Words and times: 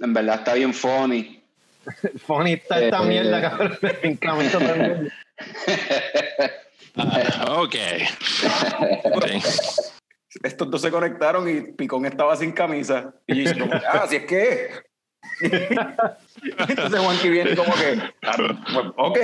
En 0.00 0.12
verdad 0.12 0.36
está 0.36 0.54
bien 0.54 0.74
funny. 0.74 1.42
funny 2.26 2.54
está 2.54 2.80
esta 2.80 3.02
Eh, 3.02 3.06
mierda, 3.06 3.40
cabrón. 3.40 3.78
En 4.02 4.16
camisa 4.16 4.58
también. 4.58 5.10
Ah, 6.96 7.60
ok. 7.60 7.74
Ok. 9.14 9.26
Estos 10.42 10.70
dos 10.70 10.82
se 10.82 10.90
conectaron 10.90 11.48
y 11.48 11.72
Picón 11.72 12.04
estaba 12.06 12.36
sin 12.36 12.52
camisa. 12.52 13.14
Y 13.26 13.44
yo 13.44 13.64
ah, 13.72 14.02
así 14.04 14.16
es 14.16 14.26
que. 14.26 14.70
Entonces 15.40 17.00
Juanqui 17.00 17.28
viene 17.28 17.56
como 17.56 17.74
que, 17.74 18.00
ah, 18.22 18.36
ok. 18.96 19.18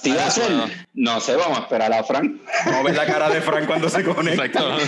Si 0.00 0.12
va 0.12 0.26
a 0.26 0.30
ser, 0.30 0.50
no 0.94 1.20
sé, 1.20 1.36
vamos 1.36 1.58
a 1.58 1.62
esperar 1.62 1.92
a 1.92 2.02
Frank. 2.02 2.40
Vamos 2.66 2.80
a 2.80 2.82
ver 2.84 2.96
la 2.96 3.06
cara 3.06 3.28
de 3.28 3.40
Frank 3.40 3.66
cuando 3.66 3.88
se 3.88 4.02
conecta. 4.02 4.44
Exacto. 4.44 4.78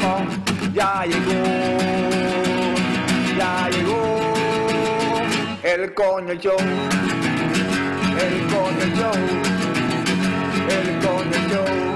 pam. 0.00 0.22
Ya 0.74 1.04
llegó, 1.04 1.40
ya 3.38 3.68
llegó 3.70 4.00
el 5.62 5.94
coño 5.94 6.32
el 6.32 6.38
coño 6.38 6.58
el 10.68 10.86
coño 11.00 11.30
el 11.38 11.40
coño. 11.46 11.92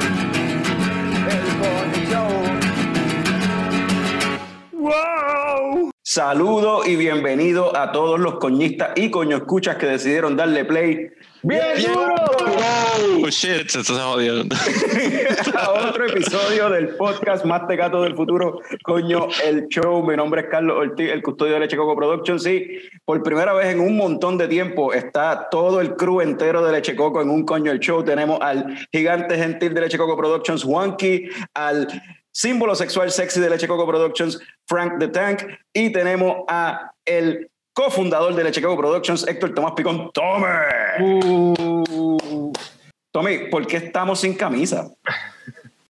¡Wow! 4.86 5.90
Saludo 6.00 6.86
y 6.86 6.94
bienvenido 6.94 7.76
a 7.76 7.90
todos 7.90 8.20
los 8.20 8.38
coñistas 8.38 8.90
y 8.94 9.10
coño 9.10 9.38
escuchas 9.38 9.74
que 9.78 9.86
decidieron 9.86 10.36
darle 10.36 10.64
play 10.64 11.10
bien 11.42 11.60
Bien 11.76 11.92
duro 11.92 12.14
Oh 13.24 13.28
shit, 13.30 13.68
se 13.68 13.82
se 13.82 13.92
jodió. 13.92 14.44
a 15.58 15.70
otro 15.88 16.06
episodio 16.06 16.70
del 16.70 16.90
podcast 16.90 17.44
Más 17.44 17.66
Tecato 17.66 18.02
del 18.02 18.14
Futuro, 18.14 18.60
coño, 18.84 19.26
el 19.44 19.66
show. 19.66 20.06
Mi 20.06 20.14
nombre 20.14 20.42
es 20.42 20.46
Carlos 20.48 20.76
Ortiz, 20.78 21.10
el 21.10 21.20
custodio 21.20 21.54
de 21.54 21.60
Leche 21.60 21.76
Coco 21.76 21.96
Productions. 21.96 22.46
Y 22.46 22.78
por 23.04 23.20
primera 23.24 23.54
vez 23.54 23.74
en 23.74 23.80
un 23.80 23.96
montón 23.96 24.38
de 24.38 24.46
tiempo 24.46 24.92
está 24.92 25.48
todo 25.50 25.80
el 25.80 25.96
crew 25.96 26.20
entero 26.20 26.64
de 26.64 26.70
Leche 26.70 26.94
Coco 26.94 27.20
en 27.20 27.30
un 27.30 27.44
coño 27.44 27.72
el 27.72 27.80
show. 27.80 28.04
Tenemos 28.04 28.38
al 28.40 28.76
gigante 28.92 29.36
gentil 29.36 29.74
de 29.74 29.80
Leche 29.80 29.98
Coco 29.98 30.16
Productions, 30.16 30.62
Juanqui, 30.62 31.28
al 31.54 31.88
símbolo 32.36 32.74
sexual 32.74 33.10
sexy 33.10 33.40
de 33.40 33.48
Leche 33.48 33.66
Coco 33.66 33.86
Productions, 33.86 34.38
Frank 34.66 34.98
the 34.98 35.08
Tank, 35.08 35.42
y 35.72 35.90
tenemos 35.90 36.44
a 36.48 36.92
el 37.06 37.48
cofundador 37.72 38.34
de 38.34 38.44
Leche 38.44 38.60
Coco 38.60 38.76
Productions, 38.76 39.26
Héctor 39.26 39.54
Tomás 39.54 39.72
Picón, 39.74 40.10
Tommy. 40.12 40.44
Uh, 41.00 42.52
Tommy, 43.10 43.48
¿por 43.50 43.66
qué 43.66 43.78
estamos 43.78 44.20
sin 44.20 44.34
camisa? 44.34 44.90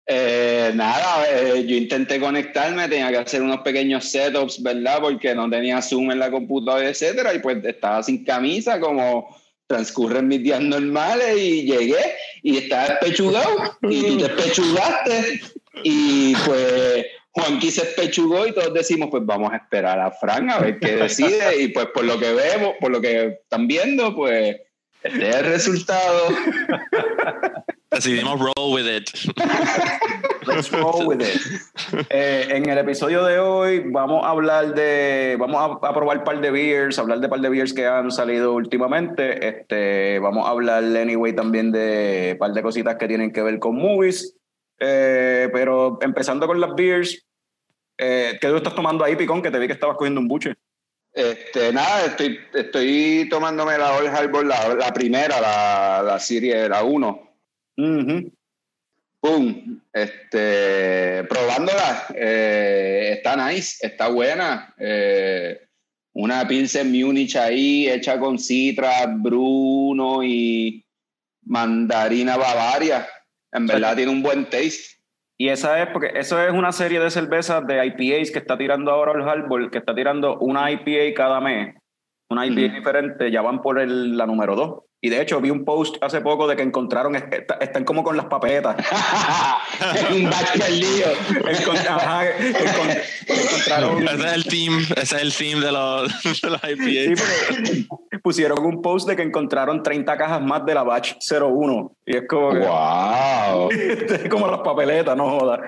Eh, 0.06 0.70
nada, 0.77 1.27
eh, 1.28 1.66
yo 1.66 1.75
intenté 1.75 2.20
conectarme, 2.20 2.89
tenía 2.89 3.11
que 3.11 3.19
hacer 3.19 3.42
unos 3.42 3.62
pequeños 3.62 4.05
setups, 4.05 4.62
¿verdad? 4.62 5.00
Porque 5.00 5.34
no 5.34 5.50
tenía 5.50 5.83
Zoom 5.83 6.12
en 6.12 6.20
la 6.20 6.31
computadora, 6.31 6.89
etcétera, 6.89 7.34
y 7.34 7.41
pues 7.41 7.64
estaba 7.64 8.00
sin 8.05 8.25
camisa, 8.25 8.78
como 8.78 9.36
transcurren 9.66 10.28
mis 10.28 10.44
días 10.44 10.61
normales, 10.61 11.36
y 11.36 11.62
llegué 11.62 12.14
y 12.44 12.59
estaba 12.59 12.91
despechugado, 12.91 13.56
y 13.82 14.03
tú 14.03 14.19
te 14.19 14.27
espechugaste, 14.27 15.41
y 15.83 16.34
pues 16.47 17.06
Juanqui 17.33 17.71
se 17.71 17.83
espechugó, 17.83 18.47
y 18.47 18.53
todos 18.53 18.75
decimos, 18.75 19.09
pues 19.11 19.25
vamos 19.25 19.53
a 19.53 19.56
esperar 19.56 20.00
a 20.00 20.11
Fran 20.11 20.50
a 20.50 20.59
ver 20.59 20.78
qué 20.78 20.97
decide, 20.97 21.61
y 21.61 21.69
pues 21.69 21.87
por 21.94 22.05
lo 22.05 22.19
que 22.19 22.33
vemos, 22.33 22.75
por 22.81 22.91
lo 22.91 23.00
que 23.00 23.39
están 23.43 23.66
viendo, 23.66 24.15
pues 24.15 24.56
este 25.03 25.28
es 25.28 25.37
el 25.37 25.44
resultado. 25.44 26.28
Decidimos 27.91 28.39
roll 28.39 28.75
with 28.75 28.87
it. 28.87 29.09
Let's 30.47 30.71
roll 30.71 31.06
with 31.06 31.21
it. 31.21 31.41
Eh, 32.10 32.49
en 32.50 32.69
el 32.69 32.78
episodio 32.78 33.25
de 33.25 33.39
hoy 33.39 33.83
vamos 33.87 34.25
a 34.27 34.31
hablar 34.31 34.75
de, 34.75 35.37
vamos 35.39 35.81
a, 35.83 35.89
a 35.89 35.95
probar 35.95 36.19
un 36.19 36.25
par 36.25 36.41
de 36.41 36.50
beers, 36.50 36.99
hablar 36.99 37.21
de 37.21 37.27
un 37.27 37.31
par 37.31 37.41
de 37.41 37.49
beers 37.49 37.72
que 37.72 37.87
han 37.87 38.10
salido 38.10 38.53
últimamente. 38.53 39.49
Este, 39.49 40.19
vamos 40.19 40.47
a 40.47 40.50
hablar 40.50 40.84
anyway 40.84 41.34
también 41.34 41.72
de 41.72 42.31
un 42.33 42.39
par 42.39 42.53
de 42.53 42.62
cositas 42.62 42.97
que 42.97 43.09
tienen 43.09 43.33
que 43.33 43.43
ver 43.43 43.59
con 43.59 43.77
movies. 43.77 44.38
Eh, 44.81 45.49
pero 45.53 45.99
empezando 46.03 46.47
con 46.47 46.61
las 46.61 46.75
beers, 46.75 47.27
eh, 47.99 48.39
¿qué 48.41 48.49
tú 48.49 48.56
estás 48.56 48.75
tomando 48.75 49.05
ahí, 49.05 49.16
Picón? 49.16 49.43
Que 49.43 49.50
te 49.50 49.59
vi 49.59 49.66
que 49.66 49.72
estabas 49.72 49.97
cogiendo 49.97 50.21
un 50.21 50.28
buche. 50.28 50.55
Este, 51.12 51.72
nada, 51.72 52.05
estoy, 52.06 52.39
estoy 52.55 53.27
tomándome 53.28 53.77
la 53.77 53.97
Old 53.97 54.09
Harbor, 54.09 54.47
la, 54.47 54.75
la 54.75 54.93
primera, 54.93 55.41
la, 55.41 56.03
la 56.05 56.19
serie, 56.21 56.69
la 56.69 56.84
1. 56.84 57.31
Ujú. 57.78 58.33
¡Pum! 59.21 59.81
Este, 59.93 61.25
probándola. 61.25 62.06
eh, 62.15 63.15
está 63.16 63.37
nice, 63.49 63.84
está 63.84 64.09
buena. 64.09 64.72
eh, 64.78 65.60
una 66.12 66.47
Pilsen 66.47 66.91
Munich 66.93 67.37
ahí, 67.37 67.89
hecha 67.89 68.19
con 68.19 68.39
citra, 68.39 69.06
Bruno 69.06 70.22
y 70.22 70.84
mandarina 71.43 72.37
Bavaria. 72.37 73.09
En 73.53 73.66
verdad 73.66 73.97
tiene 73.97 74.10
un 74.12 74.22
buen 74.22 74.44
taste. 74.44 74.98
Y 75.41 75.48
esa 75.50 75.81
es, 75.82 75.88
porque 75.91 76.10
eso 76.14 76.42
es 76.42 76.53
una 76.53 76.72
serie 76.72 76.98
de 76.98 77.10
cervezas 77.10 77.64
de 77.66 77.86
IPAs 77.86 78.31
que 78.32 78.38
está 78.41 78.59
tirando 78.59 78.91
ahora 78.91 79.12
el 79.12 79.28
Harbor, 79.28 79.70
que 79.70 79.78
está 79.78 79.94
tirando 79.94 80.36
una 80.41 80.70
IPA 80.70 81.14
cada 81.14 81.41
mes, 81.41 81.76
una 82.28 82.44
IPA 82.47 82.75
diferente, 82.75 83.31
ya 83.31 83.41
van 83.41 83.62
por 83.62 83.78
el- 83.78 84.16
la 84.16 84.26
número 84.26 84.56
dos. 84.56 84.82
Y 85.00 85.10
de 85.10 85.22
hecho 85.22 85.41
vi 85.41 85.50
un 85.50 85.64
post 85.64 85.94
hace 86.03 86.20
poco 86.20 86.48
de 86.48 86.56
que 86.56 86.62
encontraron, 86.62 87.14
est- 87.14 87.32
están 87.60 87.84
como 87.84 88.03
con 88.03 88.16
las 88.16 88.26
papeletas. 88.26 88.75
un 90.10 90.26
ajá, 90.26 92.25
encon- 92.38 93.03
encontraron, 93.28 94.03
Ese 94.09 94.26
es 94.26 94.32
el 94.34 94.44
team, 94.44 94.86
ese 94.97 95.16
es 95.16 95.22
el 95.22 95.32
team 95.34 95.60
de 95.60 95.70
los, 95.70 96.22
de 96.42 96.50
los 96.50 96.60
sí, 96.60 96.98
IPA. 96.98 97.22
porque 97.88 98.19
pusieron 98.22 98.64
un 98.66 98.82
post 98.82 99.09
de 99.09 99.14
que 99.14 99.22
encontraron 99.22 99.82
30 99.84 100.16
cajas 100.16 100.42
más 100.42 100.64
de 100.66 100.75
la 100.75 100.82
batch 100.82 101.15
01. 101.30 101.92
Y 102.04 102.16
es 102.16 102.22
como, 102.28 102.50
que- 102.50 102.59
¡Wow! 102.59 103.70
es 103.70 104.28
como 104.28 104.48
las 104.48 104.60
papeletas, 104.60 105.16
no 105.16 105.30
jodas. 105.30 105.60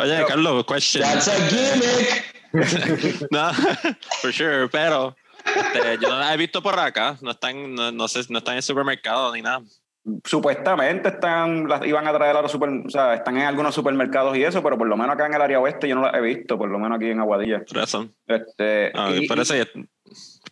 Oye, 0.00 0.24
Carlos, 0.28 0.64
question. 0.64 1.02
That's 1.02 1.26
a 1.28 1.32
gimmick. 1.48 2.34
No, 3.32 3.50
for 4.22 4.32
sure, 4.32 4.68
pero 4.70 5.16
este, 5.44 5.98
yo 6.00 6.08
no 6.08 6.18
las 6.18 6.32
he 6.32 6.36
visto 6.36 6.62
por 6.62 6.78
acá. 6.78 7.16
No 7.20 7.30
están, 7.32 7.74
no, 7.74 7.92
no 7.92 8.08
sé, 8.08 8.20
no 8.30 8.38
están 8.38 8.52
en 8.54 8.58
el 8.58 8.62
supermercado 8.62 9.32
ni 9.32 9.42
nada. 9.42 9.62
supuestamente 10.24 11.08
están 11.08 11.66
las 11.68 11.84
iban 11.86 12.06
a 12.06 12.12
traer 12.12 12.36
a 12.36 12.42
los 12.42 12.50
super, 12.52 12.68
o 12.68 12.90
sea, 12.90 13.14
están 13.14 13.36
en 13.38 13.44
algunos 13.46 13.74
supermercados 13.74 14.36
y 14.36 14.44
eso, 14.44 14.62
pero 14.62 14.76
por 14.76 14.86
lo 14.86 14.96
menos 14.96 15.14
acá 15.14 15.26
en 15.26 15.34
el 15.34 15.40
área 15.42 15.58
oeste 15.60 15.88
yo 15.88 15.94
no 15.94 16.02
las 16.02 16.14
he 16.14 16.20
visto, 16.20 16.58
por 16.58 16.68
lo 16.68 16.78
menos 16.78 16.96
aquí 16.96 17.08
en 17.10 17.20
Aguadilla. 17.20 17.64
Por 17.64 17.78
eso. 17.78 18.08
Este, 18.26 18.92
Ah, 18.94 19.10
y- 19.14 19.26
por 19.26 19.38
eso 19.38 19.54
yo- 19.56 19.64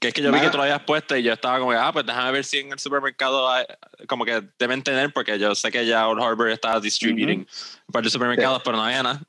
que 0.01 0.09
es 0.09 0.15
que 0.15 0.23
yo 0.23 0.33
vi 0.33 0.41
que 0.41 0.49
tú 0.51 0.57
lo 0.57 0.63
habías 0.65 0.83
puesto 0.83 1.15
y 1.17 1.23
yo 1.23 1.33
estaba 1.33 1.59
como, 1.59 1.71
ah, 1.73 1.93
pues 1.93 2.05
déjame 2.07 2.33
ver 2.33 2.45
si 2.45 2.59
en 2.59 2.73
el 2.73 2.79
supermercado 2.79 3.49
hay- 3.51 3.67
como 4.09 4.25
que 4.25 4.43
deben 4.59 4.83
tener, 4.83 5.13
porque 5.13 5.39
yo 5.39 5.55
sé 5.55 5.71
que 5.71 5.87
ya 5.87 6.09
Old 6.09 6.23
Harbor 6.23 6.49
está 6.49 6.81
distributing 6.81 7.41
un 7.41 7.93
par 7.93 8.03
de 8.03 8.11
supermercados, 8.11 8.63
pero 8.65 8.77
no 8.79 8.85
había 8.85 9.03
nada. 9.03 9.21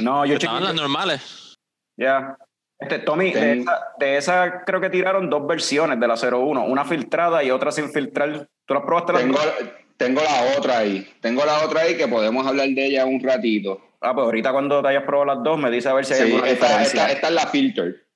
no, 0.00 0.26
yo 0.26 0.34
Estaban 0.34 0.64
las 0.64 0.74
normales. 0.74 1.56
ya. 1.96 2.36
Este, 2.80 3.00
Tommy, 3.00 3.32
de 3.32 3.60
esa, 3.60 3.78
de 3.98 4.16
esa 4.16 4.64
creo 4.64 4.80
que 4.80 4.88
tiraron 4.90 5.28
dos 5.28 5.46
versiones 5.46 5.98
de 5.98 6.06
la 6.06 6.14
01, 6.14 6.64
una 6.64 6.84
filtrada 6.84 7.42
y 7.42 7.50
otra 7.50 7.72
sin 7.72 7.90
filtrar. 7.90 8.48
¿Tú 8.66 8.74
las 8.74 8.84
probaste 8.84 9.12
las 9.14 9.22
Tengo, 9.22 9.38
dos? 9.38 9.54
tengo 9.96 10.20
la 10.22 10.56
otra 10.58 10.78
ahí. 10.78 11.08
Tengo 11.20 11.44
la 11.44 11.64
otra 11.64 11.80
ahí 11.82 11.96
que 11.96 12.06
podemos 12.06 12.46
hablar 12.46 12.68
de 12.68 12.86
ella 12.86 13.04
un 13.04 13.20
ratito. 13.20 13.80
Ah, 14.00 14.14
pues 14.14 14.24
ahorita 14.26 14.52
cuando 14.52 14.80
te 14.80 14.88
hayas 14.88 15.02
probado 15.02 15.34
las 15.34 15.42
dos 15.42 15.58
me 15.58 15.70
dice 15.72 15.88
a 15.88 15.94
ver 15.94 16.04
si 16.04 16.12
hay 16.14 16.20
Sí, 16.20 16.24
alguna 16.26 16.48
esta, 16.48 16.66
diferencia. 16.66 17.00
esta- 17.02 17.12
esta 17.14 17.28
es 17.28 17.34
la 17.34 17.46
filter. 17.48 18.06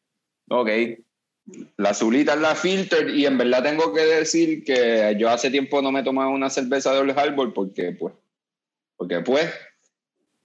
Ok. 0.48 0.68
La 1.78 1.90
azulita 1.90 2.34
es 2.34 2.40
la 2.40 2.54
filter 2.54 3.08
y 3.10 3.26
en 3.26 3.36
verdad 3.36 3.64
tengo 3.64 3.92
que 3.92 4.02
decir 4.02 4.62
que 4.62 5.16
yo 5.18 5.28
hace 5.28 5.50
tiempo 5.50 5.82
no 5.82 5.90
me 5.90 6.00
he 6.00 6.04
tomado 6.04 6.30
una 6.30 6.48
cerveza 6.48 6.92
de 6.92 7.00
Old 7.00 7.18
Harbor 7.18 7.52
porque 7.52 7.90
pues, 7.98 8.14
porque 8.96 9.18
pues. 9.20 9.52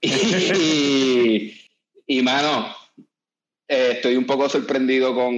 Y, 0.00 1.60
y 2.06 2.22
mano, 2.22 2.74
eh, 3.68 3.92
estoy 3.96 4.16
un 4.16 4.24
poco 4.26 4.48
sorprendido 4.48 5.14
con 5.14 5.34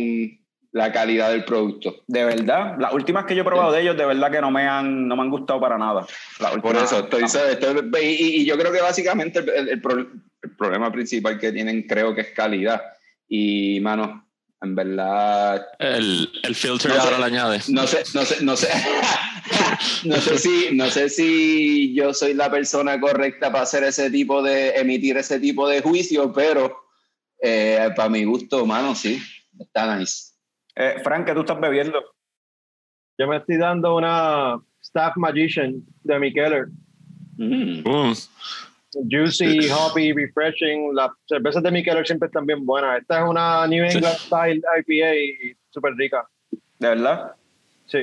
la 0.72 0.92
calidad 0.92 1.30
del 1.32 1.44
producto. 1.44 1.96
De 2.06 2.24
verdad, 2.24 2.76
las 2.78 2.92
últimas 2.94 3.24
que 3.26 3.34
yo 3.34 3.42
he 3.42 3.44
probado 3.44 3.72
de 3.72 3.82
ellos, 3.82 3.96
de 3.96 4.06
verdad 4.06 4.30
que 4.30 4.40
no 4.40 4.50
me 4.52 4.68
han, 4.68 5.08
no 5.08 5.16
me 5.16 5.22
han 5.22 5.30
gustado 5.30 5.60
para 5.60 5.76
nada. 5.76 6.06
Por 6.62 6.76
eso 6.76 7.00
estoy, 7.00 7.24
estoy- 7.24 8.00
y, 8.02 8.42
y- 8.42 8.44
yo 8.46 8.56
creo 8.56 8.70
que 8.72 8.80
básicamente 8.80 9.40
el, 9.40 9.48
el- 9.48 9.68
el 9.70 9.80
pro- 9.82 9.98
el 10.42 10.56
problema 10.56 10.90
principal 10.92 11.38
que 11.40 11.50
tienen 11.52 11.82
creo 11.88 12.14
que 12.14 12.20
es 12.20 12.28
calidad. 12.30 12.80
Y 13.28 13.80
mano, 13.80 14.26
En 14.62 14.74
verdad, 14.74 15.66
El, 15.78 16.28
el 16.42 16.54
filter 16.54 16.90
No 16.90 16.96
sé. 16.96 17.00
ahora 17.02 17.18
le 17.18 17.24
añade. 17.24 17.60
no 17.68 17.86
sé, 17.86 18.02
no 18.14 18.24
sé, 18.24 18.44
no 18.44 18.56
sé, 18.56 18.68
no 20.04 20.16
sé 20.16 20.38
si, 20.38 20.68
no 20.72 20.90
sé 20.90 21.08
si 21.08 21.94
yo 21.94 22.12
soy 22.14 22.34
la 22.34 22.50
persona 22.50 23.00
correcta 23.00 23.50
para 23.50 23.64
hacer 23.64 23.84
ese 23.84 24.10
tipo 24.10 24.42
de, 24.42 24.70
emitir 24.76 25.16
ese 25.16 25.40
tipo 25.40 25.66
de 25.68 25.80
juicio, 25.80 26.32
pero 26.32 26.76
eh, 27.42 27.88
para 27.96 28.08
mi 28.08 28.24
gusto, 28.24 28.64
mano, 28.66 28.94
sí, 28.94 29.20
está 29.58 29.96
nice. 29.96 30.32
Eh, 30.76 30.96
Frank, 31.02 31.26
¿qué 31.26 31.34
tú 31.34 31.40
estás 31.40 31.60
bebiendo? 31.60 32.02
Yo 33.18 33.26
me 33.26 33.36
estoy 33.36 33.58
dando 33.58 33.96
una 33.96 34.60
Staff 34.82 35.16
Magician 35.16 35.82
de 36.02 36.18
Mikeller. 36.18 36.66
Mm. 37.36 37.82
Mm. 37.88 38.14
Juicy, 39.10 39.68
hoppy, 39.70 40.12
refreshing. 40.12 40.94
Las 40.94 41.10
cervezas 41.26 41.62
de 41.62 41.70
Mikeller 41.70 42.06
siempre 42.06 42.26
están 42.26 42.46
bien 42.46 42.64
buenas. 42.64 43.00
Esta 43.00 43.20
es 43.22 43.28
una 43.28 43.66
New 43.66 43.84
England 43.84 44.16
Style 44.16 44.62
IPA 44.78 45.14
y 45.16 45.56
súper 45.70 45.94
rica. 45.94 46.26
¿De 46.78 46.88
verdad? 46.88 47.32
Sí. 47.86 47.98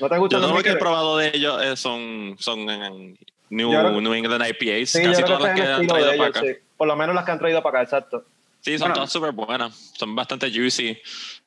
¿No 0.00 0.08
te 0.08 0.16
Yo 0.16 0.28
todo 0.28 0.40
los 0.40 0.50
lo 0.56 0.62
que 0.62 0.70
he 0.70 0.76
probado 0.76 1.18
de 1.18 1.30
ellos 1.34 1.62
eh, 1.62 1.76
son, 1.76 2.36
son 2.38 2.68
en 2.70 3.18
New, 3.50 3.72
Yo 3.72 3.78
creo- 3.80 4.00
New 4.00 4.14
England 4.14 4.44
IPAs. 4.48 4.90
Sí, 4.90 5.02
yo 5.04 5.10
Casi 5.10 5.22
todas 5.24 5.38
que 5.40 5.46
las 5.46 5.54
que 5.54 5.62
han 5.62 5.86
traído 5.86 5.88
para 6.08 6.14
ellos, 6.14 6.26
acá. 6.28 6.40
sí. 6.40 6.46
Por 6.76 6.88
lo 6.88 6.96
menos 6.96 7.14
las 7.14 7.24
que 7.24 7.30
han 7.32 7.38
traído 7.38 7.62
para 7.62 7.78
acá, 7.80 7.84
exacto. 7.84 8.24
Sí, 8.64 8.72
son 8.78 8.86
Bueno. 8.86 8.94
todas 8.94 9.12
súper 9.12 9.32
buenas. 9.32 9.92
Son 9.96 10.14
bastante 10.16 10.50
juicy. 10.50 10.98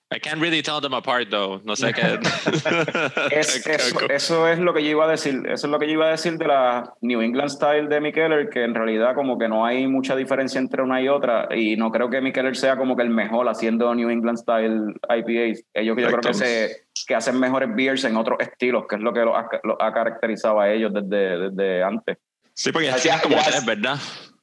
I 0.09 0.19
can't 0.21 0.39
really 0.39 0.61
tell 0.61 0.79
them 0.79 0.93
apart, 0.93 1.29
though. 1.29 1.59
No 1.65 1.75
sé 1.75 1.91
qué. 1.93 2.01
Es- 3.31 3.65
eso, 3.67 4.09
eso 4.09 4.47
es 4.47 4.59
lo 4.59 4.73
que 4.73 4.81
yo 4.83 4.91
iba 4.91 5.05
a 5.05 5.09
decir. 5.09 5.41
Eso 5.47 5.67
es 5.67 5.71
lo 5.71 5.79
que 5.79 5.87
yo 5.87 5.93
iba 5.93 6.05
a 6.07 6.11
decir 6.11 6.37
de 6.37 6.47
la 6.47 6.93
New 7.01 7.21
England 7.21 7.49
Style 7.49 7.87
de 7.89 7.99
Mikeller, 7.99 8.49
que 8.49 8.63
en 8.63 8.73
realidad 8.73 9.15
como 9.15 9.37
que 9.37 9.49
no 9.49 9.65
hay 9.65 9.85
mucha 9.87 10.15
diferencia 10.15 10.59
entre 10.59 10.81
una 10.81 11.01
y 11.01 11.09
otra. 11.09 11.49
Y 11.53 11.75
no 11.75 11.91
creo 11.91 12.09
que 12.09 12.21
Mikeller 12.21 12.55
sea 12.55 12.77
como 12.77 12.95
que 12.95 13.03
el 13.03 13.09
mejor 13.09 13.49
haciendo 13.49 13.93
New 13.95 14.09
England 14.09 14.37
Style 14.37 14.93
IPAs. 15.09 15.63
Ellos 15.73 15.97
yo 15.97 16.07
creo 16.07 16.19
que, 16.21 16.33
se, 16.33 16.85
que 17.05 17.15
hacen 17.15 17.37
mejores 17.39 17.69
beers 17.75 18.03
en 18.05 18.15
otros 18.15 18.39
estilos, 18.39 18.85
que 18.87 18.95
es 18.95 19.01
lo 19.01 19.11
que 19.11 19.21
los 19.25 19.35
ha, 19.35 19.49
los 19.63 19.75
ha 19.81 19.91
caracterizado 19.91 20.61
a 20.61 20.71
ellos 20.71 20.93
desde, 20.93 21.49
desde 21.49 21.83
antes. 21.83 22.17
Sí, 22.53 22.71
porque 22.71 22.87
Gracias, 22.87 23.21
como 23.21 23.35
gracias. 23.35 23.55
tres, 23.55 23.65
¿verdad? 23.65 23.97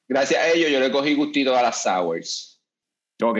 Gracias 0.08 0.42
a 0.42 0.48
ello 0.50 0.68
yo 0.68 0.78
le 0.80 0.90
cogí 0.90 1.14
gustito 1.14 1.56
a 1.56 1.62
las 1.62 1.82
sours. 1.82 2.53
Ok. 3.22 3.38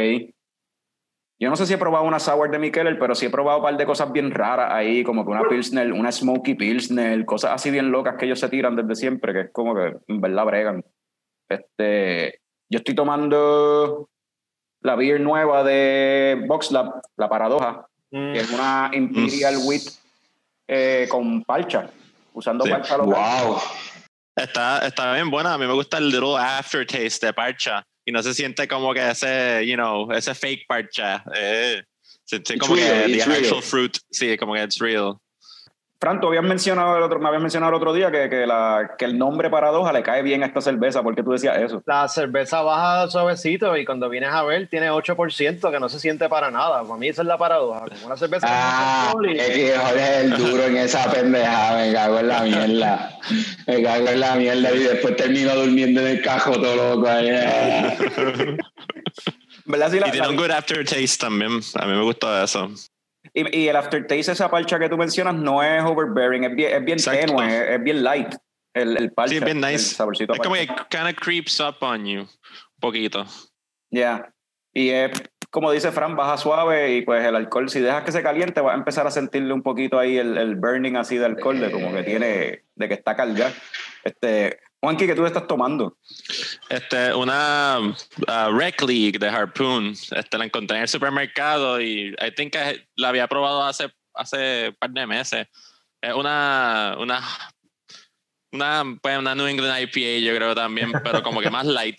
Yo 1.41 1.51
no 1.51 1.57
sé 1.57 1.67
si 1.67 1.75
he 1.75 1.79
probado 1.79 2.05
una 2.05 2.21
sour 2.21 2.51
de 2.51 2.59
Mikeller, 2.59 2.99
pero 2.99 3.15
sí 3.15 3.27
he 3.27 3.31
probado 3.31 3.59
un 3.59 3.65
par 3.65 3.77
de 3.77 3.85
cosas 3.87 4.11
bien 4.13 4.31
raras 4.31 4.73
ahí, 4.73 5.03
como 5.03 5.25
que 5.25 5.33
una 5.33 5.49
Pilsner, 5.49 5.93
una 5.93 6.13
Smoky 6.13 6.55
Pilsner, 6.55 7.25
cosas 7.25 7.51
así 7.53 7.71
bien 7.71 7.91
locas 7.91 8.15
que 8.17 8.27
ellos 8.27 8.39
se 8.39 8.49
tiran 8.49 8.77
desde 8.77 8.95
siempre, 8.95 9.33
que 9.33 9.41
es 9.41 9.51
como 9.53 9.75
que 9.75 9.97
en 10.07 10.21
verdad 10.21 10.45
bregan. 10.45 10.85
Este, 11.49 12.41
yo 12.71 12.79
estoy 12.79 12.95
tomando 12.95 14.09
la 14.81 14.95
beer 14.95 15.21
nueva 15.21 15.65
de 15.65 16.43
Boxlab, 16.47 17.03
la 17.17 17.29
Paradoja, 17.29 17.87
Mm. 18.11 18.33
que 18.33 18.39
es 18.39 18.51
una 18.53 18.91
Imperial 18.93 19.57
Wheat 19.67 19.83
eh, 20.69 21.09
con 21.11 21.43
parcha, 21.43 21.91
usando 22.33 22.65
Sí. 22.65 22.71
parcha 22.71 22.97
local. 22.97 23.13
Wow. 23.47 23.57
Está, 24.37 24.87
está 24.87 25.13
bien 25.15 25.31
buena. 25.31 25.55
A 25.55 25.59
mí 25.59 25.67
me 25.67 25.73
gusta 25.73 25.99
el 25.99 26.11
little 26.11 26.37
aftertaste 26.39 27.27
de 27.27 27.33
parcha. 27.33 27.85
Y 28.05 28.13
no 28.13 28.23
se 28.23 28.35
siente 28.35 28.69
como 28.69 28.93
que 28.93 29.11
ese, 29.11 29.67
you 29.67 29.77
know, 29.77 30.11
ese 30.13 30.35
fake 30.35 30.67
parcha. 30.67 31.25
Eh, 31.35 31.83
se 32.25 32.37
siente 32.37 32.59
como 32.59 32.77
real, 32.77 33.07
que 33.07 33.19
the 33.19 33.25
real. 33.25 33.45
actual 33.45 33.63
fruit. 33.63 33.99
Sí, 34.11 34.37
como 34.37 34.55
que 34.55 34.63
it's 34.63 34.79
real. 34.79 35.19
Fran, 36.05 36.21
tú 36.21 36.27
habías 36.27 36.45
mencionado 36.45 36.99
el 36.99 37.03
otro, 37.03 37.19
me 37.19 37.29
habías 37.29 37.41
mencionado 37.41 37.71
el 37.71 37.77
otro 37.77 37.95
día 37.95 38.11
que, 38.11 38.29
que, 38.29 38.47
la, 38.47 38.91
que 38.99 39.07
el 39.07 39.17
nombre 39.17 39.49
Paradoja 39.49 39.91
le 39.91 40.03
cae 40.03 40.21
bien 40.21 40.43
a 40.43 40.47
esta 40.47 40.61
cerveza, 40.61 41.03
¿por 41.03 41.15
qué 41.15 41.23
tú 41.23 41.31
decías 41.31 41.57
eso? 41.57 41.83
La 41.87 42.07
cerveza 42.09 42.61
baja 42.61 43.09
suavecito 43.09 43.75
y 43.79 43.87
cuando 43.87 44.11
vienes 44.11 44.29
a 44.29 44.43
ver 44.43 44.69
tiene 44.69 44.91
8% 44.91 45.71
que 45.71 45.81
no 45.81 45.89
se 45.89 45.99
siente 45.99 46.29
para 46.29 46.51
nada. 46.51 46.83
Para 46.83 46.97
mí 46.99 47.09
esa 47.09 47.23
es 47.23 47.27
la 47.29 47.39
paradoja. 47.39 47.87
Como 47.89 48.05
una 48.09 48.19
cerveza 48.19 48.47
Ah, 48.51 49.07
alcohol 49.07 49.31
y- 49.31 49.39
es 49.39 49.49
que 49.49 49.75
Jorge 49.79 50.03
es 50.03 50.25
el 50.25 50.31
duro 50.37 50.63
en 50.65 50.77
esa 50.77 51.11
pendejada, 51.11 51.79
me 51.87 51.93
cago 51.95 52.19
en 52.19 52.29
la 52.29 52.41
mierda. 52.43 53.11
Me 53.67 53.83
cago 53.83 54.09
en 54.09 54.21
la 54.21 54.35
mierda 54.35 54.73
y 54.73 54.79
después 54.81 55.17
termino 55.17 55.55
durmiendo 55.55 56.03
en 56.03 56.07
el 56.09 56.23
cajo 56.23 56.53
todo 56.53 56.97
loco. 56.97 57.09
Y 57.19 57.25
tiene 60.11 60.19
la- 60.19 60.29
un 60.29 60.37
good 60.37 60.51
aftertaste 60.51 61.17
también. 61.19 61.61
A 61.77 61.87
mí 61.87 61.93
me 61.95 62.03
gustó 62.03 62.43
eso. 62.43 62.69
Y, 63.35 63.59
y 63.65 63.69
el 63.69 63.77
aftertaste, 63.77 64.33
esa 64.33 64.51
parcha 64.51 64.79
que 64.79 64.89
tú 64.89 64.97
mencionas, 64.97 65.35
no 65.35 65.63
es 65.63 65.83
overbearing, 65.83 66.45
es 66.45 66.55
bien, 66.55 66.73
es 66.77 66.85
bien 66.85 66.99
tenue, 66.99 67.75
es, 67.75 67.83
bien 67.83 68.03
light. 68.05 68.35
El, 68.73 68.97
el 68.97 69.13
parcha, 69.13 69.31
Sí, 69.31 69.37
es 69.37 69.45
bien 69.45 69.63
el 69.65 69.73
nice. 69.73 69.95
saborcito 69.95 70.33
a 70.33 70.37
Es 70.37 70.43
como 70.43 70.55
que 70.55 70.67
kind 70.67 71.09
of 71.09 71.15
creeps 71.17 71.61
up 71.61 71.77
on 71.81 72.07
you. 72.07 72.21
Un 72.21 72.29
poquito. 72.81 73.25
Ya. 73.91 74.33
Y 74.73 74.91
es, 74.91 75.11
como 75.51 75.71
dice 75.71 75.93
Fran, 75.93 76.17
baja 76.17 76.37
suave 76.37 76.95
y 76.95 77.03
pues 77.03 77.25
el 77.25 77.37
alcohol, 77.37 77.69
si 77.69 77.81
dejas 77.81 78.03
que 78.03 78.11
se 78.13 78.23
caliente, 78.23 78.61
vas 78.61 78.75
a 78.75 78.79
empezar 78.79 79.07
a 79.07 79.11
sentirle 79.13 79.53
un 79.53 79.63
poquito 79.63 79.99
ahí 79.99 80.17
el, 80.19 80.37
el 80.37 80.57
burning 80.57 80.97
así 80.97 81.17
de 81.17 81.27
alcohol, 81.27 81.61
de 81.61 81.71
como 81.71 81.93
que 81.93 82.03
tiene, 82.03 82.65
de 82.75 82.89
que 82.89 82.95
está 82.95 83.15
cargado. 83.15 83.53
Este, 84.03 84.59
Juanqui, 84.85 85.07
¿qué 85.07 85.15
tú 85.15 85.25
estás 85.25 85.47
tomando? 85.47 85.97
Este, 86.69 87.15
una 87.15 87.79
uh, 87.81 88.53
Rec 88.55 88.83
League 88.83 89.19
de 89.19 89.29
Harpoon. 89.29 89.93
Este, 89.93 90.37
la 90.37 90.45
encontré 90.45 90.77
en 90.77 90.83
el 90.83 90.89
supermercado 90.89 91.81
y 91.81 92.15
I 92.21 92.31
think 92.37 92.53
que 92.53 92.87
la 92.97 93.09
había 93.09 93.27
probado 93.27 93.63
hace, 93.63 93.89
hace 94.13 94.69
un 94.69 94.75
par 94.75 94.91
de 94.91 95.07
meses. 95.07 95.47
Es 96.03 96.13
una, 96.13 96.97
una, 96.99 97.23
una, 98.53 98.99
pues, 99.01 99.19
una 99.19 99.35
New 99.35 99.47
England 99.47 99.81
IPA, 99.85 100.19
yo 100.23 100.37
creo 100.37 100.55
también, 100.55 100.93
pero 101.03 101.23
como 101.23 101.41
que 101.41 101.51
más 101.51 101.65
light. 101.65 101.99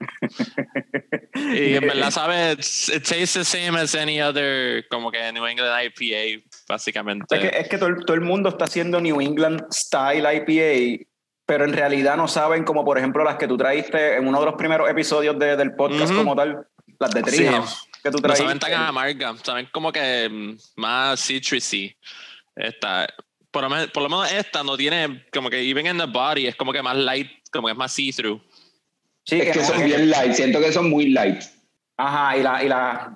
Y 1.36 1.74
en 1.74 1.86
verdad, 1.88 2.10
¿sabes? 2.12 2.88
It 2.88 3.02
tastes 3.02 3.34
the 3.34 3.44
same 3.44 3.76
as 3.78 3.94
any 3.94 4.20
other, 4.20 4.86
como 4.88 5.10
que 5.10 5.32
New 5.32 5.44
England 5.44 5.70
IPA, 5.84 6.44
básicamente. 6.68 7.34
Es 7.34 7.40
que, 7.40 7.58
es 7.58 7.68
que 7.68 7.78
todo, 7.78 7.90
todo 8.06 8.14
el 8.14 8.20
mundo 8.20 8.50
está 8.50 8.66
haciendo 8.66 9.00
New 9.00 9.20
England 9.20 9.62
Style 9.72 10.24
IPA, 10.32 11.04
pero 11.46 11.64
en 11.64 11.72
realidad 11.72 12.16
no 12.16 12.26
saben, 12.28 12.64
como 12.64 12.84
por 12.84 12.98
ejemplo 12.98 13.22
las 13.24 13.36
que 13.36 13.46
tú 13.48 13.56
traíste 13.56 14.16
en 14.16 14.26
uno 14.26 14.40
de 14.40 14.46
los 14.46 14.54
primeros 14.54 14.88
episodios 14.88 15.38
de- 15.38 15.56
del 15.56 15.74
podcast 15.74 16.10
Ujú. 16.10 16.18
como 16.20 16.34
tal, 16.36 16.66
las 16.98 17.10
de 17.10 17.20
Sí. 17.30 17.36
trigo 17.38 17.64
que 18.02 18.10
tú 18.10 18.16
No 18.18 18.22
traíste. 18.22 18.44
saben 18.44 18.58
tan 18.58 18.72
amarga, 18.74 19.34
saben 19.42 19.68
como 19.72 19.92
que 19.92 20.28
mm, 20.30 20.56
más 20.80 21.20
citrusy. 21.26 21.94
Esta, 22.56 23.06
por 23.50 23.62
lo, 23.62 23.70
menos, 23.70 23.88
por 23.90 24.02
lo 24.02 24.08
menos 24.08 24.30
esta 24.32 24.62
no 24.62 24.76
tiene 24.76 25.26
como 25.32 25.50
que 25.50 25.60
even 25.68 25.86
in 25.86 25.98
the 25.98 26.06
body 26.06 26.46
es 26.46 26.56
como 26.56 26.72
que 26.72 26.82
más 26.82 26.96
light, 26.96 27.28
como 27.52 27.66
que 27.66 27.72
es 27.72 27.78
más 27.78 27.92
see-through. 27.92 28.40
Sí, 29.24 29.40
Es 29.40 29.52
que 29.52 29.60
no- 29.60 29.66
son 29.66 29.84
bien 29.84 30.10
light, 30.10 30.32
siento 30.34 30.60
que 30.60 30.70
son 30.72 30.88
muy 30.90 31.08
light. 31.10 31.42
Ajá, 31.96 32.36
y 32.36 32.42
la, 32.42 32.64
y 32.64 32.68
la, 32.68 33.12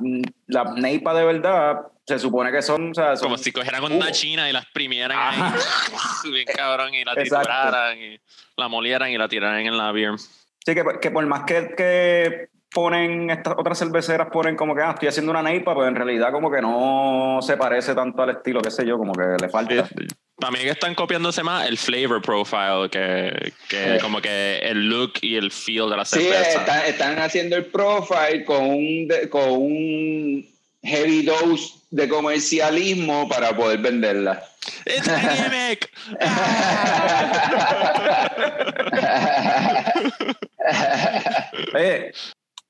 la 0.48 0.64
neipa 0.64 1.14
de 1.14 1.24
verdad 1.24 1.80
se 2.06 2.18
supone 2.18 2.50
que 2.50 2.62
son, 2.62 2.90
o 2.90 2.94
sea, 2.94 3.16
son- 3.16 3.26
Como 3.28 3.38
si 3.38 3.52
cogieran 3.52 3.84
una 3.84 4.06
Uh. 4.08 4.10
china 4.10 4.48
y 4.48 4.52
la 4.52 4.60
exprimieran 4.60 5.16
Ajá. 5.18 5.54
ahí, 5.54 5.60
bien 6.32 6.46
cabrón, 6.54 6.94
y 6.94 7.04
la 7.04 7.14
trituraran, 7.14 7.98
y 7.98 8.18
la 8.56 8.68
molieran 8.68 9.10
y 9.10 9.18
la 9.18 9.28
tiraran 9.28 9.60
en 9.60 9.76
la 9.76 9.92
beer. 9.92 10.18
Sí, 10.18 10.74
que, 10.74 10.82
que 11.00 11.10
por 11.10 11.24
más 11.26 11.44
que, 11.44 11.74
que 11.76 12.48
ponen 12.70 13.30
estas 13.30 13.54
otras 13.56 13.78
cerveceras, 13.78 14.28
ponen 14.30 14.56
como 14.56 14.74
que 14.74 14.82
ah, 14.82 14.90
estoy 14.90 15.08
haciendo 15.08 15.30
una 15.32 15.42
neipa, 15.42 15.74
pues 15.74 15.88
en 15.88 15.94
realidad 15.96 16.32
como 16.32 16.50
que 16.50 16.60
no 16.60 17.38
se 17.42 17.56
parece 17.56 17.94
tanto 17.94 18.22
al 18.22 18.30
estilo, 18.30 18.60
qué 18.60 18.70
sé 18.70 18.86
yo, 18.86 18.98
como 18.98 19.12
que 19.12 19.36
le 19.40 19.48
falta. 19.48 19.74
Mí 19.74 20.06
que 20.38 20.68
están 20.70 20.94
copiándose 20.94 21.42
más 21.42 21.66
el 21.68 21.76
flavor 21.78 22.22
profile 22.22 22.88
que, 22.90 23.52
que 23.68 23.94
Sí. 23.94 23.98
como 24.00 24.20
que 24.20 24.58
el 24.58 24.88
look 24.88 25.14
y 25.20 25.36
el 25.36 25.50
feel 25.50 25.90
de 25.90 25.96
la 25.96 26.04
Sí, 26.04 26.20
cerveza. 26.20 26.60
están, 26.60 26.80
están 26.86 27.18
haciendo 27.18 27.56
el 27.56 27.66
profile 27.66 28.44
con 28.44 28.64
un, 28.64 29.08
con 29.30 29.50
un 29.50 30.46
heavy 30.82 31.22
dose 31.22 31.74
de 31.90 32.08
comercialismo 32.08 33.28
para 33.28 33.56
poder 33.56 33.80
venderla. 33.80 34.42
It's 34.86 35.08
a 35.08 35.18
gimmick. 35.18 35.90
Oye, 41.74 42.12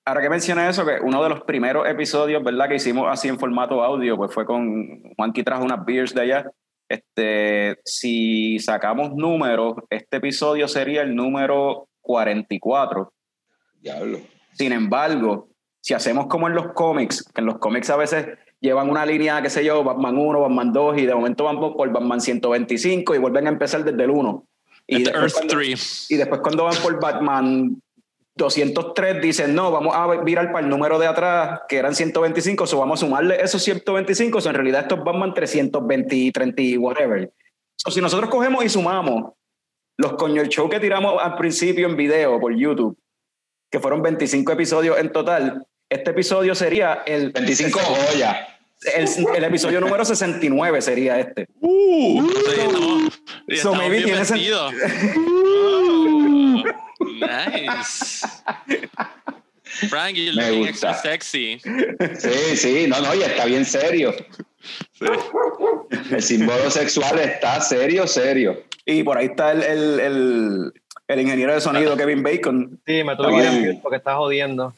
ahora 0.05 0.21
que 0.23 0.31
mencioné 0.31 0.69
eso, 0.69 0.85
que 0.87 0.99
uno 1.03 1.23
de 1.23 1.29
los 1.29 1.43
primeros 1.43 1.87
episodios, 1.89 2.43
¿verdad? 2.43 2.69
Que 2.69 2.77
hicimos 2.77 3.07
así 3.11 3.29
en 3.29 3.39
formato 3.39 3.83
audio, 3.83 4.17
pues 4.17 4.33
fue 4.33 4.45
con 4.47 5.03
Juanqui 5.17 5.43
trajo 5.43 5.65
unas 5.65 5.85
beers 5.85 6.15
de 6.15 6.23
allá. 6.23 6.51
Este, 6.89 7.79
si 7.85 8.59
sacamos 8.59 9.15
números, 9.15 9.75
este 9.91 10.17
episodio 10.19 10.69
sería 10.69 11.03
el 11.03 11.15
número 11.15 11.89
44. 12.01 13.13
Diablo. 13.81 14.19
Sin 14.55 14.73
embargo, 14.73 15.49
si 15.81 15.95
hacemos 15.95 16.27
como 16.27 16.49
en 16.49 16.55
los 16.55 16.73
cómics, 16.73 17.23
que 17.35 17.41
en 17.41 17.47
los 17.47 17.59
cómics 17.59 17.91
a 17.91 17.97
veces 17.97 18.27
llevan 18.61 18.91
una 18.91 19.05
línea, 19.07 19.41
qué 19.43 19.51
sé 19.51 19.65
yo, 19.65 19.85
Batman 19.85 20.17
1, 20.17 20.41
Batman 20.41 20.73
2, 20.73 20.99
y 20.99 21.07
de 21.07 21.15
momento 21.15 21.45
van 21.45 21.61
por 21.61 21.93
Batman 21.93 22.21
125 22.21 23.15
y 23.15 23.19
vuelven 23.19 23.47
a 23.47 23.51
empezar 23.51 23.85
desde 23.85 24.03
el 24.05 24.11
1. 24.11 24.45
Y 24.87 25.03
después 25.05 25.23
Earth 25.23 25.33
cuando- 25.35 25.55
3. 25.55 26.07
y 26.11 26.17
después 26.17 26.41
cuando 26.41 26.65
van 26.65 26.77
por 26.83 27.01
Batman 27.01 27.83
203 28.39 29.21
dicen, 29.21 29.55
no, 29.55 29.73
vamos 29.73 29.95
a 29.95 30.07
virar 30.23 30.53
para 30.53 30.65
el 30.65 30.71
número 30.71 30.99
de 30.99 31.09
atrás, 31.09 31.63
que 31.69 31.77
eran 31.77 31.95
125, 31.95 32.65
o 32.65 32.79
vamos 32.79 33.03
a 33.03 33.07
sumarle 33.07 33.43
esos 33.43 33.63
125, 33.63 34.41
so 34.41 34.49
en 34.49 34.55
realidad 34.55 34.83
estos 34.83 35.03
Batman 35.03 35.35
320 35.35 36.17
y 36.17 36.31
30 36.31 36.63
y 36.63 36.77
whatever. 36.77 37.33
So, 37.75 37.91
si 37.91 38.01
nosotros 38.01 38.31
cogemos 38.31 38.65
y 38.65 38.69
sumamos 38.69 39.33
los 39.97 40.13
coño 40.13 40.41
el 40.41 40.49
show 40.49 40.71
que 40.71 40.79
tiramos 40.79 41.21
al 41.21 41.37
principio 41.37 41.89
en 41.89 41.97
video 41.97 42.41
por 42.41 42.57
YouTube, 42.57 42.97
que 43.71 43.81
fueron 43.81 44.03
25 44.03 44.53
episodios 44.53 44.99
en 44.99 45.11
total, 45.11 45.67
este 45.91 46.11
episodio 46.13 46.55
sería 46.55 47.03
el 47.07 47.33
25 47.33 47.79
joyas. 47.81 48.37
El, 48.95 49.09
el, 49.35 49.45
episodio 49.45 49.81
número 49.81 50.05
69 50.05 50.81
sería 50.81 51.19
este. 51.19 51.49
Uh, 51.59 52.23
sí, 52.23 52.61
estamos, 52.61 53.21
y 53.49 53.57
So 53.57 53.73
estamos 53.73 53.79
maybe 53.79 54.05
bien 54.05 54.05
tiene 54.05 54.25
nice. 57.21 58.27
Frank, 59.89 60.17
you're 60.17 60.35
Me 60.35 60.51
looking 60.51 60.73
gusta. 60.73 60.91
extra 60.91 60.95
sexy. 60.95 61.61
Sí, 61.61 62.57
sí, 62.57 62.87
no, 62.89 63.01
no, 63.01 63.15
y 63.15 63.23
está 63.23 63.45
bien 63.45 63.65
serio. 63.65 64.15
El 66.11 66.23
símbolo 66.23 66.71
sexual 66.71 67.19
está 67.19 67.61
serio, 67.61 68.07
serio. 68.07 68.63
Y 68.87 69.03
por 69.03 69.19
ahí 69.19 69.27
está 69.27 69.53
el, 69.53 69.63
el, 69.63 70.01
el, 70.01 70.73
el 71.09 71.21
ingeniero 71.21 71.55
de 71.55 71.61
sonido 71.61 71.97
Kevin 71.97 72.23
Bacon. 72.23 72.81
Sí, 72.87 73.05
me 73.05 73.17
tuve 73.17 73.37
Está 73.37 73.51
que 73.51 73.57
ir 73.57 73.63
bien. 73.63 73.81
porque 73.83 73.97
estás 73.99 74.17
jodiendo. 74.17 74.75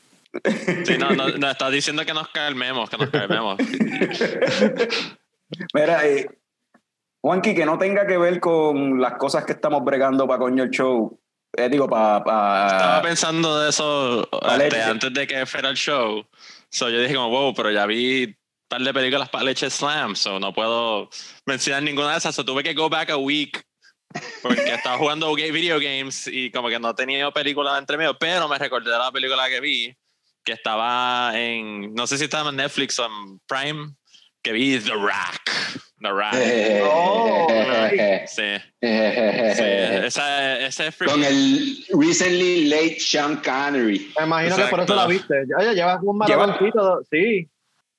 Sí, 0.85 0.97
no, 0.99 1.11
no, 1.11 1.29
no, 1.29 1.51
estás 1.51 1.73
diciendo 1.73 2.05
que 2.05 2.15
nos 2.15 2.29
calmemos, 2.29 2.91
que 2.91 2.97
nos 2.97 3.11
calmemos. 3.11 3.59
Mira, 5.75 6.07
eh, 6.07 6.29
Juanqui, 7.21 7.55
que 7.55 7.67
no 7.67 7.79
tenga 7.79 8.07
que 8.07 8.17
ver 8.17 8.41
con 8.41 9.01
las 9.01 9.15
cosas 9.15 9.45
que 9.45 9.53
estamos 9.53 9.85
bregando 9.85 10.27
para 10.27 10.39
coño 10.39 10.63
el 10.65 10.71
show. 10.71 11.19
Eh, 11.57 11.69
digo, 11.69 11.89
para. 11.89 12.67
Estaba 12.67 13.03
pensando 13.03 13.59
de 13.61 13.71
eso 13.71 14.29
Pa' 14.31 14.57
este, 14.57 14.83
antes 14.83 15.13
de 15.13 15.27
que 15.27 15.47
fuera 15.47 15.69
el 15.71 15.77
show. 15.77 16.25
So 16.71 16.89
yo 16.89 17.01
dije 17.01 17.15
como, 17.15 17.31
wow, 17.31 17.55
pero 17.55 17.71
ya 17.71 17.87
vi 17.87 18.25
un 18.27 18.37
par 18.69 18.81
de 18.83 18.95
películas 18.95 19.29
para 19.29 19.45
Leche 19.45 19.69
Slam, 19.69 20.15
so 20.15 20.39
no 20.39 20.53
puedo 20.53 21.11
mencionar 21.47 21.83
ninguna 21.83 22.13
de 22.13 22.19
esas. 22.19 22.35
So 22.35 22.45
tuve 22.45 22.63
que 22.63 22.75
go 22.75 22.89
back 22.89 23.11
a 23.11 23.17
week 23.17 23.65
porque 24.43 24.73
estaba 24.75 24.99
jugando 24.99 25.33
ga- 25.35 25.53
video 25.53 25.79
games 25.81 26.27
y 26.27 26.51
como 26.51 26.69
que 26.69 26.79
no 26.79 26.95
tenía 26.95 27.31
películas 27.31 27.79
entre 27.79 27.97
medio, 27.97 28.17
pero 28.19 28.49
me 28.49 28.59
recordé 28.59 28.91
de 28.91 28.99
la 28.99 29.11
película 29.13 29.49
que 29.49 29.61
vi, 29.61 29.97
que 30.45 30.53
estaba 30.53 31.33
en, 31.35 31.95
no 31.95 32.07
sé 32.07 32.19
si 32.19 32.25
estaba 32.25 32.51
en 32.51 32.57
Netflix 32.57 32.99
o 32.99 33.07
en 33.07 33.41
Prime, 33.47 33.95
que 34.43 34.53
vi 34.53 34.79
The 34.79 34.93
Rock. 34.95 35.51
The 36.01 36.11
Rock. 36.11 36.35
Eh, 36.35 36.39
eh, 36.39 36.79
eh, 36.79 36.83
oh, 36.85 37.47
Sí, 38.27 38.37
sí. 38.37 38.61
Esa, 38.81 40.59
ese 40.61 40.87
es 40.87 40.97
Con 40.97 41.23
el 41.25 41.85
recently 41.93 42.67
late 42.67 42.99
Sean 42.99 43.37
Connery. 43.37 44.13
Me 44.19 44.25
imagino 44.25 44.57
que 44.57 44.63
por 44.63 44.81
eso 44.81 44.93
Exacto. 44.93 44.95
la 44.95 45.07
viste. 45.07 45.35
Oye, 45.59 45.75
llevas 45.75 45.99
un 46.03 46.19
Lleva- 46.21 46.47
maratoncito. 46.47 47.03
Sí. 47.11 47.49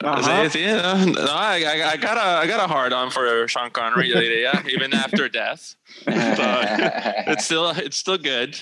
Ajá. 0.03 0.49
Sí, 0.49 0.59
sí. 0.59 0.65
No, 0.65 0.95
no, 1.05 1.31
I, 1.37 1.63
I, 1.63 1.93
I 1.93 1.97
got 1.97 2.17
a, 2.17 2.39
I 2.43 2.47
got 2.47 2.59
a 2.59 2.67
hard 2.67 2.91
on 2.91 3.11
for 3.11 3.47
Sean 3.47 3.69
Connery, 3.69 4.09
yo 4.09 4.15
diría, 4.19 4.67
even 4.67 4.93
after 4.95 5.29
death. 5.29 5.75
So, 6.05 6.59
it's 7.31 7.45
still, 7.45 7.69
it's 7.69 7.97
still 7.97 8.17
good. 8.17 8.57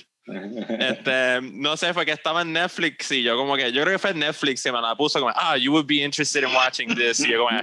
Este, 0.79 1.39
no 1.41 1.75
sé, 1.77 1.93
fue 1.93 2.05
que 2.05 2.12
estaba 2.12 2.41
en 2.41 2.53
Netflix 2.53 3.12
y 3.12 3.24
yo 3.24 3.36
como 3.36 3.55
que, 3.55 3.71
yo 3.71 3.81
creo 3.83 3.93
que 3.95 4.00
fue 4.00 4.13
Netflix 4.13 4.65
y 4.65 4.71
me 4.71 4.81
la 4.81 4.95
puso 4.95 5.19
como, 5.19 5.33
ah, 5.36 5.57
you 5.57 5.71
would 5.71 5.88
be 5.88 6.03
interested 6.03 6.43
in 6.43 6.53
watching 6.53 6.93
this. 6.95 7.19
Y 7.19 7.29
yo 7.31 7.43
como, 7.45 7.59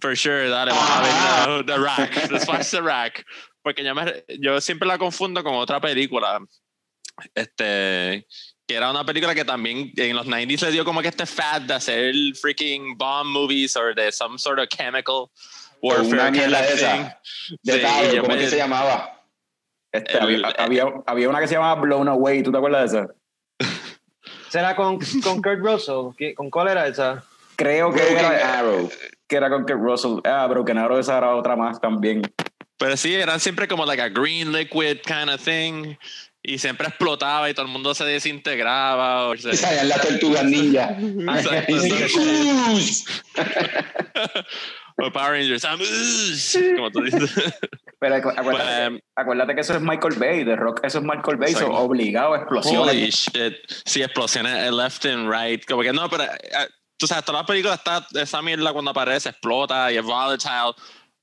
for 0.00 0.16
sure, 0.16 0.48
dale, 0.48 0.72
vamos 0.72 0.90
a 0.90 1.56
ver 1.56 1.64
The, 1.64 1.72
the 1.72 1.78
Rack, 1.78 2.30
let's 2.30 2.48
watch 2.48 2.70
The 2.70 2.80
Rack. 2.80 3.24
Porque 3.62 3.82
yo, 3.82 3.94
me, 3.94 4.24
yo 4.40 4.60
siempre 4.60 4.86
la 4.86 4.98
confundo 4.98 5.42
con 5.42 5.54
otra 5.54 5.80
película, 5.80 6.38
este, 7.34 8.26
que 8.66 8.74
era 8.74 8.90
una 8.90 9.04
película 9.04 9.34
que 9.34 9.44
también 9.44 9.92
en 9.96 10.16
los 10.16 10.26
90s 10.26 10.62
le 10.62 10.72
dio 10.72 10.84
como 10.84 11.00
que 11.00 11.08
este 11.08 11.26
fad 11.26 11.62
de 11.62 11.74
hacer 11.74 12.14
freaking 12.40 12.96
bomb 12.96 13.28
movies 13.30 13.76
or 13.76 13.94
de 13.94 14.10
some 14.10 14.38
sort 14.38 14.58
of 14.58 14.68
chemical 14.68 15.30
warfare 15.82 16.14
Una 16.14 16.30
mierda 16.30 16.66
esa. 16.66 17.20
De 17.62 17.72
Sí, 17.74 17.80
yo 18.14 18.22
¿cómo 18.22 18.34
me- 18.34 18.40
que 18.40 18.48
se 18.48 18.56
llamaba? 18.56 19.13
Este, 19.94 20.18
El- 20.18 20.44
había, 20.44 20.54
había, 20.58 20.84
había 21.06 21.28
una 21.28 21.38
que 21.40 21.46
se 21.46 21.54
llamaba 21.54 21.80
Blown 21.80 22.08
Away, 22.08 22.42
¿tú 22.42 22.50
te 22.50 22.58
acuerdas 22.58 22.90
de 22.92 22.98
esa? 22.98 23.08
¿Será 24.48 24.74
con, 24.74 24.98
con 25.22 25.40
Kurt 25.40 25.60
Russell? 25.60 26.14
¿Qué- 26.18 26.34
¿Con 26.34 26.50
cuál 26.50 26.68
era 26.68 26.86
esa? 26.88 27.22
Creo 27.56 27.92
que 27.92 28.00
Broken 28.00 28.16
era, 28.18 28.58
Arrow. 28.58 28.90
que 29.28 29.36
era 29.36 29.48
con 29.48 29.62
Kurt 29.62 29.80
Russell. 29.80 30.18
Ah, 30.24 30.46
Broken 30.48 30.78
Arrow, 30.78 30.98
esa 30.98 31.16
era 31.18 31.36
otra 31.36 31.54
más 31.54 31.80
también. 31.80 32.22
Pero 32.76 32.96
sí, 32.96 33.14
eran 33.14 33.38
siempre 33.38 33.68
como 33.68 33.86
like 33.86 34.02
a 34.02 34.08
green 34.08 34.50
liquid 34.50 34.98
kind 35.06 35.30
of 35.30 35.40
thing. 35.42 35.94
Y 36.42 36.58
siempre 36.58 36.88
explotaba 36.88 37.48
y 37.48 37.54
todo 37.54 37.64
el 37.64 37.72
mundo 37.72 37.94
se 37.94 38.04
desintegraba. 38.04 39.28
O 39.28 39.36
sea, 39.36 39.52
Y 39.54 39.56
salían 39.56 39.88
las 39.88 40.00
tortugas 40.02 40.44
ninja. 40.44 40.94
O 44.96 45.10
Power 45.10 45.32
Rangers. 45.32 45.66
Como 46.76 46.90
tú 46.90 47.02
dices. 47.02 47.32
Pero 47.98 48.16
acu- 48.16 48.34
acuérdate, 48.36 48.84
But, 48.84 48.92
um, 48.92 49.00
acuérdate 49.16 49.54
que 49.54 49.60
eso 49.60 49.74
es 49.74 49.80
Michael 49.80 50.14
Bay, 50.18 50.44
de 50.44 50.56
Rock, 50.56 50.80
eso 50.84 50.98
es 50.98 51.04
Michael 51.04 51.36
Bay, 51.36 51.52
so 51.54 51.72
obligado 51.72 52.34
a 52.34 52.38
explosiones. 52.38 52.80
Holy 52.80 53.10
shit. 53.10 53.54
Sí, 53.84 54.02
explosiones 54.02 54.52
eh, 54.66 54.70
left 54.72 55.04
and 55.06 55.30
right. 55.30 55.64
Como 55.66 55.82
que 55.82 55.92
no, 55.92 56.08
pero 56.08 56.24
eh, 56.24 56.28
tú 56.96 57.06
sabes, 57.06 57.24
toda 57.24 57.40
la 57.40 57.46
película 57.46 57.74
está, 57.74 58.06
esa 58.14 58.42
mierda 58.42 58.72
cuando 58.72 58.90
aparece 58.90 59.28
explota 59.30 59.90
y 59.92 59.96
es 59.96 60.04
volatile. 60.04 60.74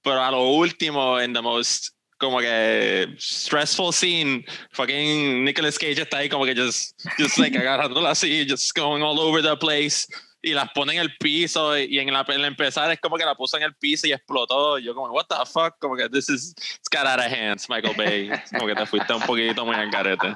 Pero 0.03 0.21
a 0.21 0.31
lo 0.31 0.43
último, 0.49 1.19
en 1.19 1.33
the 1.33 1.41
most 1.41 1.89
como 2.17 2.39
que 2.39 3.15
stressful 3.17 3.91
scene, 3.91 4.45
fucking 4.73 5.43
Nicolas 5.43 5.77
Cage 5.79 6.01
está 6.01 6.17
ahí 6.17 6.29
como 6.29 6.45
que 6.45 6.55
just, 6.55 6.93
just 7.17 7.39
like 7.39 7.57
agarrándola 7.57 8.11
así, 8.11 8.45
just 8.47 8.75
going 8.75 9.01
all 9.01 9.19
over 9.19 9.41
the 9.41 9.57
place. 9.57 10.05
Y 10.43 10.53
las 10.53 10.71
pone 10.71 10.93
en 10.93 10.99
el 10.99 11.15
piso 11.17 11.77
y 11.77 11.99
en 11.99 12.11
la 12.11 12.25
en 12.27 12.45
empezar 12.45 12.91
es 12.91 12.99
como 12.99 13.15
que 13.17 13.25
la 13.25 13.35
puso 13.35 13.57
en 13.57 13.63
el 13.63 13.75
piso 13.75 14.07
y 14.07 14.13
explotó. 14.13 14.79
Y 14.79 14.83
yo 14.83 14.95
como, 14.95 15.13
what 15.13 15.25
the 15.27 15.35
fuck? 15.45 15.77
Como 15.79 15.95
que 15.95 16.09
this 16.09 16.29
is, 16.29 16.55
it's 16.57 16.89
got 16.91 17.05
out 17.05 17.19
of 17.19 17.31
hands, 17.31 17.69
Michael 17.69 17.95
Bay. 17.95 18.31
Como 18.49 18.65
que 18.65 18.75
te 18.75 18.85
fuiste 18.85 19.13
un 19.13 19.21
poquito 19.21 19.65
muy 19.65 19.75
al 19.75 19.91
garete. 19.91 20.35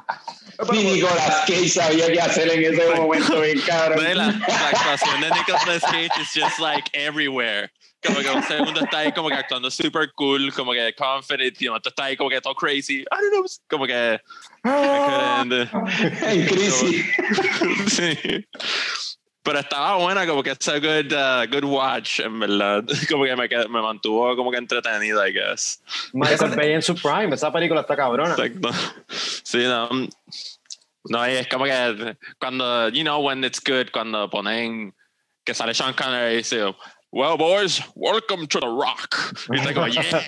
Ni 0.71 0.83
Nicolas 0.83 1.43
Cage 1.47 1.69
sabía 1.69 2.12
qué 2.12 2.21
hacer 2.21 2.50
en 2.50 2.74
ese 2.74 2.95
momento, 2.95 3.41
bien 3.41 3.57
y 3.57 4.13
la, 4.13 4.27
la 4.27 4.69
actuación 4.69 5.21
de 5.21 5.29
Nicolas 5.31 5.81
Cage 5.81 6.21
is 6.21 6.31
just 6.33 6.59
like 6.59 6.89
everywhere. 6.93 7.71
Como 8.05 8.19
que 8.19 8.29
un 8.29 8.43
segundo 8.43 8.81
está 8.81 9.00
ahí 9.00 9.12
como 9.12 9.29
que 9.29 9.35
actuando 9.35 9.71
super 9.71 10.12
cool, 10.13 10.53
como 10.53 10.74
que 10.74 10.93
confident, 10.95 11.59
y 11.62 11.67
otro 11.67 11.89
está 11.89 12.05
ahí 12.05 12.17
como 12.17 12.29
que 12.29 12.39
todo 12.39 12.53
crazy. 12.53 13.00
I 13.00 13.05
don't 13.09 13.31
know, 13.31 13.45
como 13.67 13.88
que... 13.88 14.21
En 16.24 16.47
crisis. 16.47 17.05
sí. 17.88 18.45
Pero 19.46 19.60
estaba 19.60 19.98
buena, 19.98 20.25
como 20.25 20.42
que 20.42 20.50
it's 20.50 20.68
a 20.68 20.80
good, 20.80 21.14
uh, 21.14 21.46
good 21.48 21.64
watch, 21.64 22.20
en 22.20 22.40
verdad. 22.40 22.84
Como 23.10 23.25
que 23.25 23.36
me, 23.36 23.48
qued- 23.48 23.70
me 23.70 23.80
mantuvo 23.80 24.36
como 24.36 24.50
que 24.50 24.58
entretenido, 24.58 25.24
I 25.24 25.32
guess. 25.32 25.80
Michael 26.14 26.56
Bay 26.56 26.72
en 26.74 26.82
su 26.82 26.96
prime. 26.96 27.36
Esa 27.36 27.54
película 27.54 27.82
está 27.82 27.96
cabrona. 27.96 28.32
Exacto. 28.34 28.72
Sí, 29.08 29.60
no. 29.60 29.88
No, 31.08 31.30
y 31.30 31.34
es 31.34 31.48
como 31.48 31.66
que 31.66 32.18
cuando, 32.40 32.90
you 32.90 33.04
know, 33.04 33.20
when 33.22 33.44
it's 33.44 33.62
good, 33.64 33.92
cuando 33.94 34.28
ponen 34.32 34.96
que 35.46 35.54
sale 35.54 35.75
Sean 35.75 35.94
Connery 35.94 36.34
y 36.34 36.38
dice, 36.38 36.74
well, 37.12 37.38
boys, 37.38 37.80
welcome 37.94 38.48
to 38.48 38.60
the 38.60 38.66
rock. 38.66 39.16
Y 39.52 39.60
está 39.60 39.75
como, 39.75 39.88
yeah. 39.90 40.24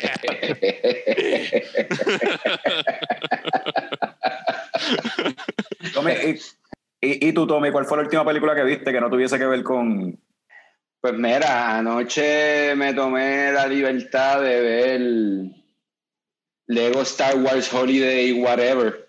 Y, 7.01 7.27
y, 7.27 7.31
tú, 7.33 7.45
Tommy, 7.45 7.71
¿cuál 7.71 7.85
fue 7.85 7.97
la 7.97 8.03
última 8.03 8.25
película 8.25 8.55
que 8.55 8.63
viste 8.63 8.91
que 8.91 8.99
no 9.01 9.09
tuviese 9.09 9.37
que 9.37 9.45
ver 9.45 9.63
con... 9.63 10.19
Pues 10.99 11.13
mira, 11.13 11.77
anoche 11.77 12.73
me 12.75 12.93
tomé 12.93 13.51
la 13.51 13.67
libertad 13.67 14.41
de 14.41 14.61
ver 14.61 15.01
Lego 16.65 17.01
Star 17.03 17.35
Wars 17.37 17.71
Holiday 17.71 18.33
Whatever. 18.33 19.07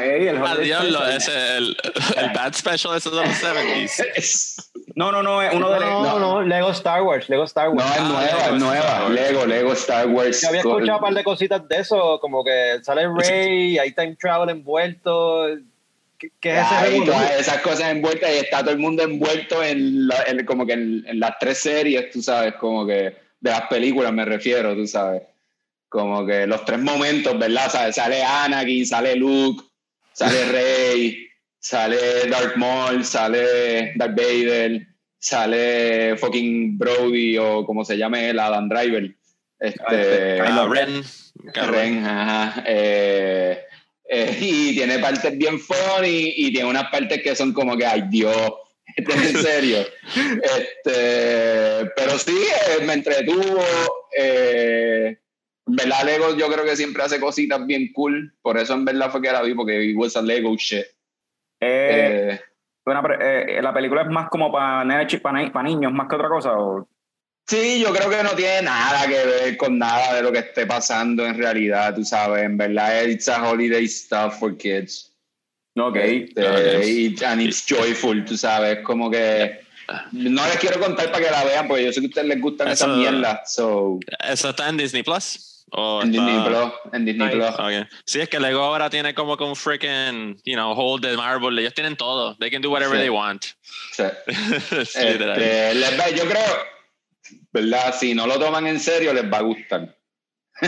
Ey, 0.00 0.28
el 0.28 0.38
Special. 0.38 1.12
ese, 1.14 1.56
el, 1.58 1.76
el 2.16 2.30
Bad 2.32 2.54
Special 2.54 2.96
ese 2.96 3.10
de 3.10 3.16
los 3.16 3.26
70s. 3.26 4.68
No, 4.94 5.10
no, 5.10 5.22
no, 5.22 5.40
es 5.40 5.54
uno 5.54 5.70
de... 5.70 5.80
No, 5.80 6.02
no, 6.02 6.18
no. 6.18 6.42
Lego 6.42 6.70
Star 6.70 7.00
Wars. 7.02 7.26
Lego 7.30 7.44
Star 7.44 7.68
No, 7.68 7.76
Wars. 7.76 7.90
es 7.94 7.98
Ah, 7.98 8.08
nueva, 8.08 8.46
es 8.46 8.52
nueva. 8.62 9.08
Lego, 9.08 9.46
Lego 9.46 9.72
Star 9.72 10.06
Wars. 10.08 10.42
Yo 10.42 10.48
había 10.48 10.60
escuchado 10.60 10.98
un 10.98 11.00
par 11.04 11.14
de 11.14 11.24
cositas 11.24 11.66
de 11.66 11.76
eso, 11.76 12.18
como 12.20 12.44
que 12.44 12.78
sale 12.82 13.08
Rey, 13.16 13.78
hay 13.78 13.92
time 13.92 14.16
travel 14.16 14.50
envuelto. 14.50 15.46
¿Qué, 16.40 16.50
es 16.58 16.66
ese 16.66 16.74
Ay, 16.74 16.90
revolú? 16.90 17.06
todas 17.12 17.40
esas 17.40 17.62
cosas 17.62 17.90
envueltas 17.90 18.30
y 18.34 18.38
está 18.38 18.60
todo 18.60 18.70
el 18.70 18.78
mundo 18.78 19.02
envuelto 19.02 19.62
en, 19.62 20.06
la- 20.08 20.22
en- 20.26 20.44
como 20.46 20.66
que 20.66 20.72
en, 20.74 21.04
en 21.06 21.20
las 21.20 21.38
tres 21.38 21.58
series, 21.58 22.10
tú 22.10 22.22
sabes, 22.22 22.54
como 22.54 22.86
que 22.86 22.94
de 23.40 23.50
las 23.50 23.62
películas 23.62 24.12
me 24.12 24.24
refiero, 24.24 24.74
tú 24.74 24.86
sabes. 24.86 25.22
Como 25.88 26.24
que 26.26 26.46
los 26.46 26.64
tres 26.64 26.78
momentos, 26.80 27.38
¿verdad? 27.38 27.68
¿Sabes? 27.70 27.96
Sale 27.96 28.22
Anakin, 28.22 28.86
sale 28.86 29.14
Luke, 29.16 29.62
sale 30.12 30.44
Rey, 30.52 31.28
sale 31.58 32.28
Darth 32.30 32.56
Maul, 32.56 33.04
sale 33.04 33.92
Darth 33.96 34.16
Vader, 34.16 34.86
sale 35.18 36.16
fucking 36.16 36.78
Brody 36.78 37.36
o 37.38 37.64
como 37.66 37.84
se 37.84 37.96
llame 37.98 38.30
él, 38.30 38.38
Adam 38.38 38.68
Driver. 38.68 39.14
Este, 39.58 40.40
Ah, 40.40 40.66
Ren. 40.68 41.02
Ren, 41.54 42.04
ajá. 42.06 42.62
Eh, 42.66 43.62
eh, 44.08 44.36
y 44.40 44.74
tiene 44.74 44.98
partes 44.98 45.36
bien 45.36 45.58
funny 45.58 46.34
y 46.36 46.52
tiene 46.52 46.68
unas 46.68 46.90
partes 46.90 47.22
que 47.22 47.34
son 47.34 47.52
como 47.52 47.76
que, 47.76 47.86
ay 47.86 48.04
Dios, 48.08 48.52
este 48.96 49.12
es 49.12 49.34
en 49.34 49.42
serio. 49.42 49.78
este, 50.42 51.90
pero 51.96 52.18
sí, 52.18 52.36
eh, 52.36 52.84
me 52.84 52.94
entretuvo. 52.94 53.62
Eh, 54.16 55.18
verdad, 55.66 56.04
Lego 56.04 56.36
yo 56.36 56.48
creo 56.48 56.64
que 56.64 56.76
siempre 56.76 57.02
hace 57.02 57.20
cositas 57.20 57.64
bien 57.66 57.92
cool. 57.92 58.34
Por 58.42 58.58
eso 58.58 58.74
en 58.74 58.84
verdad 58.84 59.10
fue 59.10 59.22
que 59.22 59.32
la 59.32 59.42
vi, 59.42 59.54
porque 59.54 59.94
was 59.96 60.16
a 60.16 60.22
Lego 60.22 60.54
shit. 60.56 60.84
Eh, 61.60 62.30
Eh, 62.30 62.40
Bueno, 62.84 63.00
pero, 63.02 63.20
eh, 63.20 63.62
la 63.62 63.72
película 63.72 64.02
es 64.02 64.08
más 64.08 64.28
como 64.28 64.50
para 64.50 64.84
para 65.22 65.62
niños, 65.62 65.92
más 65.92 66.08
que 66.08 66.16
otra 66.16 66.28
cosa. 66.28 66.58
¿o? 66.58 66.88
Sí, 67.46 67.80
yo 67.80 67.92
creo 67.92 68.08
que 68.08 68.22
no 68.22 68.30
tiene 68.30 68.62
nada 68.62 69.06
que 69.06 69.26
ver 69.26 69.56
con 69.56 69.76
nada 69.78 70.14
de 70.14 70.22
lo 70.22 70.30
que 70.32 70.38
esté 70.38 70.64
pasando 70.66 71.26
en 71.26 71.36
realidad, 71.36 71.94
tú 71.94 72.04
sabes. 72.04 72.44
En 72.44 72.56
verdad, 72.56 73.04
it's 73.04 73.28
a 73.28 73.42
holiday 73.50 73.86
stuff 73.88 74.38
for 74.38 74.56
kids. 74.56 75.10
Ok. 75.76 75.96
Este, 75.96 76.48
Okay. 76.48 77.14
y- 77.18 77.24
and 77.24 77.42
it's 77.42 77.64
joyful, 77.68 78.24
tú 78.24 78.36
sabes. 78.36 78.78
Como 78.84 79.10
que 79.10 79.60
no 80.12 80.46
les 80.46 80.56
quiero 80.58 80.78
contar 80.80 81.10
para 81.10 81.24
que 81.24 81.30
la 81.30 81.44
vean, 81.44 81.66
porque 81.68 81.84
yo 81.84 81.92
sé 81.92 82.00
que 82.00 82.06
a 82.06 82.08
ustedes 82.08 82.28
les 82.28 82.40
gustan 82.40 82.68
esas 82.68 82.88
mierdas. 82.96 83.52
So, 83.52 83.98
¿Eso 84.28 84.50
está 84.50 84.68
en 84.68 84.76
Disney 84.76 85.02
Plus? 85.02 85.64
¿O 85.74 86.00
en 86.02 86.14
está- 86.14 86.26
Disney 86.26 86.46
Plus. 86.48 86.72
En 86.92 87.04
Disney. 87.04 87.30
Plus. 87.30 87.54
Okay. 87.58 87.82
Sí, 88.04 88.20
es 88.20 88.28
que 88.28 88.38
Lego 88.38 88.60
ahora 88.62 88.88
tiene 88.90 89.14
como 89.14 89.36
que 89.36 89.44
un 89.44 89.56
freaking, 89.56 90.36
you 90.44 90.54
know, 90.54 90.72
hold 90.74 91.04
de 91.04 91.16
Marvel. 91.16 91.58
Ellos 91.58 91.74
tienen 91.74 91.96
todo. 91.96 92.36
They 92.36 92.50
can 92.50 92.62
do 92.62 92.70
whatever 92.70 92.96
Sí. 92.96 93.00
they 93.02 93.08
want. 93.10 93.42
Sí. 93.92 94.04
Este, 94.94 95.74
les 95.74 96.14
yo 96.14 96.24
creo, 96.28 96.44
¿verdad? 97.52 97.94
Si 97.98 98.14
no 98.14 98.26
lo 98.26 98.38
toman 98.38 98.66
en 98.66 98.80
serio, 98.80 99.12
les 99.12 99.30
va 99.30 99.38
a 99.38 99.42
gustar. 99.42 99.96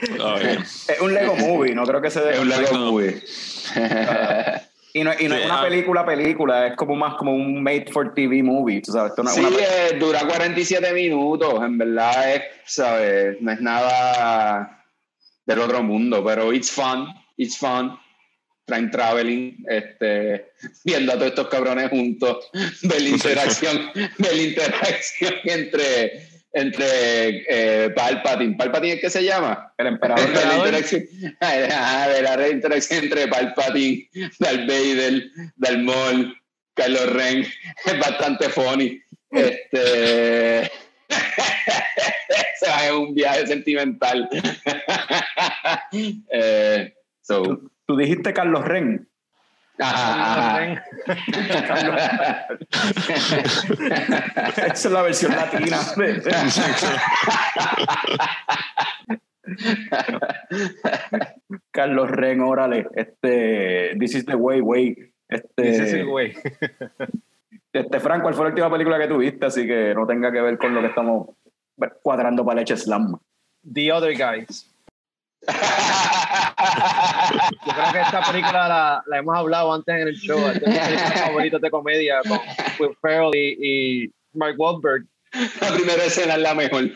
Okay. 0.00 0.56
Es 0.58 1.00
un 1.00 1.12
Lego 1.14 1.34
movie, 1.36 1.74
no 1.74 1.84
creo 1.84 2.00
que 2.00 2.10
se 2.10 2.30
Es 2.30 2.38
un 2.38 2.48
Lego 2.48 2.60
Perfecto. 2.62 2.78
movie. 2.92 3.22
Y 4.92 5.04
no, 5.04 5.12
y 5.18 5.28
no 5.28 5.34
Sí, 5.34 5.40
es 5.42 5.44
una 5.46 5.60
ah. 5.60 5.62
película, 5.64 6.06
película, 6.06 6.66
es 6.68 6.76
como 6.76 6.96
más 6.96 7.16
como 7.16 7.34
un 7.34 7.62
made 7.62 7.84
for 7.92 8.14
TV 8.14 8.42
movie, 8.42 8.80
tú 8.80 8.92
sabes. 8.92 9.10
Esto 9.10 9.22
no 9.24 9.28
es 9.28 9.36
Sí, 9.36 9.42
una- 9.44 9.58
eh, 9.58 9.98
dura 10.00 10.20
47 10.26 10.90
minutos, 10.94 11.52
en 11.62 11.76
verdad 11.76 12.34
es, 12.34 12.42
¿sabes? 12.64 13.36
No 13.42 13.52
es 13.52 13.60
nada 13.60 14.82
del 15.44 15.58
otro 15.58 15.82
mundo, 15.82 16.24
pero 16.24 16.50
it's 16.50 16.70
fun, 16.70 17.08
it's 17.36 17.58
fun. 17.58 17.98
Time 18.66 18.88
traveling, 18.90 19.64
este, 19.68 20.52
viendo 20.84 21.12
a 21.12 21.14
todos 21.14 21.28
estos 21.28 21.48
cabrones 21.48 21.88
juntos, 21.88 22.50
ver 22.82 23.00
la 23.00 23.08
interacción, 23.08 23.90
ver 23.94 24.34
la 24.34 24.42
interacción 24.42 25.34
entre, 25.44 26.28
entre 26.52 27.44
eh, 27.48 27.90
Palpatine. 27.90 28.56
¿Palpatine 28.56 28.94
es 28.94 29.00
que 29.00 29.10
se 29.10 29.22
llama? 29.22 29.72
el 29.78 29.86
emperador 29.86 30.32
Ver 30.32 30.44
la 30.44 30.50
de 30.50 30.58
interacción, 30.58 31.04
ah, 31.40 32.08
ver 32.08 32.24
la 32.24 32.48
interacción 32.48 33.04
entre 33.04 33.28
Palpatine, 33.28 34.10
Darth 34.40 34.66
Vader, 34.66 35.30
Darth 35.56 35.78
Maul, 35.78 36.36
Kylo 36.74 37.06
Ren, 37.06 37.46
es 37.84 37.98
bastante 38.00 38.48
funny. 38.48 39.00
Este, 39.30 40.70
se 42.58 42.68
va 42.68 42.86
en 42.88 42.94
un 42.94 43.14
viaje 43.14 43.46
sentimental. 43.46 44.28
eh, 46.30 46.94
so, 47.22 47.70
Tú, 47.86 47.96
dijiste 47.96 48.32
Carlos 48.32 48.64
Ren. 48.64 49.08
ajá, 49.78 50.56
ajá. 50.56 50.84
Esa 54.56 54.72
es 54.72 54.90
la 54.90 55.02
versión 55.02 55.36
latina. 55.36 55.78
Carlos 61.70 62.10
Ren, 62.10 62.40
órale. 62.40 62.88
Este, 62.94 63.96
This 63.98 64.16
is 64.16 64.26
the 64.26 64.34
way, 64.34 64.60
way. 64.60 64.96
Este, 65.28 65.70
Ese 65.70 65.84
es 65.84 65.92
el 65.94 66.06
güey. 66.06 66.34
este, 67.72 68.00
Frank, 68.00 68.22
¿cuál 68.22 68.34
fue 68.34 68.44
la 68.44 68.50
última 68.50 68.70
película 68.70 68.98
que 68.98 69.08
tuviste? 69.08 69.46
Así 69.46 69.66
que 69.66 69.94
no 69.94 70.06
tenga 70.06 70.32
que 70.32 70.40
ver 70.40 70.58
con 70.58 70.74
lo 70.74 70.80
que 70.80 70.88
estamos 70.88 71.28
cuadrando 72.02 72.44
para 72.44 72.60
Leche 72.60 72.76
Slam. 72.76 73.18
The 73.72 73.92
Other 73.92 74.16
Guys. 74.16 74.72
Yo 77.66 77.72
creo 77.72 77.92
que 77.92 78.00
esta 78.00 78.22
película 78.22 78.68
la, 78.68 79.02
la 79.06 79.18
hemos 79.18 79.36
hablado 79.36 79.72
antes 79.72 79.94
en 79.94 80.08
el 80.08 80.14
show. 80.14 80.38
Es 80.48 80.60
de 80.60 80.66
mis 80.66 80.78
películas 80.78 81.20
favoritas 81.26 81.60
de 81.60 81.70
comedia 81.70 82.20
con 82.26 82.40
Will 82.78 82.96
Ferrell 83.00 83.34
y, 83.34 84.04
y 84.04 84.10
Mark 84.32 84.54
Wahlberg. 84.58 85.06
La 85.60 85.68
primera 85.74 86.04
escena 86.04 86.34
es 86.34 86.40
la 86.40 86.54
mejor. 86.54 86.90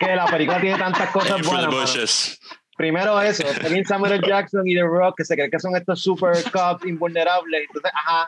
Que 0.00 0.16
la 0.16 0.26
película 0.26 0.60
tiene 0.60 0.78
tantas 0.78 1.10
cosas 1.10 1.42
buenas. 1.42 2.38
Primero 2.82 3.22
eso, 3.22 3.44
también 3.60 3.84
Samuel. 3.84 4.20
Jackson 4.26 4.66
y 4.66 4.74
The 4.74 4.82
Rock, 4.82 5.18
que 5.18 5.24
se 5.24 5.36
creen 5.36 5.52
que 5.52 5.60
son 5.60 5.76
estos 5.76 6.02
super 6.02 6.32
cops 6.50 6.84
invulnerables. 6.84 7.62
Entonces, 7.68 7.92
ajá. 7.94 8.26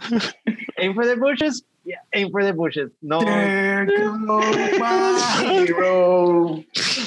Aim 0.76 0.94
for 0.94 1.04
the 1.04 1.16
bushes? 1.16 1.64
Yeah, 1.84 1.98
aim 2.12 2.30
for 2.30 2.44
the 2.44 2.52
bushes. 2.52 2.92
No. 3.02 3.18
There 3.18 3.84
goes 3.84 4.78
my 4.78 5.18
hero. 5.42 6.62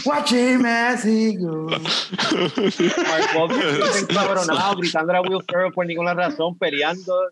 Watch 0.05 0.33
him 0.33 0.65
as 0.65 1.05
he 1.05 1.38
goes. 1.38 2.12
Mark 3.07 3.33
Wahlberg 3.33 3.79
está 3.79 3.99
encabronado, 3.99 4.75
gritando 4.75 5.13
a 5.15 5.21
Will 5.21 5.41
Ferrell 5.49 5.71
por 5.71 5.86
ninguna 5.86 6.13
razón, 6.15 6.57
peleando. 6.60 7.31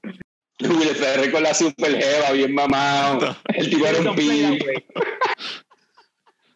Will 0.62 0.96
Ferrell 0.96 1.30
con 1.30 1.44
la 1.44 1.54
super 1.54 1.92
jeva, 1.92 2.32
bien 2.32 2.56
mamado. 2.56 3.36
El 3.54 3.70
tipo 3.70 3.86
era 3.86 4.00
un 4.00 4.16
play 4.16 4.44
that 4.44 4.60
pin. 4.60 4.66
way. 4.66 4.86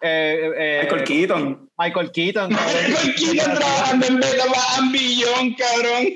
Eh, 0.02 0.52
eh, 0.58 0.80
Michael 0.84 1.04
Keaton. 1.04 1.70
Michael 1.78 2.12
Keaton. 2.12 2.50
Michael 2.54 3.16
Keaton 3.16 3.56
trabajando 3.56 4.06
en 4.08 4.20
Beta 4.20 4.46
Billón, 4.92 5.56
cabrón. 5.56 6.08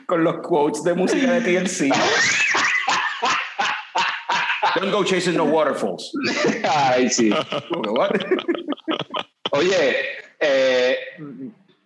con 0.06 0.24
los 0.24 0.38
quotes 0.38 0.82
de 0.84 0.94
música 0.94 1.32
de 1.32 1.40
TLC. 1.40 1.92
Don't 4.76 4.92
go 4.92 5.04
chasing 5.04 5.36
no 5.36 5.44
waterfalls. 5.44 6.12
Ay, 6.68 7.08
sí. 7.10 7.30
Oye, 9.52 9.96
eh, 10.38 10.96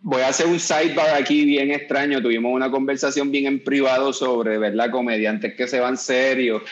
voy 0.02 0.20
a 0.20 0.28
hacer 0.28 0.46
un 0.46 0.60
sidebar 0.60 1.14
aquí 1.16 1.44
bien 1.44 1.70
extraño. 1.70 2.20
Tuvimos 2.20 2.52
una 2.52 2.70
conversación 2.70 3.30
bien 3.30 3.46
en 3.46 3.64
privado 3.64 4.12
sobre, 4.12 4.58
¿verdad? 4.58 4.90
Comediantes 4.90 5.54
que 5.54 5.66
se 5.66 5.80
van 5.80 5.96
serios. 5.96 6.62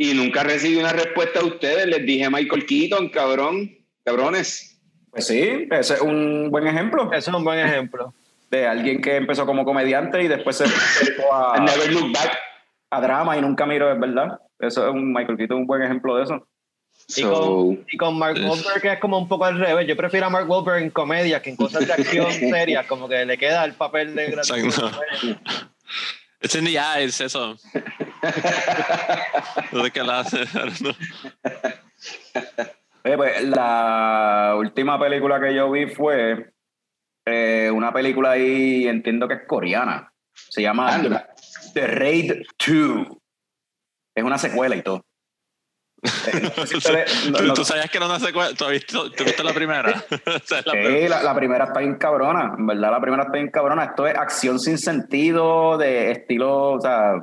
Y 0.00 0.14
nunca 0.14 0.42
recibí 0.42 0.76
una 0.76 0.94
respuesta 0.94 1.40
de 1.40 1.44
ustedes. 1.44 1.86
Les 1.86 2.06
dije 2.06 2.30
Michael 2.30 2.64
Keaton, 2.64 3.10
cabrón. 3.10 3.70
Cabrones. 4.02 4.80
Pues 5.10 5.26
sí, 5.26 5.68
ese 5.70 5.94
es 5.94 6.00
un 6.00 6.50
buen 6.50 6.66
ejemplo 6.66 7.12
Eso 7.12 7.30
es 7.30 7.36
un 7.36 7.44
buen 7.44 7.58
ejemplo. 7.58 8.14
de 8.50 8.66
alguien 8.66 9.02
que 9.02 9.16
empezó 9.16 9.44
como 9.44 9.62
comediante 9.62 10.22
y 10.22 10.28
después 10.28 10.56
se 10.56 10.64
dedicó 10.64 11.34
a, 11.34 11.58
Never 11.60 11.92
look 11.92 12.14
back. 12.14 12.38
a 12.88 13.00
drama 13.02 13.36
y 13.36 13.42
nunca 13.42 13.66
miró, 13.66 13.92
es 13.92 14.00
verdad. 14.00 14.40
Eso 14.58 14.88
es 14.88 14.94
un 14.94 15.12
Michael 15.12 15.36
Keaton, 15.36 15.58
un 15.58 15.66
buen 15.66 15.82
ejemplo 15.82 16.16
de 16.16 16.24
eso. 16.24 16.46
Y, 17.08 17.20
So, 17.20 17.32
con, 17.32 17.84
y 17.92 17.96
con 17.98 18.18
Mark 18.18 18.38
Wahlberg 18.42 18.80
que 18.80 18.92
es 18.92 19.00
como 19.00 19.18
un 19.18 19.28
poco 19.28 19.44
al 19.44 19.58
revés. 19.58 19.86
Yo 19.86 19.98
prefiero 19.98 20.28
a 20.28 20.30
Mark 20.30 20.48
Wahlberg 20.48 20.82
en 20.82 20.90
comedia 20.90 21.42
que 21.42 21.50
en 21.50 21.56
cosas 21.56 21.86
de 21.86 21.92
acción 21.92 22.32
serias, 22.32 22.86
como 22.86 23.06
que 23.06 23.26
le 23.26 23.36
queda 23.36 23.66
el 23.66 23.74
papel 23.74 24.14
de. 24.14 24.34
It's 26.42 26.54
in 26.54 26.64
the 26.64 26.78
eyes, 26.78 27.20
eso. 27.20 27.56
No 29.72 29.84
sé 29.84 29.90
qué 29.92 30.02
la 30.02 30.20
hace. 30.20 30.44
Oye, 33.04 33.16
pues, 33.16 33.42
la 33.44 34.54
última 34.58 34.98
película 34.98 35.40
que 35.40 35.54
yo 35.54 35.70
vi 35.70 35.86
fue 35.88 36.52
eh, 37.26 37.70
una 37.72 37.92
película 37.92 38.32
ahí, 38.32 38.86
entiendo 38.88 39.28
que 39.28 39.34
es 39.34 39.46
coreana. 39.46 40.12
Se 40.34 40.62
llama 40.62 40.94
Anda. 40.94 41.28
The 41.74 41.86
Raid 41.86 42.32
2. 42.66 43.06
Es 44.14 44.24
una 44.24 44.38
secuela 44.38 44.76
y 44.76 44.82
todo. 44.82 45.02
Eh, 45.02 45.04
no 45.04 45.08
sé 45.08 45.08
si 45.08 45.08
ustedes- 45.08 45.08
no- 45.86 45.89
¿Tú, 47.32 47.44
no- 47.46 47.54
tú 47.54 47.64
sabías 47.64 47.90
que 47.90 47.98
era 47.98 48.06
una 48.06 48.18
secuela? 48.20 48.50
¿Tú, 48.50 48.64
¿tú 49.10 49.24
viste 49.24 49.44
la 49.44 49.52
primera? 49.52 49.92
O 50.26 50.46
sea, 50.46 50.62
la 50.64 50.72
Sí, 50.72 51.08
la, 51.08 51.22
la 51.22 51.34
primera 51.34 51.64
está 51.66 51.80
bien 51.80 51.96
cabrona, 51.96 52.54
en 52.58 52.66
verdad 52.66 52.90
la 52.90 53.00
primera 53.00 53.24
está 53.24 53.34
bien 53.34 53.50
cabrona. 53.50 53.84
Esto 53.84 54.06
es 54.06 54.16
acción 54.16 54.58
sin 54.58 54.78
sentido, 54.78 55.76
de 55.78 56.12
estilo, 56.12 56.72
o 56.72 56.80
sea, 56.80 57.14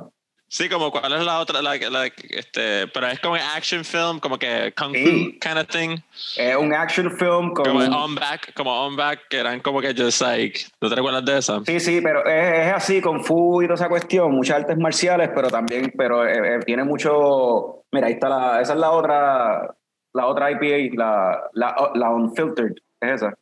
Sí, 0.50 0.66
como 0.70 0.90
cuál 0.90 1.12
es 1.12 1.22
la 1.24 1.40
otra, 1.40 1.60
la, 1.60 1.76
la- 1.76 2.06
este, 2.06 2.86
pero 2.88 3.06
es 3.08 3.20
como 3.20 3.34
action 3.34 3.84
film, 3.84 4.18
como 4.18 4.38
que 4.38 4.72
kung 4.76 4.94
fu 4.94 4.98
Sí. 5.08 5.38
kind 5.40 5.58
of 5.58 5.66
thing, 5.68 5.96
es 6.38 6.56
un 6.56 6.72
action 6.72 7.10
film 7.18 7.52
con... 7.52 7.66
como 7.66 7.80
on 7.80 8.14
back, 8.14 8.54
como 8.54 8.86
on 8.86 8.96
back, 8.96 9.28
que 9.28 9.38
eran 9.40 9.60
como 9.60 9.80
que 9.82 9.94
just 9.94 10.22
like, 10.22 10.58
¿no 10.80 10.88
te 10.88 10.94
recuerdas 10.94 11.24
de 11.26 11.36
esa? 11.38 11.60
Sí, 11.66 11.78
sí, 11.80 12.00
pero 12.02 12.24
es, 12.26 12.66
es 12.66 12.72
así, 12.72 13.02
con 13.02 13.22
fu 13.22 13.60
y 13.62 13.66
toda 13.66 13.74
esa 13.74 13.88
cuestión, 13.90 14.32
muchas 14.32 14.56
artes 14.60 14.78
marciales, 14.78 15.28
pero 15.34 15.48
también, 15.48 15.92
pero 15.96 16.26
eh, 16.26 16.56
eh, 16.56 16.60
tiene 16.64 16.82
mucho, 16.82 17.82
mira, 17.92 18.06
ahí 18.06 18.14
está 18.14 18.30
la, 18.30 18.60
esa 18.62 18.72
es 18.72 18.78
la 18.78 18.90
otra, 18.90 19.74
la 20.14 20.26
otra 20.26 20.50
IPA, 20.50 20.96
la, 20.96 21.42
la, 21.52 21.90
la 21.94 22.10
Unfiltered, 22.10 22.72
es 23.02 23.10
esa. 23.12 23.34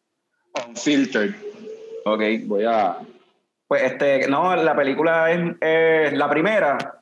Unfiltered. 0.66 1.34
Ok, 2.04 2.20
Voy 2.46 2.64
a. 2.64 2.96
Pues 3.68 3.82
este, 3.82 4.28
no, 4.28 4.54
la 4.54 4.76
película 4.76 5.30
es, 5.32 5.40
es 5.60 6.12
la 6.12 6.30
primera, 6.30 6.95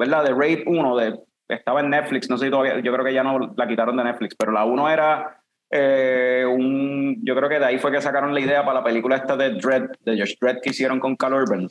¿verdad? 0.00 0.24
De 0.24 0.34
Raid 0.34 0.62
1, 0.66 0.96
de, 0.96 1.20
estaba 1.48 1.80
en 1.80 1.90
Netflix, 1.90 2.28
no 2.30 2.36
sé 2.38 2.46
si 2.46 2.50
todavía, 2.50 2.80
yo 2.80 2.92
creo 2.92 3.04
que 3.04 3.12
ya 3.14 3.22
no 3.22 3.52
la 3.56 3.68
quitaron 3.68 3.96
de 3.96 4.04
Netflix, 4.04 4.34
pero 4.36 4.50
la 4.50 4.64
1 4.64 4.88
era 4.90 5.36
eh, 5.72 6.44
un, 6.48 7.20
yo 7.22 7.36
creo 7.36 7.48
que 7.48 7.60
de 7.60 7.64
ahí 7.66 7.78
fue 7.78 7.92
que 7.92 8.00
sacaron 8.00 8.34
la 8.34 8.40
idea 8.40 8.64
para 8.64 8.80
la 8.80 8.84
película 8.84 9.14
esta 9.16 9.36
de 9.36 9.50
Dread, 9.50 9.84
de 10.04 10.18
Josh 10.18 10.34
Dredd 10.40 10.56
que 10.62 10.70
hicieron 10.70 10.98
con 10.98 11.14
Cal 11.14 11.32
Urban, 11.34 11.68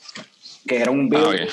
que 0.65 0.81
era 0.81 0.89
un 0.91 1.09
Ah, 1.13 1.17
building 1.19 1.43
ok. 1.43 1.51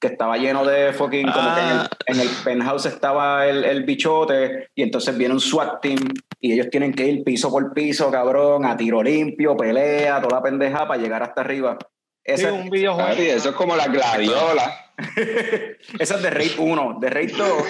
que 0.00 0.06
estaba 0.06 0.36
lleno 0.38 0.64
de 0.64 0.92
fucking, 0.94 1.30
como 1.30 1.54
que 1.54 1.60
en 1.60 1.68
el, 1.68 1.76
Ah. 1.80 1.88
en 2.06 2.20
el 2.20 2.28
penthouse 2.44 2.86
estaba 2.86 3.46
el, 3.46 3.64
el 3.64 3.82
bichote 3.84 4.68
y 4.74 4.82
entonces 4.82 5.16
viene 5.18 5.34
un 5.34 5.40
SWAT 5.40 5.80
team 5.82 5.98
y 6.40 6.52
ellos 6.54 6.68
tienen 6.70 6.92
que 6.94 7.06
ir 7.06 7.24
piso 7.24 7.50
por 7.50 7.72
piso, 7.74 8.10
cabrón, 8.10 8.64
a 8.64 8.74
tiro 8.76 9.02
limpio, 9.02 9.54
pelea, 9.56 10.20
toda 10.22 10.42
pendeja 10.42 10.86
para 10.88 11.00
llegar 11.00 11.22
hasta 11.22 11.42
arriba 11.42 11.76
Sí, 12.24 12.34
Esa, 12.34 12.52
un 12.52 12.70
videojuego. 12.70 13.10
Eso 13.10 13.48
es 13.50 13.54
como 13.56 13.74
la 13.76 13.88
gladiola. 13.88 14.72
esa 15.98 16.16
es 16.16 16.22
de 16.22 16.30
Raid 16.30 16.52
1. 16.58 16.98
De 17.00 17.10
Raid 17.10 17.36
2 17.36 17.62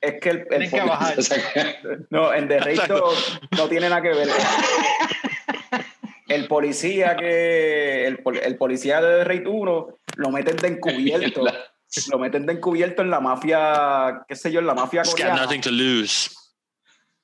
es 0.00 0.20
que 0.20 0.30
el, 0.30 0.46
el 0.50 0.70
que 0.70 0.80
bajar. 0.80 1.16
No, 2.10 2.32
en 2.32 2.48
The 2.48 2.60
Raid 2.60 2.80
2 2.88 3.40
no 3.56 3.68
tiene 3.68 3.88
nada 3.88 4.02
que 4.02 4.08
ver. 4.08 4.28
El 6.28 6.46
policía 6.46 7.16
que. 7.16 8.06
El, 8.06 8.22
el 8.42 8.56
policía 8.56 9.00
de 9.00 9.18
The 9.18 9.24
Raid 9.24 9.46
1 9.46 9.98
lo 10.16 10.30
meten 10.30 10.56
de 10.56 10.68
encubierto. 10.68 11.44
lo 12.10 12.18
meten 12.18 12.46
de 12.46 12.54
encubierto 12.54 13.02
en 13.02 13.10
la 13.10 13.20
mafia, 13.20 14.24
qué 14.28 14.36
sé 14.36 14.52
yo, 14.52 14.60
en 14.60 14.66
la 14.66 14.74
mafia 14.74 15.02
coreana. 15.02 15.42
nothing 15.42 15.60
to 15.60 15.70
lose. 15.70 16.30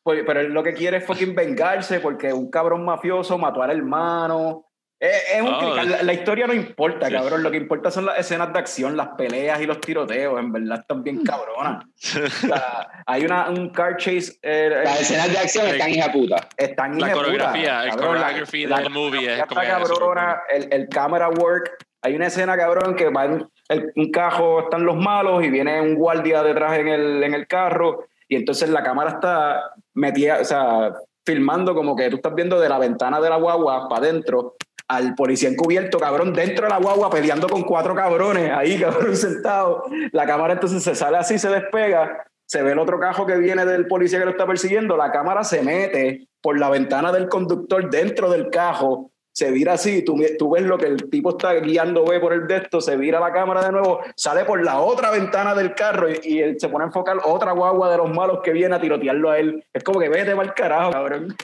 Pues, 0.03 0.23
pero 0.27 0.41
él 0.41 0.53
lo 0.53 0.63
que 0.63 0.75
quiere 0.75 0.99
es 0.99 1.07
fucking 1.07 1.35
vengarse 1.35 2.01
porque 2.01 2.33
un 2.33 2.51
cabrón 2.51 2.85
mafioso 2.85 3.39
mató 3.39 3.63
al 3.63 3.71
hermano. 3.71 4.67
Es, 5.05 5.35
es 5.35 5.43
un 5.43 5.49
Oh. 5.55 5.75
la, 5.77 6.03
la 6.03 6.13
historia 6.13 6.47
no 6.47 6.55
importa, 6.55 7.11
cabrón. 7.11 7.43
Lo 7.43 7.51
que 7.51 7.57
importa 7.59 7.91
son 7.91 8.07
las 8.07 8.19
escenas 8.19 8.53
de 8.53 8.59
acción, 8.59 8.97
las 8.97 9.09
peleas 9.19 9.61
y 9.61 9.67
los 9.67 9.81
tiroteos. 9.81 10.39
En 10.41 10.53
verdad 10.53 10.81
están 10.81 11.03
bien 11.03 11.23
cabronas. 11.25 11.85
O 12.25 12.29
sea, 12.47 12.89
hay 13.07 13.25
una, 13.25 13.51
un 13.51 13.69
car 13.71 13.97
chase. 13.97 14.39
eh, 14.43 14.81
Las 14.85 15.03
escenas 15.03 15.31
de 15.33 15.39
acción 15.39 15.67
están 15.67 15.91
hija 15.91 16.11
puta. 16.13 16.49
están 16.57 16.99
La 16.99 17.13
coreografía, 17.13 17.85
el 17.85 17.91
cabrón, 17.91 18.15
la- 18.15 18.21
choreography 18.23 18.67
la 18.67 18.79
del 18.81 18.91
movie 18.91 19.35
es 19.35 19.47
como 19.47 19.61
cabrona, 19.61 20.43
el, 20.53 20.69
el 20.73 20.89
camera 20.89 21.29
work. 21.29 21.71
Hay 22.03 22.15
una 22.17 22.27
escena, 22.27 22.57
cabrón, 22.57 22.95
que 22.97 23.09
va 23.11 23.25
en 23.27 23.47
el- 23.69 23.93
un 23.97 24.11
cajo, 24.11 24.61
están 24.61 24.85
los 24.85 24.97
malos 24.97 25.43
y 25.45 25.51
viene 25.51 25.81
un 25.81 25.95
guardia 25.95 26.43
detrás 26.43 26.79
en 26.79 26.89
el, 26.89 27.23
en 27.23 27.35
el 27.35 27.47
carro 27.47 28.07
y 28.29 28.37
entonces 28.37 28.69
la 28.71 28.83
cámara 28.83 29.11
está 29.11 29.73
metida, 29.95 30.39
o 30.41 30.45
sea, 30.45 30.93
filmando 31.27 31.75
como 31.75 31.97
que 31.97 32.11
tú 32.11 32.17
estás 32.17 32.35
viendo 32.35 32.61
de 32.61 32.69
la 32.69 32.79
ventana 32.79 33.19
de 33.21 33.31
la 33.31 33.37
guagua 33.37 33.89
para 33.89 34.03
adentro 34.07 34.55
al 34.89 35.15
policía 35.15 35.49
encubierto, 35.49 35.99
cabrón, 35.99 36.33
dentro 36.33 36.67
de 36.67 36.71
la 36.71 36.79
guagua 36.79 37.11
peleando 37.11 37.49
con 37.49 37.63
cuatro 37.63 37.95
cabrones 37.95 38.51
ahí, 38.51 38.79
cabrón, 38.81 39.17
sentado. 39.17 39.85
La 40.13 40.27
cámara 40.27 40.55
entonces 40.55 40.83
se 40.83 40.95
sale 40.95 41.17
así, 41.17 41.39
se 41.39 41.49
despega, 41.49 42.27
se 42.47 42.63
ve 42.63 42.73
el 42.73 42.79
otro 42.79 42.99
cajo 42.99 43.27
que 43.27 43.37
viene 43.37 43.65
del 43.65 43.87
policía 43.87 44.19
que 44.19 44.27
lo 44.27 44.33
está 44.33 44.47
persiguiendo, 44.47 44.97
la 44.97 45.11
cámara 45.11 45.45
se 45.45 45.63
mete 45.63 46.29
por 46.41 46.59
la 46.59 46.69
ventana 46.69 47.11
del 47.11 47.29
conductor 47.29 47.89
dentro 47.89 48.31
del 48.31 48.51
cajo, 48.51 49.11
se 49.33 49.51
vira 49.51 49.73
así, 49.73 50.05
tú, 50.05 50.17
tú 50.39 50.51
ves 50.51 50.63
lo 50.63 50.79
que 50.79 50.87
el 50.87 51.11
tipo 51.11 51.31
está 51.31 51.55
guiando, 51.55 52.05
ve 52.05 52.21
por 52.21 52.33
el 52.33 52.47
de 52.47 52.59
esto, 52.59 52.81
se 52.81 52.97
vira 52.97 53.19
la 53.19 53.33
cámara 53.33 53.65
de 53.65 53.73
nuevo, 53.73 54.01
sale 54.15 54.45
por 54.45 54.63
la 54.63 54.79
otra 54.79 55.11
ventana 55.11 55.57
del 55.57 55.75
carro 55.75 56.09
y, 56.09 56.21
y 56.23 56.39
él 56.39 56.57
se 56.61 56.69
pone 56.69 56.85
a 56.85 56.87
enfocar 56.87 57.17
otra 57.25 57.51
guagua 57.51 57.91
de 57.91 57.97
los 57.97 58.15
malos 58.15 58.41
que 58.45 58.53
viene 58.53 58.77
a 58.77 58.81
tirotearlo 58.81 59.31
a 59.31 59.39
él. 59.41 59.65
Es 59.73 59.83
como 59.83 59.99
que 59.99 60.09
vete 60.09 60.37
mal 60.37 60.55
carajo, 60.55 60.93
cabrón. 60.93 61.35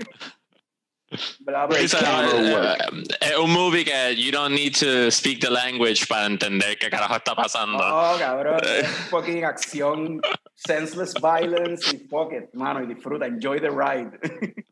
Bla, 1.40 1.66
bla, 1.66 1.81
It's 1.81 1.92
a- 1.94 1.99
camera 1.99 2.77
eh, 2.79 3.03
eh, 3.33 3.37
un 3.37 3.51
movie 3.51 3.85
que 3.85 4.14
you 4.16 4.31
don't 4.31 4.55
need 4.55 4.75
to 4.77 5.11
speak 5.11 5.40
the 5.40 5.51
language 5.51 6.07
para 6.07 6.27
entender 6.27 6.77
qué 6.79 6.88
carajo 6.88 7.16
está 7.16 7.35
pasando. 7.35 7.79
No, 7.79 8.16
cabrón, 8.18 8.61
es 8.64 8.87
fucking 9.11 9.44
acción, 9.44 10.20
senseless 10.55 11.12
violence 11.20 11.92
y 11.94 11.99
fuck 12.09 12.33
it, 12.33 12.55
mano, 12.55 12.81
y 12.83 12.87
disfruta, 12.87 13.27
enjoy 13.27 13.59
the 13.61 13.70
ride. 13.70 14.18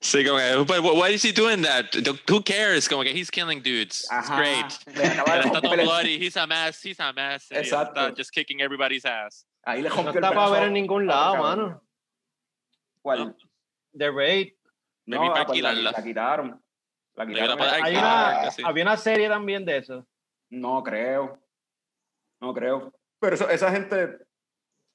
Sí, 0.00 0.24
como 0.24 0.38
que, 0.38 0.64
but 0.80 0.94
why 0.96 1.08
is 1.08 1.24
he 1.24 1.32
doing 1.32 1.62
that? 1.62 1.86
Who 2.28 2.40
cares? 2.42 2.86
Como 2.86 3.02
que 3.02 3.12
he's 3.12 3.30
killing 3.30 3.62
dudes. 3.62 4.06
It's 4.12 4.28
great. 4.30 4.78
Le 4.94 5.02
acaba 5.04 5.42
de 5.42 5.48
está 5.48 5.60
todo 5.60 5.76
bloody, 5.76 6.18
he's 6.20 6.36
a 6.36 6.46
mess, 6.46 6.80
he's 6.84 7.00
a 7.00 7.12
mess. 7.12 7.48
y 7.50 7.56
Exacto. 7.56 8.00
Está 8.00 8.14
just 8.16 8.30
kicking 8.32 8.60
everybody's 8.60 9.04
ass. 9.04 9.44
Ahí 9.66 9.82
le 9.82 9.88
No 9.88 9.96
rompió 9.96 10.10
el 10.12 10.16
está 10.18 10.28
para 10.28 10.34
brazo. 10.48 10.52
ver 10.52 10.62
en 10.68 10.72
ningún 10.74 11.06
lado, 11.08 11.34
Cabrón. 11.34 11.58
mano. 11.58 11.82
¿Cuál? 13.02 13.34
The 13.98 14.10
Raid. 14.12 14.52
Me 15.06 15.16
No, 15.16 15.32
pues 15.32 15.38
la, 15.38 15.46
quitaron. 15.54 15.84
La 15.84 15.90
La 15.92 16.02
quitaron. 16.02 16.62
quitaron 17.28 17.58
para- 17.58 17.72
Hay 17.84 17.94
Ah, 17.96 18.38
una, 18.42 18.50
sí. 18.50 18.62
había 18.64 18.82
una 18.84 18.96
serie 18.96 19.28
también 19.28 19.64
de 19.64 19.78
eso. 19.78 20.06
No 20.50 20.82
creo. 20.82 21.38
No 22.40 22.52
creo. 22.52 22.92
Pero 23.20 23.34
eso- 23.34 23.48
esa 23.48 23.70
gente. 23.70 24.18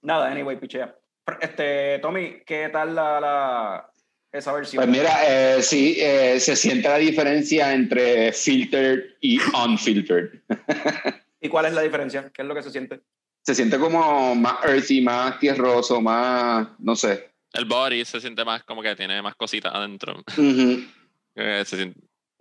Nada, 0.02 0.28
anyway, 0.32 0.58
pichea. 0.60 0.96
Este, 1.40 2.00
Tommy, 2.00 2.42
¿qué 2.46 2.70
tal 2.70 2.94
la, 2.96 3.20
la- 3.20 3.92
esa 4.32 4.52
versión? 4.54 4.84
Pues 4.84 4.98
mira, 4.98 5.12
eh, 5.58 5.62
sí, 5.62 5.96
eh, 6.00 6.40
se 6.40 6.56
siente 6.56 6.90
la 6.90 6.98
diferencia 6.98 7.74
entre 7.74 8.32
filtered 8.34 9.16
y 9.22 9.40
unfiltered. 9.66 10.42
¿Y 11.42 11.50
cuál 11.50 11.66
es 11.68 11.74
la 11.74 11.82
diferencia? 11.82 12.30
¿Qué 12.34 12.42
es 12.42 12.48
lo 12.48 12.54
que 12.56 12.64
se 12.64 12.70
siente? 12.72 13.02
Se 13.44 13.56
siente 13.56 13.80
como 13.80 14.36
más 14.36 14.64
earthy, 14.64 15.02
más 15.02 15.40
tierroso, 15.40 16.00
más, 16.02 16.68
no 16.80 16.96
sé. 16.96 17.31
El 17.54 17.66
body 17.66 18.06
se 18.06 18.22
siente 18.22 18.44
más 18.46 18.64
como 18.64 18.82
que 18.82 18.96
tiene 18.96 19.22
más 19.22 19.36
cositas 19.36 19.74
adentro. 19.74 20.24
Ujú. 20.38 20.84
Eh, 21.34 21.64
se 21.66 21.78
siente- 21.78 21.98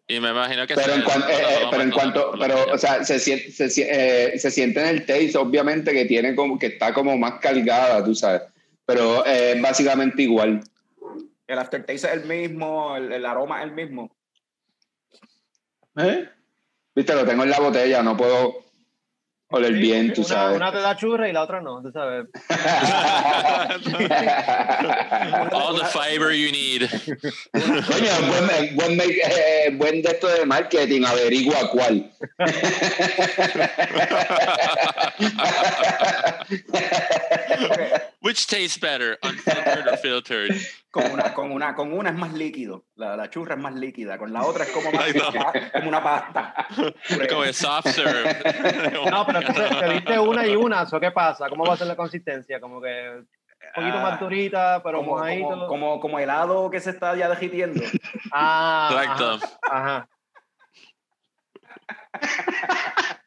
y 0.08 0.18
me 0.18 0.30
imagino 0.30 0.66
que 0.66 0.74
Pero 0.74 0.94
en, 0.94 1.02
cuan- 1.04 1.22
eh, 1.22 1.26
eh, 1.38 1.66
pero 1.70 1.82
en 1.84 1.90
cuanto, 1.92 2.32
pero, 2.36 2.72
o 2.72 2.76
sea, 2.76 3.04
se 3.04 3.20
siente, 3.20 3.52
se, 3.70 3.82
eh, 4.34 4.36
se 4.36 4.50
siente 4.50 4.80
en 4.80 4.88
el 4.88 5.06
taste, 5.06 5.38
obviamente, 5.38 5.92
que 5.92 6.06
tiene 6.06 6.34
como, 6.34 6.58
que 6.58 6.66
está 6.66 6.92
como 6.92 7.16
más 7.16 7.38
cargada, 7.38 8.04
tú 8.04 8.16
sabes. 8.16 8.42
Pero 8.84 9.24
eh, 9.24 9.52
es 9.54 9.62
básicamente 9.62 10.22
igual. 10.22 10.60
El 11.46 11.58
aftertaste 11.60 11.94
es 11.94 12.04
el 12.04 12.24
mismo, 12.24 12.96
el, 12.96 13.12
el 13.12 13.24
aroma 13.24 13.60
es 13.60 13.66
el 13.68 13.72
mismo. 13.76 14.10
¿Eh? 15.96 16.28
Viste, 16.96 17.14
lo 17.14 17.24
tengo 17.24 17.44
en 17.44 17.50
la 17.50 17.60
botella, 17.60 18.02
no 18.02 18.16
puedo 18.16 18.64
oler 19.50 19.72
bien, 19.74 20.12
tú 20.12 20.20
una, 20.22 20.28
sabes. 20.28 20.56
Una 20.56 20.72
te 20.72 20.78
da 20.78 20.96
churra 20.96 21.28
y 21.28 21.32
la 21.32 21.42
otra 21.42 21.60
no, 21.60 21.80
tú 21.82 21.90
sabes. 21.92 22.26
All 25.52 25.74
the 25.76 25.84
fiber 25.86 26.32
you 26.32 26.50
need. 26.52 26.88
Coño, 27.52 28.20
buen, 28.28 28.76
buen, 28.76 28.96
make- 28.96 29.20
eh, 29.24 29.70
buen 29.74 30.02
de 30.02 30.10
esto 30.10 30.28
de 30.28 30.44
marketing, 30.46 31.04
averigua 31.04 31.68
cuál. 31.70 32.10
Which 38.22 38.46
tastes 38.46 38.78
better, 38.78 39.16
unfiltered 39.22 39.88
or 39.88 39.96
filtered? 39.96 40.52
Con 40.90 41.08
una, 41.12 41.32
con 41.34 41.52
una, 41.52 41.74
con 41.74 41.92
una 41.92 42.10
es 42.10 42.16
más 42.16 42.32
líquido. 42.32 42.84
La, 42.96 43.16
la 43.16 43.30
churra 43.30 43.54
es 43.54 43.60
más 43.60 43.74
líquida. 43.74 44.18
Con 44.18 44.32
la 44.32 44.42
otra 44.42 44.64
es 44.64 44.70
como, 44.70 44.90
más, 44.92 45.06
como 45.72 45.88
una 45.88 46.02
pasta. 46.02 46.66
Como 47.28 47.42
de 47.44 47.52
soft 47.52 47.86
serve. 47.88 48.36
No, 49.10 49.24
pero 49.24 49.40
tú 49.42 49.52
te, 49.52 49.68
te 49.68 49.88
diste 49.92 50.18
una 50.18 50.46
y 50.46 50.56
una, 50.56 50.82
¿eso 50.82 50.98
qué 50.98 51.12
pasa? 51.12 51.48
¿Cómo 51.48 51.64
va 51.64 51.74
a 51.74 51.76
ser 51.76 51.86
la 51.86 51.96
consistencia? 51.96 52.60
Como 52.60 52.80
que 52.80 53.08
un 53.20 53.28
poquito 53.74 53.98
Ah, 53.98 54.02
más 54.02 54.20
durita, 54.20 54.82
pero 54.82 54.98
como, 54.98 55.12
mojadito. 55.12 55.48
como, 55.48 55.66
como, 55.68 56.00
como 56.00 56.18
helado 56.18 56.70
que 56.70 56.80
se 56.80 56.90
está 56.90 57.14
ya 57.14 57.28
derritiendo. 57.28 57.82
Ah, 58.32 58.88
Exacto. 58.90 59.38
Ajá. 59.62 60.08
ajá. 62.12 63.20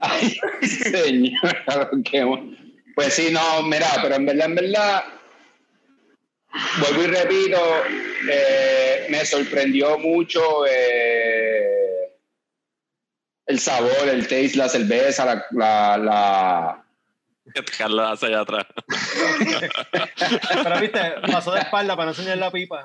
Ay, 0.00 0.36
señor. 0.62 1.56
qué 2.04 2.24
bu- 2.24 2.56
Pues 2.94 3.14
sí, 3.14 3.28
no, 3.32 3.62
mira, 3.62 3.86
pero 4.02 4.14
en 4.16 4.26
verdad, 4.26 4.46
en 4.46 4.54
verdad, 4.54 5.04
vuelvo 6.80 7.02
y 7.02 7.06
repito, 7.06 7.58
eh, 8.30 9.06
me 9.10 9.24
sorprendió 9.24 9.98
mucho 9.98 10.40
eh, 10.66 12.12
el 13.46 13.58
sabor, 13.58 14.08
el 14.08 14.22
taste, 14.28 14.56
la 14.56 14.68
cerveza, 14.68 15.24
la, 15.52 15.98
la- 15.98 16.84
Que 17.54 17.62
Carlos 17.78 18.06
hace 18.10 18.26
allá 18.26 18.40
atrás. 18.40 18.66
Pero 20.62 20.80
viste, 20.80 21.00
pasó 21.32 21.52
de 21.52 21.60
espalda 21.60 21.96
para 21.96 22.06
no 22.06 22.10
enseñar 22.12 22.38
la 22.38 22.50
pipa. 22.50 22.84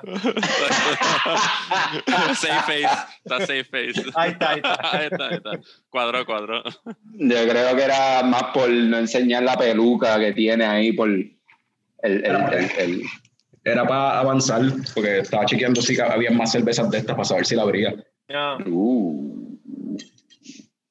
safe 2.34 2.60
face. 2.66 2.88
Está 3.24 3.40
safe 3.40 3.64
face. 3.64 4.02
Ahí 4.14 4.30
está, 4.32 4.50
ahí 4.50 4.56
está. 4.56 4.78
Ahí 4.98 5.06
está, 5.10 5.28
ahí 5.28 5.34
está. 5.36 5.50
Cuadro, 5.90 6.24
cuadro. 6.26 6.62
yo 7.12 7.48
creo 7.48 7.76
que 7.76 7.82
era 7.82 8.22
más 8.22 8.44
por 8.54 8.68
no 8.68 8.98
enseñar 8.98 9.42
la 9.42 9.56
peluca 9.56 10.18
que 10.18 10.32
tiene 10.32 10.64
ahí 10.64 10.92
por 10.92 11.08
el, 11.08 11.36
el, 12.02 12.24
el- 12.24 12.70
el- 12.78 13.02
Era 13.64 13.86
para 13.86 14.18
avanzar, 14.20 14.60
porque 14.94 15.20
estaba 15.20 15.46
chequeando 15.46 15.80
si 15.80 15.98
había 16.00 16.30
más 16.30 16.52
cervezas 16.52 16.90
de 16.90 16.98
estas 16.98 17.14
para 17.16 17.24
saber 17.24 17.46
si 17.46 17.54
la 17.56 17.62
abría. 17.62 17.94
Ya. 18.28 18.56
Uh. 18.66 19.58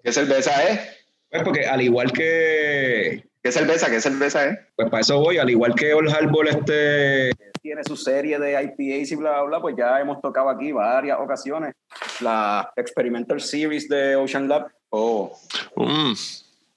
¿Qué 0.04 0.12
cerveza 0.12 0.52
es? 0.68 0.80
Pues 1.30 1.44
porque 1.44 1.66
al 1.66 1.82
igual 1.82 2.12
que, 2.12 3.24
¿Qué 3.44 3.52
cerveza? 3.52 3.90
¿Qué 3.90 4.00
cerveza 4.00 4.46
es? 4.46 4.58
pues 4.76 4.90
para 4.90 5.02
eso 5.02 5.20
voy, 5.20 5.38
al 5.38 5.50
igual 5.50 5.76
que 5.76 5.94
Old 5.94 6.10
Harbor, 6.10 6.48
este, 6.48 7.32
Tiene 7.62 7.84
su 7.84 7.98
serie 7.98 8.40
de 8.40 8.54
IPAs 8.54 9.12
y 9.12 9.16
bla, 9.16 9.32
bla, 9.32 9.44
bla, 9.44 9.62
pues 9.62 9.76
ya 9.78 10.00
hemos 10.00 10.22
tocado 10.22 10.50
aquí 10.50 10.72
varias 10.72 11.20
ocasiones. 11.20 11.74
La 12.22 12.72
Experimental 12.78 13.42
Series 13.42 13.90
de 13.90 14.16
Ocean 14.16 14.48
Lab. 14.48 14.72
Oh. 14.90 15.38
Mm. 15.76 16.14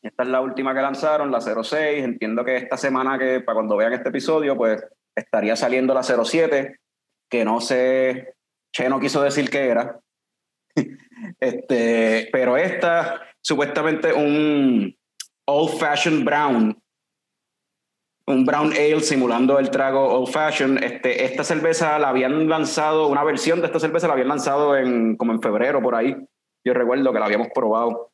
Esta 0.02 0.22
es 0.24 0.28
la 0.28 0.40
última 0.40 0.74
que 0.74 0.80
lanzaron, 0.80 1.30
la 1.30 1.40
06. 1.40 2.04
Entiendo 2.04 2.44
que 2.44 2.56
esta 2.56 2.76
semana, 2.76 3.16
que 3.16 3.40
para 3.40 3.54
cuando 3.54 3.76
vean 3.76 3.92
este 3.92 4.08
episodio, 4.08 4.56
pues 4.56 4.84
estaría 5.14 5.54
saliendo 5.54 5.94
la 5.94 6.02
07, 6.02 6.80
que 7.28 7.44
no 7.44 7.60
sé, 7.60 8.34
Che 8.76 8.88
no 8.90 9.00
quiso 9.00 9.22
decir 9.22 9.48
qué 9.48 9.68
era. 9.68 9.98
este, 11.40 12.28
pero 12.30 12.56
esta, 12.58 13.22
supuestamente 13.40 14.12
un 14.12 14.94
old 15.46 15.78
fashioned 15.78 16.24
brown, 16.24 16.76
un 18.26 18.44
brown 18.44 18.72
ale 18.72 19.00
simulando 19.00 19.58
el 19.58 19.70
trago 19.70 20.04
old 20.04 20.28
fashion. 20.28 20.82
Este, 20.82 21.24
esta 21.24 21.44
cerveza 21.44 21.98
la 21.98 22.08
habían 22.08 22.48
lanzado, 22.48 23.06
una 23.06 23.24
versión 23.24 23.60
de 23.60 23.66
esta 23.66 23.80
cerveza 23.80 24.08
la 24.08 24.14
habían 24.14 24.28
lanzado 24.28 24.76
en, 24.76 25.16
como 25.16 25.32
en 25.32 25.40
febrero 25.40 25.80
por 25.80 25.94
ahí. 25.94 26.16
Yo 26.64 26.74
recuerdo 26.74 27.12
que 27.12 27.20
la 27.20 27.26
habíamos 27.26 27.48
probado. 27.54 28.10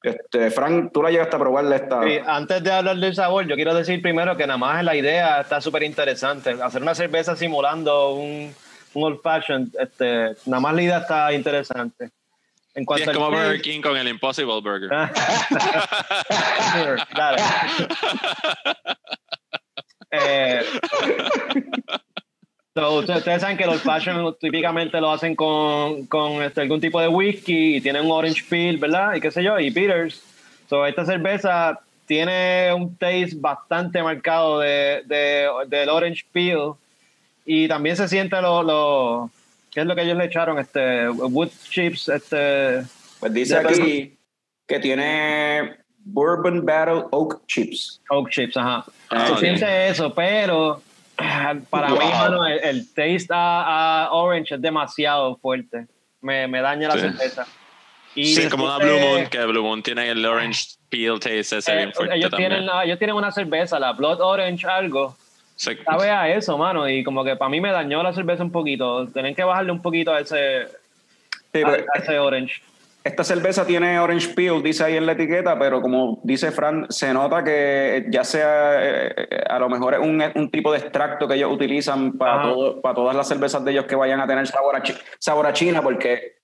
Este, 0.00 0.52
Frank, 0.52 0.92
tú 0.92 1.02
la 1.02 1.10
llegaste 1.10 1.34
a 1.34 1.40
probarla 1.40 1.74
esta. 1.74 2.02
Sí, 2.04 2.18
antes 2.24 2.62
de 2.62 2.70
hablar 2.70 2.96
del 2.96 3.14
sabor, 3.16 3.46
yo 3.48 3.56
quiero 3.56 3.74
decir 3.74 4.00
primero 4.00 4.36
que 4.36 4.46
nada 4.46 4.56
más 4.56 4.84
la 4.84 4.94
idea 4.94 5.40
está 5.40 5.60
súper 5.60 5.82
interesante. 5.82 6.50
Hacer 6.62 6.82
una 6.82 6.94
cerveza 6.94 7.34
simulando 7.34 8.14
un, 8.14 8.54
un 8.94 9.02
old 9.02 9.20
fashion, 9.20 9.68
este, 9.80 10.36
nada 10.46 10.60
más 10.60 10.74
la 10.76 10.82
idea 10.82 10.98
está 10.98 11.32
interesante. 11.32 12.10
En 12.74 12.82
Sí, 12.82 12.86
cuanto 12.86 13.02
es 13.02 13.08
al 13.08 13.14
como 13.14 13.30
Burger 13.30 13.62
King 13.62 13.80
con 13.80 13.96
el 13.96 14.08
Impossible 14.08 14.60
Burger. 14.60 14.90
Dale. 17.16 17.42
Eh, 20.10 20.62
so, 22.74 22.94
ustedes, 22.98 23.18
ustedes 23.18 23.40
saben 23.42 23.56
que 23.56 23.66
los 23.66 23.82
fashion 23.82 24.34
típicamente 24.40 25.00
lo 25.00 25.10
hacen 25.10 25.34
con, 25.34 26.06
con 26.06 26.42
este, 26.42 26.62
algún 26.62 26.80
tipo 26.80 27.00
de 27.00 27.08
whisky 27.08 27.76
y 27.76 27.80
tienen 27.80 28.04
un 28.04 28.12
orange 28.12 28.42
peel, 28.48 28.78
¿verdad? 28.78 29.14
Y 29.14 29.20
qué 29.20 29.30
sé 29.30 29.42
yo, 29.42 29.58
y 29.58 29.70
bitters. 29.70 30.22
So, 30.68 30.86
esta 30.86 31.04
cerveza 31.04 31.78
tiene 32.06 32.72
un 32.72 32.96
taste 32.96 33.32
bastante 33.36 34.02
marcado 34.02 34.60
de, 34.60 35.02
de- 35.06 35.48
del 35.66 35.88
orange 35.90 36.24
peel 36.32 36.72
y 37.44 37.68
también 37.68 37.96
se 37.96 38.08
siente 38.08 38.40
lo, 38.40 38.62
lo 38.62 39.30
¿qué 39.78 39.82
es 39.82 39.86
lo 39.86 39.94
que 39.94 40.02
ellos 40.02 40.16
le 40.16 40.24
echaron? 40.24 40.58
Este, 40.58 41.08
wood 41.08 41.50
chips, 41.70 42.08
este, 42.08 42.82
Pues 43.20 43.32
dice 43.32 43.56
aquí 43.58 44.18
que 44.66 44.80
tiene 44.80 45.76
Bourbon 45.98 46.66
Battle 46.66 47.04
Oak 47.12 47.46
Chips. 47.46 48.00
Oak 48.10 48.28
chips, 48.30 48.56
ajá. 48.56 48.84
Ah, 49.08 49.26
Se 49.28 49.36
siente 49.36 49.88
eso, 49.88 50.12
pero 50.12 50.82
para 51.70 51.90
mí, 51.90 51.94
Wow. 51.96 52.08
mano, 52.10 52.44
el, 52.46 52.58
el 52.64 52.86
taste 52.92 53.28
a, 53.30 54.06
a 54.06 54.10
orange 54.10 54.56
es 54.56 54.60
demasiado 54.60 55.36
fuerte. 55.36 55.86
Me, 56.22 56.48
me 56.48 56.60
daña 56.60 56.88
la 56.88 56.94
Sí. 56.94 57.00
cerveza. 57.02 57.46
Y 58.16 58.24
Sí, 58.24 58.34
después 58.40 58.50
como 58.50 58.64
una 58.64 58.78
Blue 58.78 58.98
Moon, 58.98 59.26
que 59.28 59.44
Blue 59.46 59.62
Moon 59.62 59.80
tiene 59.80 60.08
el 60.10 60.26
orange 60.26 60.60
peel 60.88 61.20
taste 61.20 61.58
ese 61.58 61.72
eh, 61.72 61.76
bien 61.76 61.92
fuerte 61.92 62.16
ellos, 62.16 62.30
también. 62.32 62.50
tienen, 62.50 62.66
la- 62.66 62.84
ellos 62.84 62.98
tienen 62.98 63.14
una 63.14 63.30
cerveza, 63.30 63.78
la 63.78 63.92
Blood 63.92 64.20
Orange 64.20 64.66
algo. 64.66 65.16
Sí. 65.58 65.72
Sabe 65.84 66.08
a 66.10 66.28
eso, 66.34 66.56
mano. 66.56 66.88
Y 66.88 67.02
como 67.02 67.24
que 67.24 67.34
para 67.34 67.48
mí 67.48 67.60
me 67.60 67.72
dañó 67.72 68.00
la 68.02 68.12
cerveza 68.12 68.44
un 68.44 68.52
poquito. 68.52 69.08
Tienen 69.08 69.34
que 69.34 69.42
bajarle 69.42 69.72
un 69.72 69.82
poquito 69.82 70.12
a 70.14 70.20
ese, 70.20 70.68
Sí, 71.52 71.62
a, 71.62 71.66
pero 71.66 71.84
a 71.94 71.98
ese 71.98 72.18
orange. 72.18 72.62
Esta 73.02 73.24
cerveza 73.24 73.66
tiene 73.66 73.98
orange 73.98 74.28
peel, 74.34 74.62
dice 74.62 74.84
ahí 74.84 74.96
en 74.96 75.06
la 75.06 75.12
etiqueta, 75.12 75.58
pero 75.58 75.80
como 75.80 76.20
dice 76.22 76.52
Fran, 76.52 76.86
se 76.90 77.12
nota 77.12 77.42
que 77.42 78.06
ya 78.10 78.22
sea 78.22 78.74
eh, 78.78 79.14
a 79.48 79.58
lo 79.58 79.68
mejor 79.68 79.94
es 79.94 80.00
un, 80.00 80.22
un 80.34 80.50
tipo 80.50 80.70
de 80.72 80.78
extracto 80.78 81.26
que 81.26 81.34
ellos 81.34 81.50
utilizan 81.52 82.12
para, 82.18 82.42
todo- 82.42 82.80
para 82.80 82.94
todas 82.94 83.16
las 83.16 83.26
cervezas 83.26 83.64
de 83.64 83.72
ellos 83.72 83.86
que 83.86 83.96
vayan 83.96 84.20
a 84.20 84.26
tener 84.26 84.46
sabor 84.46 84.76
a, 84.76 84.82
chi- 84.82 84.94
sabor 85.18 85.46
a 85.46 85.52
China, 85.52 85.80
porque, 85.82 86.37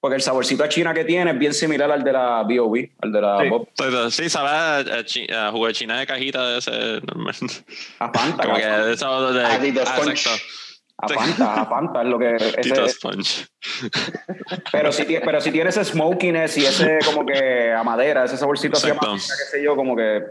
porque 0.00 0.16
el 0.16 0.22
saborcito 0.22 0.64
a 0.64 0.68
China 0.68 0.94
que 0.94 1.04
tiene 1.04 1.30
es 1.30 1.38
bien 1.38 1.52
similar 1.52 1.90
al 1.92 2.02
de 2.02 2.12
la 2.12 2.42
B.O.B., 2.44 2.92
al 3.02 3.12
de 3.12 3.20
la 3.20 3.38
Sí. 3.42 3.48
Bob. 3.50 3.68
Sí, 3.74 4.22
Sí, 4.22 4.30
sabe 4.30 4.48
a, 4.48 4.76
a 4.78 5.04
chi- 5.04 5.30
a 5.30 5.50
jugo 5.50 5.66
de 5.66 5.74
china 5.74 5.98
de 6.00 6.06
cajita 6.06 6.48
de 6.48 6.58
ese. 6.58 6.70
A 8.00 8.10
Fanta, 8.10 8.44
Como 8.44 8.56
que 8.56 8.66
de 8.66 8.92
esa 8.94 9.08
de. 9.32 9.44
Ah, 9.44 9.58
Tito 9.60 9.82
ah, 9.82 9.86
Sponge. 9.86 10.10
exacto. 10.12 10.44
a 11.02 11.08
Fanta, 11.08 11.54
a 11.62 11.66
Fanta 11.66 12.02
es 12.02 12.08
lo 12.08 12.18
que... 12.18 12.34
ese- 12.36 12.60
Tito 12.62 12.88
Sponge. 12.88 13.46
pero, 14.72 14.90
si, 14.92 15.04
pero 15.04 15.40
si 15.40 15.50
tiene 15.52 15.68
ese 15.70 15.84
smokiness 15.84 16.56
y 16.56 16.64
ese 16.64 16.98
como 17.04 17.26
que 17.26 17.72
a 17.72 17.82
madera, 17.84 18.24
ese 18.24 18.36
saborcito 18.38 18.78
así 18.78 18.88
a 18.90 18.94
madera, 18.94 19.12
qué 19.14 19.18
sé 19.58 19.62
yo, 19.62 19.76
como 19.76 19.94
que 19.96 20.22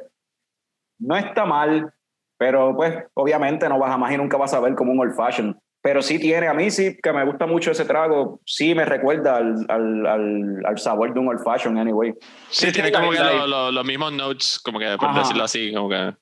no 1.00 1.16
está 1.16 1.46
mal, 1.46 1.94
pero 2.38 2.76
pues 2.76 2.94
obviamente 3.14 3.70
no 3.70 3.78
vas 3.78 3.92
a 3.92 3.98
más 3.98 4.12
y 4.12 4.18
nunca 4.18 4.36
vas 4.38 4.54
a 4.54 4.60
ver 4.60 4.74
como 4.74 4.92
un 4.92 5.00
old 5.00 5.16
fashion. 5.16 5.60
Pero 5.82 6.02
sí 6.02 6.20
tiene, 6.20 6.48
a 6.48 6.54
mí 6.54 6.70
sí 6.72 6.98
que 7.02 7.14
me 7.14 7.24
gusta 7.24 7.46
mucho 7.48 7.72
ese 7.72 7.86
trago, 7.86 8.42
sí 8.46 8.76
me 8.76 8.84
recuerda 8.84 9.38
al, 9.38 9.66
al, 9.70 10.06
al, 10.06 10.66
al 10.66 10.78
sabor 10.78 11.14
de 11.14 11.20
un 11.22 11.30
old 11.30 11.42
fashion 11.44 11.78
anyway. 11.78 12.14
Sí, 12.50 12.66
Sí, 12.68 12.72
tiene 12.74 12.92
como 12.92 13.12
que 13.12 13.20
la- 13.20 13.32
lo- 13.34 13.48
lo- 13.48 13.72
los 13.72 13.86
mismos 13.86 14.12
notes, 14.12 14.60
como 14.62 14.78
que 14.78 14.98
por 14.98 15.10
Ajá. 15.10 15.20
decirlo 15.20 15.44
así, 15.46 15.74
como 15.74 15.90
que. 15.90 16.14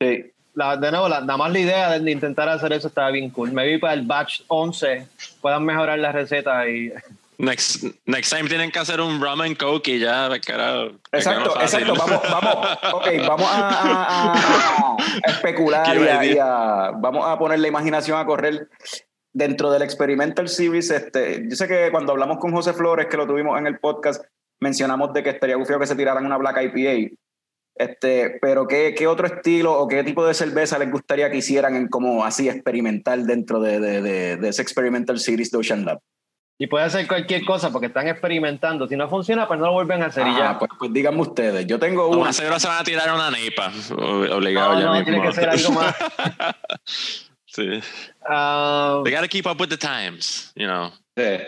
Sí. 0.00 0.24
La, 0.54 0.76
de 0.76 0.90
nuevo, 0.90 1.08
la- 1.08 1.20
nada 1.20 1.36
más 1.38 1.50
la 1.52 1.58
idea 1.60 1.98
de 1.98 2.10
intentar 2.10 2.48
hacer 2.50 2.72
eso 2.74 2.88
estaba 2.88 3.10
bien 3.10 3.30
cool. 3.30 3.52
Maybe 3.52 3.78
para 3.78 3.94
el 3.94 4.02
batch 4.02 4.42
11 4.48 5.06
puedan 5.40 5.64
mejorar 5.64 5.98
la 5.98 6.12
receta 6.12 6.68
y 6.68 6.92
Next, 7.40 7.84
next 8.04 8.30
time 8.30 8.48
tienen 8.50 8.70
que 8.70 8.78
hacer 8.78 9.00
un 9.00 9.18
rum 9.20 9.40
and 9.40 9.56
coke 9.56 9.88
y 9.88 9.98
ya, 9.98 10.28
carajo. 10.46 10.90
Exacto, 11.10 11.58
exacto. 11.60 11.94
Vamos, 11.94 12.20
vamos, 12.30 12.78
ok, 12.92 13.06
vamos 13.26 13.48
a, 13.50 13.68
a- 13.68 14.32
a- 14.34 14.96
a 15.26 15.30
especular 15.30 15.96
y 15.96 16.34
y 16.34 16.38
a- 16.38 16.90
vamos 16.96 17.24
a 17.26 17.38
poner 17.38 17.58
la 17.60 17.68
imaginación 17.68 18.18
a 18.18 18.26
correr 18.26 18.68
dentro 19.32 19.70
del 19.70 19.80
Experimental 19.82 20.48
Series. 20.48 20.90
Este, 20.90 21.44
yo 21.48 21.56
sé 21.56 21.66
que 21.66 21.88
cuando 21.90 22.12
hablamos 22.12 22.36
con 22.38 22.52
José 22.52 22.74
Flores, 22.74 23.06
que 23.06 23.16
lo 23.16 23.26
tuvimos 23.26 23.58
en 23.58 23.66
el 23.66 23.78
podcast, 23.78 24.22
mencionamos 24.60 25.14
de 25.14 25.22
que 25.22 25.30
estaría 25.30 25.56
gufio 25.56 25.78
que 25.78 25.86
se 25.86 25.96
tiraran 25.96 26.26
una 26.26 26.36
Black 26.36 26.58
IPA. 26.62 27.14
Este, 27.74 28.38
pero 28.42 28.66
¿qué, 28.66 28.94
¿qué 28.94 29.06
otro 29.06 29.26
estilo 29.26 29.72
o 29.78 29.88
qué 29.88 30.04
tipo 30.04 30.26
de 30.26 30.34
cerveza 30.34 30.78
les 30.78 30.90
gustaría 30.90 31.30
que 31.30 31.38
hicieran 31.38 31.74
en 31.76 31.88
como 31.88 32.22
así 32.22 32.50
experimental 32.50 33.26
dentro 33.26 33.60
de, 33.60 33.80
de, 33.80 34.02
de- 34.02 34.36
de 34.36 34.48
ese 34.50 34.60
Experimental 34.60 35.18
Series 35.18 35.50
de 35.50 35.56
Ocean 35.58 35.86
Lab? 35.86 36.00
Y 36.62 36.66
puede 36.66 36.84
hacer 36.84 37.08
cualquier 37.08 37.42
cosa 37.46 37.70
porque 37.72 37.86
están 37.86 38.06
experimentando. 38.06 38.86
Si 38.86 38.94
no 38.94 39.08
funciona, 39.08 39.48
pues 39.48 39.58
no 39.58 39.64
lo 39.66 39.72
vuelven 39.72 40.02
a 40.02 40.06
hacer 40.06 40.26
y 40.26 40.30
Ajá, 40.30 40.38
ya. 40.38 40.58
pues, 40.58 40.70
pues 40.78 40.92
díganme 40.92 41.22
ustedes. 41.22 41.66
Yo 41.66 41.78
tengo 41.78 42.08
una. 42.08 42.34
seguro 42.34 42.60
se 42.60 42.68
van 42.68 42.78
a 42.80 42.84
tirar 42.84 43.10
una 43.14 43.30
neipa, 43.30 43.72
o- 43.96 44.36
obligado 44.36 44.74
No, 44.74 44.78
ya 44.80 44.84
no, 44.86 44.92
mismo. 44.92 45.04
tiene 45.06 45.22
que 45.26 45.32
ser 45.32 45.48
algo 45.48 45.70
más. 45.72 45.94
sí. 47.46 47.80
Ah, 48.28 49.00
They 49.04 49.14
gotta 49.14 49.26
keep 49.28 49.46
up 49.46 49.58
with 49.58 49.70
the 49.70 49.78
times, 49.78 50.52
you 50.54 50.66
know. 50.66 50.90
Sí. 51.16 51.38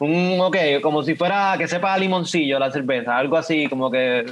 un, 0.00 0.38
ok, 0.40 0.56
como 0.82 1.02
si 1.02 1.14
fuera 1.14 1.54
que 1.56 1.66
sepa 1.66 1.96
limoncillo 1.96 2.58
la 2.58 2.70
cerveza. 2.70 3.16
Algo 3.16 3.36
así, 3.38 3.66
como 3.66 3.90
que. 3.90 4.26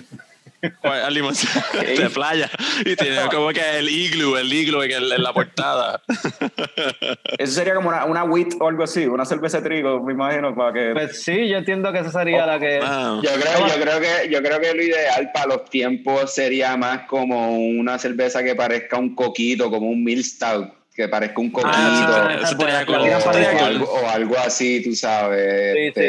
Pues, 0.82 1.02
al 1.04 1.14
limón 1.14 1.34
de 1.74 2.10
playa. 2.10 2.50
Y 2.84 2.96
tiene 2.96 3.18
como 3.30 3.48
que 3.50 3.78
el 3.78 3.88
igloo, 3.88 4.36
el 4.36 4.52
igloo 4.52 4.82
en, 4.82 4.90
el- 4.92 5.12
en 5.12 5.22
la 5.22 5.32
portada. 5.32 6.00
Eso 7.38 7.52
sería 7.52 7.74
como 7.74 7.88
una, 7.88 8.04
una 8.04 8.24
wheat 8.24 8.54
o 8.60 8.68
algo 8.68 8.84
así, 8.84 9.06
una 9.06 9.24
cerveza 9.24 9.60
de 9.60 9.68
trigo, 9.68 10.02
me 10.02 10.12
imagino, 10.12 10.54
para 10.54 10.72
que... 10.72 10.90
Pues 10.92 11.22
sí, 11.22 11.48
yo 11.48 11.58
entiendo 11.58 11.92
que 11.92 12.00
esa 12.00 12.10
sería 12.10 12.46
la 12.46 12.58
que. 12.58 12.78
Wow. 12.80 13.22
Yo 13.22 13.30
creo, 13.40 13.66
yo, 13.68 13.80
creo 13.80 14.00
que, 14.00 14.28
yo 14.30 14.42
creo 14.42 14.60
que 14.60 14.74
lo 14.74 14.82
ideal 14.82 15.30
para 15.32 15.46
los 15.46 15.64
tiempos 15.70 16.34
sería 16.34 16.76
más 16.76 17.02
como 17.08 17.56
una 17.58 17.98
cerveza 17.98 18.42
que 18.42 18.54
parezca 18.54 18.96
un 18.98 19.14
coquito, 19.14 19.70
como 19.70 19.88
un 19.88 20.02
Mill 20.04 20.24
Stout, 20.24 20.72
que 20.94 21.08
parezca 21.08 21.40
un 21.40 21.50
coquito. 21.50 21.72
Ah, 21.74 22.38
para 22.58 22.82
estaría 23.18 23.82
o, 23.84 23.84
o 23.84 24.08
algo 24.08 24.36
así, 24.38 24.82
tú 24.82 24.94
sabes. 24.94 25.74
Sí, 25.94 26.00
sí. 26.00 26.08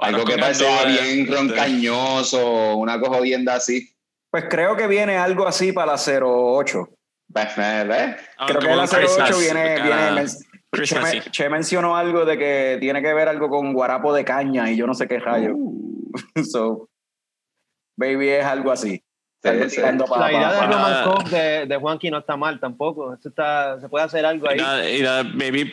Algo 0.00 0.24
que 0.24 0.36
gandules, 0.36 0.86
bien 0.86 1.20
este. 1.20 1.34
roncañoso, 1.34 2.76
una 2.76 2.98
cosa 3.00 3.18
jodienda 3.18 3.54
así. 3.54 3.88
Pues 4.30 4.44
creo 4.48 4.76
que 4.76 4.86
viene 4.86 5.16
algo 5.16 5.46
así 5.46 5.72
para 5.72 5.92
la 5.92 5.98
08. 5.98 6.88
Pues, 7.32 7.56
¿ves? 7.56 8.16
Ah, 8.38 8.46
creo 8.46 8.60
que 8.60 8.66
la 8.66 8.72
un 8.74 8.88
08 8.88 8.96
Christmas, 8.96 9.38
viene... 9.38 9.74
cara 9.76 9.84
viene 9.84 10.10
men- 11.02 11.22
che, 11.30 11.48
mencionó 11.48 11.96
algo 11.96 12.24
de 12.24 12.38
que 12.38 12.78
tiene 12.80 13.02
que 13.02 13.12
ver 13.12 13.28
algo 13.28 13.48
con 13.48 13.72
guarapo 13.72 14.12
de 14.12 14.24
caña 14.24 14.70
y 14.70 14.76
yo 14.76 14.86
no 14.86 14.94
sé 14.94 15.08
qué 15.08 15.18
rayo. 15.18 15.54
so, 16.50 16.88
baby 17.96 18.28
es 18.28 18.44
algo 18.44 18.70
así. 18.70 19.02
Sí. 19.42 19.80
pa- 20.06 20.18
La 20.20 20.32
idea 20.32 20.52
de 20.52 20.60
Roman. 20.66 21.04
Coke 21.04 21.30
de, 21.30 21.66
de 21.66 21.76
Juanqui 21.76 22.10
no 22.10 22.18
está 22.18 22.36
mal 22.36 22.60
tampoco. 22.60 23.14
Eso 23.14 23.28
está, 23.30 23.80
se 23.80 23.88
puede 23.88 24.04
hacer 24.04 24.26
algo 24.26 24.46
Y 24.46 24.50
ahí. 24.52 24.58
nada- 24.58 24.90
y 24.90 25.00
nada, 25.02 25.22
maybe, 25.24 25.72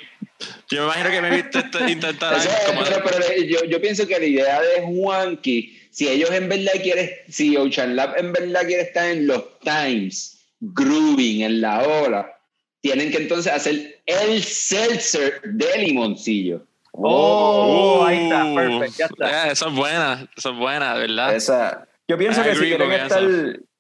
yo 0.70 0.80
me 0.88 1.00
imagino 1.02 1.30
que 1.30 1.44
te- 1.44 1.92
intentarán 1.92 2.40
Eso, 2.40 2.50
como 2.68 2.82
pero, 2.84 3.04
pero 3.04 3.18
yo, 3.46 3.66
yo 3.66 3.82
pienso 3.82 4.08
que 4.08 4.18
la 4.20 4.26
idea 4.26 4.62
de 4.62 4.82
Juanqui, 4.86 5.78
si 5.92 6.08
ellos 6.08 6.32
en 6.32 6.48
verdad 6.48 6.72
quieren, 6.82 7.10
si 7.28 7.58
Ocean 7.58 7.96
Lab 7.96 8.16
en 8.18 8.32
verdad 8.32 8.62
quiere 8.66 8.84
estar 8.84 9.06
en 9.10 9.28
los 9.28 9.44
times, 9.60 10.46
grooving 10.62 11.42
en 11.42 11.60
la 11.62 11.82
ola, 11.82 12.32
tienen 12.82 13.12
que 13.12 13.18
entonces 13.18 13.52
hacer 13.52 14.00
el 14.06 14.44
seltzer 14.44 15.42
de 15.44 15.78
limoncillo. 15.80 16.64
Oh, 16.94 18.04
ahí 18.08 18.24
está, 18.24 18.44
perfecto, 18.56 18.96
ya 18.98 19.06
está. 19.06 19.28
yeah, 19.30 19.52
eso 19.52 19.68
es 19.68 19.74
buena, 19.76 20.28
eso 20.36 20.52
es 20.52 20.58
buena, 20.58 20.94
¿verdad? 20.96 21.36
Esa. 21.36 21.87
Yo 22.10 22.18
pienso 22.18 22.42
I 22.42 22.44
que 22.46 22.56
si 22.56 22.62
quieren 22.62 22.92
estar, 22.94 23.24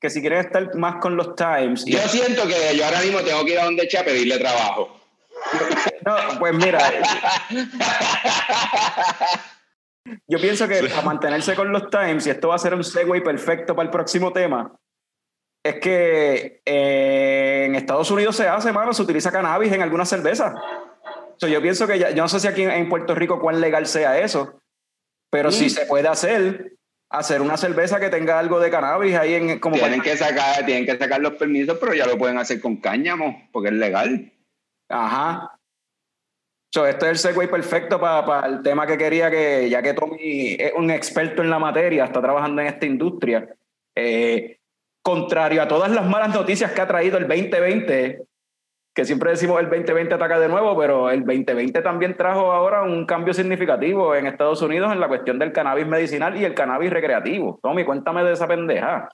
que 0.01 0.09
si 0.09 0.19
quieren 0.21 0.39
estar 0.39 0.75
más 0.75 0.95
con 0.97 1.15
los 1.15 1.35
times, 1.35 1.87
y- 1.87 1.91
Yo 1.93 1.99
siento 2.09 2.45
que 2.47 2.75
yo 2.77 2.85
ahora 2.85 2.99
mismo 3.01 3.19
tengo 3.21 3.45
que 3.45 3.51
ir 3.53 3.59
a 3.59 3.65
donde 3.65 3.83
Eche 3.83 3.97
a 3.97 4.03
pedirle 4.05 4.37
trabajo. 4.37 4.99
no, 6.05 6.15
pues 6.39 6.53
mira, 6.55 6.79
yo 10.27 10.39
pienso 10.39 10.67
que 10.67 10.83
para 10.83 11.01
mantenerse 11.03 11.55
con 11.55 11.71
los 11.71 11.89
times, 11.89 12.27
y 12.27 12.29
esto 12.31 12.49
va 12.49 12.55
a 12.55 12.59
ser 12.59 12.73
un 12.73 12.83
segue 12.83 13.21
perfecto 13.21 13.75
para 13.75 13.85
el 13.85 13.91
próximo 13.91 14.31
tema, 14.33 14.73
es 15.63 15.75
que 15.79 16.61
eh, 16.65 17.63
en 17.67 17.75
Estados 17.75 18.09
Unidos 18.11 18.35
se 18.35 18.47
hace, 18.47 18.71
mano, 18.71 18.93
se 18.93 19.01
utiliza 19.01 19.31
cannabis 19.31 19.71
en 19.73 19.81
algunas 19.81 20.07
cervezas. 20.09 20.53
So, 21.37 21.47
yo 21.47 21.61
pienso 21.61 21.85
que 21.87 21.99
ya, 21.99 22.09
yo 22.11 22.23
no 22.23 22.29
sé 22.29 22.39
si 22.39 22.47
aquí 22.47 22.63
en 22.63 22.89
Puerto 22.89 23.13
Rico 23.15 23.39
cuán 23.39 23.59
legal 23.61 23.85
sea 23.85 24.17
eso, 24.19 24.59
pero 25.29 25.51
si 25.51 25.69
se 25.69 25.85
puede 25.85 26.07
hacer, 26.07 26.76
hacer 27.09 27.41
una 27.41 27.57
cerveza 27.57 27.99
que 27.99 28.09
tenga 28.09 28.37
algo 28.37 28.59
de 28.59 28.69
cannabis 28.69 29.15
ahí 29.15 29.35
en 29.35 29.59
como 29.59 29.77
tienen 29.77 30.01
que 30.01 30.17
sacar 30.17 30.65
tienen 30.65 30.85
que 30.85 30.97
sacar 30.97 31.21
los 31.21 31.33
permisos 31.33 31.77
pero 31.79 31.93
ya 31.93 32.05
lo 32.05 32.17
pueden 32.17 32.37
hacer 32.37 32.59
con 32.59 32.77
cáñamo 32.77 33.47
porque 33.51 33.69
es 33.69 33.75
legal. 33.75 34.31
Ajá. 34.89 35.53
So, 36.73 36.85
esto 36.85 37.05
es 37.05 37.11
el 37.11 37.17
segue 37.17 37.47
perfecto 37.47 37.99
para 37.99 38.45
el 38.47 38.61
tema 38.61 38.85
que 38.85 38.97
quería 38.97 39.31
que 39.31 39.69
ya 39.69 39.81
que 39.81 39.93
Tommy 39.93 40.57
es 40.59 40.73
un 40.75 40.91
experto 40.91 41.41
en 41.41 41.49
la 41.49 41.59
materia 41.59 42.05
está 42.05 42.21
trabajando 42.21 42.61
en 42.61 42.67
esta 42.67 42.85
industria 42.85 43.47
eh, 43.95 44.59
contrario 45.01 45.61
a 45.61 45.67
todas 45.67 45.89
las 45.89 46.05
malas 46.05 46.33
noticias 46.33 46.71
que 46.73 46.81
ha 46.81 46.87
traído 46.87 47.17
el 47.17 47.27
2020 47.27 48.26
que 48.97 49.05
siempre 49.05 49.29
decimos 49.29 49.59
el 49.59 49.69
2020 49.69 50.15
ataca 50.15 50.39
de 50.39 50.49
nuevo, 50.49 50.75
pero 50.75 51.11
el 51.11 51.19
2020 51.19 51.83
también 51.83 52.17
trajo 52.17 52.51
ahora 52.51 52.81
un 52.81 53.05
cambio 53.05 53.31
significativo 53.31 54.15
en 54.15 54.25
Estados 54.25 54.59
Unidos 54.63 54.91
en 54.91 54.99
la 54.99 55.07
cuestión 55.07 55.37
del 55.37 55.51
cannabis 55.51 55.85
medicinal 55.85 56.35
y 56.35 56.43
el 56.43 56.55
cannabis 56.55 56.89
recreativo. 56.89 57.59
Tommy, 57.61 57.85
cuéntame 57.85 58.23
de 58.23 58.33
esa 58.33 58.47
pendeja. 58.47 59.07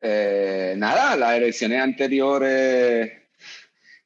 Eh, 0.00 0.76
nada, 0.78 1.14
las 1.14 1.36
elecciones 1.36 1.78
anteriores, 1.78 3.12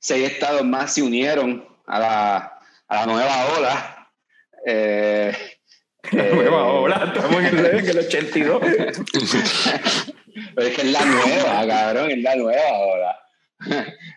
seis 0.00 0.28
estados 0.28 0.64
más 0.64 0.92
se 0.92 1.02
unieron 1.02 1.68
a 1.86 2.00
la, 2.00 2.58
a 2.88 2.96
la 2.96 3.06
nueva 3.06 3.46
ola. 3.56 4.10
Eh, 4.66 5.32
la 6.10 6.24
nueva 6.30 6.64
ola, 6.64 7.12
estamos 7.14 7.44
en 7.44 7.58
el 7.60 7.98
82. 7.98 8.60
pero 10.56 10.66
es 10.66 10.74
que 10.74 10.82
es 10.82 10.90
la 10.90 11.04
nueva, 11.04 11.64
cabrón, 11.68 12.10
es 12.10 12.18
la 12.18 12.34
nueva 12.34 12.72
ola. 12.72 13.18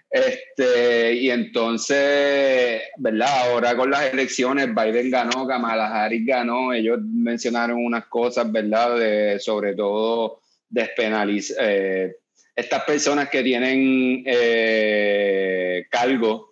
Este, 0.10 1.14
y 1.14 1.30
entonces, 1.30 2.84
¿verdad? 2.98 3.28
Ahora 3.50 3.76
con 3.76 3.92
las 3.92 4.14
elecciones, 4.14 4.74
Biden 4.74 5.12
ganó, 5.12 5.46
Kamala 5.48 6.04
Harris 6.04 6.26
ganó, 6.26 6.74
ellos 6.74 7.00
mencionaron 7.02 7.84
unas 7.84 8.06
cosas, 8.06 8.50
¿verdad? 8.52 8.98
De, 8.98 9.40
sobre 9.40 9.76
todo 9.76 10.40
despenalizar. 10.70 11.58
Eh, 11.62 12.16
estas 12.56 12.84
personas 12.86 13.30
que 13.30 13.44
tienen 13.44 14.24
eh, 14.26 15.86
cargos 15.90 16.52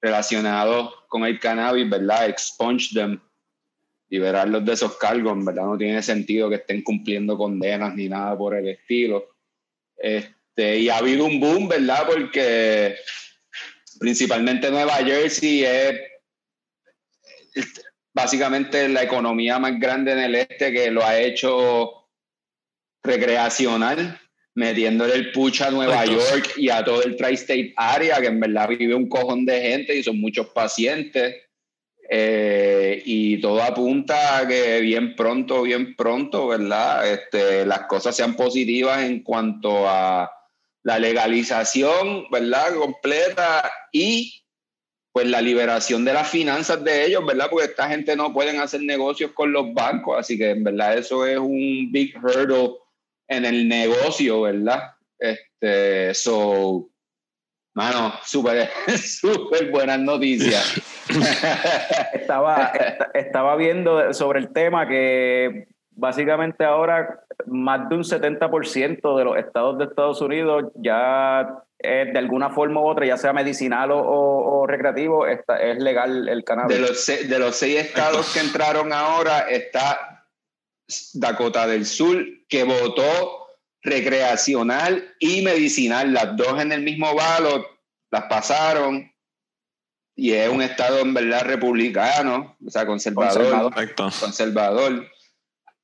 relacionados 0.00 0.94
con 1.08 1.24
el 1.24 1.40
cannabis, 1.40 1.90
¿verdad? 1.90 2.28
Expunge 2.28 2.94
them, 2.94 3.20
liberarlos 4.08 4.64
de 4.64 4.72
esos 4.72 4.96
cargos, 4.96 5.44
¿verdad? 5.44 5.64
No 5.64 5.76
tiene 5.76 6.02
sentido 6.02 6.48
que 6.48 6.56
estén 6.56 6.82
cumpliendo 6.82 7.36
condenas 7.36 7.94
ni 7.94 8.08
nada 8.08 8.38
por 8.38 8.54
el 8.54 8.68
estilo. 8.68 9.34
Este, 9.96 10.41
este, 10.54 10.78
y 10.80 10.88
ha 10.90 10.98
habido 10.98 11.24
un 11.24 11.40
boom, 11.40 11.68
¿verdad? 11.68 12.06
Porque 12.06 12.96
principalmente 13.98 14.70
Nueva 14.70 14.96
Jersey 14.96 15.64
es 15.64 16.00
básicamente 18.12 18.88
la 18.88 19.02
economía 19.02 19.58
más 19.58 19.78
grande 19.78 20.12
en 20.12 20.18
el 20.18 20.34
este 20.34 20.72
que 20.72 20.90
lo 20.90 21.04
ha 21.04 21.18
hecho 21.18 22.08
recreacional, 23.02 24.20
metiéndole 24.54 25.14
el 25.14 25.32
pucha 25.32 25.68
a 25.68 25.70
Nueva 25.70 26.04
York 26.04 26.52
y 26.56 26.68
a 26.68 26.84
todo 26.84 27.02
el 27.02 27.16
tri-state 27.16 27.72
area, 27.76 28.20
que 28.20 28.26
en 28.26 28.40
verdad 28.40 28.68
vive 28.68 28.94
un 28.94 29.08
cojón 29.08 29.46
de 29.46 29.60
gente 29.60 29.96
y 29.96 30.02
son 30.02 30.20
muchos 30.20 30.48
pacientes. 30.48 31.36
Eh, 32.14 33.02
y 33.06 33.40
todo 33.40 33.62
apunta 33.62 34.38
a 34.38 34.46
que 34.46 34.80
bien 34.80 35.16
pronto, 35.16 35.62
bien 35.62 35.96
pronto, 35.96 36.48
¿verdad? 36.48 37.10
Este, 37.10 37.64
las 37.64 37.86
cosas 37.86 38.14
sean 38.14 38.36
positivas 38.36 39.02
en 39.04 39.22
cuanto 39.22 39.88
a 39.88 40.30
la 40.82 40.98
legalización, 40.98 42.26
¿verdad? 42.30 42.74
Completa 42.74 43.70
y 43.92 44.42
pues 45.12 45.26
la 45.26 45.42
liberación 45.42 46.04
de 46.04 46.14
las 46.14 46.28
finanzas 46.30 46.82
de 46.82 47.04
ellos, 47.06 47.24
¿verdad? 47.26 47.48
Porque 47.50 47.66
esta 47.66 47.88
gente 47.88 48.16
no 48.16 48.32
pueden 48.32 48.60
hacer 48.60 48.82
negocios 48.82 49.32
con 49.32 49.52
los 49.52 49.72
bancos, 49.74 50.18
así 50.18 50.38
que 50.38 50.50
en 50.50 50.64
verdad 50.64 50.96
eso 50.96 51.26
es 51.26 51.38
un 51.38 51.90
big 51.92 52.16
hurdle 52.16 52.76
en 53.28 53.44
el 53.44 53.68
negocio, 53.68 54.42
¿verdad? 54.42 54.94
Este, 55.18 56.14
so, 56.14 56.88
mano, 57.74 58.14
súper, 58.24 58.70
súper 58.98 59.70
buenas 59.70 60.00
noticias. 60.00 60.80
estaba, 62.14 62.72
estaba 63.12 63.56
viendo 63.56 64.14
sobre 64.14 64.40
el 64.40 64.52
tema 64.52 64.88
que 64.88 65.66
básicamente 65.94 66.64
ahora 66.64 67.20
más 67.46 67.88
de 67.88 67.96
un 67.96 68.02
70% 68.02 69.18
de 69.18 69.24
los 69.24 69.36
estados 69.36 69.78
de 69.78 69.84
Estados 69.84 70.20
Unidos 70.20 70.72
ya 70.76 71.64
de 71.82 72.16
alguna 72.16 72.50
forma 72.50 72.80
u 72.80 72.86
otra, 72.86 73.04
ya 73.06 73.16
sea 73.16 73.32
medicinal 73.32 73.90
o, 73.92 74.64
recreativo, 74.68 75.26
está, 75.26 75.56
es 75.56 75.82
legal 75.82 76.28
el 76.28 76.44
cannabis. 76.44 76.76
De 76.76 76.80
los, 76.80 77.06
de 77.28 77.38
los 77.40 77.56
seis 77.56 77.80
estados 77.80 78.32
que 78.32 78.38
entraron 78.38 78.92
ahora 78.92 79.40
está 79.50 80.28
Dakota 81.14 81.66
del 81.66 81.86
Sur, 81.86 82.24
que 82.48 82.64
votó 82.64 83.48
recreacional 83.82 85.12
y 85.18 85.42
medicinal, 85.42 86.12
las 86.12 86.36
dos 86.36 86.60
en 86.60 86.72
el 86.72 86.82
mismo 86.82 87.14
balo, 87.14 87.66
las 88.10 88.24
pasaron. 88.24 89.10
Y 90.14 90.32
es 90.32 90.48
un 90.48 90.62
estado 90.62 91.00
en 91.00 91.14
verdad 91.14 91.46
republicano, 91.46 92.56
o 92.64 92.70
sea, 92.70 92.86
conservador. 92.86 93.72
conservador. 93.96 95.06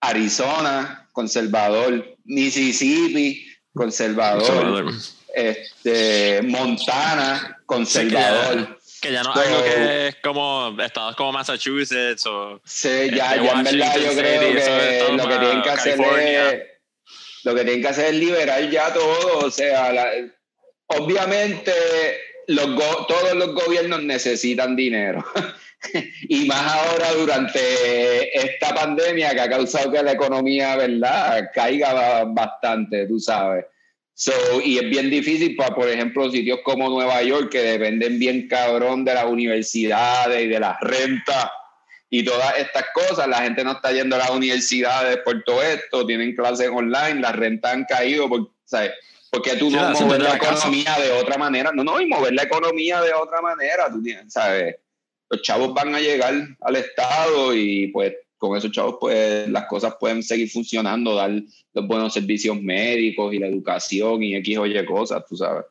Arizona, 0.00 1.08
conservador, 1.12 2.16
Mississippi, 2.24 3.46
conservador, 3.74 4.92
Este, 5.34 6.40
Montana, 6.42 7.58
conservador. 7.66 8.78
que, 9.00 9.12
ya 9.12 9.22
no 9.22 9.32
es 9.32 9.48
algo 9.48 9.62
que 9.62 10.08
es 10.08 10.16
como 10.22 10.76
estados 10.80 11.14
como 11.14 11.32
Massachusetts 11.32 12.26
o 12.26 12.60
sí, 12.64 12.88
ya, 13.14 13.34
este, 13.34 13.44
ya 13.44 13.52
en 13.52 13.64
verdad 13.64 13.96
yo 13.98 14.12
creo 14.16 14.40
que 14.40 15.12
lo 15.16 15.28
que 15.28 15.38
tienen 15.38 15.62
que 15.62 15.70
hacer 15.70 16.00
es 16.00 16.62
lo 17.44 17.54
que 17.54 17.62
tienen 17.62 17.82
que 17.82 17.88
hacer 17.88 18.06
es 18.06 18.14
liberar 18.14 18.68
ya 18.68 18.92
todo, 18.92 19.46
o 19.46 19.50
sea, 19.50 19.92
obviamente 20.86 21.72
los 22.48 22.66
todos 23.06 23.34
los 23.34 23.54
gobiernos 23.54 24.02
necesitan 24.02 24.74
dinero. 24.74 25.24
y 26.28 26.44
más 26.46 26.60
ahora 26.60 27.12
durante 27.12 28.38
esta 28.38 28.74
pandemia 28.74 29.30
que 29.30 29.40
ha 29.40 29.50
causado 29.50 29.92
que 29.92 30.02
la 30.02 30.12
economía, 30.12 30.76
¿verdad?, 30.76 31.50
caiga 31.54 32.24
bastante, 32.24 33.06
tú 33.06 33.20
sabes. 33.20 33.64
So, 34.14 34.32
y 34.64 34.78
es 34.78 34.90
bien 34.90 35.10
difícil 35.10 35.54
para, 35.54 35.74
por 35.74 35.88
ejemplo, 35.88 36.28
sitios 36.28 36.58
como 36.64 36.88
Nueva 36.88 37.22
York, 37.22 37.50
que 37.52 37.62
dependen 37.62 38.18
bien 38.18 38.48
cabrón 38.48 39.04
de 39.04 39.14
las 39.14 39.26
universidades 39.26 40.42
y 40.42 40.48
de 40.48 40.58
las 40.58 40.80
rentas 40.80 41.48
y 42.10 42.24
todas 42.24 42.58
estas 42.58 42.86
cosas. 42.92 43.28
La 43.28 43.42
gente 43.42 43.62
no 43.62 43.72
está 43.72 43.92
yendo 43.92 44.16
a 44.16 44.18
las 44.18 44.30
universidades 44.30 45.18
por 45.18 45.44
todo 45.44 45.62
esto, 45.62 46.04
tienen 46.04 46.34
clases 46.34 46.68
online, 46.68 47.20
las 47.20 47.36
rentas 47.36 47.72
han 47.72 47.84
caído, 47.84 48.28
por, 48.28 48.50
¿sabes? 48.64 48.90
Porque 49.30 49.54
tú 49.54 49.70
no 49.70 49.88
mover 49.92 50.22
la, 50.22 50.34
economía 50.34 50.96
de 51.00 51.12
otra 51.12 51.38
manera. 51.38 51.70
No, 51.72 51.84
no, 51.84 52.00
y 52.00 52.06
mover 52.06 52.32
la 52.32 52.42
economía 52.42 53.00
de 53.00 53.12
otra 53.12 53.40
manera, 53.40 53.88
tú 53.88 54.02
¿sabes? 54.26 54.76
Los 55.30 55.42
chavos 55.42 55.74
van 55.74 55.94
a 55.94 56.00
llegar 56.00 56.34
al 56.60 56.76
Estado 56.76 57.54
y 57.54 57.88
pues 57.88 58.14
con 58.38 58.56
esos 58.56 58.70
chavos 58.70 58.96
pues 59.00 59.48
las 59.48 59.66
cosas 59.66 59.96
pueden 59.98 60.22
seguir 60.22 60.48
funcionando, 60.48 61.14
dar 61.14 61.30
los 61.74 61.86
buenos 61.86 62.14
servicios 62.14 62.60
médicos 62.60 63.34
y 63.34 63.38
la 63.38 63.48
educación 63.48 64.22
y 64.22 64.36
X 64.36 64.58
o 64.58 64.66
Y 64.66 64.86
cosas, 64.86 65.24
tú 65.28 65.36
sabes. 65.36 65.64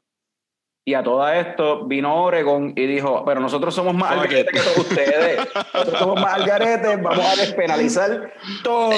Y 0.85 0.93
a 0.93 1.03
todo 1.03 1.27
esto 1.27 1.85
vino 1.85 2.23
Oregon 2.23 2.73
y 2.75 2.85
dijo, 2.85 3.23
pero 3.25 3.41
nosotros 3.41 3.75
somos 3.75 3.93
más 3.93 4.11
algaretes 4.11 4.53
que 4.53 4.59
todos 4.59 4.77
ustedes. 4.77 5.37
Nosotros 5.73 5.99
somos 5.99 6.21
más 6.21 6.33
algaretes, 6.35 7.01
vamos 7.01 7.25
a 7.25 7.35
despenalizar 7.35 8.33
todo 8.63 8.93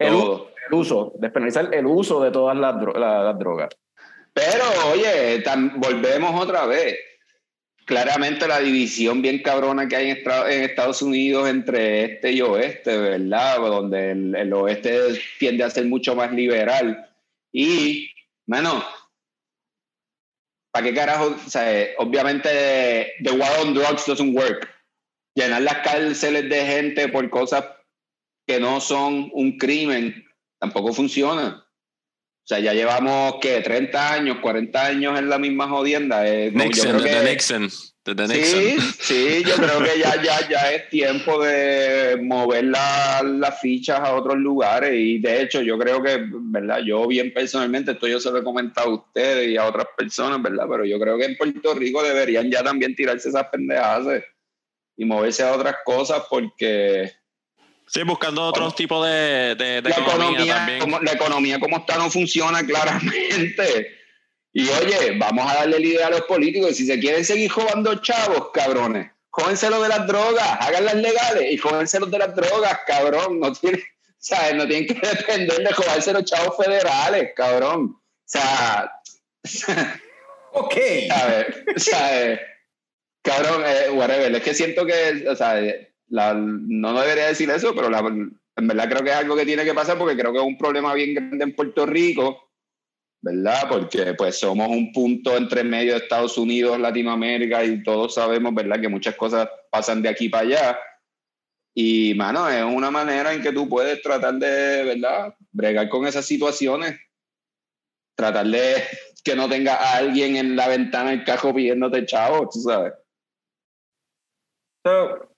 el, 0.00 0.12
uso, 0.72 1.12
despenalizar 1.20 1.72
el 1.72 1.86
uso 1.86 2.20
de 2.20 2.32
todas 2.32 2.56
las, 2.56 2.74
las 2.96 3.38
drogas. 3.38 3.68
Pero, 4.32 4.64
oye, 4.92 5.40
volvemos 5.76 6.42
otra 6.42 6.66
vez 6.66 6.96
claramente 7.84 8.48
la 8.48 8.60
división 8.60 9.22
bien 9.22 9.42
cabrona 9.42 9.88
que 9.88 9.96
hay 9.96 10.10
en, 10.10 10.62
Estados 10.62 11.02
Unidos 11.02 11.48
entre 11.48 12.04
este 12.04 12.32
y 12.32 12.40
oeste, 12.40 12.96
¿verdad? 12.96 13.58
Donde 13.58 14.12
el, 14.12 14.52
oeste 14.52 15.20
tiende 15.38 15.64
a 15.64 15.70
ser 15.70 15.86
mucho 15.86 16.14
más 16.14 16.32
liberal. 16.32 17.10
Y, 17.52 18.10
bueno, 18.46 18.84
¿para 20.72 20.86
qué 20.86 20.94
carajo? 20.94 21.36
O 21.46 21.50
sea, 21.50 21.88
obviamente, 21.98 23.12
the 23.22 23.32
war 23.32 23.60
on 23.60 23.74
drugs 23.74 24.06
doesn't 24.06 24.36
work. 24.36 24.68
Llenar 25.34 25.62
las 25.62 25.78
cárceles 25.78 26.48
de 26.48 26.66
gente 26.66 27.08
por 27.08 27.28
cosas 27.30 27.64
que 28.46 28.60
no 28.60 28.80
son 28.80 29.30
un 29.32 29.56
crimen 29.58 30.24
tampoco 30.58 30.92
funciona. 30.92 31.63
O 32.44 32.46
sea, 32.46 32.60
ya 32.60 32.74
llevamos, 32.74 33.36
¿qué? 33.40 33.62
30 33.62 34.12
años, 34.12 34.36
40 34.42 34.84
años 34.84 35.18
en 35.18 35.30
la 35.30 35.38
misma 35.38 35.66
jodienda. 35.66 36.28
Eh, 36.28 36.50
Nixon, 36.52 37.02
desde 37.02 37.24
Nixon. 37.24 37.70
Sí, 37.70 38.76
sí, 39.00 39.42
yo 39.46 39.54
creo 39.54 39.78
que 39.82 39.98
ya, 39.98 40.22
ya, 40.22 40.46
ya 40.46 40.72
es 40.72 40.90
tiempo 40.90 41.42
de 41.42 42.18
mover 42.22 42.64
las 42.64 43.60
fichas 43.62 43.98
a 43.98 44.14
otros 44.14 44.36
lugares. 44.36 44.92
Y 44.94 45.20
de 45.20 45.40
hecho, 45.40 45.62
yo 45.62 45.78
creo 45.78 46.02
que, 46.02 46.22
¿verdad? 46.28 46.80
Yo 46.84 47.06
bien 47.06 47.32
personalmente, 47.32 47.92
esto 47.92 48.06
yo 48.06 48.20
se 48.20 48.30
lo 48.30 48.40
he 48.40 48.44
comentado 48.44 48.90
a 48.90 48.94
ustedes 48.94 49.48
y 49.48 49.56
a 49.56 49.64
otras 49.64 49.86
personas, 49.96 50.42
¿verdad? 50.42 50.66
Pero 50.70 50.84
yo 50.84 51.00
creo 51.00 51.16
que 51.16 51.24
en 51.24 51.38
Puerto 51.38 51.72
Rico 51.72 52.02
deberían 52.02 52.50
ya 52.50 52.62
también 52.62 52.94
tirarse 52.94 53.30
esas 53.30 53.46
pendejadas 53.48 54.22
y 54.98 55.06
moverse 55.06 55.44
a 55.44 55.54
otras 55.54 55.76
cosas 55.82 56.24
porque 56.28 57.10
Sí, 57.94 58.02
buscando 58.02 58.42
otro 58.42 58.72
tipo 58.72 59.04
de, 59.04 59.54
de, 59.54 59.80
de 59.80 59.82
la 59.82 59.90
economía, 59.90 60.26
economía, 60.26 60.54
también. 60.56 60.80
como, 60.80 60.98
la 60.98 61.12
economía 61.12 61.60
como 61.60 61.76
está 61.76 61.96
no 61.96 62.10
funciona 62.10 62.66
claramente. 62.66 63.98
Y 64.52 64.68
oye, 64.68 65.16
vamos 65.16 65.48
a 65.48 65.54
darle 65.54 65.78
la 65.78 65.86
idea 65.86 66.06
a 66.08 66.10
los 66.10 66.22
políticos. 66.22 66.74
Si 66.74 66.86
se 66.86 66.98
quieren 66.98 67.24
seguir 67.24 67.48
jugando 67.52 67.94
chavos, 68.02 68.50
cabrones, 68.52 69.12
jóvenselo 69.30 69.80
de 69.80 69.88
las 69.90 70.08
drogas, 70.08 70.56
háganlas 70.58 70.96
legales 70.96 71.52
y 71.52 71.56
jóvenselos 71.56 72.10
de 72.10 72.18
las 72.18 72.34
drogas, 72.34 72.80
cabrón. 72.84 73.38
No 73.38 73.52
tienen, 73.52 73.80
¿sabes? 74.18 74.56
no 74.56 74.66
tienen 74.66 74.88
que 74.88 74.94
depender 75.06 75.58
de 75.58 75.72
jugarse 75.72 76.12
los 76.12 76.24
chavos 76.24 76.56
federales, 76.56 77.30
cabrón. 77.36 77.96
O 77.96 78.00
sea, 78.24 78.90
Ok. 80.50 80.74
¿sabes? 81.08 81.46
¿sabes? 81.76 82.40
Cabrón, 83.22 83.62
eh, 83.64 83.90
whatever. 83.90 84.34
Es 84.34 84.42
que 84.42 84.54
siento 84.54 84.84
que, 84.84 85.26
o 85.28 85.36
sea, 85.36 85.62
la- 86.08 86.34
no 86.34 87.00
debería 87.00 87.26
decir 87.26 87.50
eso, 87.50 87.74
pero 87.74 87.90
la- 87.90 88.00
en 88.00 88.68
verdad 88.68 88.88
creo 88.88 89.02
que 89.02 89.10
es 89.10 89.16
algo 89.16 89.36
que 89.36 89.46
tiene 89.46 89.64
que 89.64 89.74
pasar 89.74 89.98
porque 89.98 90.16
creo 90.16 90.32
que 90.32 90.38
es 90.38 90.44
un 90.44 90.58
problema 90.58 90.94
bien 90.94 91.14
grande 91.14 91.44
en 91.44 91.54
Puerto 91.54 91.86
Rico, 91.86 92.50
¿verdad? 93.20 93.68
Porque 93.68 94.14
pues 94.14 94.38
somos 94.38 94.68
un 94.68 94.92
punto 94.92 95.36
entre 95.36 95.64
medio 95.64 95.92
de 95.92 95.98
Estados 95.98 96.38
Unidos, 96.38 96.78
Latinoamérica 96.78 97.64
y 97.64 97.82
todos 97.82 98.14
sabemos, 98.14 98.54
¿verdad? 98.54 98.80
Que 98.80 98.88
muchas 98.88 99.16
cosas 99.16 99.48
pasan 99.70 100.02
de 100.02 100.08
aquí 100.08 100.28
para 100.28 100.44
allá. 100.46 100.78
Y, 101.76 102.14
mano, 102.14 102.48
es 102.48 102.62
una 102.62 102.90
manera 102.90 103.32
en 103.32 103.42
que 103.42 103.52
tú 103.52 103.68
puedes 103.68 104.00
tratar 104.00 104.34
de, 104.34 104.84
¿verdad? 104.84 105.34
Bregar 105.50 105.88
con 105.88 106.06
esas 106.06 106.24
situaciones. 106.24 107.00
Tratar 108.16 108.46
de 108.46 108.84
que 109.24 109.34
no 109.34 109.48
tenga 109.48 109.96
alguien 109.96 110.36
en 110.36 110.54
la 110.54 110.68
ventana 110.68 111.10
del 111.10 111.24
cajo 111.24 111.52
pidiéndote 111.52 112.06
chavo, 112.06 112.48
tú 112.48 112.60
sabes. 112.60 112.92
So, 114.86 115.33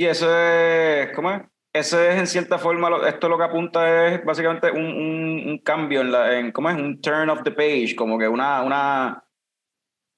y 0.00 0.06
eso 0.06 0.26
es, 0.34 1.12
¿cómo 1.14 1.30
es? 1.30 1.42
Eso 1.74 2.00
es 2.02 2.18
en 2.18 2.26
cierta 2.26 2.58
forma, 2.58 2.88
esto 3.06 3.28
lo 3.28 3.36
que 3.36 3.44
apunta 3.44 4.06
es 4.08 4.24
básicamente 4.24 4.70
un, 4.70 4.86
un, 4.86 5.42
un 5.46 5.58
cambio 5.58 6.00
en 6.00 6.10
la, 6.10 6.38
en, 6.38 6.52
¿cómo 6.52 6.70
es? 6.70 6.76
Un 6.76 7.02
turn 7.02 7.28
of 7.28 7.42
the 7.44 7.50
page, 7.50 7.94
como 7.94 8.18
que 8.18 8.26
una, 8.26 8.62
una, 8.62 9.22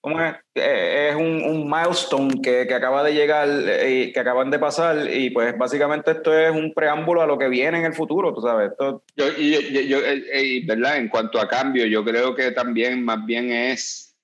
¿cómo 0.00 0.20
es? 0.20 0.36
Eh, 0.54 1.08
es 1.10 1.16
un, 1.16 1.42
un 1.42 1.68
milestone 1.68 2.40
que, 2.40 2.66
que 2.68 2.74
acaba 2.74 3.02
de 3.02 3.12
llegar, 3.12 3.48
eh, 3.50 4.12
que 4.14 4.20
acaban 4.20 4.52
de 4.52 4.60
pasar 4.60 5.10
y 5.12 5.30
pues 5.30 5.58
básicamente 5.58 6.12
esto 6.12 6.32
es 6.32 6.52
un 6.52 6.72
preámbulo 6.72 7.20
a 7.20 7.26
lo 7.26 7.36
que 7.36 7.48
viene 7.48 7.78
en 7.80 7.86
el 7.86 7.92
futuro, 7.94 8.32
tú 8.32 8.40
sabes. 8.40 8.70
Esto, 8.70 9.02
Yo, 9.16 9.26
yo, 9.36 9.60
yo, 9.62 9.80
yo, 9.80 9.98
eh, 9.98 10.24
eh, 10.32 10.62
¿verdad? 10.64 10.96
En 10.98 11.08
cuanto 11.08 11.40
a 11.40 11.48
cambio, 11.48 11.86
yo 11.86 12.04
creo 12.04 12.36
que 12.36 12.52
también 12.52 13.04
más 13.04 13.26
bien 13.26 13.50
es, 13.50 14.16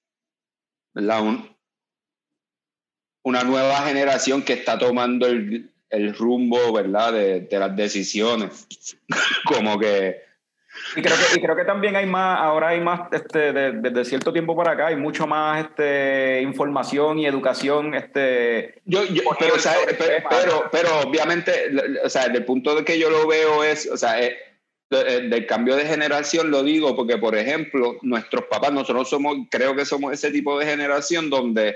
¿verdad? 0.95 1.21
Un- 1.23 1.58
una 3.23 3.43
nueva 3.45 3.77
generación 3.83 4.43
que 4.43 4.55
está 4.55 4.79
tomando 4.79 5.27
el, 5.27 5.71
el 5.91 6.15
rumbo, 6.15 6.73
¿verdad? 6.73 7.13
De, 7.13 7.41
de 7.41 7.59
las 7.59 7.75
decisiones. 7.77 8.67
Como 9.45 9.79
que, 9.79 10.23
y 10.97 11.03
creo 11.03 11.17
que, 11.17 11.39
y 11.39 11.43
creo 11.43 11.57
que 11.57 11.65
también 11.65 11.97
hay 11.97 12.07
más, 12.07 12.39
ahora 12.41 12.69
hay 12.69 12.81
más, 12.81 13.13
este, 13.13 13.53
de- 13.53 13.73
desde 13.73 14.05
cierto 14.05 14.33
tiempo 14.33 14.57
para 14.57 14.73
acá, 14.73 14.87
hay 14.89 14.97
mucho 14.97 15.27
más 15.27 15.65
este, 15.65 16.41
información 16.43 17.19
y 17.19 17.27
educación, 17.27 17.95
este, 17.95 18.81
yo, 18.85 19.05
yo- 19.07 19.23
pero, 19.39 19.59
¿sabes? 19.59 19.97
pero, 19.99 20.25
pero, 20.31 20.69
pero 20.71 21.01
obviamente, 21.01 21.53
o 22.05 22.09
sea, 22.09 22.25
desde 22.27 22.39
el 22.39 22.45
punto 22.45 22.75
de 22.77 22.85
que 22.85 22.99
yo 22.99 23.11
lo 23.11 23.27
veo 23.27 23.65
es, 23.65 23.91
o 23.91 23.97
sea, 23.97 24.23
eh, 24.23 24.37
de- 24.91 25.29
del 25.29 25.47
cambio 25.47 25.75
de 25.75 25.85
generación 25.85 26.51
lo 26.51 26.63
digo 26.63 26.95
porque, 26.95 27.19
por 27.19 27.35
ejemplo, 27.35 27.97
nuestros 28.03 28.45
papás, 28.45 28.73
nosotros 28.73 29.09
somos, 29.11 29.37
creo 29.51 29.75
que 29.75 29.85
somos 29.85 30.13
ese 30.13 30.31
tipo 30.31 30.59
de 30.59 30.67
generación 30.67 31.29
donde 31.29 31.75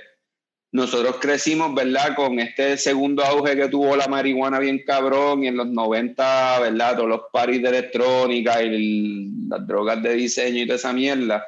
nosotros 0.72 1.16
crecimos, 1.20 1.74
¿verdad? 1.74 2.14
Con 2.16 2.38
este 2.40 2.76
segundo 2.78 3.22
auge 3.24 3.56
que 3.56 3.68
tuvo 3.68 3.94
la 3.94 4.08
marihuana 4.08 4.58
bien 4.58 4.82
cabrón 4.86 5.44
y 5.44 5.48
en 5.48 5.56
los 5.56 5.68
90, 5.68 6.60
¿verdad? 6.60 6.96
Todos 6.96 7.08
los 7.08 7.20
paris 7.32 7.62
de 7.62 7.68
electrónica 7.68 8.62
y 8.62 8.66
el- 8.68 9.48
las 9.48 9.66
drogas 9.66 10.02
de 10.02 10.14
diseño 10.14 10.62
y 10.62 10.66
toda 10.66 10.76
esa 10.76 10.92
mierda. 10.92 11.44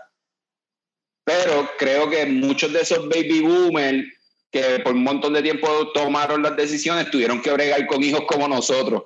Pero 1.25 1.71
creo 1.79 2.11
que 2.11 2.27
muchos 2.27 2.71
de 2.73 2.83
esos 2.83 3.09
baby 3.09 3.41
boomers 3.41 4.07
que 4.53 4.79
por 4.85 4.93
un 4.93 5.03
montón 5.03 5.33
de 5.33 5.43
tiempo 5.43 5.67
tomaron 5.93 6.43
las 6.43 6.57
decisiones 6.57 7.11
tuvieron 7.11 7.41
que 7.43 7.51
bregar 7.51 7.87
con 7.87 8.03
hijos 8.05 8.25
como 8.29 8.47
nosotros. 8.47 9.05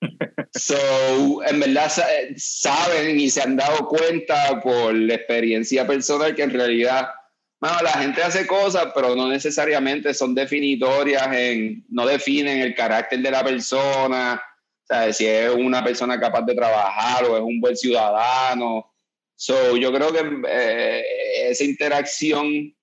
So, 0.54 1.42
en 1.46 1.60
verdad 1.60 1.90
sa- 1.90 2.06
saben 2.36 3.20
y 3.20 3.28
se 3.28 3.42
han 3.42 3.56
dado 3.56 3.86
cuenta 3.86 4.60
por 4.62 4.94
la 4.94 5.14
experiencia 5.14 5.86
personal 5.86 6.34
que 6.34 6.42
en 6.42 6.50
realidad 6.50 7.08
bueno, 7.60 7.76
la 7.82 7.92
gente 7.92 8.22
hace 8.22 8.46
cosas, 8.46 8.88
pero 8.94 9.16
no 9.16 9.28
necesariamente 9.28 10.14
son 10.14 10.34
definitorias, 10.34 11.28
en, 11.32 11.84
no 11.88 12.06
definen 12.06 12.60
el 12.60 12.74
carácter 12.74 13.20
de 13.20 13.30
la 13.30 13.42
persona, 13.42 14.40
sea, 14.88 15.12
si 15.12 15.26
es 15.26 15.50
una 15.50 15.84
persona 15.84 16.18
capaz 16.18 16.42
de 16.42 16.54
trabajar 16.54 17.24
o 17.24 17.36
es 17.36 17.42
un 17.42 17.60
buen 17.60 17.76
ciudadano. 17.76 18.92
So, 19.36 19.76
yo 19.76 19.92
creo 19.92 20.12
que 20.12 20.42
eh, 20.48 21.04
esa 21.50 21.64
interacción 21.64 22.74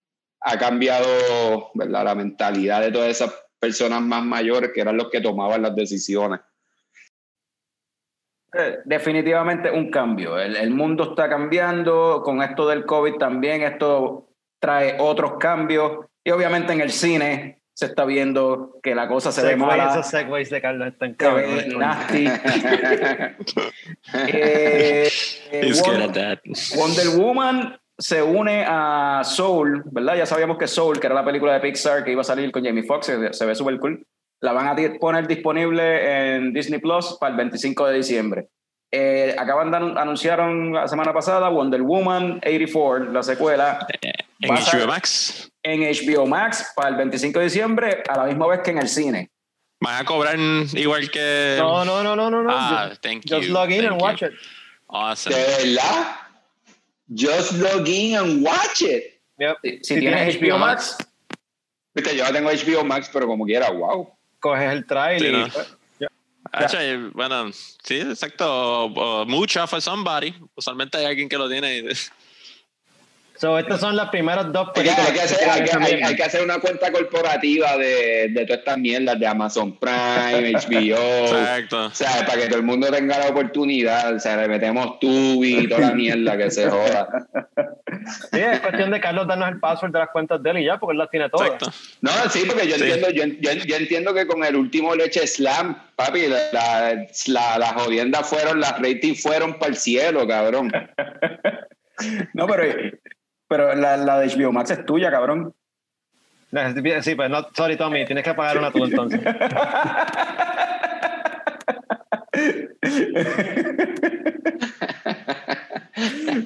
ha 0.41 0.57
cambiado 0.57 1.71
¿verdad? 1.73 2.05
la 2.05 2.15
mentalidad 2.15 2.81
de 2.81 2.91
todas 2.91 3.09
esas 3.09 3.33
personas 3.59 4.01
más 4.01 4.23
mayores 4.23 4.71
que 4.73 4.81
eran 4.81 4.97
los 4.97 5.09
que 5.09 5.21
tomaban 5.21 5.63
las 5.63 5.75
decisiones. 5.75 6.39
Eh, 8.53 8.77
Definitivamente 8.85 9.69
un 9.69 9.89
cambio. 9.89 10.39
El, 10.39 10.55
el 10.55 10.69
mundo 10.69 11.09
está 11.09 11.27
cambiando. 11.27 12.21
Con 12.23 12.41
esto 12.41 12.67
del 12.67 12.85
COVID 12.85 13.15
también, 13.15 13.63
esto 13.63 14.29
trae 14.65 14.95
otros 14.99 15.33
cambios. 15.39 16.05
Y 16.23 16.31
obviamente 16.31 16.73
en 16.73 16.81
el 16.81 16.91
cine 16.91 17.59
se 17.73 17.85
está 17.87 18.05
viendo 18.05 18.79
que 18.81 18.95
la 18.95 19.07
cosa 19.07 19.31
se 19.31 19.43
ve 19.43 19.49
Segway, 19.51 19.77
mala. 19.77 19.91
esos 19.91 20.07
segways 20.07 20.49
de 20.49 20.61
Carlos 20.61 20.87
están 20.87 21.11
ve 21.11 21.15
cabrones. 21.17 21.67
nasty. 21.77 22.25
Eh, 24.13 25.07
eh, 25.51 25.61
He's 25.63 25.81
good 25.81 25.93
Won- 25.99 26.01
at 26.03 26.13
that. 26.13 26.39
Wonder 26.77 27.09
Woman 27.17 27.77
se 27.97 28.21
une 28.21 28.65
a 28.67 29.21
Soul, 29.23 29.83
¿verdad? 29.91 30.15
Ya 30.15 30.25
sabíamos 30.25 30.57
que 30.57 30.67
Soul, 30.67 30.99
que 30.99 31.07
era 31.07 31.15
la 31.15 31.25
película 31.25 31.53
de 31.53 31.59
Pixar 31.59 32.03
que 32.03 32.11
iba 32.11 32.21
a 32.21 32.25
salir 32.25 32.51
con 32.51 32.63
Jamie 32.63 32.83
Foxx, 32.83 33.05
se, 33.07 33.33
se 33.33 33.45
ve 33.45 33.55
súper 33.55 33.79
cool. 33.79 34.05
La 34.41 34.51
van 34.51 34.67
a 34.67 34.75
poner 34.99 35.27
disponible 35.27 36.35
en 36.35 36.53
Disney 36.53 36.79
Plus 36.79 37.17
para 37.19 37.31
el 37.31 37.37
25 37.37 37.87
de 37.87 37.93
diciembre. 37.95 38.47
Eh, 38.91 39.35
acaban 39.37 39.71
de 39.71 39.77
anun- 39.77 39.97
anunciaron 39.97 40.73
la 40.73 40.87
semana 40.87 41.13
pasada 41.13 41.49
Wonder 41.49 41.81
Woman 41.81 42.39
84, 42.45 43.11
la 43.11 43.23
secuela, 43.23 43.79
En 44.41 44.53
HBO 44.53 44.87
Max 44.87 45.49
en 45.63 45.81
HBO 45.81 46.25
Max 46.27 46.71
para 46.75 46.89
el 46.89 46.95
25 46.95 47.39
de 47.39 47.45
diciembre, 47.45 48.03
a 48.07 48.17
la 48.17 48.23
misma 48.25 48.47
vez 48.47 48.59
que 48.63 48.71
en 48.71 48.77
el 48.79 48.87
cine. 48.87 49.31
van 49.81 50.01
a 50.01 50.05
cobrar 50.05 50.37
igual 50.73 51.09
que. 51.09 51.55
No, 51.57 51.83
no, 51.85 52.03
no, 52.03 52.15
no, 52.15 52.29
no. 52.29 52.43
no. 52.43 52.49
Ah, 52.51 52.87
Just- 52.89 53.01
thank 53.01 53.23
you. 53.25 53.37
Just 53.37 53.49
log 53.49 53.71
in 53.71 53.79
thank 53.81 53.91
and 53.91 53.99
you. 53.99 54.05
watch 54.05 54.21
it. 54.21 54.33
Awesome. 54.87 55.35
¿De 55.35 55.41
verdad? 55.75 56.15
Just 57.15 57.51
log 57.53 57.87
in 57.87 58.15
and 58.17 58.45
watch 58.45 58.81
it. 58.81 59.21
Yep. 59.39 59.57
Si, 59.63 59.79
si 59.83 59.99
tienes 59.99 60.35
HBO 60.37 60.57
Max, 60.59 60.97
Viste, 61.93 62.15
yo 62.15 62.25
tengo 62.31 62.49
HBO 62.51 62.83
Max, 62.83 63.09
pero 63.11 63.25
como 63.25 63.45
quiera, 63.45 63.69
wow. 63.71 64.09
Coges 64.39 64.71
el 64.71 64.85
trailer 64.85 65.19
Sí, 65.21 65.27
y 65.27 65.31
¿no? 65.31 65.47
pues, 65.49 65.75
Actually, 66.51 67.09
bueno, 67.13 67.51
sí, 67.53 67.99
exacto. 68.01 68.85
O 68.85 69.25
Mucha 69.25 69.65
for 69.65 69.81
somebody. 69.81 70.33
Usualmente 70.55 70.97
hay 70.97 71.05
alguien 71.05 71.27
que 71.27 71.37
lo 71.37 71.49
tiene. 71.49 71.79
y- 71.79 71.89
So, 73.37 73.59
estas 73.59 73.81
son 73.81 73.95
las 73.97 74.09
primeras 74.09 74.51
dos 74.53 74.69
Hay 74.69 74.73
que, 74.73 74.81
películas. 74.91 75.07
hay 75.09 75.13
que 75.13 75.21
hacer, 75.21 75.49
hay, 75.49 75.63
que, 75.65 76.05
hay- 76.05 76.15
que 76.15 76.23
hacer 76.23 76.41
una 76.43 76.59
cuenta 76.59 76.91
corporativa 76.91 77.75
de, 77.77 78.29
de 78.29 78.45
todas 78.45 78.59
estas 78.59 78.77
mierdas 78.77 79.19
de 79.19 79.27
Amazon 79.27 79.77
Prime, 79.77 80.53
HBO. 80.53 81.25
Exacto. 81.27 81.85
O 81.87 81.89
sea, 81.93 82.25
para 82.25 82.41
que 82.41 82.47
todo 82.47 82.59
el 82.59 82.63
mundo 82.65 82.89
tenga 82.91 83.19
la 83.19 83.27
oportunidad, 83.27 84.15
o 84.15 84.19
sea, 84.19 84.37
le 84.37 84.47
metemos 84.47 84.99
Tubi 84.99 85.57
y 85.59 85.67
toda 85.67 85.81
la 85.81 85.91
mierda 85.91 86.37
que 86.37 86.49
se 86.49 86.69
joda. 86.69 87.09
Sí, 88.31 88.39
es 88.39 88.59
cuestión 88.61 88.91
de 88.91 88.99
Carlos 89.01 89.27
darnos 89.27 89.49
el 89.49 89.59
password 89.59 89.91
de 89.91 89.99
las 89.99 90.09
cuentas 90.09 90.41
de 90.41 90.49
él 90.51 90.57
y 90.59 90.65
ya, 90.65 90.79
porque 90.79 90.93
él 90.93 90.99
las 90.99 91.09
tiene 91.09 91.29
todas. 91.29 91.47
Exacto. 91.49 91.71
No, 92.01 92.11
sí, 92.29 92.43
porque 92.47 92.67
yo 92.67 92.75
Sí. 92.77 92.83
entiendo, 92.83 93.09
yo, 93.09 93.25
yo- 93.25 93.65
yo 93.65 93.75
entiendo 93.75 94.13
que 94.13 94.27
con 94.27 94.43
el 94.45 94.55
último 94.55 94.95
leche 94.95 95.25
slam, 95.27 95.75
papi, 95.95 96.27
la, 96.27 96.39
la, 96.53 97.05
la- 97.27 97.57
las 97.59 97.73
jodiendas 97.73 98.27
fueron, 98.29 98.59
las 98.61 98.79
ratings 98.79 99.21
fueron 99.21 99.55
para 99.59 99.71
el 99.71 99.75
cielo, 99.77 100.25
cabrón. 100.27 100.71
no, 102.33 102.47
pero, 102.47 102.63
pero 103.47 103.75
la, 103.75 103.97
la 103.97 104.19
de 104.19 104.27
HBO 104.27 104.51
Max 104.51 104.71
es 104.71 104.85
tuya, 104.85 105.11
cabrón. 105.11 105.53
Sí, 107.01 107.15
pues 107.15 107.29
no, 107.29 107.45
sorry 107.53 107.75
Tommy, 107.75 108.05
tienes 108.05 108.23
que 108.23 108.33
pagar 108.33 108.57
una 108.57 108.71
tú 108.71 108.85
entonces. 108.85 109.19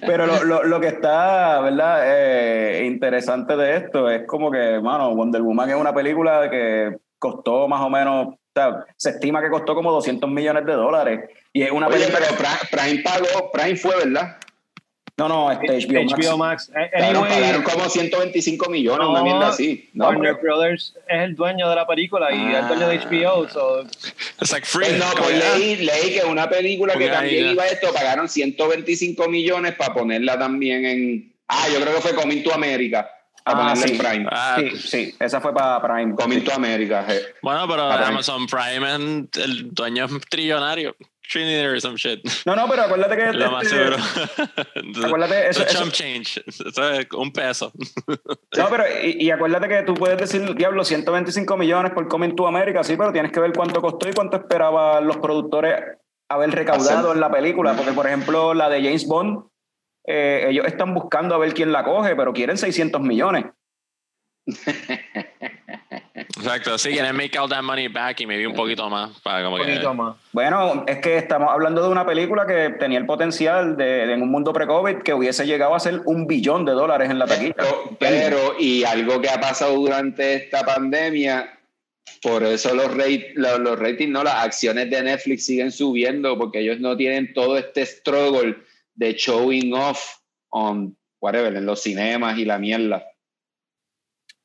Pero 0.05 0.25
lo, 0.25 0.43
lo, 0.43 0.63
lo 0.63 0.79
que 0.79 0.87
está, 0.87 1.59
¿verdad? 1.61 2.01
Eh, 2.05 2.85
interesante 2.85 3.55
de 3.55 3.77
esto 3.77 4.09
es 4.09 4.25
como 4.25 4.51
que, 4.51 4.79
mano, 4.79 5.13
Wonder 5.15 5.41
Woman 5.41 5.69
es 5.69 5.75
una 5.75 5.93
película 5.93 6.49
que 6.49 6.97
costó 7.17 7.67
más 7.67 7.81
o 7.81 7.89
menos, 7.89 8.27
o 8.27 8.39
sea, 8.53 8.85
se 8.95 9.11
estima 9.11 9.41
que 9.41 9.49
costó 9.49 9.75
como 9.75 9.91
200 9.91 10.29
millones 10.29 10.65
de 10.65 10.73
dólares. 10.73 11.29
Y 11.53 11.63
es 11.63 11.71
una 11.71 11.87
Oye, 11.87 11.97
película... 11.97 12.19
pero 12.27 12.37
Prime, 12.37 12.69
Prime 12.71 13.03
pagó, 13.03 13.51
Prime 13.51 13.75
fue, 13.75 13.95
¿verdad? 13.97 14.37
No, 15.19 15.27
no, 15.27 15.51
este 15.51 15.67
HBO, 15.87 16.01
HBO 16.15 16.37
Max. 16.37 16.69
Max. 16.69 16.71
Eh, 16.75 16.89
Claro, 16.97 17.19
Anyway, 17.19 17.39
pagaron 17.41 17.63
como 17.63 17.89
125 17.89 18.69
millones, 18.69 19.07
una 19.07 19.19
No, 19.19 19.25
mierda 19.25 19.49
así. 19.49 19.89
¿no? 19.93 20.05
Warner 20.07 20.35
Brothers 20.41 20.95
es 21.07 21.21
el 21.21 21.35
dueño 21.35 21.69
de 21.69 21.75
la 21.75 21.85
película 21.85 22.31
y 22.33 22.53
es 22.53 22.59
el 22.59 22.67
dueño 22.69 22.87
de 22.87 22.97
HBO. 22.99 23.47
So, 23.49 23.83
It's 24.41 24.51
like 24.51 24.65
free. 24.65 24.85
Pues 24.87 24.97
no, 24.97 25.05
pues 25.17 25.37
leí, 25.57 25.75
leí 25.75 26.13
que 26.19 26.25
una 26.25 26.49
película 26.49 26.95
que 26.95 27.07
también 27.09 27.45
ya. 27.45 27.51
iba 27.51 27.63
a 27.63 27.67
esto, 27.67 27.93
pagaron 27.93 28.27
125 28.27 29.27
millones 29.29 29.75
para 29.75 29.93
ponerla 29.93 30.39
también 30.39 30.85
en... 30.85 31.33
Ah, 31.47 31.67
yo 31.73 31.79
creo 31.81 31.95
que 31.95 32.01
fue 32.01 32.15
Coming 32.15 32.41
to 32.43 32.53
America, 32.53 33.09
Ah, 33.45 33.55
ponerla 33.57 33.87
sí. 33.87 33.91
en 33.93 33.97
Prime. 33.97 34.25
Ah, 34.31 34.57
Sí, 34.59 34.77
sí, 34.77 35.15
esa 35.19 35.41
fue 35.41 35.53
para 35.53 35.81
Prime. 35.81 36.13
Coming 36.15 36.43
to 36.43 36.53
America. 36.53 37.05
eh. 37.09 37.21
Bueno, 37.41 37.67
pero 37.67 37.83
Ah, 37.91 37.95
Prime. 37.97 38.09
Amazon 38.13 38.45
Prime, 38.47 39.27
el 39.43 39.73
dueño 39.73 40.05
es 40.05 40.11
trillonario. 40.29 40.95
Trinidad 41.29 41.65
or 41.71 41.79
some 41.79 41.95
shit. 41.95 42.19
No, 42.45 42.55
no, 42.55 42.67
pero 42.67 42.83
acuérdate 42.83 43.15
que. 43.15 43.33
Lo 43.33 43.51
más 43.51 43.63
este, 43.63 43.77
seguro. 43.77 43.97
Acuérdate, 45.05 45.49
eso- 45.49 45.63
The 45.63 45.69
eso- 45.69 45.79
chump 45.83 45.93
change. 45.93 46.43
Eso 46.47 46.89
es 46.91 47.07
un 47.15 47.31
peso. 47.31 47.71
No, 48.57 48.67
pero 48.69 48.83
y, 49.03 49.23
y 49.25 49.31
acuérdate 49.31 49.67
que 49.67 49.83
tú 49.83 49.93
puedes 49.93 50.17
decir, 50.17 50.53
diablo, 50.55 50.83
125 50.83 51.55
millones 51.55 51.91
por 51.93 52.07
Coming 52.07 52.35
to 52.35 52.47
America, 52.47 52.83
sí, 52.83 52.95
pero 52.97 53.11
tienes 53.13 53.31
que 53.31 53.39
ver 53.39 53.53
cuánto 53.53 53.79
costó 53.81 54.09
y 54.09 54.13
cuánto 54.13 54.37
esperaban 54.37 55.05
los 55.05 55.17
productores 55.17 55.75
haber 56.29 56.51
recaudado 56.51 56.99
Hacer- 57.09 57.15
en 57.15 57.19
la 57.21 57.31
película. 57.31 57.73
Porque, 57.75 57.93
por 57.93 58.07
ejemplo, 58.07 58.53
la 58.53 58.69
de 58.69 58.81
James 58.83 59.07
Bond, 59.07 59.43
eh, 60.07 60.47
ellos 60.49 60.65
están 60.65 60.93
buscando 60.93 61.35
a 61.35 61.37
ver 61.37 61.53
quién 61.53 61.71
la 61.71 61.83
coge, 61.83 62.15
pero 62.15 62.33
quieren 62.33 62.57
600 62.57 63.01
millones. 63.01 63.45
Exacto. 66.15 66.77
Sí, 66.77 66.89
quieren 66.89 67.15
make 67.15 67.37
all 67.37 67.49
that 67.49 67.63
money 67.63 67.87
back 67.87 68.19
y 68.21 68.25
maybe 68.25 68.47
un 68.47 68.53
poquito 68.53 68.89
más. 68.89 69.19
Para 69.21 69.43
como 69.43 69.55
un 69.55 69.61
que, 69.61 69.67
poquito 69.67 69.93
más. 69.93 70.15
Bueno, 70.31 70.83
es 70.87 70.99
que 70.99 71.17
estamos 71.17 71.49
hablando 71.51 71.81
de 71.81 71.89
una 71.89 72.05
película 72.05 72.45
que 72.45 72.69
tenía 72.79 72.97
el 72.97 73.05
potencial 73.05 73.75
de, 73.77 74.07
de 74.07 74.13
en 74.13 74.21
un 74.21 74.29
mundo 74.29 74.53
pre-COVID 74.53 74.97
que 74.97 75.13
hubiese 75.13 75.45
llegado 75.45 75.75
a 75.75 75.79
ser 75.79 76.01
un 76.05 76.27
billón 76.27 76.65
de 76.65 76.73
dólares 76.73 77.09
en 77.09 77.19
la 77.19 77.25
taquilla. 77.25 77.55
Pero, 77.55 77.97
pero, 77.99 78.55
y 78.59 78.83
algo 78.83 79.21
que 79.21 79.29
ha 79.29 79.39
pasado 79.39 79.75
durante 79.75 80.35
esta 80.35 80.63
pandemia, 80.63 81.59
por 82.21 82.43
eso 82.43 82.73
los, 82.73 82.95
rate, 82.95 83.33
los, 83.35 83.59
los 83.59 83.79
ratings, 83.79 84.11
no, 84.11 84.23
las 84.23 84.43
acciones 84.43 84.89
de 84.89 85.03
Netflix 85.03 85.45
siguen 85.45 85.71
subiendo, 85.71 86.37
porque 86.37 86.59
ellos 86.59 86.79
no 86.79 86.95
tienen 86.95 87.33
todo 87.33 87.57
este 87.57 87.85
struggle 87.85 88.55
de 88.95 89.13
showing 89.13 89.73
off 89.73 90.17
on 90.49 90.95
whatever, 91.21 91.55
en 91.55 91.65
los 91.65 91.81
cinemas 91.81 92.37
y 92.37 92.45
la 92.45 92.57
mierda. 92.57 93.05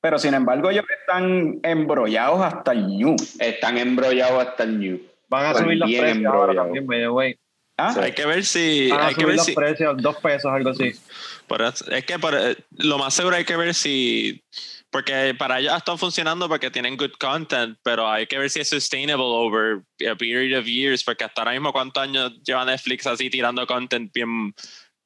Pero 0.05 0.18
sin 0.18 0.34
embargo, 0.34 0.68
ellos 0.68 0.84
están 1.00 1.61
embrollados 1.62 2.42
hasta 2.42 2.72
el 2.72 2.88
ñu. 2.88 3.16
Están 3.38 3.78
embrollados 3.78 4.46
hasta 4.46 4.64
el 4.64 4.78
new. 4.78 5.00
Van 5.30 5.46
a 5.46 5.52
Pues 5.52 5.64
subir 5.64 5.78
los 5.78 5.88
bien 5.88 6.02
precios 6.02 6.26
ahora 6.34 6.55
también, 6.55 6.86
by 6.86 6.98
the 7.00 7.09
way. 7.09 7.34
¿Ah? 7.78 7.94
Hay 8.02 8.12
que 8.12 8.26
ver 8.26 8.44
si. 8.44 8.90
Van 8.90 9.00
a 9.00 9.07
Hay 9.07 9.14
que 9.14 9.22
subir 9.22 9.26
ver 9.28 9.36
los 9.38 9.46
si. 9.46 9.55
precios, 9.55 9.96
dos 10.02 10.16
pesos, 10.18 10.52
algo 10.52 10.68
así. 10.68 10.92
por 11.46 11.62
eso- 11.62 11.90
es 11.90 12.05
que 12.05 12.18
por- 12.18 12.34
eh, 12.34 12.55
lo 12.72 12.98
más 12.98 13.14
seguro 13.14 13.34
hay 13.36 13.46
que 13.46 13.57
ver 13.57 13.72
si. 13.72 14.44
Porque 14.90 15.34
para 15.38 15.59
ellos 15.59 15.74
están 15.74 15.96
funcionando 15.98 16.50
porque 16.50 16.70
tienen 16.70 16.98
good 16.98 17.12
content, 17.18 17.78
pero 17.82 18.07
hay 18.07 18.26
que 18.26 18.36
ver 18.36 18.50
si 18.50 18.61
es 18.61 18.68
sustainable 18.68 19.24
over 19.24 19.80
a 20.07 20.14
period 20.16 20.59
of 20.61 20.66
years, 20.66 21.02
porque 21.02 21.24
hasta 21.24 21.40
ahora 21.40 21.52
mismo 21.52 21.72
cuántos 21.72 22.02
años 22.02 22.30
lleva 22.44 22.66
Netflix 22.66 23.07
así 23.07 23.30
tirando 23.30 23.66
content 23.66 24.12
bien 24.12 24.55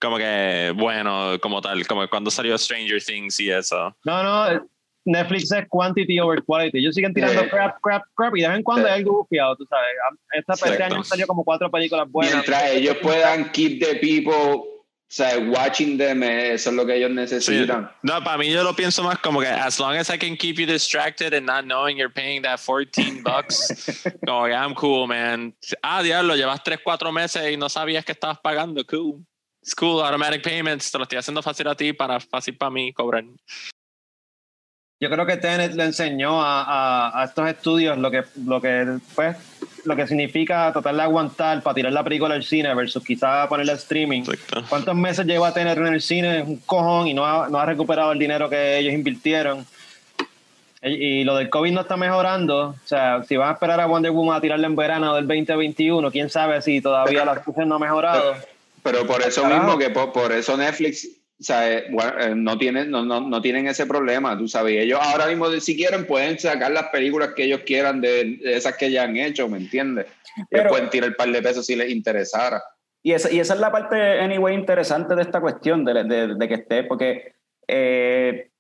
como 0.01 0.17
que 0.19 0.73
bueno, 0.77 1.39
como 1.41 1.61
tal, 1.61 1.87
como 1.87 2.09
cuando 2.09 2.33
salió 2.33 2.59
Stranger 2.59 3.01
Things 3.01 3.39
y 3.39 3.51
eso. 3.51 3.97
No, 4.05 4.23
no, 4.25 4.69
Netflix 5.09 5.51
es 5.53 5.67
quantity 5.69 6.21
over 6.21 6.43
quality. 6.45 6.79
Ellos 6.79 6.95
siguen 6.95 7.15
tirando 7.15 7.43
Sí. 7.43 7.49
crap, 7.49 7.81
crap, 7.81 8.03
crap 8.15 8.37
y 8.37 8.43
de 8.43 8.49
vez 8.49 8.57
en 8.59 8.63
cuando 8.63 8.87
Sí. 8.87 8.93
hay 8.93 9.01
algo 9.01 9.19
bufiado, 9.19 9.57
tú 9.57 9.67
sabes. 9.69 9.87
Esta 10.33 10.53
este 10.53 10.83
año 10.83 11.03
salió 11.03 11.27
como 11.27 11.45
cuatro 11.45 11.71
películas 11.71 12.07
buenas. 12.11 12.35
Mientras 12.35 12.71
ellos 12.73 12.97
puedan 13.03 13.51
keep 13.53 13.81
the 13.81 13.95
people, 13.97 14.35
o 14.65 15.11
sea, 15.11 15.39
watching 15.39 15.97
them, 15.97 16.23
eh, 16.23 16.53
eso 16.53 16.69
es 16.71 16.77
lo 16.77 16.85
que 16.85 16.97
ellos 16.97 17.09
Sí. 17.09 17.15
necesitan. 17.17 17.91
No, 18.03 18.23
para 18.23 18.37
mí 18.37 18.51
yo 18.53 18.63
lo 18.63 18.77
pienso 18.77 19.03
más 19.03 19.19
como 19.21 19.41
que 19.41 19.47
as 19.47 19.81
long 19.81 19.97
as 19.97 20.11
I 20.11 20.19
can 20.19 20.37
keep 20.37 20.57
you 20.59 20.67
distracted 20.67 21.33
and 21.33 21.47
not 21.47 21.65
knowing 21.65 21.97
you're 21.97 22.13
paying 22.13 22.43
that 22.43 22.61
14 22.61 23.23
bucks, 23.25 24.05
como 24.27 24.45
que 24.45 24.53
I'm 24.53 24.75
cool, 24.75 25.07
man. 25.09 25.55
Ah, 25.83 26.03
diablo, 26.03 26.37
llevas 26.37 26.63
3, 26.63 26.81
4 26.85 27.11
meses 27.13 27.51
y 27.51 27.57
no 27.57 27.69
sabías 27.71 28.05
que 28.05 28.13
estabas 28.13 28.39
pagando, 28.43 28.85
cool. 28.85 29.25
It's 29.63 29.75
cool, 29.75 30.01
automatic 30.03 30.43
payments, 30.43 30.91
te 30.91 30.99
lo 30.99 31.05
estoy 31.05 31.19
haciendo 31.19 31.43
fácil 31.43 31.67
a 31.69 31.75
ti 31.75 31.93
para 31.95 32.21
fácil 32.21 32.57
para 32.57 32.71
mí 32.71 32.93
cobrar. 32.93 33.25
Yo 35.01 35.09
creo 35.11 35.27
que 35.27 35.37
Tenet 35.37 35.75
le 35.75 35.85
enseñó 35.85 36.43
a, 36.43 36.63
a, 36.63 37.23
a 37.23 37.25
estos 37.25 37.49
estudios 37.49 37.97
lo 37.99 38.11
que, 38.11 38.25
lo 38.45 38.61
que 38.61 38.99
pues, 39.15 39.37
lo 39.85 39.95
que 39.95 40.09
significa 40.09 40.73
tratar 40.73 40.97
de 40.97 41.03
aguantar 41.03 41.63
para 41.63 41.75
tirar 41.75 41.93
la 41.93 42.03
película 42.03 42.35
al 42.35 42.43
cine 42.43 42.75
versus 42.75 43.05
quizá 43.05 43.49
ponerla 43.49 43.73
en 43.73 43.79
streaming. 43.79 44.23
Exacto. 44.23 44.65
¿Cuántos 44.69 44.97
meses 44.97 45.25
lleva 45.25 45.55
Tenet 45.55 45.79
en 45.79 45.87
el 45.87 46.03
cine? 46.03 46.43
Un 46.43 46.57
cojón 46.59 47.07
y 47.07 47.15
no 47.15 47.25
ha, 47.25 47.49
no 47.49 47.59
ha 47.59 47.67
recuperado 47.67 48.11
el 48.11 48.19
dinero 48.19 48.51
que 48.51 48.79
ellos 48.79 48.93
invirtieron. 48.93 49.65
Y, 50.83 51.21
y 51.21 51.25
lo 51.25 51.37
del 51.37 51.49
COVID 51.49 51.73
no 51.73 51.83
está 51.83 51.97
mejorando. 51.97 52.71
O 52.71 52.87
sea, 52.87 53.23
si 53.23 53.37
van 53.37 53.51
a 53.51 53.53
esperar 53.53 53.81
a 53.81 53.87
Wonder 53.87 54.11
Woman 54.11 54.37
a 54.37 54.41
tirarla 54.41 54.67
en 54.67 54.75
verano 54.75 55.15
del 55.15 55.29
2021, 55.29 56.11
quién 56.11 56.29
sabe 56.29 56.61
si 56.61 56.81
todavía 56.81 57.25
la 57.25 57.41
cosa 57.41 57.65
no 57.65 57.77
ha 57.77 57.79
mejorado. 57.79 58.35
Pero 58.83 59.07
por 59.07 59.23
eso 59.23 59.45
mismo, 59.45 59.79
que 59.79 59.91
por, 59.91 60.13
por 60.13 60.33
eso 60.33 60.57
Netflix 60.57 61.09
o 61.41 61.43
sea, 61.45 61.73
eh, 61.73 61.85
bueno, 61.91 62.13
eh, 62.21 62.35
no, 62.35 62.59
tienen, 62.59 62.91
no, 62.91 63.05
no, 63.05 63.21
no 63.21 63.41
tienen 63.41 63.67
ese 63.69 63.87
problema, 63.87 64.37
tú 64.37 64.49
sabes. 64.49 64.83
Ellos 64.83 64.99
ahora 65.01 65.27
mismo, 65.27 65.49
si 65.61 65.77
quieren, 65.77 66.05
pueden 66.07 66.39
sacar 66.39 66.73
las 66.73 66.89
películas 66.89 67.31
que 67.37 67.45
ellos 67.45 67.61
quieran 67.65 68.01
de, 68.01 68.39
de 68.43 68.57
esas 68.57 68.77
que 68.77 68.91
ya 68.91 69.05
han 69.05 69.17
hecho, 69.17 69.49
¿me 69.49 69.59
entiendes? 69.59 70.07
Ellos 70.37 70.47
Pero- 70.51 70.71
pueden 70.71 70.91
tirar 70.91 71.09
el 71.11 71.17
par 71.17 71.31
de 71.31 71.41
pesos 71.43 71.65
si 71.65 71.77
les 71.77 71.91
interesara. 71.91 72.61
Y 73.03 73.13
esa, 73.13 73.31
y 73.33 73.39
esa 73.39 73.55
es 73.55 73.61
la 73.61 73.71
parte, 73.71 74.19
anyway, 74.21 74.55
interesante 74.55 75.15
de 75.15 75.23
esta 75.23 75.41
cuestión, 75.41 75.85
de, 75.85 76.03
de- 76.05 76.35
de 76.35 76.49
que 76.49 76.55
esté, 76.55 76.83
porque 76.83 77.33
eh, 77.69 78.51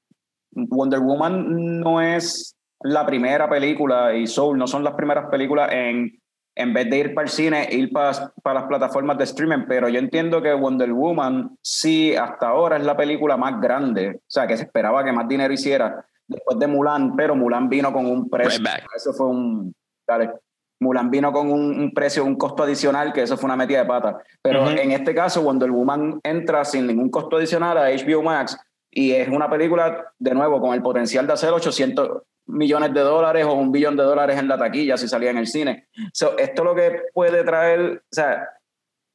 Wonder 0.52 1.00
Woman 1.00 1.80
no 1.80 2.00
es 2.00 2.56
la 2.82 3.04
primera 3.04 3.50
película 3.50 4.14
y 4.14 4.28
Soul 4.28 4.56
no 4.56 4.68
son 4.68 4.84
las 4.84 4.94
primeras 4.94 5.26
películas 5.30 5.70
en, 5.72 6.20
en 6.58 6.72
vez 6.74 6.90
de 6.90 6.98
ir 6.98 7.14
para 7.14 7.24
el 7.24 7.30
cine, 7.30 7.68
ir 7.70 7.92
para, 7.92 8.32
para 8.42 8.60
las 8.60 8.68
plataformas 8.68 9.16
de 9.16 9.24
streaming, 9.24 9.64
pero 9.68 9.88
yo 9.88 10.00
entiendo 10.00 10.42
que 10.42 10.52
Wonder 10.52 10.92
Woman 10.92 11.56
sí, 11.62 12.16
hasta 12.16 12.48
ahora 12.48 12.76
es 12.76 12.84
la 12.84 12.96
película 12.96 13.36
más 13.36 13.60
grande, 13.60 14.16
o 14.16 14.20
sea, 14.26 14.46
que 14.46 14.56
se 14.56 14.64
esperaba 14.64 15.04
que 15.04 15.12
más 15.12 15.28
dinero 15.28 15.54
hiciera 15.54 16.04
después 16.26 16.58
de 16.58 16.66
Mulan, 16.66 17.14
pero 17.14 17.36
Mulan 17.36 17.68
vino 17.68 17.92
con 17.92 18.06
un 18.06 18.28
precio, 18.28 18.58
Right 18.58 18.84
eso 18.94 19.12
fue 19.12 19.28
un, 19.28 19.72
dale, 20.06 20.32
Mulan 20.80 21.10
vino 21.10 21.32
con 21.32 21.50
un, 21.50 21.80
un 21.80 21.94
precio, 21.94 22.24
un 22.24 22.36
costo 22.36 22.64
adicional, 22.64 23.12
que 23.12 23.22
eso 23.22 23.36
fue 23.36 23.46
una 23.46 23.56
metida 23.56 23.78
de 23.80 23.86
pata. 23.86 24.18
Pero 24.42 24.62
Ujú. 24.62 24.70
en 24.70 24.92
este 24.92 25.14
caso, 25.14 25.42
Wonder 25.42 25.70
Woman 25.70 26.20
entra 26.24 26.64
sin 26.64 26.86
ningún 26.88 27.08
costo 27.08 27.36
adicional 27.36 27.78
a 27.78 27.90
HBO 27.90 28.22
Max 28.22 28.58
y 28.90 29.12
es 29.12 29.28
una 29.28 29.48
película, 29.48 30.12
de 30.18 30.34
nuevo, 30.34 30.60
con 30.60 30.74
el 30.74 30.82
potencial 30.82 31.26
de 31.26 31.32
hacer 31.32 31.50
800 31.52 32.22
millones 32.48 32.92
de 32.92 33.00
dólares 33.00 33.44
o 33.44 33.52
un 33.52 33.70
billón 33.70 33.96
de 33.96 34.02
dólares 34.02 34.38
en 34.38 34.48
la 34.48 34.58
taquilla 34.58 34.96
si 34.96 35.06
salía 35.06 35.30
en 35.30 35.38
el 35.38 35.46
cine. 35.46 35.88
So, 36.12 36.36
esto 36.38 36.64
lo 36.64 36.74
que 36.74 37.02
puede 37.12 37.44
traer, 37.44 38.02
o 38.02 38.14
sea, 38.14 38.48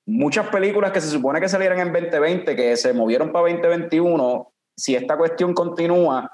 muchas 0.06 0.48
películas 0.48 0.92
que 0.92 1.02
se 1.02 1.10
supone 1.10 1.42
que 1.42 1.50
salieran 1.50 1.80
en 1.80 1.92
2020, 1.92 2.56
que 2.56 2.78
se 2.78 2.94
movieron 2.94 3.32
para 3.32 3.52
2021, 3.52 4.54
si 4.78 4.96
esta 4.96 5.18
cuestión 5.18 5.54
continúa, 5.54 6.32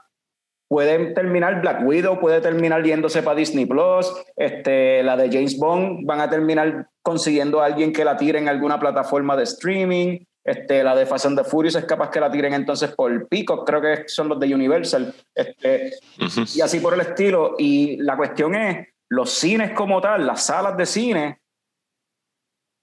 pueden 0.67 1.13
terminar 1.13 1.61
Black 1.61 1.85
Widow, 1.85 2.19
puede 2.19 2.41
terminar 2.41 2.83
yéndose 2.83 3.23
para 3.23 3.35
Disney 3.35 3.65
Plus, 3.65 4.13
este, 4.35 5.01
la 5.03 5.17
de 5.17 5.29
James 5.31 5.57
Bond 5.57 6.05
van 6.05 6.21
a 6.21 6.29
terminar 6.29 6.87
consiguiendo 7.01 7.61
a 7.61 7.65
alguien 7.65 7.91
que 7.91 8.05
la 8.05 8.17
tire 8.17 8.37
en 8.37 8.47
alguna 8.47 8.79
plataforma 8.79 9.35
de 9.35 9.43
streaming, 9.43 10.19
este, 10.49 10.83
la 10.83 10.95
de 10.95 11.05
Fast 11.05 11.25
and 11.27 11.37
the 11.37 11.43
Furious 11.43 11.75
es 11.75 11.85
capaz 11.85 12.09
que 12.09 12.19
la 12.19 12.31
tiren 12.31 12.53
entonces 12.53 12.91
por 12.95 13.27
Peacock, 13.27 13.65
creo 13.67 13.81
que 13.81 14.07
son 14.07 14.29
los 14.29 14.39
de 14.39 14.53
Universal, 14.53 15.13
este, 15.35 15.93
Ujú. 16.19 16.43
y 16.55 16.61
así 16.61 16.79
por 16.79 16.93
el 16.93 17.01
estilo. 17.01 17.55
Y 17.59 17.97
la 17.97 18.17
cuestión 18.17 18.55
es, 18.55 18.87
los 19.09 19.29
cines 19.31 19.71
como 19.71 20.01
tal, 20.01 20.25
las 20.25 20.43
salas 20.45 20.75
de 20.77 20.85
cine, 20.85 21.39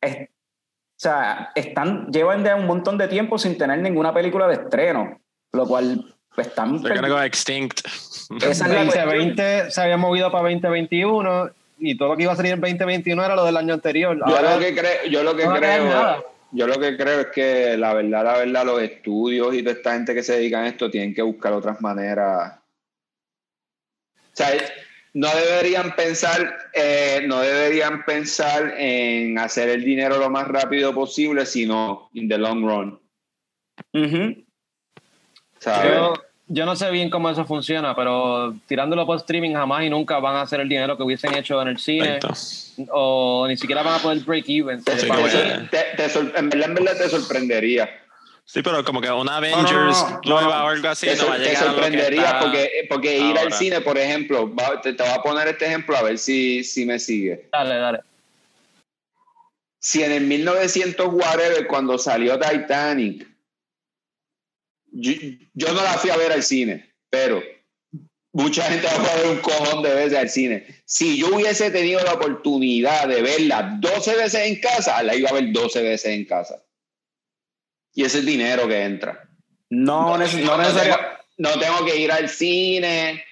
es- 0.01 0.29
o 0.29 0.99
sea, 0.99 1.51
están, 1.55 2.07
llevan 2.11 2.43
ya 2.45 2.57
un 2.57 2.67
montón 2.67 2.97
de 2.97 3.07
tiempo 3.09 3.39
sin 3.39 3.59
tener 3.59 3.79
ninguna 3.81 4.15
película 4.15 4.47
de 4.49 4.55
estreno, 4.55 5.21
lo 5.53 5.67
cual 5.67 6.15
pues, 6.35 6.47
están... 6.47 6.79
Go 6.83 7.21
extinct. 7.21 7.81
Esa 7.85 8.51
es 8.51 8.59
la 8.61 8.67
cuestión. 8.85 9.05
2020 9.05 9.71
se 9.71 9.81
había 9.83 9.97
movido 9.99 10.31
para 10.31 10.45
2021 10.45 11.51
y 11.79 11.97
todo 11.99 12.09
lo 12.11 12.17
que 12.17 12.23
iba 12.23 12.33
a 12.33 12.37
salir 12.37 12.53
en 12.53 12.61
2021 12.61 13.23
era 13.25 13.35
lo 13.37 13.45
del 13.45 13.57
año 13.59 13.75
anterior. 13.75 14.17
Yo 14.17 14.25
Ahora- 14.37 14.55
lo 14.55 14.61
que 14.61 14.75
creo, 14.75 15.05
yo 15.11 15.23
lo 15.23 15.37
que 15.37 15.45
no 15.47 15.55
creo. 15.57 16.36
Yo 16.57 16.67
lo 16.67 16.81
que 16.81 16.97
creo 16.97 17.21
es 17.21 17.27
que 17.27 17.77
la 17.77 17.93
verdad, 17.93 18.25
la 18.25 18.39
verdad, 18.39 18.65
los 18.65 18.83
estudios 18.83 19.55
y 19.55 19.63
toda 19.63 19.77
esta 19.77 19.93
gente 19.93 20.15
que 20.15 20.23
se 20.23 20.37
dedican 20.37 20.65
a 20.65 20.69
esto 20.69 20.91
tienen 20.91 21.15
que 21.15 21.23
buscar 21.23 21.53
otras 21.53 21.81
maneras. 21.81 22.59
O 24.15 24.37
sea, 24.37 24.49
no 25.13 25.29
deberían 25.35 25.95
pensar, 25.95 26.71
eh, 26.73 27.25
no 27.27 27.41
deberían 27.41 28.05
pensar 28.05 28.75
en 28.79 29.39
hacer 29.39 29.69
el 29.69 29.85
dinero 29.85 30.19
lo 30.19 30.31
más 30.31 30.49
rápido 30.49 30.95
posible, 30.95 31.45
sino 31.45 32.11
in 32.15 32.29
the 32.29 32.39
long 32.39 32.65
run. 32.65 33.01
Ujú. 33.93 34.47
¿sabes? 35.59 35.93
Yo, 35.93 36.15
yo 36.49 36.65
no 36.65 36.77
sé 36.77 36.91
bien 36.91 37.11
cómo 37.11 37.29
eso 37.31 37.45
funciona, 37.45 37.95
pero 37.97 38.55
tirándolo 38.67 39.05
por 39.07 39.17
streaming 39.19 39.53
jamás 39.55 39.85
y 39.85 39.91
nunca 39.91 40.19
van 40.19 40.37
a 40.37 40.43
hacer 40.43 40.61
el 40.61 40.69
dinero 40.69 40.97
que 40.97 41.03
hubiesen 41.03 41.35
hecho 41.35 41.61
en 41.63 41.69
el 41.69 41.79
cine 41.79 42.19
o 42.91 43.47
ni 43.49 43.57
siquiera 43.57 43.83
van 43.83 43.95
a 43.95 43.99
poder 43.99 44.19
break 44.21 44.45
even. 44.49 44.81
Sí, 44.81 44.87
que- 45.09 45.69
te- 45.71 46.39
en 46.39 46.49
verdad, 46.49 46.97
te 46.97 47.09
sorprendería. 47.09 47.89
Sí, 48.45 48.63
pero 48.63 48.85
como 48.85 49.01
que 49.01 49.11
una 49.11 49.39
Avengers 49.39 49.65
no, 50.03 50.21
no, 50.25 50.41
nueva 50.41 50.59
no. 50.59 50.65
o 50.67 50.69
algo 50.69 50.89
así 50.89 51.09
Te, 51.09 51.17
no 51.17 51.27
va 51.27 51.35
a 51.35 51.37
te 51.39 51.43
llegar 51.47 51.63
a 51.63 51.67
lo 51.67 51.67
que 51.67 51.75
sorprendería 51.83 52.25
está 52.27 52.41
porque, 52.41 52.71
porque 52.89 53.19
ir 53.19 53.37
al 53.39 53.53
cine, 53.53 53.81
por 53.81 53.99
ejemplo, 53.99 54.55
va- 54.55 54.81
te, 54.81 54.93
te 54.93 55.03
voy 55.03 55.13
a 55.13 55.21
poner 55.21 55.49
este 55.49 55.67
ejemplo 55.67 55.97
a 55.97 56.03
ver 56.03 56.17
si, 56.17 56.63
si 56.63 56.87
me 56.87 57.01
sigue. 57.01 57.49
Dale, 57.51 57.75
dale. 57.77 58.01
Si 59.81 60.03
en 60.03 60.13
el 60.13 60.23
1900 60.25 61.09
whatever, 61.13 61.67
cuando 61.67 61.99
salió 61.99 62.39
Titanic, 62.39 63.27
yo, 65.01 65.13
yo 65.55 65.73
no 65.73 65.83
la 65.83 65.95
fui 65.95 66.11
a 66.11 66.17
ver 66.17 66.33
al 66.33 66.43
cine, 66.43 66.93
pero 67.11 67.43
mucha 68.33 68.65
gente 68.65 68.87
va 68.87 69.13
a 69.13 69.17
ver 69.17 69.27
un 69.29 69.39
cojón 69.39 69.83
de 69.83 69.95
veces 69.95 70.19
al 70.19 70.29
cine. 70.29 70.67
Si 70.85 71.19
yo 71.19 71.35
hubiese 71.35 71.71
tenido 71.71 72.03
la 72.03 72.15
oportunidad 72.15 73.09
de 73.09 73.23
verla 73.23 73.79
12 73.81 74.17
veces 74.17 74.47
en 74.47 74.61
casa, 74.61 75.03
la 75.03 75.15
iba 75.15 75.31
a 75.31 75.35
ver 75.35 75.53
12 75.53 75.83
veces 75.83 76.13
en 76.13 76.25
casa. 76.27 76.63
Y 77.95 78.05
ese 78.05 78.19
es 78.19 78.25
el 78.25 78.27
dinero 78.27 78.69
que 78.69 78.83
entra. 78.83 79.29
No, 79.71 80.19
no 80.19 80.25
tengo, 80.25 80.59
necesariamente. 80.59 81.25
no 81.39 81.59
tengo 81.59 81.85
que 81.87 81.97
ir 81.97 82.13
al 82.13 82.29
cine, 82.29 83.25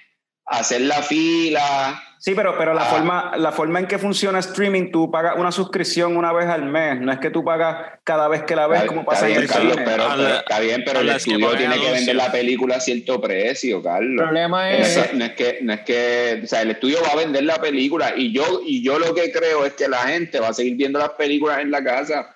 hacer 0.45 0.81
la 0.81 1.03
fila. 1.03 2.01
Sí, 2.25 2.33
pero, 2.33 2.57
pero 2.57 2.73
la, 2.73 2.81
Ah. 2.81 2.85
forma, 2.85 3.31
la 3.37 3.51
forma 3.51 3.77
en 3.79 3.85
que 3.85 3.99
funciona 3.99 4.39
streaming, 4.39 4.89
tú 4.89 5.11
pagas 5.11 5.35
una 5.37 5.51
suscripción 5.51 6.17
una 6.17 6.33
vez 6.33 6.47
al 6.47 6.63
mes. 6.65 6.99
No 6.99 7.11
es 7.11 7.19
que 7.19 7.29
tú 7.29 7.43
pagas 7.43 7.99
cada 8.03 8.27
vez 8.27 8.41
que 8.41 8.55
la 8.55 8.65
ves, 8.65 8.79
Está- 8.79 8.87
como 8.87 9.01
está 9.01 9.11
pasa 9.11 9.29
en 9.29 9.35
el 9.41 9.47
Carlos, 9.47 9.73
cine. 9.73 9.85
pero, 9.85 10.03
Habla- 10.05 10.25
pero 10.25 10.37
está 10.39 10.59
bien, 10.59 10.83
pero 10.83 10.99
el 11.01 11.09
que 11.11 11.15
estudio 11.17 11.49
tiene 11.55 11.79
que 11.79 11.91
vender 11.91 12.15
la 12.15 12.31
película 12.31 12.77
a 12.77 12.79
cierto 12.79 13.21
precio, 13.21 13.77
El 13.77 13.83
Carlos. 13.83 14.23
problema 14.23 14.71
es. 14.73 14.97
Eso, 14.97 15.05
no 15.13 15.23
es 15.25 15.31
que, 15.33 15.59
no 15.61 15.73
es 15.73 15.81
que, 15.81 16.41
o 16.43 16.47
sea, 16.47 16.63
el 16.63 16.71
estudio 16.71 16.97
va 17.05 17.11
a 17.11 17.15
vender 17.15 17.43
la 17.43 17.61
película 17.61 18.13
y 18.17 18.31
yo, 18.33 18.59
y 18.65 18.81
yo 18.83 18.97
lo 18.97 19.13
que 19.13 19.31
creo 19.31 19.63
es 19.63 19.73
que 19.73 19.87
la 19.87 19.99
gente 19.99 20.39
va 20.39 20.47
a 20.47 20.53
seguir 20.55 20.75
viendo 20.77 20.97
las 20.97 21.09
películas 21.11 21.59
en 21.59 21.69
la 21.69 21.83
casa. 21.83 22.35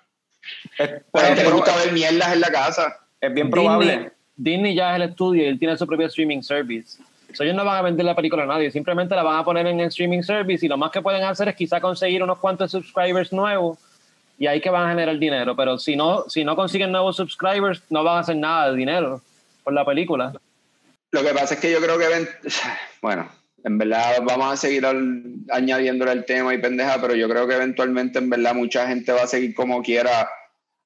Es, 0.78 0.88
La 1.14 1.22
gente 1.22 1.44
le 1.46 1.50
gusta 1.50 1.76
ver 1.78 1.94
mierdas 1.94 2.32
en 2.34 2.42
la 2.42 2.50
casa. 2.52 2.96
es 3.20 3.34
bien 3.34 3.50
probable. 3.50 3.86
Disney, 3.88 4.10
Disney 4.38 4.76
ya 4.76 4.92
es 4.92 4.96
el 4.98 5.10
estudio 5.10 5.44
y 5.46 5.48
él 5.48 5.58
tiene 5.58 5.76
su 5.76 5.88
propio 5.88 6.06
streaming 6.06 6.42
service. 6.44 7.00
So, 7.34 7.44
ellos 7.44 7.56
no 7.56 7.64
van 7.64 7.78
a 7.78 7.82
vender 7.84 8.06
la 8.06 8.16
película 8.16 8.44
a 8.44 8.48
nadie, 8.48 8.72
simplemente 8.72 9.16
la 9.16 9.24
van 9.24 9.38
a 9.38 9.44
poner 9.44 9.68
en 9.68 9.80
el 9.80 9.88
streaming 9.88 10.22
service 10.24 10.66
y 10.66 10.70
lo 10.70 10.78
más 10.78 10.92
que 10.92 11.02
pueden 11.02 11.24
hacer 11.24 11.48
es 11.50 11.56
quizá 11.56 11.80
conseguir 11.80 12.24
unos 12.24 12.40
cuantos 12.40 12.72
subscribers 12.72 13.32
nuevos 13.32 13.78
y 14.38 14.48
ahí 14.48 14.60
que 14.62 14.70
van 14.70 14.88
a 14.88 14.90
generar 14.90 15.18
dinero. 15.20 15.56
Pero 15.56 15.78
si 15.78 15.96
no, 15.96 16.24
si 16.28 16.44
no 16.44 16.56
consiguen 16.56 16.92
nuevos 16.92 17.18
subscribers, 17.18 17.84
no 17.90 18.04
van 18.04 18.18
a 18.18 18.20
hacer 18.22 18.36
nada 18.36 18.72
de 18.72 18.78
dinero 18.78 19.22
por 19.64 19.74
la 19.74 19.86
película. 19.86 20.34
Lo 21.12 21.22
que 21.24 21.30
pasa 21.34 21.54
es 21.56 21.60
que 21.60 21.72
yo 21.72 21.80
creo 21.80 21.98
que, 22.00 22.08
ven- 22.08 22.30
bueno, 23.02 23.30
en 23.64 23.78
verdad 23.78 24.24
vamos 24.24 24.54
a 24.54 24.58
seguir 24.58 24.86
al- 24.86 25.22
añadiéndole 25.52 26.12
el 26.14 26.26
tema 26.26 26.54
y 26.54 26.58
pendeja, 26.58 27.00
pero 27.00 27.14
yo 27.16 27.30
creo 27.30 27.48
que 27.48 27.56
eventualmente 27.56 28.18
en 28.20 28.30
verdad 28.30 28.56
mucha 28.56 28.88
gente 28.88 29.12
va 29.12 29.24
a 29.24 29.28
seguir 29.28 29.54
como 29.54 29.84
quiera, 29.84 30.30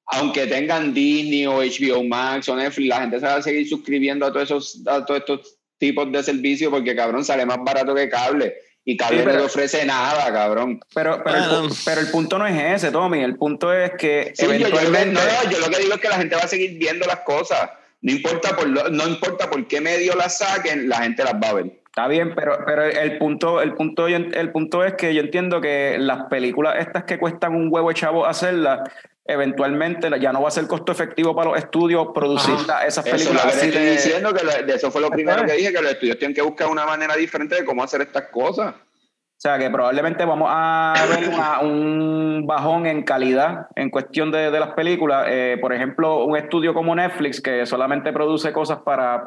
aunque 0.06 0.46
tengan 0.46 0.92
Disney 0.92 1.46
o 1.46 1.62
HBO 1.62 2.04
Max 2.04 2.48
o 2.50 2.56
Netflix, 2.56 2.88
la 2.88 3.00
gente 3.00 3.20
se 3.20 3.26
va 3.26 3.36
a 3.36 3.42
seguir 3.42 3.66
suscribiendo 3.68 4.26
a 4.26 4.32
todos 4.32 4.44
esos, 4.50 4.82
a 4.86 5.04
todos 5.06 5.20
estos 5.20 5.56
tipos 5.78 6.10
de 6.12 6.22
servicios 6.22 6.70
porque 6.70 6.94
cabrón 6.96 7.24
sale 7.24 7.44
más 7.46 7.58
barato 7.62 7.94
que 7.94 8.08
cable 8.08 8.54
y 8.84 8.96
cable 8.96 9.18
Sí, 9.18 9.22
pero- 9.24 9.36
no 9.36 9.40
te 9.42 9.46
ofrece 9.46 9.84
nada, 9.86 10.32
cabrón. 10.32 10.80
Pero, 10.94 11.22
pero, 11.24 11.36
el, 11.36 11.48
Bueno. 11.48 11.68
pu- 11.68 11.82
pero 11.84 12.00
el 12.02 12.10
punto 12.10 12.38
no 12.38 12.46
es 12.46 12.82
ese, 12.82 12.90
Tommy. 12.92 13.22
El 13.22 13.36
punto 13.36 13.72
es 13.72 13.92
que 13.98 14.32
Sí, 14.36 14.44
yo, 14.46 14.52
yo- 14.54 14.66
eventualmente. 14.66 15.14
no, 15.14 15.20
no, 15.20 15.50
yo 15.50 15.58
lo 15.58 15.70
que 15.70 15.78
digo 15.82 15.94
es 15.94 16.00
que 16.00 16.08
la 16.08 16.16
gente 16.18 16.36
va 16.36 16.42
a 16.42 16.48
seguir 16.48 16.78
viendo 16.78 17.06
las 17.06 17.20
cosas. 17.20 17.70
No 18.02 18.12
importa 18.12 18.54
por, 18.54 18.68
lo- 18.68 18.90
no 18.90 19.06
importa 19.08 19.48
por 19.48 19.66
qué 19.66 19.80
medio 19.80 20.14
las 20.14 20.36
saquen, 20.38 20.88
la 20.88 20.98
gente 20.98 21.24
las 21.24 21.34
va 21.34 21.48
a 21.48 21.52
ver. 21.54 21.80
Está 21.96 22.08
bien, 22.08 22.34
pero, 22.34 22.58
pero 22.66 22.82
el 22.82 23.18
punto, 23.18 23.62
el 23.62 23.74
punto, 23.74 24.08
el 24.08 24.50
punto 24.50 24.82
es 24.82 24.94
que 24.94 25.14
yo 25.14 25.20
entiendo 25.20 25.60
que 25.60 25.96
las 26.00 26.24
películas 26.24 26.74
estas 26.80 27.04
que 27.04 27.20
cuestan 27.20 27.54
un 27.54 27.68
huevo 27.70 27.92
chavo 27.92 28.26
hacerlas, 28.26 28.80
eventualmente 29.24 30.10
ya 30.20 30.32
no 30.32 30.42
va 30.42 30.48
a 30.48 30.50
ser 30.50 30.66
costo 30.66 30.90
efectivo 30.92 31.34
para 31.36 31.50
los 31.50 31.58
estudios 31.58 32.08
producir 32.14 32.54
esas 32.86 33.04
películas 33.04 33.46
así 33.46 33.66
estoy 33.68 33.82
de. 33.84 33.90
diciendo, 33.92 34.32
que 34.34 34.44
lo- 34.44 34.66
de 34.66 34.74
eso 34.74 34.90
fue 34.90 35.00
lo 35.00 35.10
primero 35.10 35.44
que 35.44 35.52
dije, 35.52 35.72
que 35.72 35.80
los 35.82 35.92
estudios 35.92 36.18
tienen 36.18 36.34
que 36.34 36.42
buscar 36.42 36.68
una 36.68 36.84
manera 36.84 37.14
diferente 37.16 37.54
de 37.54 37.64
cómo 37.64 37.82
hacer 37.84 38.00
estas 38.02 38.24
cosas. 38.24 38.74
O 38.74 39.40
sea, 39.44 39.58
que 39.58 39.68
probablemente 39.70 40.24
vamos 40.24 40.48
a 40.50 40.94
ver 41.08 41.28
una- 41.28 41.60
un 41.60 42.44
bajón 42.46 42.86
en 42.86 43.02
calidad 43.02 43.66
en 43.76 43.90
cuestión 43.90 44.30
de, 44.32 44.50
de 44.50 44.60
las 44.60 44.70
películas. 44.70 45.26
Eh, 45.28 45.58
por 45.60 45.72
ejemplo, 45.72 46.24
un 46.24 46.36
estudio 46.36 46.74
como 46.74 46.94
Netflix, 46.94 47.40
que 47.40 47.64
solamente 47.66 48.12
produce 48.12 48.52
cosas 48.52 48.78
para 48.84 49.22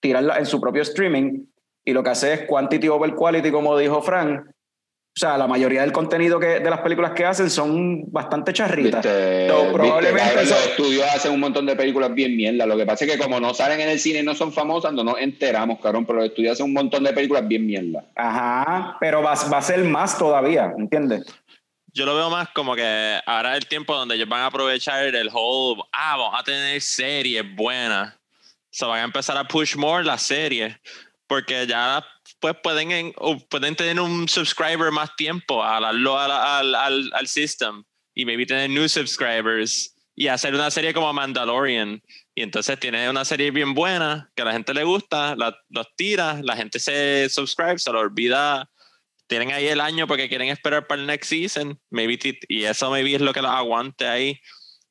tirarlas 0.00 0.38
en 0.38 0.46
su 0.46 0.60
propio 0.60 0.82
streaming, 0.82 1.44
y 1.84 1.92
lo 1.92 2.02
que 2.02 2.10
hace 2.10 2.32
es 2.32 2.40
quantity 2.46 2.88
over 2.88 3.14
quality, 3.14 3.50
como 3.50 3.76
dijo 3.78 4.02
Frank. 4.02 4.42
O 5.12 5.18
sea, 5.20 5.36
la 5.36 5.48
mayoría 5.48 5.80
del 5.80 5.90
contenido 5.92 6.38
que, 6.38 6.60
de 6.60 6.70
las 6.70 6.80
películas 6.82 7.10
que 7.12 7.24
hacen 7.24 7.50
son 7.50 8.04
bastante 8.12 8.52
charritas. 8.52 9.04
Viste, 9.04 9.42
viste, 9.48 9.72
probablemente 9.72 10.20
cabrón, 10.28 10.44
eso- 10.44 10.54
los 10.54 10.66
estudios 10.68 11.06
hacen 11.12 11.32
un 11.32 11.40
montón 11.40 11.66
de 11.66 11.74
películas 11.74 12.14
bien 12.14 12.36
mierda. 12.36 12.64
Lo 12.64 12.76
que 12.76 12.86
pasa 12.86 13.04
es 13.04 13.10
que 13.12 13.18
como 13.18 13.40
no 13.40 13.52
salen 13.52 13.80
en 13.80 13.88
el 13.88 13.98
cine 13.98 14.20
y 14.20 14.22
no 14.22 14.34
son 14.36 14.52
famosas, 14.52 14.92
no 14.92 15.02
nos 15.02 15.18
enteramos, 15.18 15.80
cabrón, 15.80 16.06
pero 16.06 16.20
los 16.20 16.28
estudios 16.28 16.52
hacen 16.52 16.66
un 16.66 16.74
montón 16.74 17.02
de 17.02 17.12
películas 17.12 17.46
bien 17.46 17.66
mierda. 17.66 18.04
Ajá, 18.14 18.96
pero 19.00 19.20
va, 19.20 19.34
va 19.52 19.58
a 19.58 19.62
ser 19.62 19.80
más 19.84 20.16
todavía, 20.16 20.72
¿entiendes? 20.78 21.26
Yo 21.92 22.06
lo 22.06 22.14
veo 22.14 22.30
más 22.30 22.48
como 22.50 22.76
que 22.76 23.18
ahora 23.26 23.56
es 23.56 23.58
el 23.64 23.66
tiempo 23.68 23.96
donde 23.96 24.14
ellos 24.14 24.28
van 24.28 24.42
a 24.42 24.46
aprovechar 24.46 25.04
el 25.12 25.28
whole, 25.32 25.82
ah, 25.92 26.16
vamos 26.16 26.40
a 26.40 26.44
tener 26.44 26.80
series 26.80 27.44
buenas. 27.56 28.14
Se 28.70 28.84
van 28.86 29.00
a 29.00 29.04
empezar 29.04 29.36
a 29.36 29.42
push 29.42 29.74
more 29.74 30.04
las 30.04 30.22
series, 30.22 30.72
porque 31.30 31.64
ya 31.64 32.04
pues 32.40 32.56
pueden, 32.60 32.90
en- 32.90 33.12
pueden 33.48 33.76
tener 33.76 34.00
un 34.00 34.28
subscriber 34.28 34.90
más 34.90 35.14
tiempo, 35.14 35.62
al, 35.62 35.84
al, 35.84 36.74
al, 36.74 37.10
al 37.14 37.26
system 37.28 37.84
y 38.16 38.24
maybe 38.24 38.44
tener 38.44 38.68
new 38.68 38.88
subscribers 38.88 39.94
y 40.16 40.26
hacer 40.26 40.52
una 40.56 40.72
serie 40.72 40.92
como 40.92 41.12
Mandalorian. 41.12 42.02
Y 42.34 42.42
entonces 42.42 42.80
tiene 42.80 43.08
una 43.08 43.24
serie 43.24 43.52
bien 43.52 43.74
buena 43.74 44.28
que 44.34 44.42
a 44.42 44.46
la 44.46 44.52
gente 44.52 44.74
le 44.74 44.82
gusta, 44.82 45.36
la, 45.36 45.56
los 45.68 45.86
tira, 45.96 46.40
la 46.42 46.56
gente 46.56 46.80
se 46.80 47.28
subscribe, 47.30 47.78
se 47.78 47.92
lo 47.92 48.00
olvida 48.00 48.68
tienen 49.28 49.52
ahí 49.52 49.68
el 49.68 49.80
año 49.80 50.08
porque 50.08 50.28
quieren 50.28 50.48
esperar 50.48 50.88
para 50.88 51.00
el 51.00 51.06
next 51.06 51.30
season. 51.30 51.78
Maybe 51.90 52.18
y 52.48 52.64
eso 52.64 52.90
maybe 52.90 53.14
es 53.14 53.20
lo 53.20 53.32
que 53.32 53.40
los 53.40 53.52
aguante 53.52 54.08
ahí. 54.08 54.36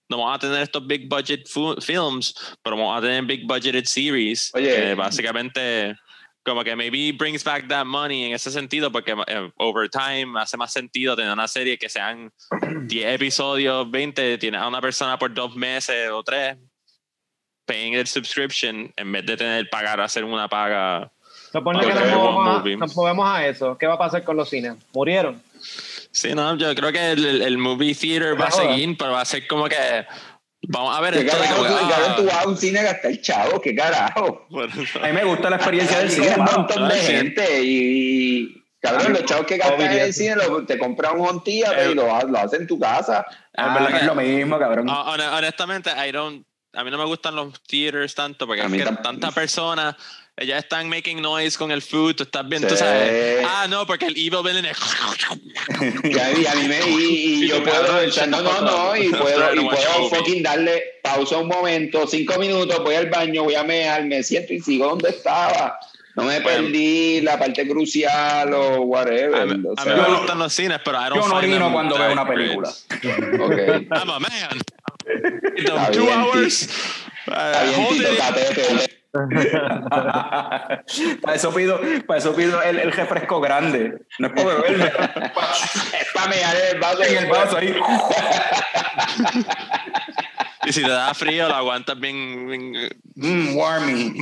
No 0.08 0.20
vamos 0.20 0.38
a 0.38 0.40
tener 0.40 0.62
estos 0.62 0.88
big 0.88 1.10
budget 1.10 1.42
films, 1.82 2.34
pero 2.64 2.78
vamos 2.78 2.98
a 2.98 3.02
tener 3.02 3.26
big 3.26 3.46
budgeted 3.46 3.84
series. 3.84 4.50
Oye. 4.54 4.74
que 4.74 4.96
básicamente, 4.96 5.94
como 6.50 6.64
que 6.64 6.76
maybe 6.76 7.12
brings 7.12 7.44
back 7.44 7.68
that 7.68 7.86
money 7.86 8.26
en 8.26 8.34
ese 8.34 8.52
sentido, 8.52 8.92
porque 8.92 9.16
eh, 9.28 9.52
over 9.58 9.90
time 9.90 10.40
hace 10.40 10.58
más 10.58 10.74
sentido 10.74 11.16
tener 11.16 11.32
una 11.32 11.48
serie 11.48 11.78
que 11.78 11.88
sean 11.90 12.32
10 12.88 13.16
episodios, 13.16 13.90
20, 13.90 14.38
tienes 14.38 14.60
a 14.62 14.68
una 14.68 14.82
persona 14.82 15.18
por 15.18 15.34
dos 15.34 15.56
meses 15.56 16.10
o 16.12 16.24
tres 16.24 16.58
paying 17.66 17.94
el 17.94 18.08
subscription 18.08 18.92
en 18.98 19.12
vez 19.12 19.26
de 19.26 19.38
tener 19.38 19.70
pagar 19.70 20.02
hacer 20.02 20.24
una 20.24 20.48
paga 20.48 21.12
Supone 21.52 21.80
que 21.82 21.88
nos 21.88 22.00
movemos, 22.00 22.48
a, 22.48 22.60
movie. 22.60 22.78
nos 22.78 22.96
movemos 22.96 23.28
a 23.30 23.48
eso. 23.48 23.78
¿Qué 23.78 23.88
va 23.88 23.94
a 23.96 23.98
pasar 23.98 24.24
con 24.24 24.36
los 24.38 24.50
cines? 24.50 24.74
¿Murieron? 24.94 25.42
Sí, 26.12 26.34
no, 26.34 26.56
yo 26.58 26.74
creo 26.76 26.92
que 26.92 27.12
el, 27.12 27.42
el- 27.42 27.58
movie 27.58 27.94
theater 27.96 28.40
va 28.40 28.46
a 28.48 28.52
seguir, 28.52 28.96
pero 28.98 29.12
va 29.14 29.22
a 29.22 29.26
ser 29.26 29.48
como 29.48 29.68
que. 29.68 30.06
Vamos 30.68 30.96
a 30.98 31.02
ver 31.02 31.14
¿Qué 31.14 31.26
carajo, 31.26 31.64
que, 31.64 31.70
tú, 31.70 31.76
cabrón, 31.76 31.92
ah, 32.12 32.16
tú 32.18 32.26
vas 32.26 32.46
a 32.46 32.48
un 32.48 32.58
cine 32.58 32.80
a 32.80 32.84
gastar 32.84 33.22
chavo? 33.22 33.62
¿Qué 33.62 33.74
carajo? 33.76 34.46
bueno, 34.50 34.74
A 35.02 35.08
mí 35.08 35.14
me 35.14 35.24
gusta 35.24 35.50
la 35.50 35.56
experiencia 35.56 35.98
del 36.00 36.10
Hay 36.10 36.16
cine. 36.16 36.34
un 36.38 36.44
montón 36.46 36.88
de 36.90 36.94
Ah, 36.96 36.98
sí. 37.00 37.12
gente 37.12 37.62
y, 37.64 38.64
cabrón, 38.82 39.14
los 39.14 39.26
chavos 39.26 39.46
que 39.48 39.58
gastan 39.58 39.82
en 39.82 40.00
el 40.00 40.14
cine 40.14 40.36
lo- 40.36 40.66
te 40.66 40.78
compran 40.78 41.20
un 41.20 41.44
Theater 41.44 41.88
Eh, 41.88 41.92
y 41.92 41.96
lo, 41.96 42.06
lo 42.28 42.38
hacen 42.38 42.62
en 42.62 42.68
tu 42.68 42.78
casa. 42.80 43.26
Ah, 43.56 43.74
verdad 43.74 43.90
no 43.90 43.96
es 43.96 44.02
que- 44.02 44.06
lo 44.08 44.16
mismo, 44.16 44.60
cabrón. 44.60 44.88
ah, 44.90 45.06
hone- 45.14 45.28
honestamente, 45.38 45.92
I 46.08 46.12
don't, 46.12 46.46
a 46.74 46.84
mí 46.84 46.92
no 46.92 46.98
me 46.98 47.06
gustan 47.06 47.36
los 47.36 47.62
theaters 47.64 48.14
tanto 48.14 48.46
porque 48.46 48.62
A 48.62 48.66
es 48.66 48.72
mí 48.72 48.78
que 48.78 48.84
tampoco. 48.84 49.10
tantas 49.10 49.34
Ellas 50.42 50.60
están 50.64 50.88
making 50.88 51.22
noise 51.22 51.58
con 51.58 51.70
el 51.70 51.82
food, 51.82 52.16
tú 52.16 52.24
estás 52.24 52.48
viendo, 52.48 52.70
Sí. 52.70 52.76
tú 52.76 52.80
sabes. 52.80 53.46
Ah, 53.46 53.68
no, 53.70 53.86
porque 53.86 54.06
el 54.06 54.14
evil 54.16 54.40
villain 54.44 54.66
es. 54.66 54.78
Y 56.04 56.18
a, 56.18 56.32
y 56.32 56.46
a 56.46 56.56
mí 56.56 56.68
me, 56.70 56.80
y, 56.90 56.94
y 56.94 57.44
Y 57.44 57.48
yo 57.50 57.62
puedo, 57.64 57.84
no, 57.84 58.00
the 58.10 58.28
no, 58.28 58.62
no, 58.62 58.96
y 58.96 59.10
puedo, 59.10 59.54
y 59.56 59.60
puedo 59.66 59.92
a 59.92 59.98
movie. 60.00 60.10
fucking 60.18 60.44
darle 60.44 60.82
pausa 61.04 61.38
un 61.38 61.50
momento, 61.50 62.08
cinco 62.08 62.40
minutos, 62.40 62.80
voy 62.84 62.96
al 62.96 63.10
baño, 63.10 63.44
voy 63.44 63.56
a 63.56 63.64
mear, 63.66 64.06
me 64.06 64.24
siento 64.24 64.54
y 64.54 64.62
sigo 64.62 64.88
donde 64.88 65.10
estaba. 65.10 65.78
No 66.16 66.24
me 66.24 66.40
Bueno. 66.40 66.64
perdí 66.64 67.22
la 67.22 67.38
parte 67.38 67.68
crucial 67.68 68.54
o 68.54 68.82
whatever. 68.82 69.42
A 69.42 69.46
mí, 69.46 69.64
o 69.66 69.74
a 69.80 69.84
sea, 69.84 69.94
mí 69.96 70.02
me 70.02 70.18
gustan 70.18 70.40
los 70.40 70.54
cines, 70.54 70.80
pero 70.84 70.98
I 71.00 71.10
don't 71.10 71.22
yo 71.22 71.28
no 71.28 71.36
orino 71.36 71.72
cuando 71.74 71.98
veo 71.98 72.12
una 72.14 72.28
película. 72.28 72.70
ok. 73.40 73.58
I'm 73.92 74.10
a 74.10 74.20
man. 74.20 74.60
Está 75.56 75.92
two 75.92 76.02
bien, 76.06 76.20
hours. 76.20 76.70
Está 77.26 77.64
uh, 77.64 77.88
bien, 77.88 78.89
para 81.22 81.36
eso 81.36 81.54
pido, 81.54 81.80
para 82.06 82.20
eso 82.20 82.36
pido 82.36 82.62
el, 82.62 82.80
el 82.80 82.92
refresco 82.92 83.42
grande. 83.42 83.98
No 84.20 84.28
es 84.28 84.34
por 84.34 84.46
beberme. 84.46 84.86
Es 84.86 86.08
para 86.14 86.28
mear 86.28 86.56
en 86.56 86.76
el 86.76 86.80
vaso. 86.82 87.04
en 87.04 87.18
el 87.18 87.28
vaso 87.30 87.58
ahí. 87.58 87.76
Y 90.66 90.74
si 90.74 90.84
te 90.84 90.90
da 90.90 91.14
frío, 91.14 91.48
lo 91.48 91.56
aguantas 91.56 91.98
bien. 92.00 92.46
bien- 92.48 92.90
Mmm, 93.16 93.56
warming. 93.56 94.22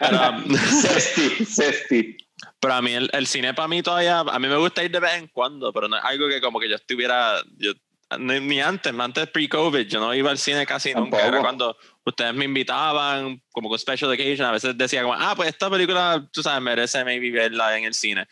pero, 0.00 0.56
Cesti, 0.56 1.44
cesti. 1.44 2.16
pero 2.60 2.74
a 2.74 2.82
mí 2.82 2.92
el, 2.92 3.10
el 3.12 3.26
cine 3.26 3.54
para 3.54 3.68
mí 3.68 3.82
todavía, 3.82 4.20
a 4.20 4.38
mí 4.38 4.48
me 4.48 4.56
gusta 4.56 4.82
ir 4.84 4.90
de 4.90 5.00
vez 5.00 5.14
en 5.16 5.28
cuando, 5.28 5.72
pero 5.72 5.88
no 5.88 5.96
es 5.96 6.04
algo 6.04 6.28
que 6.28 6.40
como 6.40 6.60
que 6.60 6.68
yo 6.68 6.76
estuviera, 6.76 7.42
yo, 7.58 7.72
ni, 8.18 8.60
antes, 8.60 8.92
antes 8.96 9.28
pre-COVID, 9.30 9.86
yo 9.86 10.00
no 10.00 10.14
iba 10.14 10.30
al 10.30 10.38
cine 10.38 10.64
casi 10.64 10.94
nunca. 10.94 11.26
Era 11.26 11.40
cuando 11.40 11.76
ustedes 12.04 12.34
me 12.34 12.44
invitaban, 12.44 13.42
como 13.52 13.68
con 13.68 13.78
special 13.78 14.12
occasion, 14.12 14.46
a 14.46 14.52
veces 14.52 14.76
decía 14.78 15.02
como, 15.02 15.14
ah, 15.14 15.34
pues 15.34 15.48
esta 15.48 15.68
película, 15.68 16.26
tú 16.32 16.42
sabes, 16.42 16.62
merece 16.62 17.04
maybe 17.04 17.30
verla 17.30 17.76
en 17.76 17.84
el 17.84 17.94
cine. 17.94 18.26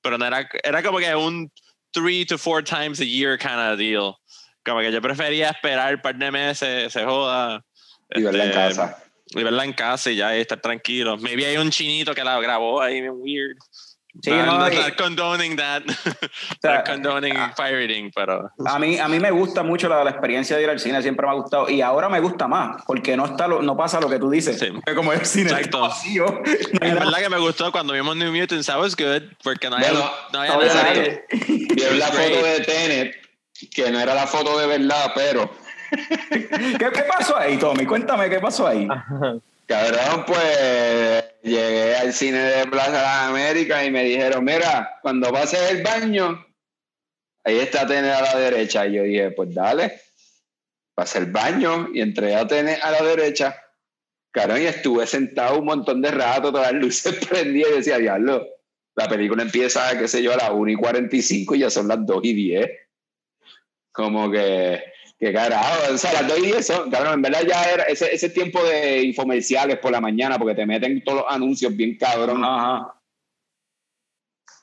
Pero 0.00 0.16
no 0.16 0.26
era, 0.26 0.48
era 0.62 0.82
como 0.82 0.98
que 0.98 1.14
un 1.14 1.50
three 1.92 2.24
to 2.24 2.38
four 2.38 2.62
times 2.62 3.00
a 3.00 3.04
year 3.04 3.36
kind 3.36 3.58
of 3.58 3.78
deal. 3.78 4.16
Como 4.64 4.80
que 4.80 4.92
yo 4.92 5.00
prefería 5.00 5.50
esperar 5.50 5.94
un 5.96 6.02
par 6.02 6.16
de 6.16 6.30
meses, 6.30 6.92
se 6.92 7.04
joda. 7.04 7.64
Y 8.10 8.22
verla 8.22 8.44
en 8.44 8.50
este, 8.50 8.60
casa. 8.60 9.02
Y 9.30 9.42
verla 9.42 9.64
en 9.64 9.72
casa 9.72 10.10
y 10.10 10.16
ya 10.16 10.36
y 10.36 10.40
estar 10.40 10.60
tranquilo. 10.60 11.16
Maybe 11.16 11.46
hay 11.46 11.56
un 11.56 11.70
chinito 11.70 12.14
que 12.14 12.22
la 12.22 12.40
grabó 12.40 12.80
ahí, 12.80 13.00
bien 13.00 13.14
weird. 13.16 13.56
Sí, 14.22 14.30
no, 14.30 14.46
not, 14.58 14.72
not 14.72 14.96
condoning 14.96 15.56
that. 15.56 15.82
sea, 16.62 16.76
not 16.76 16.86
condoning 16.86 17.34
pirating, 17.56 18.10
pero. 18.14 18.50
A 18.64 18.78
mí, 18.78 18.98
a 18.98 19.08
mí 19.08 19.20
me 19.20 19.30
gusta 19.30 19.62
mucho 19.62 19.88
la, 19.88 20.02
la 20.04 20.10
experiencia 20.10 20.56
de 20.56 20.62
ir 20.62 20.70
al 20.70 20.80
cine, 20.80 21.02
siempre 21.02 21.26
me 21.26 21.32
ha 21.32 21.36
gustado. 21.36 21.68
Y 21.68 21.82
ahora 21.82 22.08
me 22.08 22.20
gusta 22.20 22.46
más, 22.48 22.82
porque 22.86 23.16
no, 23.16 23.26
está 23.26 23.46
lo- 23.46 23.62
no 23.62 23.76
pasa 23.76 24.00
lo 24.00 24.08
que 24.08 24.18
tú 24.18 24.30
dices. 24.30 24.58
Sí. 24.58 24.68
Que 24.84 24.94
Como 24.94 25.12
el 25.12 25.24
cine 25.26 25.50
Exacto. 25.50 25.80
vacío. 25.82 26.26
En 26.80 26.94
verdad 26.94 27.18
que 27.18 27.28
me 27.28 27.38
gustó 27.38 27.70
cuando 27.72 27.92
vimos 27.92 28.16
New 28.16 28.32
Mutants, 28.32 28.66
that 28.66 28.78
was 28.80 28.96
good, 28.96 29.22
porque 29.42 29.68
no 29.68 29.76
había, 29.76 29.90
Bueno, 29.92 30.10
no 30.32 30.40
había 30.40 30.54
no 30.54 30.60
la 30.62 30.92
Great. 30.92 32.10
foto 32.12 32.46
de 32.46 32.60
Tenet, 32.64 33.14
que 33.74 33.90
no 33.90 34.00
era 34.00 34.14
la 34.14 34.26
foto 34.26 34.58
de 34.58 34.66
verdad, 34.66 35.12
pero 35.14 35.50
¿Qué, 36.30 36.78
qué 36.78 37.02
pasó 37.08 37.36
ahí, 37.36 37.56
Tommy? 37.58 37.86
Cuéntame 37.86 38.28
qué 38.28 38.40
pasó 38.40 38.66
ahí. 38.66 38.88
Cabrón, 39.66 40.24
pues 40.26 41.24
llegué 41.42 41.96
al 41.96 42.12
cine 42.12 42.38
de 42.38 42.66
Plaza 42.66 42.92
de 42.92 42.98
las 42.98 43.28
Américas 43.28 43.84
y 43.84 43.90
me 43.90 44.04
dijeron, 44.04 44.44
mira, 44.44 44.98
cuando 45.02 45.32
pases 45.32 45.72
el 45.72 45.82
baño, 45.82 46.46
ahí 47.42 47.58
está 47.58 47.84
Tener 47.84 48.12
a 48.12 48.22
la 48.22 48.38
derecha. 48.38 48.86
Y 48.86 48.92
yo 48.94 49.02
dije, 49.02 49.32
pues 49.32 49.52
dale, 49.52 50.00
pasé 50.94 51.18
el 51.18 51.32
baño 51.32 51.88
y 51.92 52.00
entré 52.00 52.36
a 52.36 52.46
Tener 52.46 52.78
a 52.80 52.92
la 52.92 53.02
derecha. 53.02 53.60
Cabrón, 54.30 54.62
y 54.62 54.66
estuve 54.66 55.04
sentado 55.06 55.58
un 55.58 55.64
montón 55.64 56.00
de 56.00 56.12
rato, 56.12 56.52
todas 56.52 56.72
las 56.72 56.80
luces 56.80 57.26
prendidas 57.28 57.72
y 57.72 57.76
decía, 57.76 57.98
diablo, 57.98 58.46
la 58.94 59.08
película 59.08 59.42
empieza, 59.42 59.98
qué 59.98 60.06
sé 60.06 60.22
yo, 60.22 60.32
a 60.32 60.36
las 60.36 60.50
1 60.50 60.70
y 60.70 60.76
45 60.76 61.54
y 61.54 61.58
ya 61.58 61.70
son 61.70 61.88
las 61.88 62.06
2 62.06 62.20
y 62.22 62.32
10. 62.34 62.70
Como 63.90 64.30
que, 64.30 64.84
que 65.18 65.32
carajo, 65.32 65.94
o 65.94 65.98
sea, 65.98 66.12
las 66.12 66.28
2 66.28 66.38
y 66.38 66.46
10 66.46 66.66
son, 66.66 66.90
cabrón, 66.90 67.14
en 67.14 67.22
verdad 67.22 67.42
ya 67.48 67.64
era 67.64 67.84
ese, 67.84 68.14
ese 68.14 68.28
tiempo 68.28 68.62
de 68.62 69.02
infomerciales 69.02 69.78
por 69.78 69.90
la 69.90 70.00
mañana, 70.00 70.38
porque 70.38 70.54
te 70.54 70.66
meten 70.66 71.02
todos 71.02 71.22
los 71.22 71.32
anuncios 71.32 71.74
bien 71.74 71.96
cabrón. 71.96 72.44
Ajá. 72.44 72.94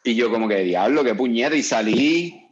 Y 0.03 0.15
yo 0.15 0.29
como 0.29 0.47
que, 0.47 0.59
diablo, 0.59 1.03
qué 1.03 1.15
puñeta, 1.15 1.55
y 1.55 1.63
salí, 1.63 2.45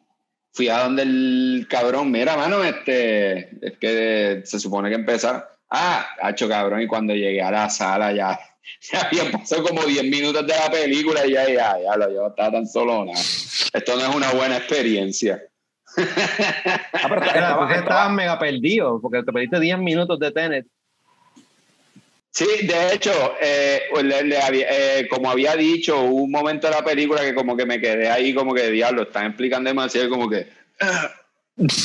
fui 0.51 0.69
a 0.69 0.79
donde 0.79 1.03
el 1.03 1.67
cabrón, 1.69 2.09
mira, 2.11 2.35
mano, 2.37 2.63
este, 2.63 3.49
es 3.65 3.77
que 3.79 4.41
se 4.45 4.59
supone 4.59 4.89
que 4.89 4.95
empezar. 4.95 5.49
Ah, 5.69 6.05
hacho 6.21 6.49
cabrón, 6.49 6.81
y 6.81 6.87
cuando 6.87 7.13
llegué 7.13 7.41
a 7.41 7.51
la 7.51 7.69
sala 7.69 8.13
ya, 8.13 8.39
ya 8.91 9.01
había 9.01 9.31
pasado 9.31 9.63
como 9.63 9.83
10 9.83 10.05
minutos 10.05 10.45
de 10.47 10.53
la 10.53 10.71
película 10.71 11.25
y 11.25 11.33
ya, 11.33 11.47
ya, 11.47 11.77
ya, 11.79 11.95
lo 11.97 12.11
yo 12.11 12.27
estaba 12.27 12.51
tan 12.51 12.67
solo, 12.67 13.05
nada. 13.05 13.19
Esto 13.19 13.95
no 13.95 14.09
es 14.09 14.15
una 14.15 14.31
buena 14.31 14.57
experiencia. 14.57 15.41
Ah, 16.93 17.07
pero 17.09 17.23
estaba- 17.25 17.75
estabas 17.75 18.11
mega 18.11 18.37
perdido, 18.39 18.99
porque 19.01 19.23
te 19.23 19.31
perdiste 19.31 19.59
10 19.59 19.77
minutos 19.77 20.19
de 20.19 20.31
Tenet. 20.31 20.65
Sí, 22.33 22.45
de 22.65 22.93
hecho, 22.93 23.11
eh, 23.41 23.81
pues 23.91 24.05
le- 24.05 24.23
le 24.23 24.41
había- 24.41 24.67
eh, 24.69 25.07
como 25.09 25.29
había 25.29 25.55
dicho, 25.55 25.99
hubo 26.01 26.23
un 26.23 26.31
momento 26.31 26.67
de 26.67 26.73
la 26.75 26.83
película 26.83 27.21
que 27.21 27.35
como 27.35 27.57
que 27.57 27.65
me 27.65 27.81
quedé 27.81 28.07
ahí 28.09 28.33
como 28.33 28.53
que, 28.53 28.71
diablo, 28.71 29.01
están 29.03 29.25
explicando 29.27 29.69
demasiado, 29.69 30.09
como 30.09 30.29
que... 30.29 30.47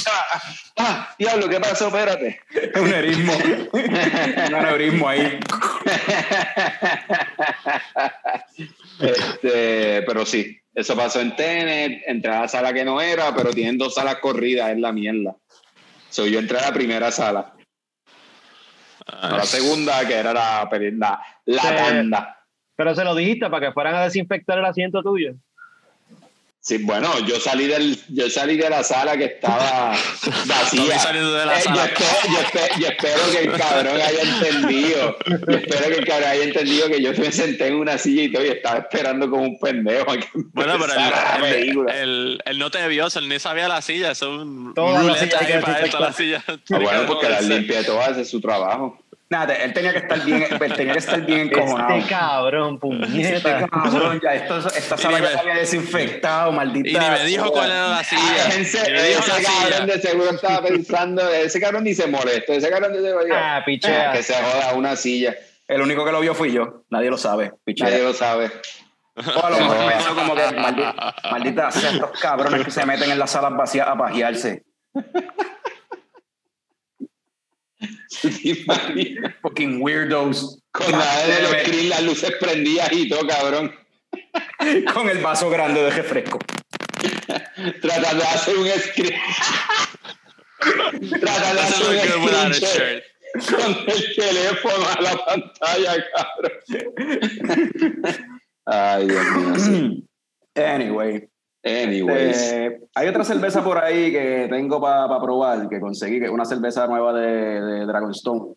ah, 0.07 0.43
ah, 0.79 1.15
diablo, 1.19 1.49
¿qué 1.49 1.61
pasó? 1.61 1.89
Espérate. 1.89 2.41
un 2.81 2.93
erismo. 2.93 3.33
un 3.73 4.55
aneurismo 4.55 5.09
ahí. 5.09 5.39
Este, 9.01 10.03
pero 10.03 10.25
sí, 10.25 10.59
eso 10.75 10.97
pasó 10.97 11.21
en 11.21 11.37
Tenet, 11.37 12.03
entré 12.07 12.33
a 12.33 12.43
la 12.43 12.49
sala 12.49 12.73
que 12.73 12.85
no 12.85 13.01
era, 13.01 13.35
pero 13.35 13.53
tienen 13.53 13.79
dos 13.79 13.95
salas 13.95 14.17
corridas, 14.17 14.71
es 14.71 14.79
la 14.79 14.93
mierda. 14.93 15.37
So, 16.09 16.27
yo 16.27 16.39
entré 16.39 16.59
a 16.59 16.63
la 16.69 16.73
primera 16.73 17.11
sala, 17.11 17.55
no 19.23 19.37
la 19.37 19.45
segunda, 19.45 20.07
que 20.07 20.15
era 20.15 20.33
la, 20.33 20.69
la, 20.71 21.21
la 21.45 21.63
Sí. 21.63 21.69
tanda. 21.77 22.33
Pero 22.77 22.95
se 22.95 23.05
lo 23.05 23.15
dijiste 23.15 23.49
para 23.49 23.67
que 23.67 23.73
fueran 23.73 23.95
a 23.95 24.05
desinfectar 24.05 24.59
el 24.59 24.65
asiento 24.65 25.03
tuyo. 25.03 25.35
Sí, 26.67 26.79
bueno, 26.79 27.09
yo 27.29 27.39
salí 27.39 27.69
del, 27.69 27.97
yo 28.09 28.29
salí 28.29 28.57
de 28.57 28.69
la 28.69 28.83
sala 28.83 29.17
que 29.17 29.27
estaba 29.27 29.93
vacía. 30.47 30.83
De 31.13 31.47
la 31.47 31.59
Eh, 31.59 31.61
sala. 31.61 31.77
Yo, 31.77 31.85
espero, 31.85 32.11
yo 32.33 32.41
espero- 32.41 32.81
yo 32.81 32.87
espero 32.89 33.21
que 33.31 33.39
el 33.39 33.53
cabrón 33.53 34.01
haya 34.01 34.23
entendido. 34.23 35.17
Yo 35.47 35.57
espero 35.59 35.89
que 35.91 35.99
el 36.01 36.07
cabrón 36.09 36.29
haya 36.29 36.43
entendido 36.43 36.89
que 36.89 37.01
yo 37.01 37.13
me 37.13 37.31
senté 37.31 37.69
en 37.69 37.77
una 37.77 37.97
silla 37.99 38.25
y 38.25 38.33
todo 38.33 38.45
y 38.45 38.49
estaba 38.49 38.79
esperando 38.81 39.31
como 39.31 39.45
un 39.45 39.61
pendejo. 39.61 40.11
a 40.11 40.17
que 40.17 40.27
Bueno, 40.35 40.73
pero 40.81 40.93
empezara 40.95 41.39
la 41.39 41.47
él, 41.49 41.55
él, 41.55 41.61
película. 41.61 42.01
él- 42.03 42.43
él 42.45 42.59
no 42.59 42.69
te 42.73 42.89
vio, 42.89 43.07
él 43.15 43.29
ni 43.29 43.39
sabía 43.39 43.69
la 43.69 43.81
silla, 43.81 44.11
eso 44.11 44.35
es 44.35 44.41
un 44.43 44.75
Toda 44.75 45.05
la 45.05 45.15
silla 45.17 45.39
hay 45.39 45.47
ahí 45.47 45.53
que 45.53 45.59
para 45.61 45.81
esto, 45.85 46.01
la 46.01 46.13
silla. 46.13 46.43
Ah, 46.49 46.57
bueno, 46.69 47.07
porque 47.07 47.29
la 47.29 47.43
Sí. 47.43 47.49
limpié 47.49 47.85
todas, 47.85 48.19
es 48.19 48.29
su 48.29 48.41
trabajo. 48.41 48.99
Nada, 49.29 49.55
él 49.57 49.73
tenía 49.73 49.91
que 49.93 49.99
estar 49.99 50.25
bien, 50.25 50.45
él 50.49 50.73
tenía 50.75 50.93
que 50.93 50.99
estar 51.01 51.21
bien 51.23 51.41
encojonado. 51.41 51.95
Este 51.97 52.09
cabrón, 52.11 52.79
puñeta. 52.79 53.67
Cabrón, 53.67 54.21
ya, 54.23 54.35
esto, 54.35 54.59
esta 54.59 54.97
sala 54.97 55.19
ya 55.19 55.25
ni 55.27 55.33
se 55.33 55.39
había 55.41 55.55
desinfectado, 55.57 56.53
maldita. 56.53 56.89
Y 56.89 56.93
ni 56.93 57.11
me 57.11 57.25
dijo 57.25 57.51
cuál 57.51 57.71
era 57.73 57.89
la 57.89 58.05
silla. 58.05 58.23
Ah, 58.23 58.49
ese, 58.57 58.83
Ni 58.85 58.93
me 58.93 59.03
dijo 59.03 59.21
ese 59.21 59.29
la 59.31 59.43
cabrón 59.49 59.73
silla. 59.83 59.87
de 59.87 60.01
seguro 60.01 60.31
estaba 60.31 60.63
pensando, 60.63 61.29
ese 61.29 61.61
cabrón 61.61 61.83
ni 61.85 61.95
se 61.95 62.07
molestó, 62.07 62.53
ese 62.53 62.71
cabrón 62.71 62.93
de 62.93 63.03
seguro 63.03 63.25
dijo, 63.25 63.37
Ah, 63.37 63.63
pichea. 63.67 64.11
"Ah, 64.11 64.13
que 64.13 64.23
se 64.23 64.35
joda 64.35 64.75
una 64.75 64.95
silla, 64.95 65.35
El 65.67 65.81
único 65.83 66.05
que 66.05 66.13
lo 66.13 66.21
vio 66.21 66.33
fui 66.33 66.53
yo. 66.53 66.85
Nadie 66.91 67.11
lo 67.11 67.19
sabe. 67.19 67.53
pichea. 67.65 67.91
nadie 67.91 68.05
lo 68.05 68.13
sabe. 68.15 68.53
O 69.17 69.45
a 69.45 69.51
lo 69.51 69.57
mejor 69.59 69.77
pensó 69.93 70.15
como 70.15 70.35
que 70.37 70.43
maldita, 70.57 71.15
maldita 71.33 71.71
sea 71.73 71.91
estos 71.91 72.11
cabrones 72.21 72.65
que 72.65 72.71
se 72.71 72.87
meten 72.87 73.11
en 73.11 73.19
las 73.19 73.31
salas 73.33 73.57
vacías 73.57 73.89
a 73.89 73.97
pajearse. 73.97 74.65
Fucking 79.43 79.81
weirdos. 79.81 80.63
Con 80.73 80.93
la 80.93 81.27
de 81.27 81.43
los 81.43 81.85
las 81.89 82.03
luces 82.03 82.33
prendidas 82.39 82.93
y 82.93 83.09
todo, 83.09 83.27
cabrón. 83.27 83.75
Con 84.95 85.09
el 85.09 85.19
vaso 85.19 85.51
grande 85.51 85.83
de 85.83 85.91
refresco. 85.91 86.39
Tratando 87.81 88.23
de 88.23 88.29
hacer 88.29 88.57
un 88.57 88.69
screen. 88.69 89.15
Tratando 91.21 91.55
de 91.55 92.01
hacer 92.01 92.17
un 92.17 92.55
screen 92.55 93.03
con 93.37 93.89
el 93.89 94.15
teléfono 94.15 94.87
a 94.87 95.01
la 95.03 95.25
pantalla, 95.25 96.05
cabrón. 96.15 96.53
Ay, 98.67 99.07
Dios 99.07 99.69
mío. 99.69 100.03
Anyway. 100.55 101.29
Anyways. 101.67 102.53
Eh, 102.53 102.81
hay 102.95 103.09
otra 103.09 103.25
cerveza 103.25 103.63
por 103.65 103.79
ahí 103.79 104.13
que 104.13 104.47
tengo 104.49 104.81
para 104.81 105.21
probar, 105.21 105.69
que 105.69 105.81
conseguí, 105.81 106.19
que 106.21 106.27
es 106.27 106.31
una 106.31 106.45
cerveza 106.45 106.87
nueva 106.87 107.13
de, 107.13 107.61
de 107.61 107.87
Dragonstone, 107.87 108.55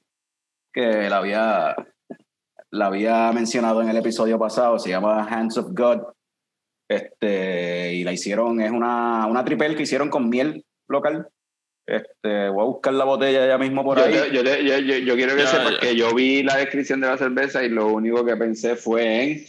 que 0.72 1.10
la 1.10 1.18
había, 1.18 1.76
la 2.72 2.86
había 2.86 3.32
mencionado 3.32 3.82
en 3.82 3.90
el 3.90 3.98
episodio 3.98 4.38
pasado, 4.38 4.78
se 4.78 4.90
llama 4.90 5.26
Hands 5.28 5.58
of 5.58 5.68
God. 5.72 6.02
Este, 6.88 7.94
y 7.94 8.04
la 8.04 8.12
hicieron, 8.14 8.62
es 8.62 8.72
una, 8.72 9.26
una 9.28 9.44
tripel 9.46 9.76
que 9.76 9.84
hicieron 9.84 10.10
con 10.10 10.30
miel 10.30 10.66
local. 10.88 11.28
Este, 11.88 12.50
voy 12.50 12.62
a 12.62 12.68
buscar 12.68 12.94
la 12.94 13.06
botella 13.06 13.48
ya 13.48 13.58
mismo 13.58 13.84
por 13.84 13.98
Yo, 13.98 14.06
ahí. 14.06 14.14
yo, 14.32 14.44
te- 14.44 14.64
yo- 14.64 14.78
yo- 14.78 14.98
yo 14.98 15.16
quiero 15.16 15.36
que 15.36 15.48
sepas 15.48 15.78
que 15.80 15.96
yo 15.96 16.14
vi 16.14 16.44
la 16.44 16.58
descripción 16.58 17.02
de 17.02 17.08
la 17.08 17.18
cerveza 17.18 17.64
y 17.64 17.70
lo 17.70 17.88
único 17.88 18.24
que 18.24 18.36
pensé 18.38 18.76
fue 18.76 19.24
en, 19.24 19.46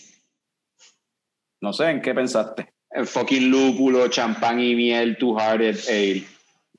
No 1.63 1.73
sé 1.75 1.91
en 1.91 2.01
qué 2.01 2.15
pensaste. 2.15 2.73
En 2.93 3.07
fucking 3.07 3.51
lúpulo, 3.51 4.09
champán 4.09 4.61
y 4.61 4.75
miel, 4.75 5.17
Two 5.19 5.39
Hearted 5.39 5.79
Ale. 5.89 6.25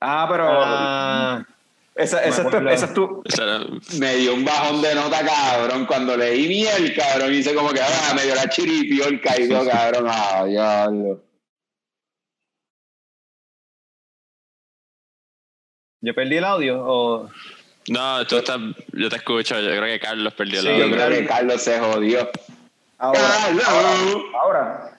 Ah, 0.00 0.26
pero 0.30 0.44
Ah, 0.48 1.46
esa, 1.94 2.22
esa, 2.24 2.42
es 2.42 2.50
tu, 2.50 2.68
esa 2.68 2.84
es 2.86 2.94
tu- 2.94 3.22
Esa 3.24 3.42
era- 3.44 3.60
Me 3.98 4.16
dio 4.16 4.34
un 4.34 4.44
bajón 4.44 4.82
de 4.82 4.94
nota, 4.94 5.24
cabrón. 5.24 5.86
Cuando 5.86 6.16
leí 6.16 6.48
miel, 6.48 6.94
cabrón, 6.94 7.32
hice 7.32 7.54
como 7.54 7.70
que 7.70 7.80
ah, 7.80 8.12
me 8.14 8.24
dio 8.24 8.34
la 8.34 8.48
chiripiorca 8.48 9.38
y 9.40 9.48
yo, 9.48 9.64
cabrón, 9.66 10.06
ah, 10.08 10.44
diablo. 10.46 11.20
yo 16.04 16.14
perdí 16.14 16.36
el 16.36 16.44
audio 16.44 16.82
o 16.84 17.30
No, 17.88 18.26
tú 18.26 18.36
estás, 18.38 18.58
yo 18.92 19.08
te 19.08 19.16
escucho, 19.16 19.58
yo 19.60 19.68
creo 19.68 19.84
que 19.84 20.00
Carlos 20.00 20.34
perdió 20.34 20.60
Sí, 20.60 20.66
la 20.68 20.78
Yo 20.78 20.90
creo 20.90 21.08
que 21.10 21.26
Carlos 21.26 21.62
se 21.62 21.78
jodió. 21.78 22.28
Ahora, 22.98 23.20
Carlos. 23.20 23.64
ahora. 24.34 24.91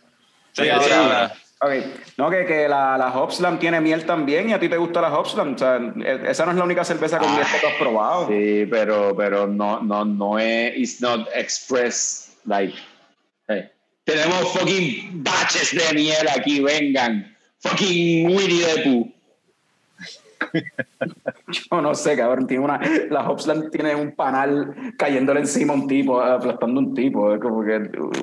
Sí, 0.54 0.64
Sí, 0.64 0.70
sí, 0.86 0.92
ahora. 0.92 0.98
ahora. 1.02 1.34
Ok, 1.62 1.72
no, 2.18 2.30
que, 2.30 2.46
que 2.46 2.68
la, 2.68 2.98
la 2.98 3.08
Hopslam 3.18 3.58
tiene 3.58 3.80
miel 3.80 4.06
también 4.06 4.50
y 4.50 4.54
a 4.54 4.60
ti 4.60 4.68
te 4.68 4.76
gusta 4.76 5.00
la 5.00 5.18
Hopslam. 5.18 5.54
O 5.56 5.58
sea, 5.58 5.78
e- 5.78 6.30
esa 6.30 6.46
no 6.46 6.52
es 6.52 6.58
la 6.58 6.64
única 6.66 6.84
cerveza 6.84 7.18
con 7.20 7.32
miel 7.34 7.46
que 7.46 7.60
tú 7.60 7.68
has 7.68 7.74
probado. 7.76 8.28
Sí, 8.28 8.66
pero, 8.70 9.16
pero 9.16 9.48
no, 9.48 9.80
no, 9.82 10.04
no 10.04 10.38
es, 10.40 10.74
it's 10.76 11.00
not 11.02 11.28
express, 11.34 12.36
like, 12.46 12.74
hey, 13.48 13.70
tenemos 14.04 14.52
fucking 14.52 15.24
batches 15.24 15.72
de 15.74 15.94
miel 15.94 16.28
aquí, 16.36 16.60
vengan. 16.60 17.34
Fucking 17.60 18.28
Winnie 18.36 18.62
the 18.66 18.82
Pooh. 18.84 19.13
Yo 21.72 21.82
no 21.82 21.94
sé, 21.96 22.16
cabrón. 22.16 22.48
Tiene 22.48 22.64
una, 22.64 22.80
la 23.10 23.30
Hopsland 23.30 23.70
tiene 23.72 23.96
un 23.96 24.16
panal 24.16 24.94
cayéndole 24.98 25.42
encima 25.42 25.74
a 25.74 25.76
un 25.78 25.88
tipo, 25.88 26.22
aplastando 26.22 26.80
a 26.80 26.84
un 26.84 26.94
tipo. 26.94 27.34
Es 27.34 27.40
como 27.40 27.64
que. 27.64 27.76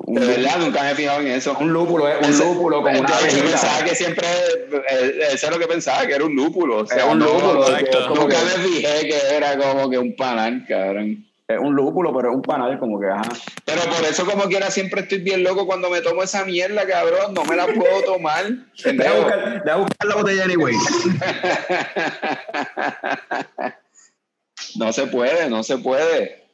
Un, 0.05 0.15
De 0.15 0.25
verdad, 0.25 0.57
nunca 0.59 0.83
me 0.83 0.91
he 0.91 0.95
fijado 0.95 1.21
en 1.21 1.27
eso. 1.27 1.55
un 1.59 1.71
lúpulo, 1.71 2.07
es 2.07 2.39
un 2.39 2.47
lúpulo 2.47 2.81
con 2.81 2.95
una 2.95 3.07
Yo 3.07 3.15
abejita. 3.15 3.43
pensaba 3.45 3.83
que 3.85 3.95
siempre, 3.95 4.27
eh, 4.91 5.19
eso 5.33 5.47
es 5.47 5.51
lo 5.51 5.59
que 5.59 5.67
pensaba, 5.67 6.05
que 6.05 6.13
era 6.13 6.25
un 6.25 6.35
lúpulo. 6.35 6.79
O 6.79 6.85
sea, 6.85 6.97
Es 6.97 7.03
un 7.05 7.19
lúpulo, 7.19 7.65
no, 8.15 8.27
que 8.27 8.35
me 8.35 8.69
fijé 8.69 9.07
que 9.07 9.35
era 9.35 9.57
como 9.57 9.89
que 9.89 9.97
un 9.97 10.15
panal, 10.15 10.65
cabrón. 10.67 11.25
Es 11.53 11.59
un 11.59 11.75
lúpulo, 11.75 12.13
pero 12.15 12.29
es 12.29 12.35
un 12.35 12.41
panal 12.41 12.77
como 12.79 12.99
que, 12.99 13.07
ajá. 13.07 13.23
Pero 13.65 13.81
por 13.83 14.03
eso 14.05 14.25
como 14.25 14.43
quiera 14.45 14.69
siempre 14.71 15.01
estoy 15.01 15.19
bien 15.19 15.43
loco 15.43 15.65
cuando 15.65 15.89
me 15.89 16.01
tomo 16.01 16.23
esa 16.23 16.45
mierda, 16.45 16.85
cabrón. 16.87 17.33
No 17.33 17.43
me 17.45 17.55
la 17.55 17.65
puedo 17.67 18.01
tomar. 18.03 18.45
Deja 18.85 19.13
buscar, 19.13 19.63
deja 19.63 19.75
buscar 19.77 20.07
la 20.07 20.15
botella 20.15 20.43
anyway. 20.45 20.73
No 24.75 24.93
se 24.93 25.07
puede, 25.07 25.49
no 25.49 25.63
se 25.63 25.77
puede. 25.79 26.47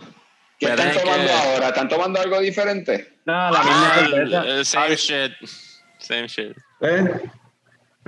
¿Qué 0.59 0.67
Pero 0.67 0.73
están 0.73 0.87
es 0.89 1.01
tomando 1.03 1.27
que- 1.27 1.33
ahora? 1.33 1.67
¿Están 1.67 1.87
tomando 1.89 2.19
algo 2.19 2.39
diferente? 2.39 3.19
No, 3.25 3.51
la 3.51 3.59
misma 3.59 3.91
Ah, 3.93 4.07
cerveza. 4.09 4.43
eh, 4.47 4.65
same 4.65 4.95
shit. 4.95 5.31
Same 5.99 6.27
shit. 6.27 6.57
¿Ves? 6.79 7.03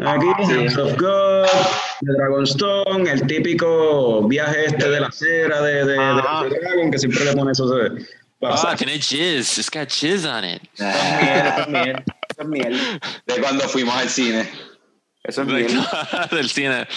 Aquí, 0.05 0.27
Hands 0.53 0.77
of 0.77 0.97
God, 0.97 1.45
de 2.01 2.13
Dragonstone, 2.13 3.11
el 3.11 3.27
típico 3.27 4.27
viaje 4.27 4.65
este 4.65 4.89
de 4.89 4.99
la 4.99 5.11
cera 5.11 5.61
de, 5.61 5.73
de, 5.73 5.85
de- 5.85 6.49
de 6.49 6.59
Dragon, 6.61 6.91
que 6.91 6.97
siempre 6.99 7.25
le 7.25 7.33
pone 7.33 7.51
eso 7.51 7.67
de 7.69 8.05
Ah, 8.41 8.73
tiene 8.77 8.93
jizz. 8.99 9.57
It's 9.57 9.69
got 9.69 9.89
jizz 9.89 10.25
on 10.25 10.45
it. 10.45 10.61
Eso 10.73 10.87
es 10.87 11.17
miel, 11.19 11.45
eso 11.47 11.61
es 11.61 11.67
miel. 11.67 12.03
Eso 12.29 12.41
es 12.41 12.47
miel. 12.47 12.79
De 13.27 13.41
cuando 13.41 13.63
fuimos 13.67 13.95
al 13.95 14.07
cine. 14.09 14.49
Eso 15.23 15.41
es 15.41 15.47
miel. 15.47 15.67
del 16.31 16.49
cine. 16.49 16.87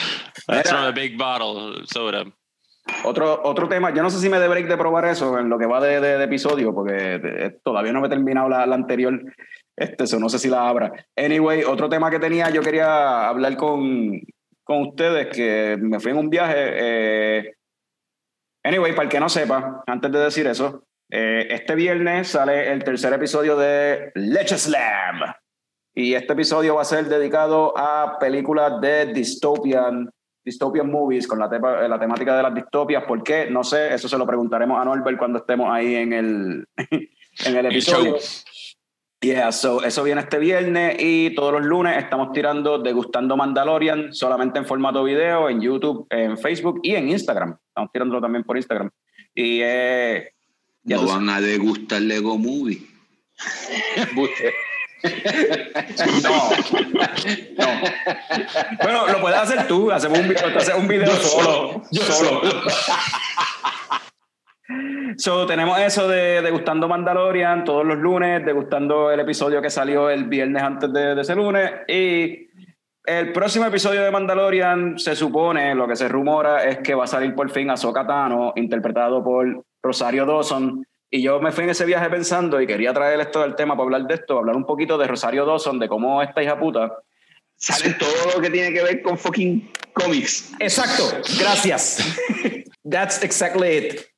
That's 0.47 0.71
from 0.71 0.85
a 0.85 0.93
big 0.93 1.19
bottle 1.19 1.85
soda. 1.93 2.25
Otro, 3.05 3.41
otro 3.45 3.69
tema, 3.69 3.93
yo 3.95 4.03
no 4.03 4.11
sé 4.11 4.19
si 4.21 4.29
me 4.29 4.39
dé 4.39 4.47
break 4.49 4.67
de 4.69 4.77
probar 4.77 5.05
eso 5.07 5.37
en 5.39 5.49
lo 5.49 5.59
que 5.59 5.67
va 5.67 5.81
de, 5.81 6.01
de- 6.01 6.19
de 6.19 6.25
episodio, 6.25 6.73
porque 6.75 7.59
todavía 7.65 7.93
no 7.93 8.01
me 8.01 8.07
he 8.07 8.11
terminado 8.11 8.49
la, 8.49 8.65
la 8.67 8.75
anterior, 8.77 9.21
este, 9.83 10.07
so 10.07 10.19
no 10.19 10.29
sé 10.29 10.39
si 10.39 10.49
la 10.49 10.69
abra. 10.69 10.93
Anyway, 11.17 11.65
otro 11.65 11.89
tema 11.89 12.11
que 12.11 12.19
tenía, 12.19 12.51
yo 12.51 12.63
quería 12.63 13.29
hablar 13.29 13.57
con, 13.57 14.21
con 14.65 14.83
ustedes, 14.89 15.29
que 15.35 15.77
me 15.81 16.01
fui 16.01 16.11
en 16.13 16.19
un 16.19 16.31
viaje. 16.31 16.55
eh, 16.59 17.55
anyway, 18.65 18.93
para 18.93 19.05
el 19.05 19.09
que 19.09 19.21
no 19.21 19.29
sepa, 19.29 19.83
antes 19.87 20.11
de 20.13 20.19
decir 20.19 20.47
eso, 20.47 20.85
eh, 21.11 21.49
este 21.51 21.75
viernes 21.75 22.29
sale 22.29 22.71
el 22.73 22.83
tercer 22.85 23.13
episodio 23.13 23.57
de 23.57 24.13
Leche 24.15 24.57
Slam. 24.59 25.21
Y 25.95 26.15
este 26.15 26.33
episodio 26.33 26.77
va 26.77 26.83
a 26.83 26.87
ser 26.87 27.05
dedicado 27.05 27.77
a 27.77 28.17
películas 28.19 28.81
de 28.81 29.13
dystopian, 29.13 30.09
dystopian 30.43 30.91
movies 30.91 31.29
con 31.29 31.39
la, 31.39 31.51
tepa- 31.51 31.87
la 31.87 31.99
temática 32.01 32.35
de 32.35 32.43
las 32.43 32.55
distopias. 32.55 33.05
¿Por 33.05 33.23
qué? 33.23 33.51
No 33.51 33.63
sé, 33.63 33.93
eso 33.93 34.09
se 34.09 34.17
lo 34.17 34.27
preguntaremos 34.27 34.81
a 34.81 34.85
Norbert 34.87 35.19
cuando 35.19 35.41
estemos 35.41 35.69
ahí 35.71 35.95
en 35.97 36.13
el, 36.15 36.67
en 36.77 37.57
el 37.57 37.57
El 37.57 37.67
episodio. 37.67 38.13
show. 38.17 38.52
Yeah, 39.23 39.53
so 39.53 39.85
eso 39.85 40.03
viene 40.03 40.21
este 40.21 40.41
viernes 40.41 40.97
y 40.99 41.33
todos 41.37 41.53
los 41.53 41.65
lunes 41.65 41.97
estamos 41.97 42.33
tirando 42.33 42.81
Degustando 42.81 43.37
Mandalorian 43.37 44.13
solamente 44.13 44.59
en 44.59 44.67
formato 44.67 45.05
video, 45.05 45.49
en 45.49 45.61
YouTube, 45.61 46.09
en 46.11 46.37
Facebook 46.37 46.81
y 46.83 46.97
en 46.97 47.09
Instagram. 47.09 47.57
Estamos 47.69 47.93
tirándolo 47.93 48.21
también 48.21 48.43
por 48.43 48.57
Instagram. 48.57 48.91
Y 49.33 49.61
eh, 49.63 50.33
ya 50.83 50.97
no 50.97 51.07
van 51.07 51.29
a 51.29 51.41
degustar 51.41 52.03
Lego 52.03 52.37
Movie. 52.37 52.83
No, 56.23 56.51
no. 57.59 57.81
Bueno, 58.85 59.09
lo 59.09 59.21
puedes 59.21 59.37
hacer 59.37 59.67
tú. 59.67 59.91
Hacemos 59.91 60.21
un 60.21 60.29
video, 60.29 60.47
haces 60.57 60.75
un 60.77 60.87
video 60.87 61.17
solo. 61.17 61.83
Yo 61.91 62.03
solo. 62.03 62.41
solo. 62.41 62.63
So, 65.17 65.47
tenemos 65.47 65.79
eso 65.79 66.09
de 66.09 66.43
degustando 66.43 66.89
Mandalorian 66.89 67.65
todos 67.65 67.85
los 67.85 67.99
lunes, 67.99 68.45
degustando 68.45 69.11
el 69.11 69.21
episodio 69.21 69.61
que 69.61 69.71
salió 69.71 70.09
el 70.11 70.25
viernes 70.25 70.63
antes 70.63 70.93
de, 70.93 71.15
de 71.15 71.21
ese 71.21 71.35
lunes. 71.35 71.71
Y 71.89 72.49
el 73.05 73.33
próximo 73.33 73.67
episodio 73.67 74.03
de 74.03 74.11
Mandalorian 74.11 74.99
se 74.99 75.17
supone, 75.17 75.75
lo 75.75 75.87
que 75.89 75.97
se 75.97 76.09
rumora 76.09 76.65
es 76.65 76.79
que 76.79 76.95
va 76.95 77.05
a 77.05 77.09
salir 77.09 77.35
por 77.35 77.51
fin 77.51 77.71
Ahsoka 77.71 78.07
Tano, 78.07 78.53
interpretado 78.57 79.23
por 79.23 79.65
Rosario 79.83 80.25
Dawson. 80.25 80.85
Y 81.11 81.21
yo 81.23 81.41
me 81.41 81.53
fui 81.53 81.65
en 81.65 81.71
ese 81.71 81.85
viaje 81.85 82.09
pensando 82.09 82.61
y 82.61 82.67
quería 82.67 82.95
traer 82.95 83.21
esto 83.21 83.43
del 83.43 83.55
tema 83.55 83.75
para 83.75 83.85
hablar 83.85 84.07
de 84.07 84.15
esto, 84.15 84.39
hablar 84.39 84.57
un 84.57 84.65
poquito 84.65 84.97
de 84.97 85.07
Rosario 85.07 85.45
Dawson, 85.45 85.79
de 85.79 85.89
cómo 85.89 86.23
esta 86.23 86.43
hija 86.43 86.59
puta 86.59 86.93
Sale 87.63 87.95
todo 87.95 88.35
lo 88.35 88.41
que 88.41 88.51
tiene 88.51 88.73
que 88.73 88.83
ver 88.83 89.03
con 89.03 89.17
fucking 89.17 89.71
cómics. 89.93 90.51
Exacto, 90.59 91.05
gracias. 91.39 91.99
That's 92.85 93.23
exactly 93.23 93.77
it. 93.77 94.12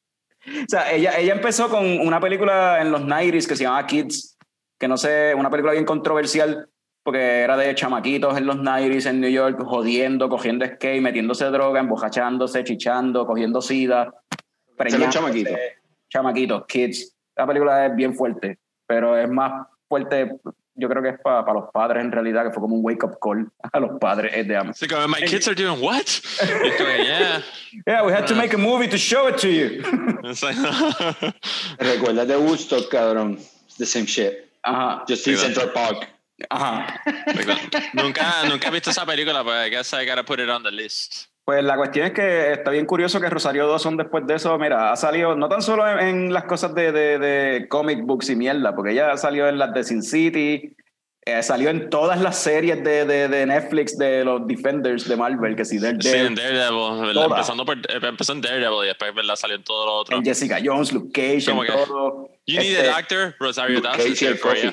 O 0.47 0.69
sea, 0.69 0.93
ella, 0.93 1.19
ella 1.19 1.35
empezó 1.35 1.69
con 1.69 1.85
una 2.01 2.21
película 2.21 2.81
en 2.81 2.91
los 2.91 3.03
90s 3.03 3.47
que 3.47 3.57
se 3.57 3.65
llamaba 3.65 3.87
Kids, 3.87 4.37
que 4.79 4.89
no 4.89 4.97
sé, 4.97 5.35
una 5.35 5.51
película 5.51 5.73
bien 5.73 5.85
controversial, 5.85 6.69
porque 7.03 7.41
era 7.41 7.57
de 7.57 7.75
chamaquitos 7.75 8.37
en 8.37 8.47
los 8.47 8.57
90s 8.57 9.07
en 9.07 9.21
New 9.21 9.31
York, 9.31 9.63
jodiendo, 9.65 10.29
cogiendo 10.29 10.67
skate, 10.67 11.03
metiéndose 11.03 11.45
droga, 11.47 11.81
embojachándose, 11.81 12.65
chichando, 12.65 13.27
cogiendo 13.27 13.61
sida. 13.61 14.13
Ese 14.31 14.77
preñándose. 14.77 15.09
es 15.09 15.15
chamaquito. 15.15 15.51
Chamaquitos, 16.09 16.67
Kids. 16.67 17.17
La 17.37 17.47
película 17.47 17.87
es 17.87 17.97
bien 17.97 18.15
fuerte, 18.15 18.59
pero 18.87 19.19
es 19.19 19.29
más 19.29 19.67
fuerte, 19.89 20.37
yo 20.77 20.89
creo 20.89 21.03
que 21.03 21.11
es 21.11 21.21
para 21.21 21.53
los 21.53 21.71
padres 21.73 22.05
en 22.05 22.13
realidad, 22.13 22.45
que 22.45 22.51
fue 22.51 22.61
como 22.61 22.77
un 22.77 22.85
wake-up 22.85 23.19
call 23.21 23.51
a 23.73 23.81
los 23.81 23.99
padres 24.01 24.33
eh, 24.35 24.45
de 24.45 24.59
oh, 24.59 25.09
my 25.09 25.21
kids 25.27 25.47
are 25.49 25.55
doing 25.55 25.81
what? 25.81 26.21
Yeah. 26.43 27.43
Yeah, 27.89 28.07
we 28.07 28.13
had 28.13 28.29
to 28.29 28.37
make 28.37 28.55
a 28.55 28.59
movie 28.59 28.87
to 28.87 28.97
show 28.97 29.27
it 29.27 29.37
to 29.39 29.49
you. 29.49 29.83
Recuerda 31.81 32.25
de 32.25 32.39
Woodstock, 32.39 32.89
cabrón. 32.89 33.41
It's 33.67 33.77
the 33.77 33.85
same 33.85 34.07
shit. 34.07 34.49
Ajá, 34.65 35.05
Just 35.09 35.27
in 35.27 35.37
Central 35.37 35.71
Park. 35.71 36.07
ajá. 36.51 37.01
nunca, 37.95 38.45
nunca 38.49 38.69
he 38.69 38.71
visto 38.71 38.91
esa 38.91 39.05
película, 39.05 39.43
but 39.43 39.55
I 39.55 39.69
guess 39.71 39.93
I 39.93 40.05
gotta 40.05 40.23
put 40.23 40.39
it 40.39 40.49
on 40.49 40.63
the 40.63 40.71
list. 40.71 41.29
Pues 41.45 41.63
la 41.63 41.77
cuestión 41.77 42.07
es 42.07 42.13
que 42.13 42.53
está 42.53 42.71
bien 42.71 42.87
curioso 42.87 43.21
que 43.21 43.29
Rosario 43.29 43.69
Dawson 43.69 43.99
después 43.99 44.27
de 44.27 44.35
eso, 44.37 44.59
mira, 44.59 44.93
ha 44.93 44.97
salido 44.97 45.37
no 45.37 45.49
tan 45.49 45.61
solo 45.61 45.87
en, 45.87 45.99
en 46.01 46.33
las 46.33 46.45
cosas 46.45 46.75
de, 46.75 46.91
de, 46.91 47.19
de 47.19 47.69
comic 47.69 48.03
books 48.05 48.31
y 48.31 48.37
mierda, 48.37 48.75
porque 48.75 48.93
ella 48.93 49.15
salió 49.19 49.47
en 49.49 49.59
las 49.59 49.75
de 49.75 49.85
Sin 49.85 50.03
City, 50.03 50.75
eh, 51.27 51.43
salió 51.43 51.69
en 51.69 51.91
todas 51.91 52.19
las 52.21 52.39
series 52.39 52.83
de, 52.83 53.05
de, 53.05 53.29
de 53.29 53.45
Netflix 53.47 53.99
de 53.99 54.25
los 54.25 54.47
Defenders 54.47 55.07
de 55.07 55.17
Marvel, 55.17 55.55
que 55.55 55.67
si 55.67 55.79
del 55.79 56.01
Sí, 56.01 56.09
en 56.17 56.35
Daredevil. 56.35 57.19
Empezando 57.19 57.67
por, 57.67 57.77
eh, 57.77 57.83
empezó 58.03 58.33
en 58.33 58.41
Daredevil 58.41 58.85
y 58.85 58.87
después 58.89 59.15
¿verdad? 59.15 59.37
salió 59.37 59.57
en 59.57 59.65
todo 59.65 59.85
lo 59.85 59.93
otro. 59.97 60.17
en 60.17 60.25
Jessica 60.25 60.59
Jones, 60.65 60.93
Luke 60.95 61.11
Cage, 61.13 61.45
todo. 61.67 62.29
You 62.47 62.59
need 62.59 62.77
Este, 62.77 62.89
a 62.91 62.97
doctor, 62.97 63.35
Rosario 63.39 63.81
Dawson 63.83 64.37
for 64.37 64.55
you. 64.55 64.71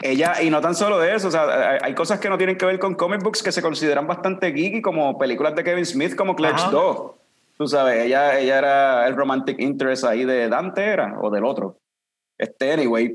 Ella, 0.00 0.42
y 0.42 0.50
no 0.50 0.60
tan 0.60 0.74
solo 0.74 0.98
de 0.98 1.14
eso, 1.14 1.28
o 1.28 1.30
sea, 1.30 1.78
hay, 1.82 1.94
cosas 1.94 2.18
que 2.18 2.28
no 2.28 2.38
tienen 2.38 2.56
que 2.56 2.66
ver 2.66 2.78
con 2.78 2.94
comic 2.94 3.22
books 3.22 3.42
que 3.42 3.52
se 3.52 3.62
consideran 3.62 4.06
bastante 4.06 4.52
geeky, 4.52 4.80
como 4.80 5.18
películas 5.18 5.54
de 5.54 5.62
Kevin 5.62 5.84
Smith, 5.84 6.16
como 6.16 6.34
Clerks 6.34 6.62
Ajá. 6.62 6.70
2. 6.70 7.12
Tú 7.58 7.68
sabes, 7.68 8.04
ella, 8.04 8.38
ella 8.38 8.58
era 8.58 9.06
el 9.06 9.14
romantic 9.14 9.60
interest 9.60 10.04
ahí 10.04 10.24
de 10.24 10.48
Dante, 10.48 10.82
¿era? 10.84 11.18
O 11.20 11.30
del 11.30 11.44
otro. 11.44 11.76
Este, 12.42 12.72
anyway, 12.72 13.14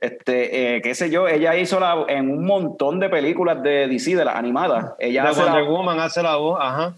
este, 0.00 0.76
eh, 0.76 0.82
qué 0.82 0.94
sé 0.94 1.10
yo, 1.10 1.26
ella 1.26 1.56
hizo 1.56 1.80
la, 1.80 2.04
en 2.06 2.30
un 2.30 2.44
montón 2.44 3.00
de 3.00 3.08
películas 3.08 3.60
de 3.60 3.88
DC, 3.88 4.14
de 4.14 4.24
las 4.24 4.36
animadas. 4.36 4.92
Ella 5.00 5.24
De 5.24 5.28
hace, 5.30 5.40
la, 5.40 5.46
Wonder 5.46 5.62
o 5.64 5.72
Woman 5.72 5.98
hace 5.98 6.22
la 6.22 6.36
voz, 6.36 6.60
ajá. 6.62 6.94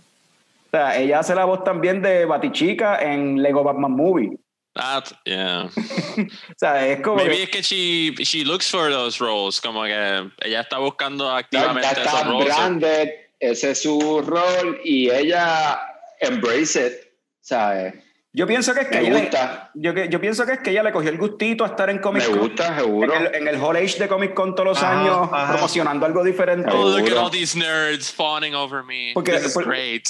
sea, 0.70 0.98
ella 0.98 1.20
hace 1.20 1.34
la 1.34 1.46
voz 1.46 1.64
también 1.64 2.02
de 2.02 2.26
Batichica 2.26 2.98
en 3.00 3.42
Lego 3.42 3.64
Batman 3.64 3.92
Movie. 3.92 4.36
That, 4.76 5.12
yeah. 5.26 5.68
O 6.16 6.26
sea, 6.56 6.86
es 6.86 7.00
como... 7.02 7.16
Maybe 7.16 7.36
que- 7.36 7.42
es 7.44 7.50
que 7.50 7.62
she, 7.62 8.14
she 8.24 8.44
looks 8.44 8.70
for 8.70 8.90
those 8.90 9.20
roles, 9.20 9.60
como 9.60 9.82
que 9.84 10.30
ella 10.42 10.60
está 10.60 10.78
buscando 10.78 11.28
activamente 11.30 11.82
ya 11.82 11.92
esos 11.92 12.04
está 12.06 12.24
roles. 12.24 12.46
branded, 12.54 13.08
ese 13.40 13.70
es 13.72 13.82
su 13.82 14.22
rol 14.22 14.80
y 14.84 15.10
ella 15.10 15.80
embrace 16.20 16.86
it, 16.86 16.92
¿sabes? 17.40 17.94
Yo 18.32 18.46
pienso 18.46 18.72
que 18.74 18.82
es 18.82 18.86
que 18.88 19.00
Me 19.00 19.06
ella 19.08 19.14
le- 19.14 19.20
gusta. 19.22 19.70
yo, 19.74 19.92
que- 19.92 20.08
yo 20.08 20.20
pienso 20.20 20.46
que 20.46 20.52
es 20.52 20.58
que 20.60 20.70
ella 20.70 20.84
le 20.84 20.92
cogió 20.92 21.10
el 21.10 21.18
gustito 21.18 21.64
a 21.64 21.68
estar 21.68 21.90
en 21.90 21.98
Comic 21.98 22.22
Me 22.22 22.28
Con. 22.30 22.38
gusta, 22.38 22.76
seguro. 22.78 23.12
En 23.12 23.26
el, 23.26 23.34
en 23.34 23.48
el 23.48 23.56
Hall 23.60 23.76
Age 23.76 23.98
de 23.98 24.06
Comic 24.08 24.34
Con 24.34 24.54
todos 24.54 24.68
los 24.68 24.78
Ajá, 24.82 25.00
años 25.00 25.28
ajá. 25.32 25.52
promocionando 25.52 26.06
algo 26.06 26.22
diferente. 26.22 26.70
Oh, 26.72 26.96
look 26.96 27.08
at 27.10 27.16
all 27.16 27.30
these 27.30 27.58
nerds 27.58 28.12
fawning 28.12 28.54
over 28.54 28.84
me. 28.84 29.10
Porque- 29.14 29.32
This 29.32 29.46
is 29.46 29.52
por- 29.54 29.64
great. 29.66 30.04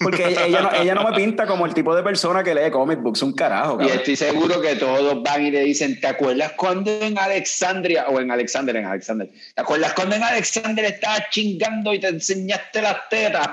Porque 0.00 0.26
ella, 0.26 0.46
ella 0.46 0.60
no, 0.62 0.72
ella 0.72 0.94
no 0.94 1.04
me 1.10 1.16
pinta 1.16 1.46
como 1.46 1.66
el 1.66 1.74
tipo 1.74 1.94
de 1.94 2.02
persona 2.02 2.42
que 2.42 2.54
lee 2.54 2.70
comic 2.70 3.00
books, 3.00 3.22
un 3.22 3.34
carajo. 3.34 3.74
Y 3.74 3.78
cabrón. 3.80 3.96
estoy 3.98 4.16
seguro 4.16 4.60
que 4.62 4.76
todos 4.76 5.22
van 5.22 5.44
y 5.44 5.50
le 5.50 5.60
dicen, 5.60 6.00
¿te 6.00 6.06
acuerdas 6.06 6.52
cuando 6.56 6.90
en 7.02 7.18
Alexandria, 7.18 8.06
o 8.08 8.20
en 8.20 8.30
Alexander, 8.30 8.74
en 8.76 8.86
Alexander, 8.86 9.28
¿te 9.54 9.60
acuerdas 9.60 9.92
cuando 9.92 10.16
en 10.16 10.22
Alexander 10.22 10.84
estabas 10.86 11.28
chingando 11.30 11.92
y 11.92 11.98
te 12.00 12.08
enseñaste 12.08 12.80
las 12.80 13.08
tetas? 13.10 13.48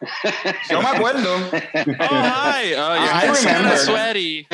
Yo 0.70 0.82
me 0.82 0.88
acuerdo. 0.88 1.36
Oh, 1.36 2.22
hi. 2.22 2.74
Oh, 2.76 2.94
I 2.96 3.30
remember. 3.32 3.72
of 3.72 3.78
sweaty. 3.78 4.46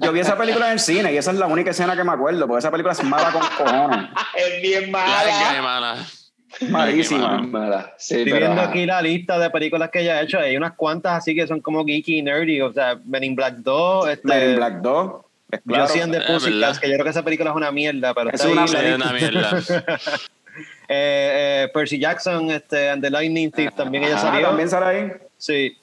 Yo 0.00 0.12
vi 0.12 0.20
esa 0.20 0.36
película 0.36 0.66
en 0.66 0.72
el 0.74 0.80
cine 0.80 1.12
y 1.12 1.16
esa 1.16 1.30
es 1.30 1.38
la 1.38 1.46
única 1.46 1.70
escena 1.70 1.96
que 1.96 2.04
me 2.04 2.12
acuerdo, 2.12 2.46
porque 2.46 2.58
esa 2.60 2.70
película 2.70 2.92
es 2.92 3.02
mala 3.02 3.30
con 3.32 3.42
cojones. 3.56 4.08
Es 4.36 4.62
bien 4.62 4.90
mala. 4.90 5.62
mala. 5.62 6.06
Malísima. 6.68 7.40
Es 7.40 7.48
mala. 7.48 7.94
Sí, 7.98 8.14
Estoy 8.16 8.32
pero, 8.32 8.46
viendo 8.46 8.60
ajá. 8.62 8.70
aquí 8.70 8.84
la 8.86 9.00
lista 9.00 9.38
de 9.38 9.48
películas 9.50 9.90
que 9.90 10.00
ella 10.00 10.18
ha 10.18 10.22
hecho. 10.22 10.38
Hay 10.38 10.56
unas 10.56 10.72
cuantas 10.72 11.14
así 11.18 11.34
que 11.34 11.46
son 11.46 11.60
como 11.60 11.84
geeky 11.84 12.18
y 12.18 12.22
nerdy. 12.22 12.60
O 12.60 12.72
sea, 12.72 12.98
Men 13.06 13.24
in 13.24 13.34
Black 13.34 13.54
2, 13.58 14.08
este, 14.10 14.28
Men 14.28 14.50
in 14.50 14.56
Black 14.56 14.74
2. 14.82 15.12
Es 15.50 15.60
claro. 15.66 15.86
Josie 15.86 16.02
and 16.02 16.12
the 16.12 16.18
Es 16.18 16.24
Pussycats, 16.24 16.60
verdad. 16.60 16.80
que 16.80 16.88
yo 16.88 16.94
creo 16.94 17.04
que 17.04 17.10
esa 17.10 17.22
película 17.22 17.50
es 17.50 17.56
una 17.56 17.70
mierda, 17.72 18.14
pero 18.14 18.30
Es 18.30 18.34
está 18.34 18.48
una 18.48 18.62
ahí. 18.62 18.68
Sí, 18.68 18.76
mierda. 18.76 18.88
es 18.88 18.96
una 18.96 19.12
mierda. 19.12 20.00
Eh, 20.94 21.64
eh, 21.64 21.68
Percy 21.72 21.98
Jackson 21.98 22.50
este, 22.50 22.90
and 22.90 23.02
the 23.02 23.10
Lightning 23.10 23.50
Thief 23.50 23.74
también 23.74 24.04
ella 24.04 24.16
Ah, 24.18 24.20
salió. 24.20 24.46
también 24.48 24.68
sale 24.68 24.86
ahí. 24.86 25.12
Sí. 25.38 25.76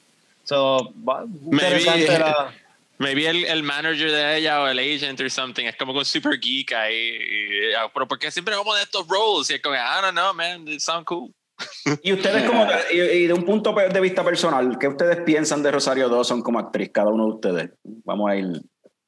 So, 0.44 0.94
va- 1.08 1.26
Maybe- 1.26 1.80
interesante 1.82 2.20
la... 2.20 2.54
Maybe 3.00 3.28
el, 3.30 3.46
el 3.46 3.64
manager 3.64 4.12
de 4.12 4.38
ella 4.38 4.62
o 4.62 4.68
el 4.68 4.78
agent 4.78 5.22
or 5.22 5.30
something 5.32 5.64
es 5.66 5.76
como 5.78 5.94
un 5.94 6.04
super 6.04 6.38
geek 6.38 6.74
ahí. 6.74 6.94
y- 7.18 7.74
ah, 7.78 7.90
pero 7.94 8.08
porque 8.08 8.30
siempre 8.30 8.56
vamos 8.56 8.76
de 8.76 8.84
estos 8.84 9.08
roles 9.08 9.50
y 9.50 9.54
es 9.54 9.62
como, 9.62 9.76
I 9.76 10.02
don't 10.02 10.12
know, 10.12 10.34
man, 10.34 10.68
it 10.68 10.80
sound 10.82 11.06
cool. 11.06 11.32
Y 12.04 12.12
ustedes, 12.14 12.44
como, 12.44 12.68
y, 12.92 12.98
y 13.00 13.28
de 13.28 13.34
un 13.34 13.46
punto 13.46 13.74
de 13.74 14.00
vista 14.02 14.24
personal, 14.24 14.78
¿qué 14.80 14.88
ustedes 14.90 15.18
piensan 15.26 15.64
de 15.64 15.72
Rosario 15.72 16.08
Dawson 16.10 16.42
como 16.42 16.60
actriz, 16.60 16.90
cada 16.94 17.10
uno 17.10 17.26
de 17.26 17.32
ustedes? 17.32 17.70
Vamos 17.84 18.30
a 18.30 18.36
ir. 18.36 18.46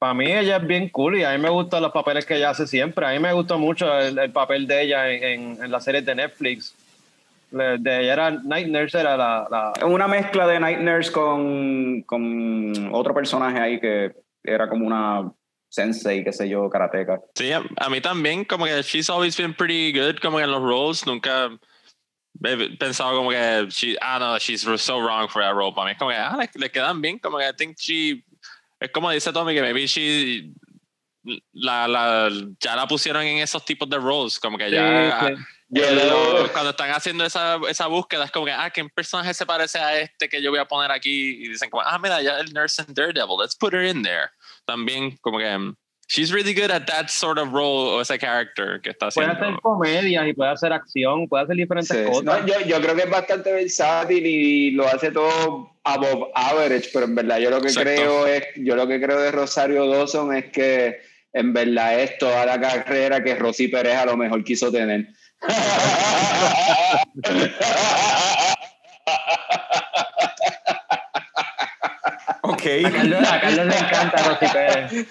Para 0.02 0.14
mí 0.14 0.26
ella 0.26 0.56
es 0.56 0.66
bien 0.66 0.88
cool 0.88 1.16
y 1.16 1.22
a 1.22 1.30
mí 1.30 1.38
me 1.38 1.48
gustan 1.48 1.80
los 1.80 1.92
papeles 1.92 2.26
que 2.26 2.34
ella 2.34 2.50
hace 2.50 2.66
siempre. 2.66 3.06
A 3.06 3.10
mí 3.10 3.20
me 3.20 3.32
gustó 3.32 3.56
mucho 3.56 3.96
el, 3.96 4.18
el 4.18 4.32
papel 4.32 4.66
de 4.66 4.82
ella 4.82 5.08
en, 5.08 5.22
en, 5.22 5.62
en 5.62 5.70
las 5.70 5.84
series 5.84 6.04
de 6.04 6.16
Netflix. 6.16 6.74
Le- 7.52 7.78
De 7.78 8.00
ella 8.00 8.12
era 8.14 8.30
Night 8.32 8.66
Nurse, 8.66 8.98
era 8.98 9.16
la... 9.16 9.46
la 9.48 9.86
una 9.86 10.08
mezcla 10.08 10.48
de 10.48 10.58
Night 10.58 10.80
Nurse 10.80 11.12
con, 11.12 12.02
con 12.02 12.90
otro 12.92 13.14
personaje 13.14 13.60
ahí 13.60 13.78
que 13.78 14.10
era 14.42 14.68
como 14.68 14.84
una 14.88 15.30
sensei, 15.68 16.24
qué 16.24 16.32
sé 16.32 16.48
yo, 16.48 16.68
karateca. 16.68 17.20
Sí, 17.36 17.52
a, 17.52 17.62
a 17.76 17.88
mí 17.88 18.00
también, 18.00 18.44
como 18.44 18.64
que 18.64 18.82
she's 18.82 19.08
always 19.08 19.36
been 19.36 19.54
pretty 19.54 19.92
good, 19.92 20.16
como 20.20 20.38
que 20.38 20.42
en 20.42 20.50
los 20.50 20.62
roles, 20.62 21.06
nunca 21.06 21.48
he 22.42 22.76
pensado 22.76 23.16
como 23.18 23.30
que, 23.30 23.66
she, 23.68 23.96
ah, 24.02 24.18
no, 24.18 24.36
she's 24.40 24.62
so 24.62 24.98
wrong 24.98 25.28
for 25.28 25.40
that 25.40 25.54
role. 25.54 25.72
Para 25.72 25.84
mí 25.86 25.92
es 25.92 25.98
como 25.98 26.10
que, 26.10 26.16
ah, 26.16 26.36
le, 26.40 26.50
le 26.56 26.70
quedan 26.72 27.00
bien, 27.00 27.20
como 27.20 27.38
que 27.38 27.44
I 27.44 27.52
think 27.56 27.76
she, 27.78 28.24
es 28.82 28.90
como 28.90 29.10
dice 29.10 29.32
Tommy, 29.32 29.54
que 29.54 29.62
maybe 29.62 29.86
she, 29.86 30.50
la, 31.52 31.86
la, 31.86 32.30
ya 32.60 32.74
la 32.76 32.86
pusieron 32.86 33.22
en 33.22 33.38
esos 33.38 33.64
tipos 33.64 33.88
de 33.88 33.96
roles, 33.98 34.38
como 34.40 34.58
que 34.58 34.70
ya, 34.70 34.80
Sí, 34.80 35.04
sí. 35.06 35.34
ah, 35.38 35.46
Yo 35.68 35.84
eh, 35.84 35.94
lo- 36.06 36.42
lo- 36.42 36.52
cuando 36.52 36.70
están 36.70 36.90
haciendo 36.90 37.24
esa, 37.24 37.58
esa 37.68 37.86
búsqueda, 37.86 38.24
es 38.24 38.30
como 38.32 38.46
que, 38.46 38.52
ah, 38.52 38.70
¿qué 38.70 38.84
personaje 38.88 39.32
se 39.32 39.46
parece 39.46 39.78
a 39.78 40.00
este 40.00 40.28
que 40.28 40.42
yo 40.42 40.50
voy 40.50 40.58
a 40.58 40.66
poner 40.66 40.90
aquí? 40.90 41.44
Y 41.44 41.48
dicen 41.48 41.70
como, 41.70 41.82
ah, 41.82 41.98
mira, 41.98 42.20
ya 42.20 42.38
el 42.40 42.52
nurse 42.52 42.82
en 42.86 42.92
Daredevil, 42.92 43.36
let's 43.40 43.56
put 43.56 43.72
her 43.72 43.84
in 43.84 44.02
there. 44.02 44.30
También, 44.66 45.16
como 45.20 45.38
que, 45.38 45.72
she's 46.12 46.30
really 46.30 46.52
good 46.52 46.70
at 46.70 46.86
that 46.86 47.08
sort 47.08 47.38
of 47.38 47.54
role 47.54 47.88
o 47.88 48.00
ese 48.02 48.18
character 48.18 48.78
que 48.82 48.90
está 48.90 49.08
Puede 49.08 49.28
haciendo. 49.28 49.46
hacer 49.48 49.60
comedias 49.62 50.26
y 50.28 50.34
puede 50.34 50.50
hacer 50.50 50.70
acción, 50.72 51.26
puede 51.26 51.44
hacer 51.44 51.56
diferentes 51.56 51.96
Sí. 51.96 52.04
cosas. 52.04 52.24
No, 52.24 52.46
yo, 52.46 52.60
yo 52.66 52.80
creo 52.82 52.94
que 52.94 53.02
es 53.04 53.10
bastante 53.10 53.50
versátil 53.50 54.26
y 54.26 54.72
lo 54.72 54.86
hace 54.86 55.10
todo 55.10 55.70
above 55.84 56.28
average, 56.34 56.90
pero 56.92 57.06
en 57.06 57.14
verdad 57.14 57.38
yo 57.38 57.48
lo 57.48 57.62
que 57.62 57.68
Exacto. 57.68 57.90
creo 57.90 58.26
es, 58.26 58.44
yo 58.56 58.76
lo 58.76 58.86
que 58.86 59.00
creo 59.00 59.18
de 59.20 59.30
Rosario 59.32 59.86
Dawson 59.88 60.36
es 60.36 60.52
que 60.52 61.00
en 61.32 61.54
verdad 61.54 61.98
es 61.98 62.18
toda 62.18 62.44
la 62.44 62.60
carrera 62.60 63.24
que 63.24 63.34
Rosy 63.34 63.68
Pérez 63.68 63.96
a 63.96 64.04
lo 64.04 64.18
mejor 64.18 64.44
quiso 64.44 64.70
tener. 64.70 65.06
Ok. 72.42 72.62
A 72.84 72.90
Carlos, 72.90 73.28
a 73.32 73.40
Carlos 73.40 73.66
le 73.66 73.78
encanta 73.78 74.22
Rosy 74.22 74.46
Pérez. 74.52 74.92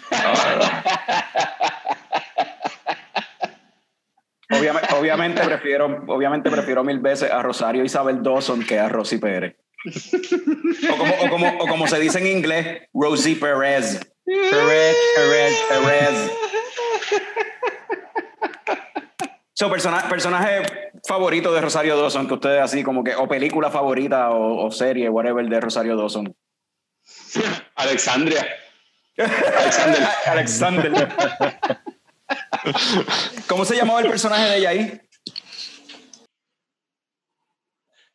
Obviamente, 4.54 4.94
obviamente, 4.96 5.42
prefiero, 5.44 6.04
obviamente 6.08 6.52
prefiero 6.52 6.84
mil 6.84 7.00
veces 7.00 7.32
a 7.32 7.42
Rosario 7.42 7.86
Isabel 7.86 8.22
Dawson 8.22 8.62
que 8.64 8.78
a 8.78 8.90
Rosy 8.90 9.18
Pérez. 9.18 9.56
O 10.92 10.98
como, 10.98 11.14
o 11.16 11.30
como, 11.30 11.48
o 11.58 11.68
como 11.68 11.88
se 11.88 12.00
dice 12.00 12.20
en 12.20 12.28
inglés, 12.28 12.82
Rosie 12.94 13.36
Perez. 13.38 14.00
Perez, 14.26 14.98
Perez, 15.16 15.64
Perez. 15.70 16.32
So, 19.54 19.70
persona- 19.70 20.08
personaje 20.10 20.64
favorito 21.08 21.54
de 21.54 21.62
Rosario 21.62 21.96
Dawson 21.98 22.28
que 22.28 22.34
ustedes 22.34 22.62
así 22.62 22.84
como 22.84 23.04
que, 23.04 23.16
o 23.16 23.28
película 23.28 23.72
favorita 23.72 24.32
o, 24.32 24.66
o 24.66 24.72
serie, 24.72 25.08
whatever, 25.10 25.48
de 25.48 25.60
Rosario 25.62 25.96
Dawson. 25.96 26.36
Alexandria. 27.76 28.46
Alexander. 29.18 30.08
Alexander. 30.28 31.08
¿Cómo 33.48 33.66
se 33.66 33.76
llamaba 33.76 34.02
el 34.02 34.08
personaje 34.10 34.44
de 34.50 34.58
ella 34.58 34.70
ahí? 34.70 35.02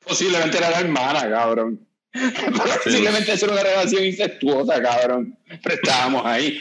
Posiblemente 0.06 0.58
era 0.58 0.70
la 0.70 0.80
hermana, 0.80 1.28
cabrón. 1.28 1.86
Posiblemente 2.84 3.32
era 3.32 3.52
una 3.52 3.62
relación 3.62 4.04
incestuosa, 4.04 4.80
cabrón. 4.80 5.38
Pero 5.62 5.74
estábamos 5.74 6.24
ahí. 6.24 6.58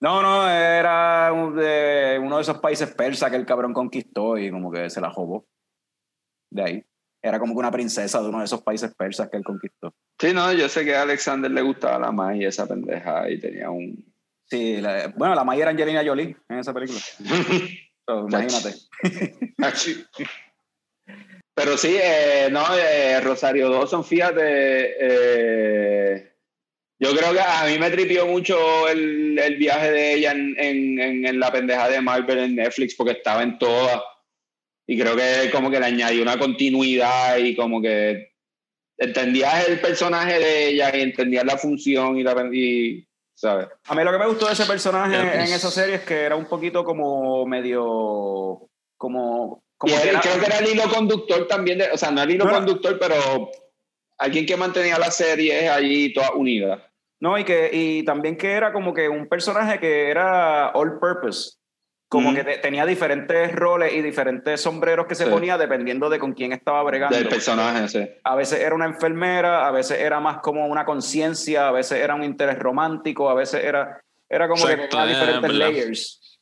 No, 0.00 0.20
no, 0.20 0.48
era 0.50 1.32
un- 1.32 1.56
de 1.56 2.18
uno 2.20 2.36
de 2.36 2.42
esos 2.42 2.58
países 2.58 2.92
persas 2.92 3.30
que 3.30 3.36
el 3.36 3.46
cabrón 3.46 3.72
conquistó 3.72 4.36
y 4.36 4.50
como 4.50 4.70
que 4.70 4.90
se 4.90 5.00
la 5.00 5.08
robó. 5.08 5.46
De 6.50 6.62
ahí. 6.62 6.84
Era 7.22 7.38
como 7.38 7.54
que 7.54 7.60
una 7.60 7.70
princesa 7.70 8.20
de 8.20 8.28
uno 8.28 8.40
de 8.40 8.46
esos 8.46 8.62
países 8.62 8.92
persas 8.94 9.28
que 9.30 9.36
él 9.36 9.44
conquistó. 9.44 9.94
Sí, 10.18 10.32
no, 10.34 10.52
yo 10.52 10.68
sé 10.68 10.84
que 10.84 10.94
a 10.96 11.02
Alexander 11.02 11.50
le 11.50 11.62
gustaba 11.62 11.98
la 11.98 12.10
May 12.12 12.44
esa 12.44 12.66
pendeja 12.66 13.30
y 13.30 13.38
tenía 13.40 13.70
un. 13.70 14.04
Sí, 14.50 14.80
la- 14.80 15.08
bueno, 15.16 15.34
la 15.34 15.44
Maya 15.44 15.62
era 15.62 15.70
Angelina 15.70 16.02
Jolie 16.04 16.36
en 16.48 16.58
esa 16.58 16.74
película. 16.74 17.00
So, 18.04 18.26
imagínate. 18.28 18.74
Pero 21.54 21.76
sí, 21.76 21.96
eh, 22.02 22.48
no, 22.50 22.64
eh, 22.76 23.20
Rosario 23.20 23.68
Dawson, 23.70 24.04
fíjate, 24.04 24.40
eh, 24.98 26.32
yo 26.98 27.14
creo 27.14 27.32
que 27.32 27.40
a 27.40 27.64
mí 27.66 27.78
me 27.78 27.90
tripió 27.90 28.26
mucho 28.26 28.88
el, 28.88 29.38
el 29.38 29.56
viaje 29.56 29.90
de 29.92 30.14
ella 30.14 30.32
en, 30.32 30.54
en, 30.58 31.00
en- 31.00 31.26
en 31.26 31.38
la 31.40 31.52
pendeja 31.52 31.88
de 31.88 32.00
Marvel 32.00 32.38
en 32.38 32.56
Netflix 32.56 32.94
porque 32.96 33.12
estaba 33.12 33.42
en 33.42 33.58
todas 33.58 34.00
y 34.86 34.98
creo 34.98 35.16
que 35.16 35.50
como 35.50 35.70
que 35.70 35.78
le 35.80 35.86
añadió 35.86 36.22
una 36.22 36.38
continuidad 36.38 37.36
y 37.38 37.54
como 37.56 37.80
que 37.80 38.32
entendías 38.98 39.68
el 39.68 39.80
personaje 39.80 40.38
de 40.38 40.68
ella 40.68 40.94
y 40.96 41.00
entendías 41.02 41.44
la 41.44 41.56
función 41.56 42.16
y 42.18 42.22
la 42.22 42.34
y, 42.52 43.06
¿sabes? 43.34 43.68
A 43.86 43.94
mí 43.94 44.04
lo 44.04 44.12
que 44.12 44.18
me 44.18 44.26
gustó 44.26 44.46
de 44.46 44.52
ese 44.52 44.66
personaje 44.66 45.12
Ya, 45.16 45.22
pues. 45.22 45.34
en 45.48 45.54
esa 45.54 45.70
serie 45.70 45.96
es 45.96 46.02
que 46.02 46.20
era 46.22 46.36
un 46.36 46.46
poquito 46.46 46.84
como 46.84 47.44
medio. 47.46 48.68
como. 48.96 49.62
Y 49.84 49.90
como 49.90 49.96
que 49.96 50.02
él- 50.02 50.08
era- 50.10 50.20
creo 50.20 50.38
que 50.38 50.46
era 50.46 50.58
el 50.58 50.68
hilo 50.68 50.84
conductor 50.84 51.48
también, 51.48 51.78
de, 51.78 51.90
o 51.90 51.96
sea, 51.96 52.12
no 52.12 52.22
el 52.22 52.30
hilo 52.30 52.44
no. 52.44 52.52
conductor, 52.52 52.98
pero 53.00 53.50
alguien 54.18 54.46
que 54.46 54.56
mantenía 54.56 54.96
las 54.98 55.16
series 55.16 55.68
allí 55.68 56.12
todas 56.12 56.30
unidas. 56.36 56.80
No, 57.20 57.36
y 57.36 57.42
que 57.44 57.70
y 57.72 58.04
también 58.04 58.36
que 58.36 58.52
era 58.52 58.72
como 58.72 58.94
que 58.94 59.08
un 59.08 59.28
personaje 59.28 59.80
que 59.80 60.08
era 60.08 60.70
all 60.74 61.00
purpose. 61.00 61.56
Como 62.12 62.34
que 62.34 62.44
te- 62.44 62.58
tenía 62.58 62.84
diferentes 62.84 63.52
roles 63.54 63.94
y 63.94 64.02
diferentes 64.02 64.60
sombreros 64.60 65.06
que 65.06 65.14
se 65.14 65.24
Sí. 65.24 65.30
ponía 65.30 65.56
dependiendo 65.56 66.10
de 66.10 66.18
con 66.18 66.34
quién 66.34 66.52
estaba 66.52 66.82
bregando. 66.82 67.16
Del 67.16 67.26
personaje, 67.28 67.88
sí. 67.88 68.06
A 68.22 68.34
veces 68.36 68.60
era 68.60 68.74
una 68.74 68.84
enfermera, 68.84 69.66
a 69.66 69.70
veces 69.70 69.98
era 69.98 70.20
más 70.20 70.38
como 70.42 70.66
una 70.66 70.84
conciencia, 70.84 71.68
a 71.68 71.72
veces 71.72 71.98
era 72.00 72.14
un 72.14 72.22
interés 72.22 72.58
romántico, 72.58 73.30
a 73.30 73.34
veces 73.34 73.64
era, 73.64 73.98
era 74.28 74.46
como 74.46 74.62
Exacto, 74.62 74.82
que 74.82 74.88
tenía 74.88 75.06
diferentes 75.06 75.52
layers. 75.54 76.38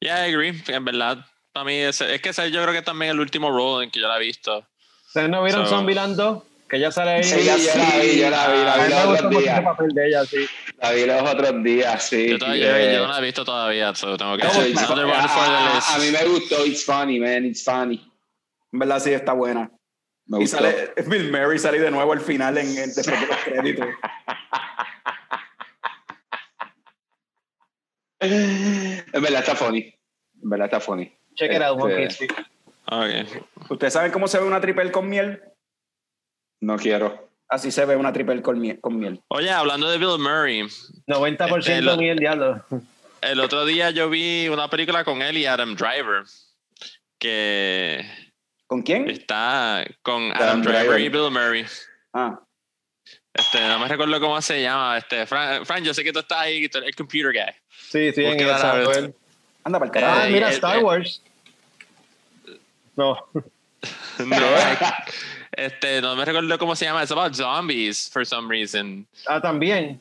Yeah, 0.00 0.26
I 0.28 0.32
agree. 0.32 0.62
En 0.68 0.84
verdad, 0.84 1.18
para 1.52 1.64
mí, 1.64 1.74
ese- 1.74 2.14
es 2.14 2.20
que 2.20 2.28
ese 2.28 2.50
yo 2.50 2.62
creo 2.62 2.74
que 2.74 2.82
también 2.82 3.10
el 3.12 3.20
último 3.20 3.50
role 3.50 3.84
en 3.86 3.90
que 3.90 4.00
yo 4.00 4.06
la 4.08 4.18
he 4.18 4.20
visto. 4.20 4.66
¿Ustedes 5.08 5.28
no 5.28 5.42
vieron 5.42 5.64
So- 5.66 5.76
Zombieland 5.76 6.16
2? 6.16 6.42
Que 6.68 6.76
ella 6.76 6.90
sale 6.90 7.10
ahí. 7.12 7.24
Sí, 7.24 7.40
Ella 7.40 7.56
yo 7.56 7.78
la 7.78 7.98
vi, 8.00 8.18
yo 8.20 8.30
la 8.30 8.48
vi, 8.48 8.58
la 8.64 8.72
A 8.72 8.76
vi 8.76 8.82
mí 8.82 8.88
me 8.88 8.94
los 8.94 9.04
gustó 9.06 9.10
otros 9.12 9.32
mucho 9.32 9.40
días. 9.40 9.54
ese 9.54 9.64
papel 9.64 9.88
de 9.94 10.06
ella, 10.08 10.24
sí. 10.24 10.36
La 10.36 10.42
vi 10.42 10.63
los 11.06 11.22
otros 11.30 11.62
días, 11.62 12.02
sí. 12.08 12.28
Yo, 12.30 12.38
todavía, 12.38 12.78
Eh, 12.92 12.94
yo 12.94 13.06
no 13.06 13.12
la 13.12 13.18
he 13.18 13.22
visto 13.22 13.44
todavía, 13.44 13.94
so 13.94 14.16
tengo 14.16 14.36
que 14.36 14.42
the 14.42 14.48
a, 14.48 15.94
a 15.94 15.98
mí 15.98 16.10
me 16.10 16.24
gustó, 16.26 16.64
it's 16.66 16.84
funny, 16.84 17.18
man, 17.18 17.44
it's 17.44 17.64
funny. 17.64 18.10
En 18.72 18.78
verdad 18.78 18.98
sí 19.00 19.12
está 19.12 19.32
buena. 19.32 19.70
Me 20.26 20.38
Y 20.38 20.40
gustó. 20.42 20.56
sale 20.58 20.92
Bill 21.06 21.30
Murray 21.30 21.58
sale 21.58 21.78
de 21.78 21.90
nuevo 21.90 22.12
al 22.12 22.20
final 22.20 22.56
en, 22.58 22.66
en- 22.78 22.94
después 22.94 23.20
de 23.20 23.26
los 23.26 23.36
créditos. 23.44 23.86
En 28.20 29.04
verdad 29.22 29.40
está 29.40 29.54
funny. 29.54 29.94
En 30.42 30.50
verdad 30.50 30.66
está 30.66 30.80
funny. 30.80 31.12
Check 31.34 31.52
it 31.52 31.62
out, 31.62 31.78
Este. 31.90 32.28
Okay. 32.86 33.26
¿Ustedes 33.70 33.92
saben 33.92 34.12
cómo 34.12 34.28
se 34.28 34.38
ve 34.38 34.44
una 34.46 34.60
triple 34.60 34.90
con 34.92 35.08
miel? 35.08 35.42
No 36.60 36.76
quiero. 36.76 37.30
Así 37.48 37.70
se 37.70 37.84
ve 37.84 37.94
una 37.96 38.12
triple 38.12 38.40
con 38.42 38.58
miel. 38.60 38.78
Con 38.80 38.98
miel. 38.98 39.20
Oye, 39.28 39.50
hablando 39.50 39.88
de 39.90 39.98
Bill 39.98 40.18
Murray, 40.18 40.62
90% 41.06 41.58
Este, 41.58 42.10
el 42.10 42.18
diablo. 42.18 42.64
el 43.20 43.40
otro 43.40 43.64
día 43.66 43.90
yo 43.90 44.08
vi 44.10 44.48
una 44.48 44.68
película 44.68 45.04
con 45.04 45.22
él 45.22 45.36
y 45.36 45.46
Adam 45.46 45.76
Driver, 45.76 46.24
que 47.18 48.04
¿Con 48.66 48.82
quién? 48.82 49.08
está 49.10 49.84
con 50.02 50.30
Adam 50.32 50.42
Adam 50.42 50.62
Driver, 50.62 50.82
Driver. 50.82 51.00
y 51.00 51.08
Bill 51.10 51.30
Murray. 51.30 51.66
Ah, 52.12 52.40
Este, 53.34 53.60
no 53.68 53.78
me 53.78 53.88
recuerdo 53.88 54.18
cómo 54.20 54.40
se 54.40 54.62
llama. 54.62 54.96
Este, 54.98 55.26
Fran, 55.26 55.66
Fran, 55.66 55.84
yo 55.84 55.92
sé 55.92 56.02
que 56.02 56.12
tú 56.12 56.20
estás 56.20 56.38
ahí, 56.38 56.68
tú 56.68 56.78
eres 56.78 56.88
el 56.88 56.96
computer 56.96 57.32
guy. 57.32 57.52
Sí, 57.90 58.12
sí, 58.12 58.24
en 58.24 58.40
él. 58.40 59.14
anda 59.64 59.78
para 59.78 59.84
el 59.84 59.90
Ah, 59.90 59.90
carajo. 59.92 60.20
Eh, 60.26 60.30
mira, 60.30 60.50
eh, 60.50 60.54
Star 60.54 60.78
eh. 60.78 60.82
Wars. 60.82 61.22
No. 62.96 63.16
No, 64.24 64.36
este, 65.52 66.00
no 66.00 66.16
me 66.16 66.24
recuerdo 66.24 66.58
cómo 66.58 66.76
se 66.76 66.84
llama. 66.84 67.02
It's 67.02 67.12
about 67.12 67.34
zombies 67.34 68.08
for 68.10 68.24
some 68.26 68.48
reason. 68.48 69.06
Ah, 69.26 69.40
también. 69.40 70.00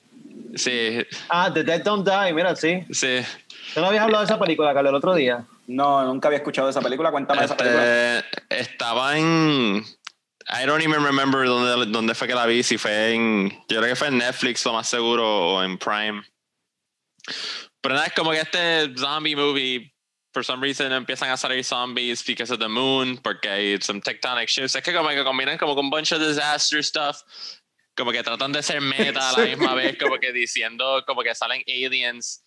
Sí, 0.55 1.03
Ah, 1.29 1.51
The 1.53 1.63
Dead 1.63 1.83
Don't 1.83 2.07
Die, 2.07 2.33
mira, 2.33 2.55
sí. 2.55 2.83
sí. 2.91 3.21
¿Tú 3.73 3.81
no 3.81 3.87
habías 3.87 4.03
hablado 4.03 4.23
de 4.23 4.25
esa 4.25 4.39
película, 4.39 4.73
Carlos, 4.73 4.91
el 4.91 4.95
otro 4.95 5.15
día? 5.15 5.45
No, 5.67 6.03
nunca 6.05 6.27
había 6.27 6.37
escuchado 6.39 6.67
de 6.67 6.71
esa 6.71 6.81
película. 6.81 7.11
Cuéntame 7.11 7.39
de 7.39 7.45
esa 7.45 7.57
película. 7.57 8.19
Este, 8.19 8.59
estaba 8.59 9.17
en. 9.17 9.83
I 10.49 10.65
don't 10.65 10.83
even 10.83 11.03
remember 11.03 11.45
dónde, 11.47 11.85
dónde 11.91 12.13
fue 12.15 12.27
que 12.27 12.35
la 12.35 12.45
vi. 12.45 12.63
Si 12.63 12.77
fue 12.77 13.13
en. 13.13 13.49
Yo 13.69 13.77
creo 13.79 13.89
que 13.89 13.95
fue 13.95 14.09
en 14.09 14.17
Netflix, 14.17 14.65
lo 14.65 14.73
más 14.73 14.87
seguro, 14.87 15.25
o 15.55 15.63
en 15.63 15.77
Prime. 15.77 16.21
Pero 17.81 17.95
nada, 17.95 18.07
es 18.07 18.13
como 18.13 18.31
que 18.31 18.39
este 18.41 18.93
zombie 18.97 19.35
movie, 19.35 19.92
for 20.33 20.43
some 20.43 20.61
reason, 20.61 20.91
empiezan 20.91 21.31
a 21.31 21.37
salir 21.37 21.63
zombies 21.63 22.23
because 22.23 22.51
of 22.51 22.59
the 22.59 22.67
moon, 22.67 23.17
porque 23.17 23.45
hay 23.49 23.77
some 23.81 24.01
tectonic 24.01 24.47
shifts. 24.49 24.75
Es 24.75 24.83
que 24.83 24.91
como 24.93 25.09
que 25.09 25.23
combinan 25.23 25.57
como 25.57 25.75
con 25.75 25.85
un 25.85 25.91
bunch 25.91 26.11
of 26.11 26.19
disaster 26.19 26.81
stuff. 26.83 27.21
Como 27.95 28.11
que 28.11 28.23
tratan 28.23 28.51
de 28.51 28.63
ser 28.63 28.81
meta 28.81 29.29
a 29.29 29.33
la 29.37 29.45
misma 29.55 29.75
vez, 29.75 29.97
como 29.99 30.17
que 30.17 30.31
diciendo 30.33 31.03
como 31.05 31.21
que 31.21 31.35
salen 31.35 31.61
aliens 31.67 32.43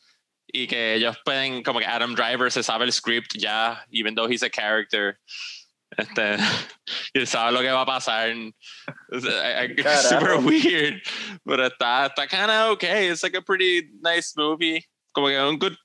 y 0.52 0.66
que 0.66 0.94
ellos 0.94 1.16
pueden, 1.24 1.62
como 1.62 1.78
que 1.78 1.86
Adam 1.86 2.14
Driver 2.14 2.50
se 2.50 2.62
sabe 2.64 2.84
el 2.84 2.92
script 2.92 3.34
ya, 3.38 3.84
even 3.92 4.14
though 4.16 4.26
he's 4.28 4.42
a 4.42 4.50
character. 4.50 5.18
Este, 5.96 6.36
y 7.14 7.24
sabe 7.26 7.52
lo 7.52 7.60
que 7.60 7.70
va 7.70 7.82
a 7.82 7.86
pasar. 7.86 8.30
It's, 9.12 9.24
I- 9.24 9.66
I- 9.66 9.74
it's 9.78 10.08
super 10.08 10.36
weird. 10.38 11.00
Pero 11.46 11.68
está, 11.68 12.06
está 12.06 12.26
kind 12.28 12.50
of 12.50 12.72
okay. 12.72 13.08
It's 13.08 13.22
like 13.22 13.36
a 13.36 13.40
pretty 13.42 13.88
nice 14.02 14.34
movie. 14.36 14.84
Como 15.14 15.28
que 15.28 15.36
un 15.38 15.58
good, 15.58 15.76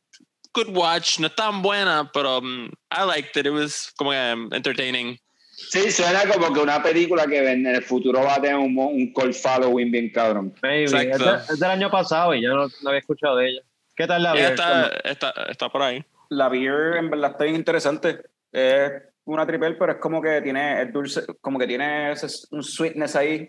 good 0.53 0.69
watch. 0.75 1.19
No 1.19 1.29
tan 1.29 1.61
buena, 1.61 2.09
pero 2.13 2.39
um, 2.39 2.69
I 2.91 3.03
liked 3.05 3.37
it. 3.37 3.45
It 3.45 3.51
was 3.51 3.91
como 3.97 4.11
que 4.11 4.17
um, 4.33 4.49
entertaining. 4.53 5.17
Sí, 5.53 5.91
suena 5.91 6.21
como 6.27 6.51
que 6.53 6.59
una 6.59 6.81
película 6.81 7.27
que 7.27 7.37
en 7.51 7.65
el 7.67 7.83
futuro 7.83 8.21
va 8.23 8.35
a 8.35 8.41
tener 8.41 8.55
un, 8.57 8.75
un 8.77 9.13
call 9.13 9.33
following 9.33 9.91
bien 9.91 10.09
cabrón. 10.11 10.53
Es, 10.63 10.91
Exacto. 10.93 11.23
de- 11.23 11.53
es 11.53 11.59
del 11.59 11.69
año 11.69 11.91
pasado 11.91 12.33
y 12.33 12.41
yo 12.41 12.49
no, 12.55 12.67
no 12.81 12.89
había 12.89 12.99
escuchado 12.99 13.35
de 13.37 13.49
ella. 13.49 13.61
¿Qué 13.95 14.07
tal 14.07 14.23
la 14.23 14.33
vi? 14.33 14.39
está, 14.39 14.87
está, 15.03 15.31
está 15.49 15.69
por 15.69 15.83
ahí. 15.83 16.03
La 16.29 16.49
beer 16.49 16.95
en 16.97 17.09
verdad 17.11 17.31
está 17.31 17.43
bien 17.43 17.57
interesante. 17.57 18.21
Es 18.51 18.91
una 19.25 19.45
triple, 19.45 19.73
pero 19.73 19.91
es 19.93 19.97
como 19.99 20.21
que 20.21 20.41
tiene 20.41 20.81
es 20.81 20.91
dulce, 20.91 21.21
como 21.41 21.59
que 21.59 21.67
tiene 21.67 22.11
ese- 22.13 22.47
un 22.51 22.63
sweetness 22.63 23.15
ahí, 23.15 23.47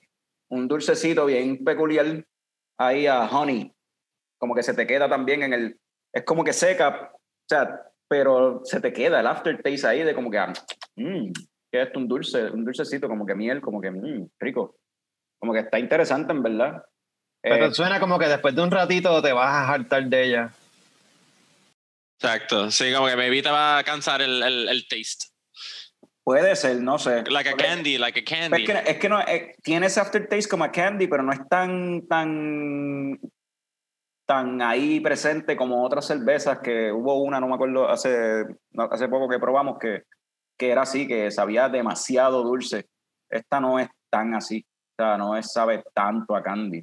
un 0.48 0.68
dulcecito 0.68 1.24
bien 1.24 1.64
peculiar 1.64 2.24
ahí 2.76 3.06
a 3.06 3.24
honey. 3.24 3.72
Como 4.36 4.54
que 4.54 4.62
se 4.62 4.74
te 4.74 4.86
queda 4.86 5.08
también 5.08 5.44
en 5.44 5.52
el. 5.54 5.78
Es 6.12 6.24
como 6.24 6.44
que 6.44 6.52
seca, 6.52 7.10
o 7.12 7.18
sea, 7.48 7.80
pero 8.08 8.60
se 8.64 8.80
te 8.80 8.92
queda 8.92 9.20
el 9.20 9.26
aftertaste 9.26 9.86
ahí 9.86 10.02
de 10.02 10.14
como 10.14 10.30
que. 10.30 10.38
ah, 10.38 10.52
Mmm, 10.96 11.32
que 11.70 11.80
es 11.80 11.86
esto? 11.86 11.98
Un 11.98 12.08
dulce, 12.08 12.50
un 12.50 12.64
dulcecito, 12.64 13.08
como 13.08 13.24
que 13.24 13.34
miel, 13.34 13.60
como 13.62 13.80
que 13.80 13.90
mmm, 13.90 14.28
rico. 14.38 14.76
Como 15.40 15.52
que 15.54 15.60
está 15.60 15.78
interesante 15.78 16.32
en 16.32 16.42
verdad. 16.42 16.84
Pero 17.42 17.66
Eh, 17.66 17.72
suena 17.74 17.98
como 17.98 18.18
que 18.18 18.28
después 18.28 18.54
de 18.54 18.62
un 18.62 18.70
ratito 18.70 19.20
te 19.22 19.32
vas 19.32 19.48
a 19.48 19.72
hartar 19.72 20.04
de 20.04 20.22
ella. 20.24 20.52
Exacto. 22.20 22.70
Sí, 22.70 22.92
como 22.94 23.08
que 23.08 23.16
maybe 23.16 23.42
te 23.42 23.50
va 23.50 23.78
a 23.78 23.84
cansar 23.84 24.22
el, 24.22 24.42
el, 24.42 24.68
el 24.68 24.86
taste. 24.86 25.26
puede 26.24 26.54
ser, 26.54 26.80
no 26.80 26.98
sé. 26.98 27.24
Like 27.28 27.50
a 27.50 27.56
candy, 27.56 27.98
like 27.98 28.20
a 28.20 28.22
Es 28.22 28.28
candy. 28.28 28.64
que, 28.64 28.72
es 28.86 28.98
que 28.98 29.08
no, 29.08 29.20
eh, 29.22 29.56
tiene 29.62 29.86
ese 29.86 29.98
aftertaste 30.00 30.48
como 30.48 30.62
a 30.64 30.70
candy, 30.70 31.08
pero 31.08 31.24
no 31.24 31.32
es 31.32 31.40
tan, 31.48 32.06
tan, 32.06 33.18
tan 34.32 34.62
ahí 34.62 34.98
presente 35.00 35.54
como 35.58 35.84
otras 35.84 36.06
cervezas 36.06 36.60
que 36.60 36.90
hubo 36.90 37.22
una, 37.22 37.38
no 37.38 37.48
me 37.48 37.54
acuerdo, 37.54 37.86
hace, 37.90 38.46
hace 38.90 39.06
poco 39.06 39.28
que 39.28 39.38
probamos 39.38 39.78
que, 39.78 40.04
que 40.56 40.70
era 40.70 40.82
así, 40.82 41.06
que 41.06 41.30
sabía 41.30 41.68
demasiado 41.68 42.42
dulce. 42.42 42.86
Esta 43.28 43.60
no 43.60 43.78
es 43.78 43.90
tan 44.08 44.34
así, 44.34 44.64
o 44.64 45.02
sea, 45.02 45.18
no 45.18 45.36
es, 45.36 45.52
sabe 45.52 45.84
tanto 45.92 46.34
a 46.34 46.42
candy. 46.42 46.82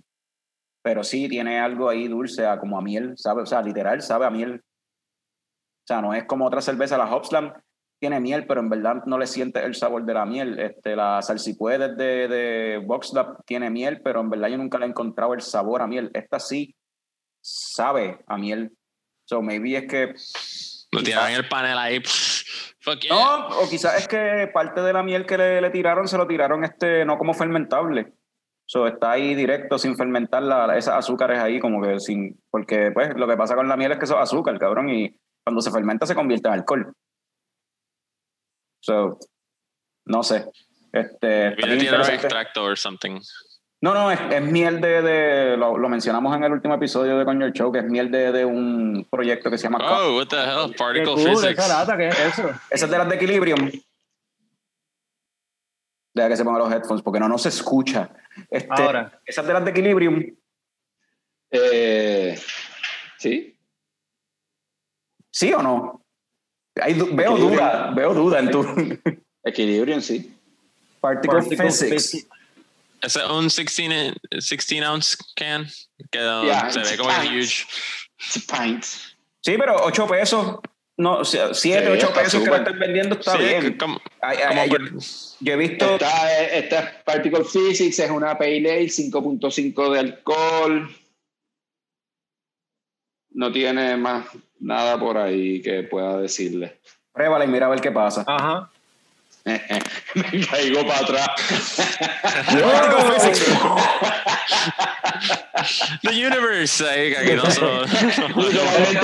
Pero 0.84 1.04
sí 1.04 1.28
tiene 1.28 1.60
algo 1.60 1.90
ahí 1.90 2.08
dulce, 2.08 2.46
a, 2.46 2.60
como 2.60 2.78
a 2.78 2.84
miel, 2.84 3.14
sabe, 3.18 3.42
o 3.42 3.46
sea, 3.48 3.64
literal 3.64 4.04
sabe 4.04 4.28
a 4.28 4.30
miel. 4.30 4.62
O 4.62 5.88
sea, 5.88 6.04
no 6.04 6.14
es 6.14 6.26
como 6.26 6.46
otra 6.46 6.62
cerveza, 6.62 7.00
la 7.00 7.12
Hopslam 7.12 7.52
tiene 8.00 8.20
miel, 8.20 8.46
pero 8.46 8.60
en 8.60 8.70
verdad 8.70 9.06
no 9.08 9.18
le 9.18 9.26
siente 9.26 9.66
el 9.66 9.74
sabor 9.74 10.06
de 10.06 10.14
la 10.14 10.28
miel. 10.28 10.60
Este, 10.60 10.96
la 10.96 11.24
salsipuedes 11.24 11.98
de, 11.98 12.28
de 12.28 12.78
Boxlab 12.86 13.44
tiene 13.44 13.72
miel, 13.72 14.02
pero 14.04 14.22
en 14.22 14.30
verdad 14.30 14.50
yo 14.50 14.58
nunca 14.58 14.78
le 14.78 14.86
he 14.86 14.90
encontrado 14.90 15.34
el 15.34 15.42
sabor 15.42 15.82
a 15.82 15.88
miel. 15.88 16.12
Esta 16.14 16.40
sí 16.40 16.76
sabe 17.42 18.20
a 18.28 18.38
miel. 18.38 18.72
So 19.26 19.42
maybe 19.42 19.78
es 19.78 19.88
que. 19.88 20.14
Lo 20.92 21.04
tiraron 21.04 21.30
en 21.30 21.36
el 21.36 21.48
panel 21.48 21.78
ahí. 21.78 22.00
pff, 22.00 22.44
Fuck 22.82 23.02
yeah. 23.02 23.14
No, 23.14 23.48
o 23.60 23.70
quizás 23.70 24.00
es 24.00 24.08
que 24.08 24.50
parte 24.54 24.82
de 24.82 24.94
la 24.94 25.04
miel 25.04 25.26
que 25.26 25.38
le, 25.38 25.62
le 25.62 25.70
tiraron 25.70 26.08
se 26.08 26.18
lo 26.18 26.28
tiraron 26.28 26.64
este, 26.64 27.06
no 27.06 27.18
como 27.18 27.34
fermentable. 27.34 28.14
So, 28.66 28.88
está 28.88 29.12
ahí 29.12 29.34
directo 29.34 29.80
sin 29.80 29.98
fermentar 29.98 30.44
la, 30.44 30.78
esas 30.78 30.96
azúcares 30.96 31.40
ahí, 31.40 31.60
como 31.60 31.82
que 31.82 32.00
sin. 32.00 32.40
Porque 32.52 32.92
pues 32.92 33.10
lo 33.16 33.28
que 33.28 33.36
pasa 33.36 33.56
con 33.56 33.68
la 33.68 33.76
miel 33.76 33.92
es 33.92 33.98
que 33.98 34.06
eso 34.06 34.16
es 34.16 34.22
azúcar, 34.22 34.58
cabrón, 34.60 34.90
y 34.90 35.16
cuando 35.44 35.62
se 35.62 35.72
fermenta 35.72 36.06
se 36.06 36.16
convierte 36.16 36.48
en 36.48 36.54
alcohol. 36.54 36.94
So, 38.82 39.18
no 40.06 40.24
sé. 40.24 40.46
Este, 40.94 41.48
extracto 41.48 42.64
or 42.64 42.78
something. 42.78 43.20
No, 43.82 43.94
no, 43.94 44.12
es, 44.12 44.20
es 44.30 44.42
miel 44.42 44.82
de, 44.82 45.02
de 45.02 45.58
lo, 45.58 45.78
lo 45.78 45.88
mencionamos 45.88 46.36
en 46.36 46.44
el 46.44 46.52
último 46.52 46.74
episodio 46.74 47.18
de 47.18 47.24
Coño 47.24 47.48
Show, 47.50 47.72
que 47.72 47.80
es 47.80 47.86
miel 47.86 48.12
de, 48.12 48.32
de 48.34 48.44
un 48.44 49.08
proyecto 49.10 49.50
que 49.50 49.58
se 49.58 49.64
llama 49.64 49.80
Oh, 49.82 50.18
what 50.18 50.28
the 50.28 50.36
hell? 50.36 50.70
Qué 50.72 50.78
Particle 50.78 51.14
esa 51.14 51.30
physics. 51.30 51.68
lata, 51.70 51.98
¿qué 51.98 52.08
es 52.10 52.20
eso? 52.20 52.50
Esa 52.70 52.86
es 52.86 52.92
de 52.92 52.98
las 52.98 53.08
de 53.08 53.16
Equilibrium. 53.16 53.72
Deja 56.14 56.28
que 56.28 56.36
se 56.36 56.44
pongan 56.44 56.60
los 56.64 56.72
headphones 56.74 57.02
porque 57.02 57.20
no, 57.22 57.30
no 57.30 57.38
se 57.38 57.50
escucha. 57.50 58.10
Este, 58.50 58.68
Ahora. 58.70 59.22
Esa 59.26 59.42
es 59.42 59.48
de 59.48 59.54
las 59.54 59.64
de 59.64 59.72
Equilibrium. 59.72 60.26
Eh, 61.52 62.38
sí. 63.18 63.58
¿Sí 65.32 65.54
o 65.54 65.62
no? 65.62 66.04
Hay 66.82 66.94
veo 66.96 67.38
duda, 67.38 67.92
veo 67.96 68.14
duda 68.14 68.40
en 68.40 68.52
tu 68.52 68.66
Equilibrium, 69.44 70.02
sí. 70.02 70.36
particle, 71.00 71.40
Particle 71.40 71.66
physics. 71.70 71.94
physics. 72.12 72.28
Es 73.02 73.16
un 73.16 73.48
16, 73.48 74.14
16 74.32 74.84
ounce 74.84 75.18
can 75.36 75.66
que 76.12 76.20
Yeah, 76.20 76.70
se 76.70 76.80
ve 76.80 76.86
it's 76.90 76.98
como 76.98 77.10
huge. 77.24 77.66
It's 78.20 78.50
a 78.52 78.58
pint. 78.64 78.84
Sí, 79.42 79.56
pero 79.58 79.76
8 79.84 80.08
pesos, 80.08 80.58
no, 80.98 81.24
7, 81.24 81.54
Sí, 81.56 81.72
8 81.74 81.94
está 81.94 82.14
pesos 82.14 82.40
que 82.42 82.46
súper. 82.46 82.60
están 82.62 82.80
vendiendo 82.80 83.16
está 83.16 83.32
Sí, 83.38 83.44
bien. 83.44 83.78
como- 83.78 84.02
Ay, 84.22 84.38
ay, 84.38 84.48
como 84.50 84.62
ay, 84.62 84.70
yo, 84.70 84.78
por- 84.78 85.00
yo 85.40 85.54
he 85.54 85.56
visto. 85.56 85.94
Esta, 85.96 86.38
esta 86.48 86.80
es 86.80 87.04
Particle 87.04 87.44
Physics, 87.46 88.00
es 88.00 88.12
una 88.12 88.38
Pale 88.38 88.58
Ale, 88.58 88.90
5.5 88.90 89.92
de 89.94 90.00
alcohol. 90.00 90.96
No 93.32 93.52
tiene 93.52 93.96
más 93.96 94.26
nada 94.60 95.00
por 95.00 95.18
ahí 95.18 95.62
que 95.62 95.84
pueda 95.84 96.18
decirle. 96.18 96.80
Pruébala 97.14 97.46
y 97.46 97.48
mira 97.48 97.68
a 97.68 97.70
ver 97.70 97.80
qué 97.82 97.92
pasa. 97.92 98.24
Ajá. 98.28 98.70
Me 100.16 100.46
caigo 100.46 100.86
para 100.88 101.00
atrás. 101.00 101.30
The 106.04 106.12
universe. 106.12 106.82
Ahí, 106.88 107.14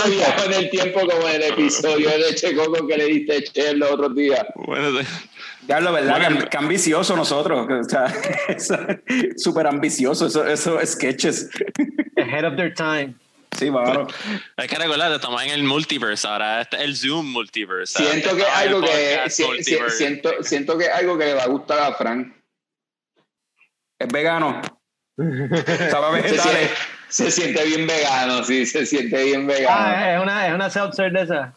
viajo 0.10 0.46
en 0.46 0.54
el 0.54 0.70
tiempo 0.70 1.02
como 1.02 1.28
en 1.28 1.36
el 1.36 1.44
episodio 1.44 2.10
de 2.10 2.36
Checoco 2.36 2.88
que 2.88 2.98
le 2.98 3.06
diste 3.06 3.44
Che 3.44 3.74
los 3.74 3.92
otros 3.92 4.16
días. 4.16 4.46
bueno, 4.56 5.00
sí. 5.02 5.08
Ya 5.68 5.80
lo 5.80 5.92
verdad, 5.92 6.20
Bueno, 6.20 6.40
que, 6.42 6.48
que 6.50 6.58
ambicioso 6.58 7.16
nosotros. 7.16 7.68
O 7.68 7.84
sea, 7.90 8.14
súper 9.36 9.68
ambicioso, 9.74 10.28
eso, 10.28 10.46
eso 10.48 10.80
sketches. 10.86 11.50
Ahead 12.18 12.46
of 12.46 12.56
their 12.56 12.74
time. 12.74 13.16
Sí, 13.58 13.72
mano. 13.72 14.08
hay 14.58 14.68
que 14.68 14.76
recordar, 14.76 15.12
estamos 15.12 15.42
en 15.44 15.50
el 15.52 15.64
multiverse 15.64 16.28
ahora. 16.28 16.62
Este 16.62 16.76
es 16.78 16.82
el 16.84 16.96
Zoom 16.98 17.32
multiverse. 17.32 18.04
Siento 18.04 18.36
que 18.36 18.42
Estamos 18.42 18.60
algo 18.62 18.82
que 18.82 19.30
si- 19.30 19.64
siento, 19.92 20.32
siento 20.44 20.78
que 20.78 20.90
algo 20.90 21.18
que 21.18 21.26
le 21.26 21.34
va 21.36 21.44
a 21.44 21.48
gustar 21.48 21.80
a 21.80 21.94
Frank. 21.96 22.34
Es 23.98 24.08
vegano. 24.10 24.62
Sabe 25.18 26.22
Se 26.24 26.32
vegetales. 26.32 26.42
siente, 26.42 26.70
se 27.08 27.32
siente 27.32 27.64
bien 27.64 27.88
vegano, 27.88 28.44
sí, 28.44 28.66
se 28.66 28.86
siente 28.86 29.24
bien 29.24 29.48
vegano. 29.48 29.78
Ah, 29.80 30.14
es 30.16 30.22
una, 30.22 30.48
es 30.48 30.54
una 30.54 30.70
seltzer 30.70 31.12
de 31.14 31.22
esa. 31.22 31.54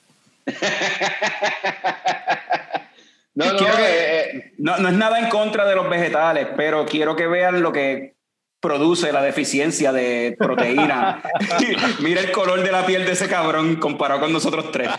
no, 3.35 3.45
no, 3.53 3.57
Quiero 3.57 3.77
que- 3.77 3.83
eh, 3.83 4.31
eh, 4.37 4.53
No, 4.59 4.77
no 4.79 4.89
es 4.89 4.95
nada 4.95 5.19
en 5.19 5.29
contra 5.29 5.65
de 5.67 5.75
los 5.75 5.89
vegetales, 5.91 6.47
pero 6.57 6.87
quiero 6.87 7.17
que 7.17 7.27
vean 7.27 7.61
lo 7.61 7.73
que 7.73 8.15
produce 8.61 9.13
la 9.13 9.23
deficiencia 9.23 9.93
de 9.93 10.37
proteína. 10.39 11.23
Mira 12.01 12.21
el 12.21 12.33
color 12.33 12.63
de 12.63 12.73
la 12.73 12.85
piel 12.87 13.05
de 13.05 13.13
ese 13.13 13.29
cabrón 13.29 13.77
comparado 13.77 14.21
con 14.21 14.33
nosotros 14.33 14.71
tres. 14.73 14.89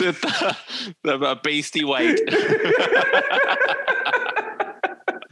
Está- 0.00 1.42
pasty 1.42 1.84
white. 1.84 2.22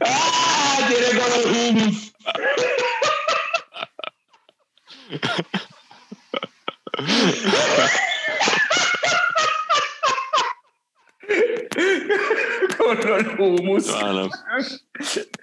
¡Ah! 0.01 0.77
Tiene 0.87 1.19
color 1.19 1.51
hummus. 1.51 2.13
Bueno, 12.79 13.09
Un 13.39 14.31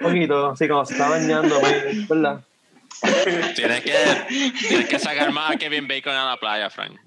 poquito, 0.09 0.57
sí, 0.57 0.69
como 0.69 0.85
se 0.87 0.95
está 0.95 1.09
bañando, 1.09 1.59
pues, 1.61 2.09
¿verdad? 2.09 2.41
tienes, 3.55 3.83
que, 3.83 3.93
tienes 4.69 4.89
que 4.89 4.99
sacar 4.99 5.31
más 5.33 5.53
a 5.53 5.57
Kevin 5.57 5.87
Bacon 5.87 6.15
a 6.15 6.27
la 6.31 6.37
playa, 6.39 6.71
Frank. 6.71 6.99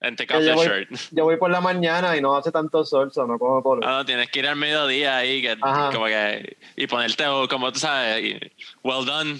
En 0.00 0.16
take 0.16 0.34
off 0.34 0.40
yo, 0.42 0.46
the 0.48 0.54
voy, 0.54 0.66
shirt. 0.66 0.90
yo 1.12 1.22
voy 1.24 1.36
por 1.36 1.48
la 1.48 1.60
mañana 1.60 2.16
y 2.16 2.20
no 2.20 2.36
hace 2.36 2.50
tanto 2.50 2.84
sol, 2.84 3.12
so 3.12 3.24
no 3.24 3.38
cojo 3.38 3.62
por. 3.62 3.84
Ah, 3.84 3.98
no, 3.98 4.04
tienes 4.04 4.28
que 4.30 4.40
ir 4.40 4.48
al 4.48 4.56
mediodía 4.56 5.18
ahí 5.18 5.40
que, 5.40 5.56
como 5.60 6.06
que, 6.06 6.56
y 6.74 6.88
ponerte, 6.88 7.24
como 7.48 7.72
tú 7.72 7.78
sabes, 7.78 8.24
y- 8.24 8.40
well 8.82 9.06
done. 9.06 9.38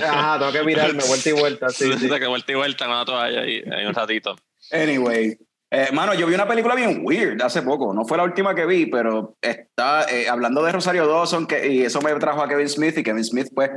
Ajá, 0.00 0.38
tengo 0.38 0.52
que 0.52 0.62
mirarme 0.62 1.02
vuelta 1.04 1.28
y 1.28 1.32
vuelta, 1.32 1.68
sí, 1.70 1.92
sí. 1.98 2.08
que 2.08 2.26
vuelta 2.28 2.52
y 2.52 2.54
vuelta 2.54 2.86
con 2.86 2.94
la 2.96 3.04
toalla 3.04 3.40
ahí, 3.40 3.64
ahí 3.76 3.86
un 3.86 3.94
ratito. 3.94 4.36
Anyway. 4.70 5.36
Eh, 5.76 5.90
mano, 5.92 6.14
yo 6.14 6.28
vi 6.28 6.34
una 6.34 6.46
película 6.46 6.76
bien 6.76 7.00
weird 7.02 7.42
hace 7.42 7.60
poco. 7.60 7.92
No 7.92 8.04
fue 8.04 8.16
la 8.16 8.22
última 8.22 8.54
que 8.54 8.64
vi, 8.64 8.86
pero 8.86 9.36
está 9.40 10.04
eh, 10.08 10.28
hablando 10.28 10.62
de 10.62 10.70
Rosario 10.70 11.04
Dawson, 11.04 11.48
que, 11.48 11.66
y 11.66 11.82
eso 11.82 12.00
me 12.00 12.14
trajo 12.14 12.40
a 12.40 12.48
Kevin 12.48 12.68
Smith, 12.68 12.96
y 12.96 13.02
Kevin 13.02 13.24
Smith, 13.24 13.48
pues, 13.52 13.70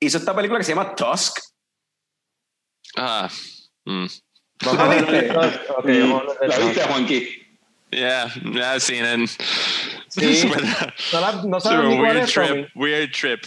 hizo 0.00 0.18
esta 0.18 0.34
película 0.34 0.58
que 0.58 0.64
se 0.64 0.74
llama 0.74 0.96
Tusk. 0.96 1.38
Ah, 2.96 3.28
mm. 3.84 4.06
Vamos 4.64 4.80
a 4.80 4.86
¿La 6.48 6.58
viste, 6.58 6.82
Juanqui? 6.88 7.43
Yeah, 7.94 8.28
yeah, 8.52 8.72
I've 8.74 8.82
seen 8.82 9.04
it. 9.04 9.30
Sí. 10.08 10.48
No, 11.12 11.20
la- 11.20 11.42
no 11.44 11.60
sabes 11.60 11.88
ni 11.88 11.96
cuál 11.96 12.02
weird 12.14 12.16
es, 12.24 12.32
trip, 12.32 12.48
Tommy. 12.48 12.66
weird 12.74 13.12
trip. 13.12 13.40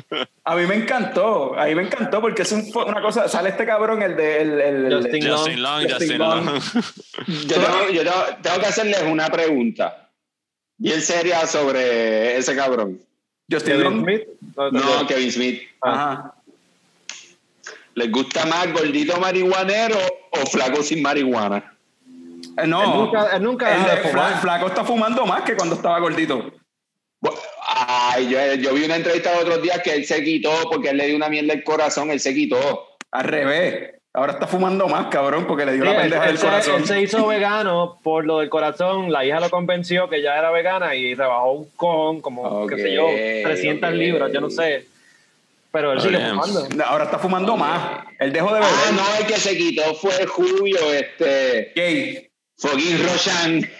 A 0.44 0.54
mí 0.56 0.66
me 0.66 0.74
encantó, 0.76 1.58
a 1.58 1.66
mí 1.66 1.74
me 1.74 1.82
encantó 1.82 2.20
porque 2.20 2.42
es 2.42 2.52
un- 2.52 2.70
una 2.74 3.00
cosa, 3.02 3.28
sale 3.28 3.50
este 3.50 3.66
cabrón, 3.66 4.02
el 4.02 4.16
de... 4.16 4.40
El, 4.42 4.60
el- 4.60 4.92
el- 4.92 5.02
Justin 5.02 5.28
Long. 5.28 5.36
Justin 5.38 5.62
Long, 5.62 5.82
Justin 5.82 5.98
Justin 5.98 6.18
Long. 6.18 6.44
Long. 6.46 6.62
Yo, 7.46 7.54
tengo, 7.56 7.90
yo 7.90 8.02
tengo, 8.04 8.24
tengo 8.42 8.60
que 8.60 8.66
hacerles 8.66 9.02
una 9.02 9.28
pregunta. 9.28 10.08
Bien 10.78 11.00
seria 11.02 11.46
sobre 11.46 12.36
ese 12.36 12.54
cabrón. 12.56 13.00
Justin 13.50 13.72
Kevin 13.78 13.84
Long. 13.84 14.00
Smith. 14.04 14.22
No, 14.56 14.70
No, 14.70 15.06
Kevin 15.06 15.32
Smith. 15.32 15.62
Ajá. 15.82 16.34
¿Les 17.94 18.10
gusta 18.10 18.44
más 18.46 18.72
gordito 18.72 19.18
marihuanero 19.20 19.98
o 20.30 20.46
flaco 20.46 20.82
sin 20.82 21.00
marihuana? 21.02 21.75
Eh, 22.56 22.62
Él 22.64 22.70
no, 22.70 23.04
nunca, 23.04 23.36
él 23.36 23.42
nunca 23.42 23.74
el 23.74 23.84
de 23.84 24.08
fumar. 24.08 24.40
Flaco 24.40 24.66
está 24.68 24.84
fumando 24.84 25.26
más 25.26 25.42
que 25.42 25.54
cuando 25.56 25.74
estaba 25.74 25.98
gordito. 25.98 26.52
Ay, 27.68 28.28
yo, 28.28 28.38
yo 28.54 28.74
vi 28.74 28.84
una 28.84 28.96
entrevista 28.96 29.32
los 29.32 29.42
otros 29.42 29.62
días 29.62 29.80
que 29.82 29.94
él 29.94 30.04
se 30.04 30.22
quitó 30.22 30.50
porque 30.70 30.90
él 30.90 30.96
le 30.96 31.06
dio 31.06 31.16
una 31.16 31.28
mierda 31.28 31.52
al 31.54 31.64
corazón, 31.64 32.10
él 32.10 32.20
se 32.20 32.34
quitó. 32.34 32.96
Al 33.10 33.24
revés. 33.24 33.92
Ahora 34.14 34.32
está 34.32 34.46
fumando 34.46 34.88
más, 34.88 35.08
cabrón, 35.08 35.44
porque 35.46 35.66
le 35.66 35.72
dio 35.74 35.82
Sí, 35.84 35.90
la 35.90 35.96
pendeja 36.00 36.22
él 36.24 36.28
del 36.30 36.38
se, 36.38 36.46
corazón. 36.46 36.74
él 36.76 36.86
se 36.86 37.02
hizo 37.02 37.26
vegano 37.26 37.98
por 38.02 38.24
lo 38.24 38.38
del 38.38 38.48
corazón. 38.48 39.12
La 39.12 39.24
hija 39.26 39.40
lo 39.40 39.50
convenció 39.50 40.08
que 40.08 40.22
ya 40.22 40.36
era 40.38 40.50
vegana 40.50 40.94
y 40.94 41.14
rebajó 41.14 41.52
un 41.52 41.70
cojón, 41.76 42.20
como, 42.22 42.66
qué 42.66 42.76
sé 42.78 42.94
yo, 42.94 43.04
Ok, 43.06 43.12
300 43.44 43.90
ok. 43.90 43.94
libras, 43.96 44.32
yo 44.32 44.40
no 44.40 44.48
sé. 44.48 44.86
Pero 45.70 45.92
él 45.92 46.00
sigue 46.00 46.18
fumando. 46.30 46.66
No, 46.74 46.84
Ahora 46.84 47.04
está 47.04 47.18
fumando 47.18 47.56
más. 47.58 48.06
Él 48.18 48.32
dejó 48.32 48.46
de 48.54 48.60
beber. 48.60 48.68
Ah, 48.88 48.92
no, 48.92 49.20
el 49.20 49.26
que 49.26 49.36
se 49.36 49.54
quitó 49.58 49.94
fue 49.96 50.24
Julio, 50.26 50.78
este, 50.94 51.72
Jay. 51.76 52.25
Fucking 52.58 53.02
Roshan 53.04 53.70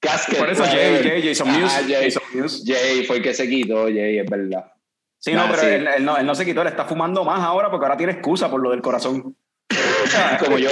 Casket. 0.00 0.38
Por 0.38 0.50
eso 0.50 0.64
Jay, 0.64 1.02
Jay, 1.02 1.22
Jason 1.28 1.48
Ah. 1.50 1.68
Jay, 1.86 2.04
Jason 2.04 2.22
Mewes. 2.34 2.64
Jay 2.66 3.04
fue 3.04 3.16
el 3.16 3.22
que 3.22 3.34
se 3.34 3.48
quitó, 3.48 3.84
Jay, 3.84 4.18
es 4.18 4.30
verdad. 4.30 4.72
Sí, 5.18 5.32
no, 5.32 5.42
Ah, 5.42 5.46
pero 5.50 5.62
sí. 5.62 5.66
Él, 5.68 5.88
él 5.88 6.04
no, 6.04 6.16
él 6.16 6.24
no 6.26 6.34
se 6.34 6.44
quitó, 6.44 6.62
él 6.62 6.68
está 6.68 6.84
fumando 6.84 7.24
más 7.24 7.40
ahora 7.40 7.70
porque 7.70 7.86
ahora 7.86 7.96
tiene 7.96 8.12
excusa 8.12 8.48
por 8.50 8.60
lo 8.62 8.70
del 8.70 8.80
corazón. 8.82 9.36
Como 10.44 10.58
yo. 10.58 10.70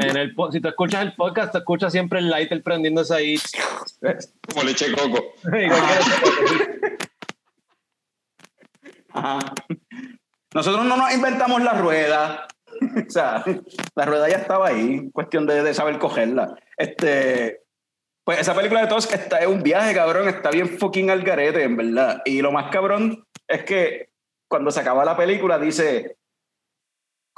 En 0.00 0.16
el, 0.16 0.34
si 0.52 0.60
tú 0.60 0.68
escuchas 0.68 1.02
el 1.02 1.14
podcast, 1.14 1.50
te 1.52 1.58
escuchas 1.58 1.90
siempre 1.90 2.20
el 2.20 2.28
lighter 2.30 2.62
prendiéndose 2.62 3.14
ahí. 3.14 3.36
Como 4.48 4.62
leche 4.62 4.92
coco. 4.92 5.34
Ajá. 9.12 9.38
Nosotros 10.54 10.84
no 10.84 10.96
nos 10.96 11.12
inventamos 11.12 11.62
la 11.62 11.72
rueda. 11.74 12.46
o 13.08 13.10
sea, 13.10 13.44
la 13.94 14.04
rueda 14.04 14.28
ya 14.28 14.36
estaba 14.36 14.68
ahí, 14.68 15.10
cuestión 15.12 15.46
de, 15.46 15.62
de 15.62 15.74
saber 15.74 15.98
cogerla. 15.98 16.54
Este, 16.76 17.62
pues 18.24 18.40
esa 18.40 18.54
película 18.54 18.82
de 18.82 18.88
Tusk 18.88 19.12
está, 19.14 19.38
es 19.38 19.46
un 19.46 19.62
viaje, 19.62 19.94
cabrón, 19.94 20.28
está 20.28 20.50
bien 20.50 20.78
fucking 20.78 21.10
al 21.10 21.22
garete, 21.22 21.62
en 21.62 21.76
verdad. 21.76 22.22
Y 22.24 22.42
lo 22.42 22.52
más 22.52 22.70
cabrón 22.70 23.24
es 23.46 23.64
que 23.64 24.10
cuando 24.48 24.70
se 24.70 24.80
acaba 24.80 25.04
la 25.04 25.16
película 25.16 25.58
dice 25.58 26.18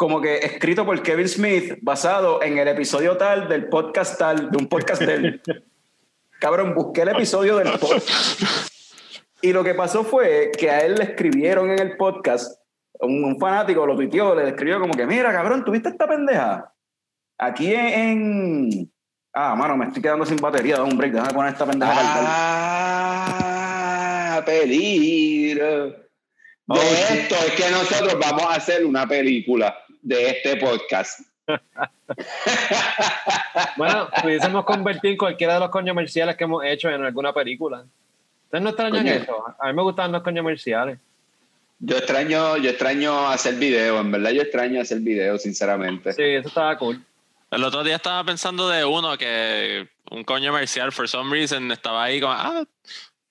como 0.01 0.23
que 0.23 0.39
escrito 0.39 0.87
por 0.87 1.03
Kevin 1.03 1.29
Smith, 1.29 1.79
basado 1.83 2.43
en 2.43 2.57
el 2.57 2.69
episodio 2.69 3.19
tal 3.19 3.51
del 3.51 3.69
podcast 3.69 4.19
tal, 4.19 4.51
de 4.51 4.57
un 4.57 4.67
podcast 4.67 5.03
del... 5.03 5.43
cabrón, 6.41 6.75
busqué 6.75 7.03
el 7.03 7.11
episodio 7.11 7.59
del 7.59 7.71
podcast. 7.79 8.41
Y 9.43 9.53
lo 9.53 9.63
que 9.63 9.75
pasó 9.75 10.03
fue 10.03 10.53
que 10.59 10.71
a 10.71 10.81
él 10.81 10.95
le 10.95 11.05
escribieron 11.05 11.71
en 11.71 11.81
el 11.81 11.99
podcast, 11.99 12.60
un, 13.01 13.25
un 13.25 13.39
fanático 13.39 13.87
lo 13.87 13.95
tuiteó, 13.97 14.35
le 14.35 14.49
escribió 14.49 14.81
como 14.81 14.95
que, 14.95 15.07
mira, 15.07 15.33
cabrón, 15.33 15.65
¿tuviste 15.65 15.89
esta 15.91 16.07
pendeja? 16.09 16.73
Aquí 17.39 17.75
en... 17.75 17.87
en- 17.89 18.93
Ah, 19.33 19.55
mano, 19.55 19.77
me 19.77 19.87
estoy 19.87 20.03
quedando 20.03 20.27
sin 20.27 20.39
batería, 20.39 20.75
da 20.77 20.83
un 20.83 20.97
break, 20.99 21.13
déjame 21.13 21.33
poner 21.33 21.53
esta 21.53 21.65
pendeja. 21.65 21.93
Ah, 23.23 24.43
peligro. 24.45 25.87
De 25.91 26.01
Oh, 26.67 26.77
sí. 26.77 27.19
esto 27.19 27.35
es 27.37 27.53
que 27.53 27.71
nosotros 27.71 28.17
vamos 28.21 28.43
a 28.45 28.55
hacer 28.55 28.85
una 28.85 29.07
película 29.07 29.77
de 30.03 30.31
este 30.31 30.57
podcast. 30.57 31.21
Bueno, 33.77 34.09
pudiésemos 34.23 34.65
convertir 34.65 35.17
cualquiera 35.17 35.55
de 35.55 35.61
los 35.61 35.71
coños 35.71 35.95
comerciales 35.95 36.37
que 36.37 36.45
hemos 36.45 36.65
hecho 36.65 36.89
en 36.91 37.05
alguna 37.05 37.33
película. 37.33 37.85
¿Ustedes 38.45 38.63
no 38.65 38.71
extrañan 38.71 39.07
eso? 39.07 39.45
A 39.59 39.69
mí 39.69 39.75
me 39.75 39.83
gustan 39.83 40.11
los 40.13 40.23
coños 40.23 40.43
comerciales. 40.43 40.99
Yo 41.83 41.97
extraño, 41.97 42.59
yo 42.59 42.71
extraño 42.71 43.29
hacer 43.29 43.55
video, 43.55 44.01
en 44.01 44.11
verdad 44.13 44.31
yo 44.33 44.43
extraño 44.43 44.83
hacer 44.83 45.01
video, 45.01 45.39
sinceramente. 45.39 46.13
Sí, 46.13 46.23
eso 46.23 46.49
estaba 46.49 46.77
cool. 46.77 47.03
El 47.51 47.65
otro 47.65 47.83
día 47.83 47.97
estaba 47.97 48.23
pensando 48.23 48.69
de 48.69 48.85
uno 48.85 49.17
que 49.17 49.89
un 50.11 50.23
coño 50.25 50.51
comercial, 50.53 50.93
for 50.93 51.09
some 51.09 51.31
reason, 51.35 51.73
estaba 51.73 52.05
ahí 52.05 52.21
como, 52.21 52.33
ah, 52.35 52.63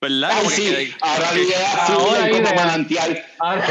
¿verdad? 0.00 0.36
Como 0.38 0.50
sí, 0.50 0.62
que- 0.64 0.94
ahora 1.00 1.28
que- 1.32 1.42
ideas 1.44 1.74
ahora 1.74 1.86
fluyen 2.16 2.30
como 2.30 2.40
ideas. 2.42 2.54
manantial. 2.56 3.24
Ahora, 3.38 3.66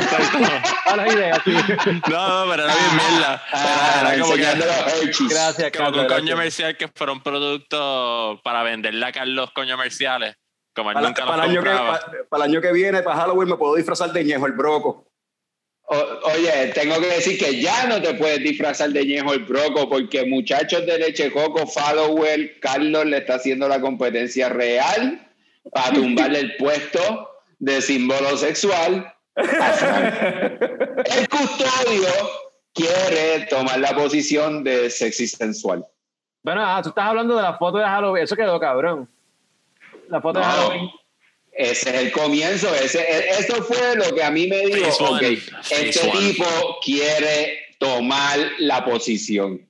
ahora 0.85 1.13
idea, 1.13 1.41
sí. 1.43 1.51
No, 2.09 2.45
no, 2.45 2.51
pero 2.51 2.63
era 2.63 2.73
bien 2.75 2.95
mierda. 2.95 3.43
Ah, 3.51 3.97
Era, 4.01 4.13
era 4.13 4.21
como 4.23 4.35
que. 4.35 4.41
Gracias, 4.41 5.71
como 5.75 5.91
que 5.91 5.99
un 5.99 6.07
Carlos. 6.07 6.07
coño 6.07 6.07
gracias. 6.07 6.31
comercial 6.35 6.77
que 6.77 6.87
fuera 6.87 7.11
un 7.13 7.21
producto 7.21 8.39
para 8.43 8.63
venderle 8.63 9.05
a 9.05 9.11
Carlos 9.11 9.51
coño 9.53 9.75
comerciales. 9.75 10.35
Como 10.75 10.93
Para, 10.93 11.07
nunca 11.07 11.25
para 11.25 11.43
el 11.45 11.49
año 11.51 11.63
que, 11.63 11.69
para, 11.69 11.99
para 12.29 12.45
el 12.45 12.51
año 12.51 12.61
que 12.61 12.71
viene, 12.71 13.01
para 13.01 13.17
Halloween, 13.21 13.49
me 13.49 13.57
puedo 13.57 13.75
disfrazar 13.75 14.11
de 14.11 14.23
ñejo, 14.23 14.45
el 14.45 14.53
broco. 14.53 15.05
O- 15.91 16.19
oye, 16.33 16.67
tengo 16.75 16.99
que 16.99 17.07
decir 17.07 17.39
que 17.39 17.59
ya 17.59 17.87
no 17.87 17.99
te 18.01 18.13
puedes 18.13 18.39
disfrazar 18.39 18.89
de 18.91 19.03
ñejo 19.05 19.33
el 19.33 19.43
broco 19.45 19.89
porque 19.89 20.25
muchachos 20.25 20.85
de 20.85 20.99
leche 20.99 21.31
coco, 21.31 21.65
follower, 21.65 22.59
Carlos 22.59 23.05
le 23.05 23.17
está 23.17 23.35
haciendo 23.35 23.67
la 23.67 23.81
competencia 23.81 24.49
real 24.49 25.27
a 25.73 25.91
tumbarle 25.93 26.39
el 26.39 26.55
puesto 26.57 27.29
de 27.57 27.81
símbolo 27.81 28.37
sexual 28.37 29.13
a 29.35 29.43
Frank. 29.43 30.61
El 31.17 31.27
custodio 31.29 32.09
quiere 32.73 33.47
tomar 33.49 33.79
la 33.79 33.95
posición 33.95 34.63
de 34.63 34.89
sexy 34.89 35.27
sensual. 35.27 35.83
Bueno, 36.43 36.61
ah, 36.63 36.81
tú 36.83 36.89
estás 36.89 37.05
hablando 37.05 37.35
de 37.35 37.41
la 37.41 37.57
foto 37.57 37.77
de 37.79 37.83
Halloween. 37.85 38.23
Eso 38.23 38.35
quedó 38.35 38.59
cabrón. 38.59 39.09
La 40.09 40.21
foto 40.21 40.39
de 40.39 40.45
No. 40.45 40.51
Halloween. 40.51 40.89
Ese 41.51 41.89
es 41.89 41.95
el 42.03 42.11
comienzo, 42.11 42.73
ese, 42.75 42.99
e- 43.01 43.29
eso 43.39 43.55
fue 43.63 43.95
lo 43.95 44.15
que 44.15 44.23
a 44.23 44.31
mí 44.31 44.47
me 44.47 44.59
dijo, 44.67 44.85
Phase 44.85 45.03
one, 45.03 45.17
ok, 45.17 45.37
este 45.71 46.09
one. 46.09 46.19
tipo 46.19 46.45
quiere 46.83 47.59
tomar 47.79 48.37
la 48.59 48.85
posición. 48.85 49.67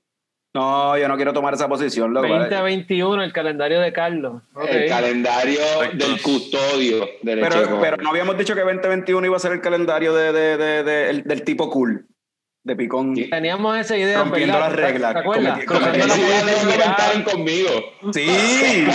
No, 0.53 0.97
yo 0.97 1.07
no 1.07 1.15
quiero 1.15 1.31
tomar 1.31 1.53
esa 1.53 1.67
posición, 1.69 2.11
loco. 2.13 2.27
2021, 2.27 3.23
el 3.23 3.31
calendario 3.33 3.79
de 3.79 3.93
Carlos. 3.93 4.41
Ok. 4.53 4.67
El 4.67 4.89
calendario 4.89 5.59
Perfecto. 5.79 6.07
del 6.07 6.21
custodio 6.21 7.09
de 7.21 7.35
Leche 7.35 7.49
Pero, 7.49 7.79
pero 7.81 7.97
no 7.97 8.09
habíamos 8.09 8.37
dicho 8.37 8.55
que 8.55 8.61
2021 8.61 9.25
iba 9.27 9.37
a 9.37 9.39
ser 9.39 9.51
el 9.53 9.61
calendario 9.61 10.13
de, 10.13 10.31
de- 10.33 10.57
de- 10.57 10.83
de- 10.83 11.09
el- 11.11 11.23
del 11.23 11.43
tipo 11.43 11.69
cool, 11.69 12.07
de 12.64 12.76
picón. 12.76 13.15
Sí. 13.15 13.30
Teníamos 13.30 13.77
esa 13.77 13.95
idea, 13.98 14.19
Rompiendo 14.19 14.53
¿verdad? 14.53 14.69
las 14.69 14.76
reglas, 14.80 15.14
¿Te 15.14 15.19
acuerdas? 15.19 15.57
cometi- 15.60 15.65
Como 15.65 15.80
que 15.80 15.86
Cruzando 15.86 16.07
la 16.07 16.14
sí, 16.14 16.22
calle 16.22 16.44
no 16.52 16.57
sin 16.60 16.68
mirar. 16.68 16.81
comentaron 16.95 17.23
conmigo. 17.23 17.69
Sí, 18.14 18.88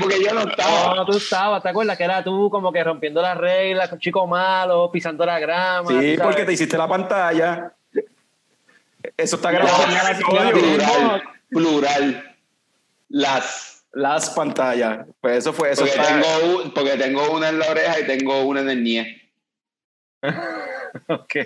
porque 0.00 0.22
yo 0.24 0.34
no 0.34 0.40
estaba. 0.48 0.94
No, 0.94 1.06
tú 1.06 1.16
estabas, 1.16 1.62
¿te 1.62 1.68
acuerdas? 1.68 1.96
Que 1.96 2.04
era 2.04 2.22
tú 2.24 2.50
como 2.50 2.72
que 2.72 2.82
rompiendo 2.84 3.22
las 3.22 3.36
reglas, 3.36 3.90
un 3.92 3.98
chico 3.98 4.26
malo, 4.26 4.90
pisando 4.92 5.24
la 5.26 5.38
grama. 5.38 5.88
sí, 5.88 6.16
porque 6.22 6.44
te 6.44 6.52
hiciste 6.52 6.76
la 6.76 6.88
pantalla. 6.88 7.72
Eso 9.16 9.36
está 9.36 9.50
grabado 9.50 9.84
plural, 10.52 11.22
plural. 11.48 12.36
Las. 13.08 13.84
Las 13.92 14.30
pantallas. 14.30 15.04
Pues 15.20 15.38
eso 15.38 15.52
fue, 15.52 15.72
eso 15.72 15.82
Porque 15.84 15.98
está. 16.00 16.14
tengo, 16.14 16.58
un- 16.62 16.70
porque 16.72 16.90
tengo 16.96 17.28
una 17.32 17.48
en 17.48 17.58
la 17.58 17.66
oreja 17.70 17.98
y 17.98 18.06
tengo 18.06 18.42
una 18.44 18.60
en 18.60 18.70
el 18.70 18.84
nie. 18.84 19.32
Ok. 21.08 21.36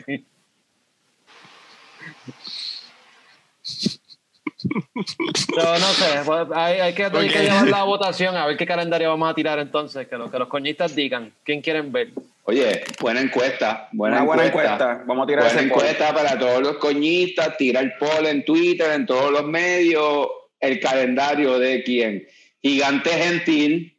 Pero 5.55 5.79
no 5.79 5.87
sé, 5.93 6.21
pues, 6.25 6.47
hay, 6.55 6.81
hay 6.81 6.95
que, 6.95 7.05
hay 7.05 7.29
que 7.29 7.43
llevar 7.43 7.69
la 7.69 7.83
votación 7.85 8.37
a 8.37 8.47
ver 8.47 8.57
qué 8.57 8.67
calendario 8.67 9.11
vamos 9.11 9.31
a 9.31 9.35
tirar 9.35 9.59
entonces, 9.59 10.07
que, 10.09 10.17
lo, 10.17 10.31
que 10.31 10.39
los 10.39 10.49
coñistas 10.49 10.95
digan 10.95 11.33
quién 11.45 11.61
quieren 11.61 11.93
ver. 11.93 12.11
Oye, 12.45 12.85
buena 13.01 13.21
encuesta. 13.21 13.89
Buena 13.93 14.17
Una 14.17 14.25
buena 14.25 14.47
encuesta. 14.47 14.73
encuesta. 14.75 15.05
Vamos 15.07 15.25
a 15.25 15.27
tirar 15.27 15.45
Buena 15.45 15.59
poll. 15.59 15.67
encuesta 15.67 16.15
para 16.15 16.39
todos 16.39 16.63
los 16.63 16.77
coñistas, 16.77 17.57
tira 17.57 17.81
el 17.81 17.93
poll 17.99 18.27
en 18.27 18.45
Twitter, 18.45 18.91
en 18.93 19.07
todos 19.07 19.31
los 19.33 19.45
medios, 19.45 20.29
el 20.61 20.81
calendario 20.81 21.59
de 21.59 21.83
quién. 21.83 22.27
Gigante 22.63 23.11
Gentil. 23.11 23.99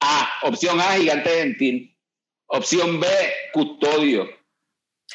A, 0.00 0.28
opción 0.42 0.80
A, 0.80 0.92
Gigante 0.94 1.30
Gentil. 1.30 1.91
Opción 2.54 3.00
B, 3.00 3.08
custodio. 3.52 4.28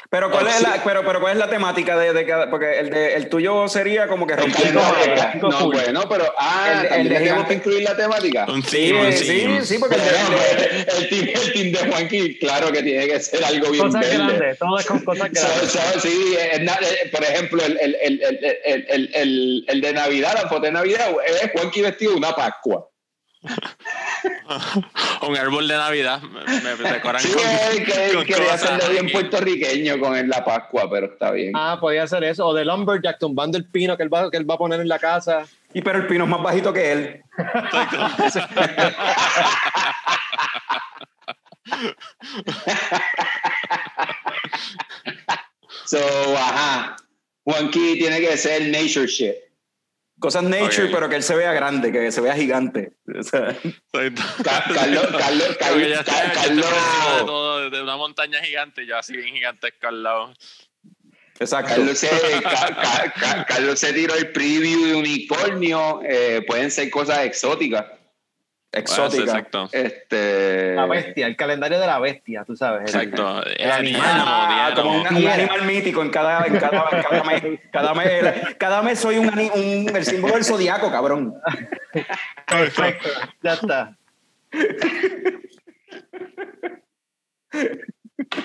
Pero 0.10 0.32
cuál, 0.32 0.48
es 0.48 0.62
la, 0.62 0.82
pero, 0.84 1.04
pero 1.06 1.20
cuál 1.20 1.34
es 1.34 1.40
la 1.40 1.50
temática 1.50 1.98
de, 1.98 2.26
cada. 2.26 2.50
Porque 2.50 2.80
el, 2.80 2.90
de, 2.90 3.16
el 3.16 3.30
tuyo 3.30 3.68
sería 3.68 4.08
como 4.08 4.26
que 4.26 4.36
romper 4.36 4.74
no, 4.74 4.82
no, 5.42 5.50
no, 5.50 5.72
bueno, 5.72 6.04
pero. 6.10 6.34
Ah, 6.38 6.84
el, 6.92 7.02
el 7.02 7.10
de 7.10 7.16
tenemos 7.16 7.48
que 7.48 7.54
incluir 7.56 7.84
la 7.84 7.96
temática. 7.96 8.46
Sí, 8.68 8.92
sí, 9.12 9.16
sí, 9.18 9.60
sí, 9.64 9.78
porque 9.80 9.96
el, 9.96 11.10
team, 11.10 11.28
el 11.34 11.54
team 11.54 11.72
de 11.72 11.92
Juanqui, 11.92 12.40
claro 12.40 12.72
que 12.72 12.84
tiene 12.84 13.08
que 13.08 13.20
ser 13.20 13.44
algo 13.44 13.72
bien. 13.72 13.86
Cosas 13.86 14.02
verde. 14.02 14.18
grandes, 14.18 14.60
todas 14.60 14.86
con 14.86 15.00
cosas 15.04 15.32
grandes. 15.32 15.72
So, 15.72 15.80
so, 15.80 16.00
sí, 16.00 16.36
eh, 16.40 17.10
por 17.12 17.24
ejemplo, 17.24 17.64
el, 17.64 17.96
el, 19.68 19.82
de 19.82 19.94
Navidad, 19.94 20.34
la 20.42 20.50
foto 20.50 20.62
de 20.62 20.72
Navidad, 20.72 21.12
es 21.26 21.52
Juanqui 21.52 21.82
vestido 21.82 22.12
de 22.14 22.18
una 22.18 22.36
Pascua. 22.36 22.90
un 25.28 25.38
árbol 25.38 25.68
de 25.68 25.76
Navidad. 25.76 26.22
Me, 26.22 26.76
me 26.76 26.92
decoran 26.92 27.22
Sí, 27.22 27.32
con, 27.32 27.42
es 27.46 27.80
que 27.82 28.14
con 28.16 28.26
quería 28.26 28.54
hacerlo 28.54 28.90
bien 28.90 29.12
puertorriqueño 29.12 30.00
con 30.00 30.16
el- 30.16 30.28
la 30.30 30.44
Pascua, 30.44 30.90
pero 30.90 31.08
está 31.14 31.32
bien. 31.32 31.52
Ah, 31.56 31.78
podía 31.80 32.08
ser 32.08 32.24
eso. 32.24 32.48
O 32.48 32.54
de 32.54 32.66
Lumberjack 32.66 33.20
tumbando 33.20 33.58
el 33.58 33.66
pino 33.70 33.96
que 33.96 34.04
él 34.04 34.14
va, 34.14 34.30
que 34.32 34.38
él 34.38 34.50
va 34.50 34.56
a 34.56 34.58
poner 34.58 34.80
en 34.82 34.88
la 34.88 35.00
casa. 35.00 35.46
Y 35.74 35.82
pero 35.82 36.00
el 36.00 36.08
pino 36.08 36.24
es 36.24 36.30
más 36.30 36.42
bajito 36.42 36.74
que 36.74 36.92
él. 36.92 37.22
So, 45.86 46.00
ajá. 46.38 46.98
Juanqui 47.46 47.98
tiene 48.00 48.20
que 48.20 48.36
ser 48.38 48.68
nature 48.68 49.08
shit. 49.08 49.36
Cosas 50.20 50.44
nature, 50.44 50.88
pero 50.92 51.08
que 51.10 51.16
él 51.16 51.24
se 51.24 51.36
vea 51.36 51.54
grande, 51.54 51.92
que 51.92 52.12
se 52.12 52.22
vea 52.22 52.36
gigante. 52.36 52.94
O 53.20 53.22
sea, 53.24 53.56
Carlos, 53.92 55.08
Carlos, 55.18 55.58
Carlos, 55.60 55.88
de 55.90 56.04
Carlos, 56.34 56.66
todo, 57.26 57.70
de 57.70 57.82
una 57.84 57.98
montaña 57.98 58.42
gigante, 58.42 58.86
yo 58.88 58.98
así 58.98 59.16
bien 59.16 59.36
gigantesco 59.36 59.88
al 59.88 60.02
lado. 60.04 60.34
exacto. 61.40 61.70
Carlos 61.76 61.98
se, 62.00 62.10
Ca- 62.42 62.76
Ca- 62.76 63.14
Ca- 63.20 63.46
Carlos 63.46 63.80
se 63.80 63.94
tiró 63.94 64.16
el 64.16 64.32
preview 64.32 64.86
de 64.86 64.96
unicornio. 64.96 66.02
eh, 66.04 66.44
pueden 66.48 66.72
ser 66.72 66.90
cosas 66.90 67.20
exóticas. 67.20 67.86
Exótica. 68.72 69.24
Exacto. 69.24 69.70
Este, 69.72 70.76
La 70.76 70.86
bestia, 70.86 71.26
el 71.28 71.36
calendario 71.36 71.80
de 71.80 71.88
la 71.88 72.00
bestia, 72.00 72.44
tú 72.46 72.56
sabes. 72.56 72.82
Exacto. 72.94 73.44
El 73.44 73.62
el 73.62 73.72
animal. 73.72 74.04
Ah, 74.06 74.72
como 74.76 75.02
un, 75.02 75.08
animal 75.08 75.64
mítico 75.66 76.02
en 76.02 76.10
cada, 76.10 76.46
en 76.46 76.58
cada, 76.60 76.86
en 76.92 77.02
cada 77.02 77.24
mes. 77.24 77.44
Cada 77.72 77.94
mes, 77.94 78.56
cada 78.58 78.82
mes 78.82 79.00
soy 79.00 79.18
un, 79.18 79.28
un- 79.30 79.96
el 79.96 80.06
símbolo 80.06 80.34
del 80.36 80.44
zodiaco, 80.44 80.92
cabrón. 80.92 81.34
Perfecto, 82.46 83.10
ya 83.42 83.54
está. 83.54 83.98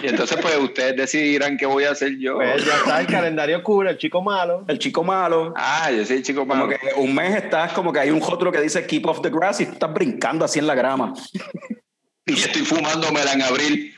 Y 0.02 0.06
entonces, 0.08 0.38
pues 0.42 0.56
ustedes 0.58 0.96
decidirán 0.96 1.56
qué 1.56 1.64
voy 1.66 1.84
a 1.84 1.92
hacer 1.92 2.18
yo. 2.18 2.36
Pues 2.36 2.64
ya 2.64 2.76
está 2.76 3.00
el 3.00 3.06
calendario 3.06 3.62
cool, 3.62 3.88
el 3.88 3.96
chico 3.96 4.20
malo. 4.22 4.64
El 4.68 4.78
chico 4.78 5.02
malo. 5.02 5.54
Ah, 5.56 5.90
yo 5.90 6.04
soy 6.04 6.18
el 6.18 6.22
chico 6.22 6.40
Como 6.46 6.54
malo. 6.54 6.68
que 6.68 6.78
un 6.96 7.14
mes 7.14 7.36
estás 7.36 7.72
como 7.72 7.92
que 7.92 8.00
hay 8.00 8.10
un 8.10 8.20
rótulo 8.20 8.52
que 8.52 8.60
dice 8.60 8.86
keep 8.86 9.06
off 9.06 9.22
the 9.22 9.30
grass 9.30 9.60
y 9.60 9.66
tú 9.66 9.72
estás 9.72 9.92
brincando 9.94 10.44
así 10.44 10.58
en 10.58 10.66
la 10.66 10.74
grama. 10.74 11.14
Y 12.26 12.34
estoy 12.34 12.62
fumándomela 12.62 13.32
en 13.32 13.42
abril. 13.42 13.94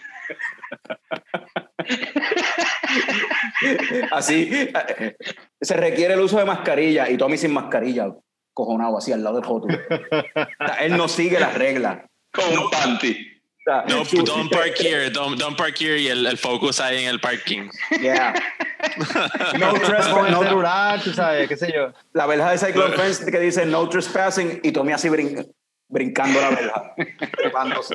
Así 4.12 4.48
eh, 4.50 5.16
se 5.60 5.76
requiere 5.76 6.14
el 6.14 6.20
uso 6.20 6.38
de 6.38 6.44
mascarilla 6.44 7.08
y 7.10 7.16
Tommy 7.16 7.36
sin 7.36 7.52
mascarilla, 7.52 8.14
cojonado 8.52 8.98
así 8.98 9.12
al 9.12 9.22
lado 9.22 9.36
del 9.40 9.44
rótulo. 9.44 9.76
O 9.90 10.66
sea, 10.66 10.76
él 10.82 10.96
no 10.96 11.08
sigue 11.08 11.40
las 11.40 11.54
reglas. 11.54 11.98
Con 12.32 12.58
un 12.58 12.70
panty. 12.70 13.33
Sea, 13.64 13.84
No, 13.88 14.04
don't 14.24 14.50
park 14.52 14.76
here, 14.78 15.08
don't, 15.10 15.38
don't 15.38 15.56
park 15.56 15.74
here 15.80 15.96
y 15.98 16.08
el, 16.08 16.26
el 16.26 16.36
focus 16.36 16.80
ahí 16.80 17.02
en 17.04 17.08
el 17.08 17.18
parking. 17.20 17.70
Yeah. 18.00 18.34
No 19.58 19.72
trespassing. 19.72 20.30
no- 20.32 20.42
celular, 20.42 21.00
tú 21.02 21.12
sabes, 21.14 21.48
qué 21.48 21.56
sé 21.56 21.72
yo. 21.74 21.92
la 22.12 22.26
verja 22.26 22.50
de 22.50 22.58
Cyclone 22.58 22.94
Fence 22.94 23.24
que 23.30 23.40
dice 23.40 23.64
no 23.64 23.88
trespassing 23.88 24.60
y 24.62 24.72
Tommy 24.72 24.92
así 24.92 25.08
brin- 25.08 25.50
brincando 25.88 26.38
la 26.40 26.50
verja. 26.50 26.94
trepándose. 27.38 27.94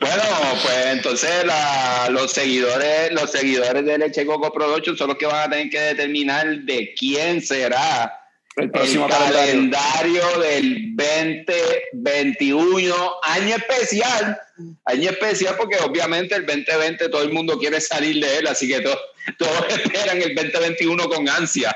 Bueno, 0.00 0.22
pues 0.62 0.86
entonces 0.88 1.44
la- 1.46 2.08
los 2.10 2.30
seguidores, 2.32 3.10
los 3.12 3.30
seguidores 3.32 3.84
de 3.86 3.96
Leche 3.98 4.26
Coco 4.26 4.52
Production 4.52 4.96
son 4.98 5.08
los 5.08 5.16
que 5.16 5.24
van 5.26 5.48
a 5.48 5.50
tener 5.50 5.70
que 5.70 5.80
determinar 5.80 6.46
de 6.46 6.94
quién 6.98 7.40
será 7.40 8.12
El 8.56 8.70
próximo 8.70 9.04
el 9.06 9.12
calendario. 9.12 10.20
calendario 10.22 10.40
del 10.40 10.96
2021, 10.96 12.94
año 13.22 13.56
especial, 13.56 14.38
año 14.86 15.10
especial 15.10 15.56
porque 15.58 15.76
obviamente 15.78 16.34
el 16.34 16.46
2020 16.46 17.08
todo 17.10 17.22
el 17.22 17.32
mundo 17.32 17.58
quiere 17.58 17.80
salir 17.80 18.24
de 18.24 18.38
él, 18.38 18.46
así 18.46 18.66
que 18.68 18.80
to- 18.80 18.98
todos 19.38 19.64
esperan 19.68 20.22
el 20.22 20.34
2021 20.34 21.08
con 21.08 21.28
ansia. 21.28 21.74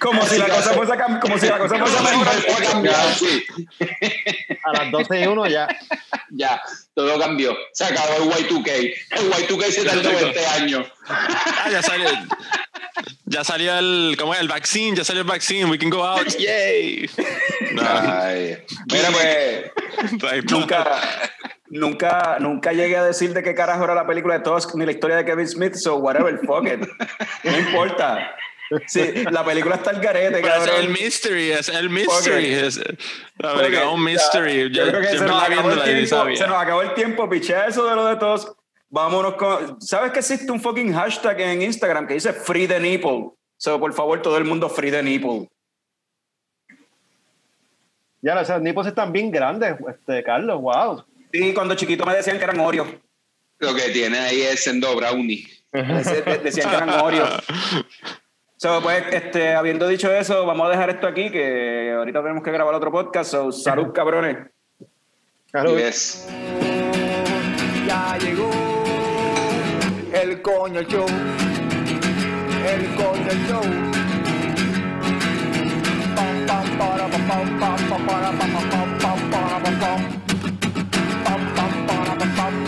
Como 0.00 0.26
si 0.26 0.36
la 0.38 0.48
cosa 0.48 0.72
fuese 0.74 0.92
a 0.92 0.96
cam- 0.96 1.20
como 1.20 1.38
si 1.38 1.46
la 1.46 1.58
cosa 1.58 1.78
fuese 1.78 1.96
a 1.96 2.70
cambiar, 2.70 3.14
sí. 3.14 3.44
A 4.64 4.72
las 4.82 4.90
12 4.90 5.20
y 5.20 5.26
1 5.26 5.46
ya. 5.46 5.68
Ya, 6.30 6.60
todo 6.94 7.18
cambió. 7.20 7.56
Se 7.72 7.84
acabó 7.84 8.16
el 8.16 8.46
Y2K. 8.46 8.94
El 9.10 9.30
Y2K 9.32 9.70
se 9.70 9.84
tardó 9.84 10.10
20 10.10 10.46
años. 10.46 10.86
Ah, 11.08 11.68
ya 11.70 11.82
salió. 11.82 12.08
Ya 13.24 13.44
salió 13.44 13.78
el, 13.78 14.16
¿cómo 14.18 14.34
es? 14.34 14.40
El 14.40 14.48
vaccine, 14.48 14.96
ya 14.96 15.04
salió 15.04 15.22
el 15.22 15.28
vaccine, 15.28 15.64
we 15.66 15.78
can 15.78 15.88
go 15.88 16.04
out, 16.04 16.26
yay. 16.38 17.08
Ay. 17.80 18.58
Mira, 18.90 19.08
pues 20.20 20.44
nunca, 20.50 21.00
nunca, 21.72 22.36
nunca 22.38 22.72
llegué 22.72 22.96
a 22.96 23.04
decir 23.04 23.32
de 23.34 23.42
qué 23.42 23.54
carajo 23.54 23.84
era 23.84 23.94
la 23.94 24.06
película 24.06 24.38
de 24.38 24.44
Tusk 24.44 24.74
ni 24.74 24.84
la 24.84 24.92
historia 24.92 25.16
de 25.16 25.24
Kevin 25.24 25.48
Smith, 25.48 25.74
so 25.74 25.96
whatever, 25.96 26.38
fuck 26.46 26.66
it. 26.66 26.86
No 27.44 27.58
importa. 27.58 28.36
Sí, 28.86 29.12
la 29.30 29.44
película 29.44 29.74
está 29.76 29.90
al 29.90 30.00
garete, 30.00 30.40
Pero 30.40 30.54
es 30.54 30.68
el 30.78 30.88
mystery, 30.88 31.50
es 31.50 31.68
el 31.68 31.90
mystery. 31.90 32.54
Ok. 32.54 32.62
Es, 32.62 32.80
la 33.38 33.54
verdad, 33.54 33.86
Ok, 33.86 33.94
un 33.94 34.04
mystery. 34.04 34.70
Yo, 34.70 34.84
yo 34.84 34.88
creo 34.88 35.00
que 35.00 35.08
se 35.08 35.18
siempre 35.18 35.28
nos, 35.28 35.40
la 35.40 35.46
acabó 35.46 35.68
viendo 35.68 35.72
el 35.72 35.78
la 35.78 35.84
tiempo, 35.84 36.36
se 36.36 36.46
nos 36.46 36.56
acabó 36.56 36.82
el 36.82 36.94
tiempo, 36.94 37.28
pichea 37.28 37.66
eso 37.66 37.86
de 37.86 37.94
lo 37.94 38.06
de 38.06 38.16
todos. 38.16 38.56
Vámonos 38.88 39.34
con. 39.34 39.80
¿Sabes 39.80 40.12
que 40.12 40.20
existe 40.20 40.50
un 40.50 40.60
fucking 40.60 40.94
hashtag 40.94 41.40
en 41.40 41.62
Instagram 41.62 42.06
que 42.06 42.14
dice 42.14 42.32
free 42.32 42.66
the 42.66 42.80
nipple? 42.80 43.32
So, 43.58 43.78
por 43.78 43.92
favor, 43.92 44.22
todo 44.22 44.38
el 44.38 44.44
mundo 44.44 44.68
free 44.68 44.90
the 44.90 45.02
nipple. 45.02 45.48
Ya, 48.22 48.40
esos 48.40 48.60
nipos 48.62 48.86
están 48.86 49.12
bien 49.12 49.30
grandes, 49.30 49.76
este, 49.88 50.22
Carlos, 50.22 50.62
wow. 50.62 51.04
Sí, 51.32 51.54
cuando 51.54 51.74
chiquito 51.74 52.04
me 52.04 52.14
decían 52.14 52.38
que 52.38 52.44
eran 52.44 52.60
Oreo. 52.60 52.86
Lo 53.58 53.74
que 53.74 53.88
tiene 53.90 54.18
ahí 54.18 54.42
es 54.42 54.62
Sendo 54.64 54.94
Brownie. 54.96 55.46
Dec- 55.72 56.42
Decían 56.42 56.68
que 56.70 56.76
eran 56.76 56.90
Oreo. 56.90 57.26
So, 58.58 58.80
pues, 58.82 59.02
este, 59.12 59.54
habiendo 59.54 59.88
dicho 59.88 60.12
eso, 60.12 60.44
vamos 60.46 60.66
a 60.66 60.70
dejar 60.70 60.90
esto 60.90 61.06
aquí, 61.06 61.30
que 61.30 61.92
ahorita 61.96 62.20
tenemos 62.22 62.42
que 62.44 62.50
grabar 62.52 62.74
otro 62.74 62.92
podcast. 62.92 63.30
So, 63.30 63.50
salud, 63.52 63.92
cabrones. 63.92 64.36
Carlos, 65.50 65.76
Yes. 65.76 66.28
Ya 67.86 68.16
llegó 68.18 68.50
el 70.12 70.40
coño 70.42 70.82
show. 70.82 71.06
El 72.66 72.94
coño 72.94 73.32
show. 73.48 73.62
Pam, 76.14 76.46
pam, 76.46 76.78
para, 76.78 77.08
pam, 77.08 77.28
pam, 77.28 77.58
pam, 77.58 77.88
pam, 77.88 78.06
para, 78.06 78.30
pam, 78.32 78.52
pam, 78.52 78.70
pam, 78.70 78.98
pam, 78.98 79.30
para, 79.30 79.58
pam, 79.62 79.78
pam. 79.80 79.80
Pam, 79.80 80.31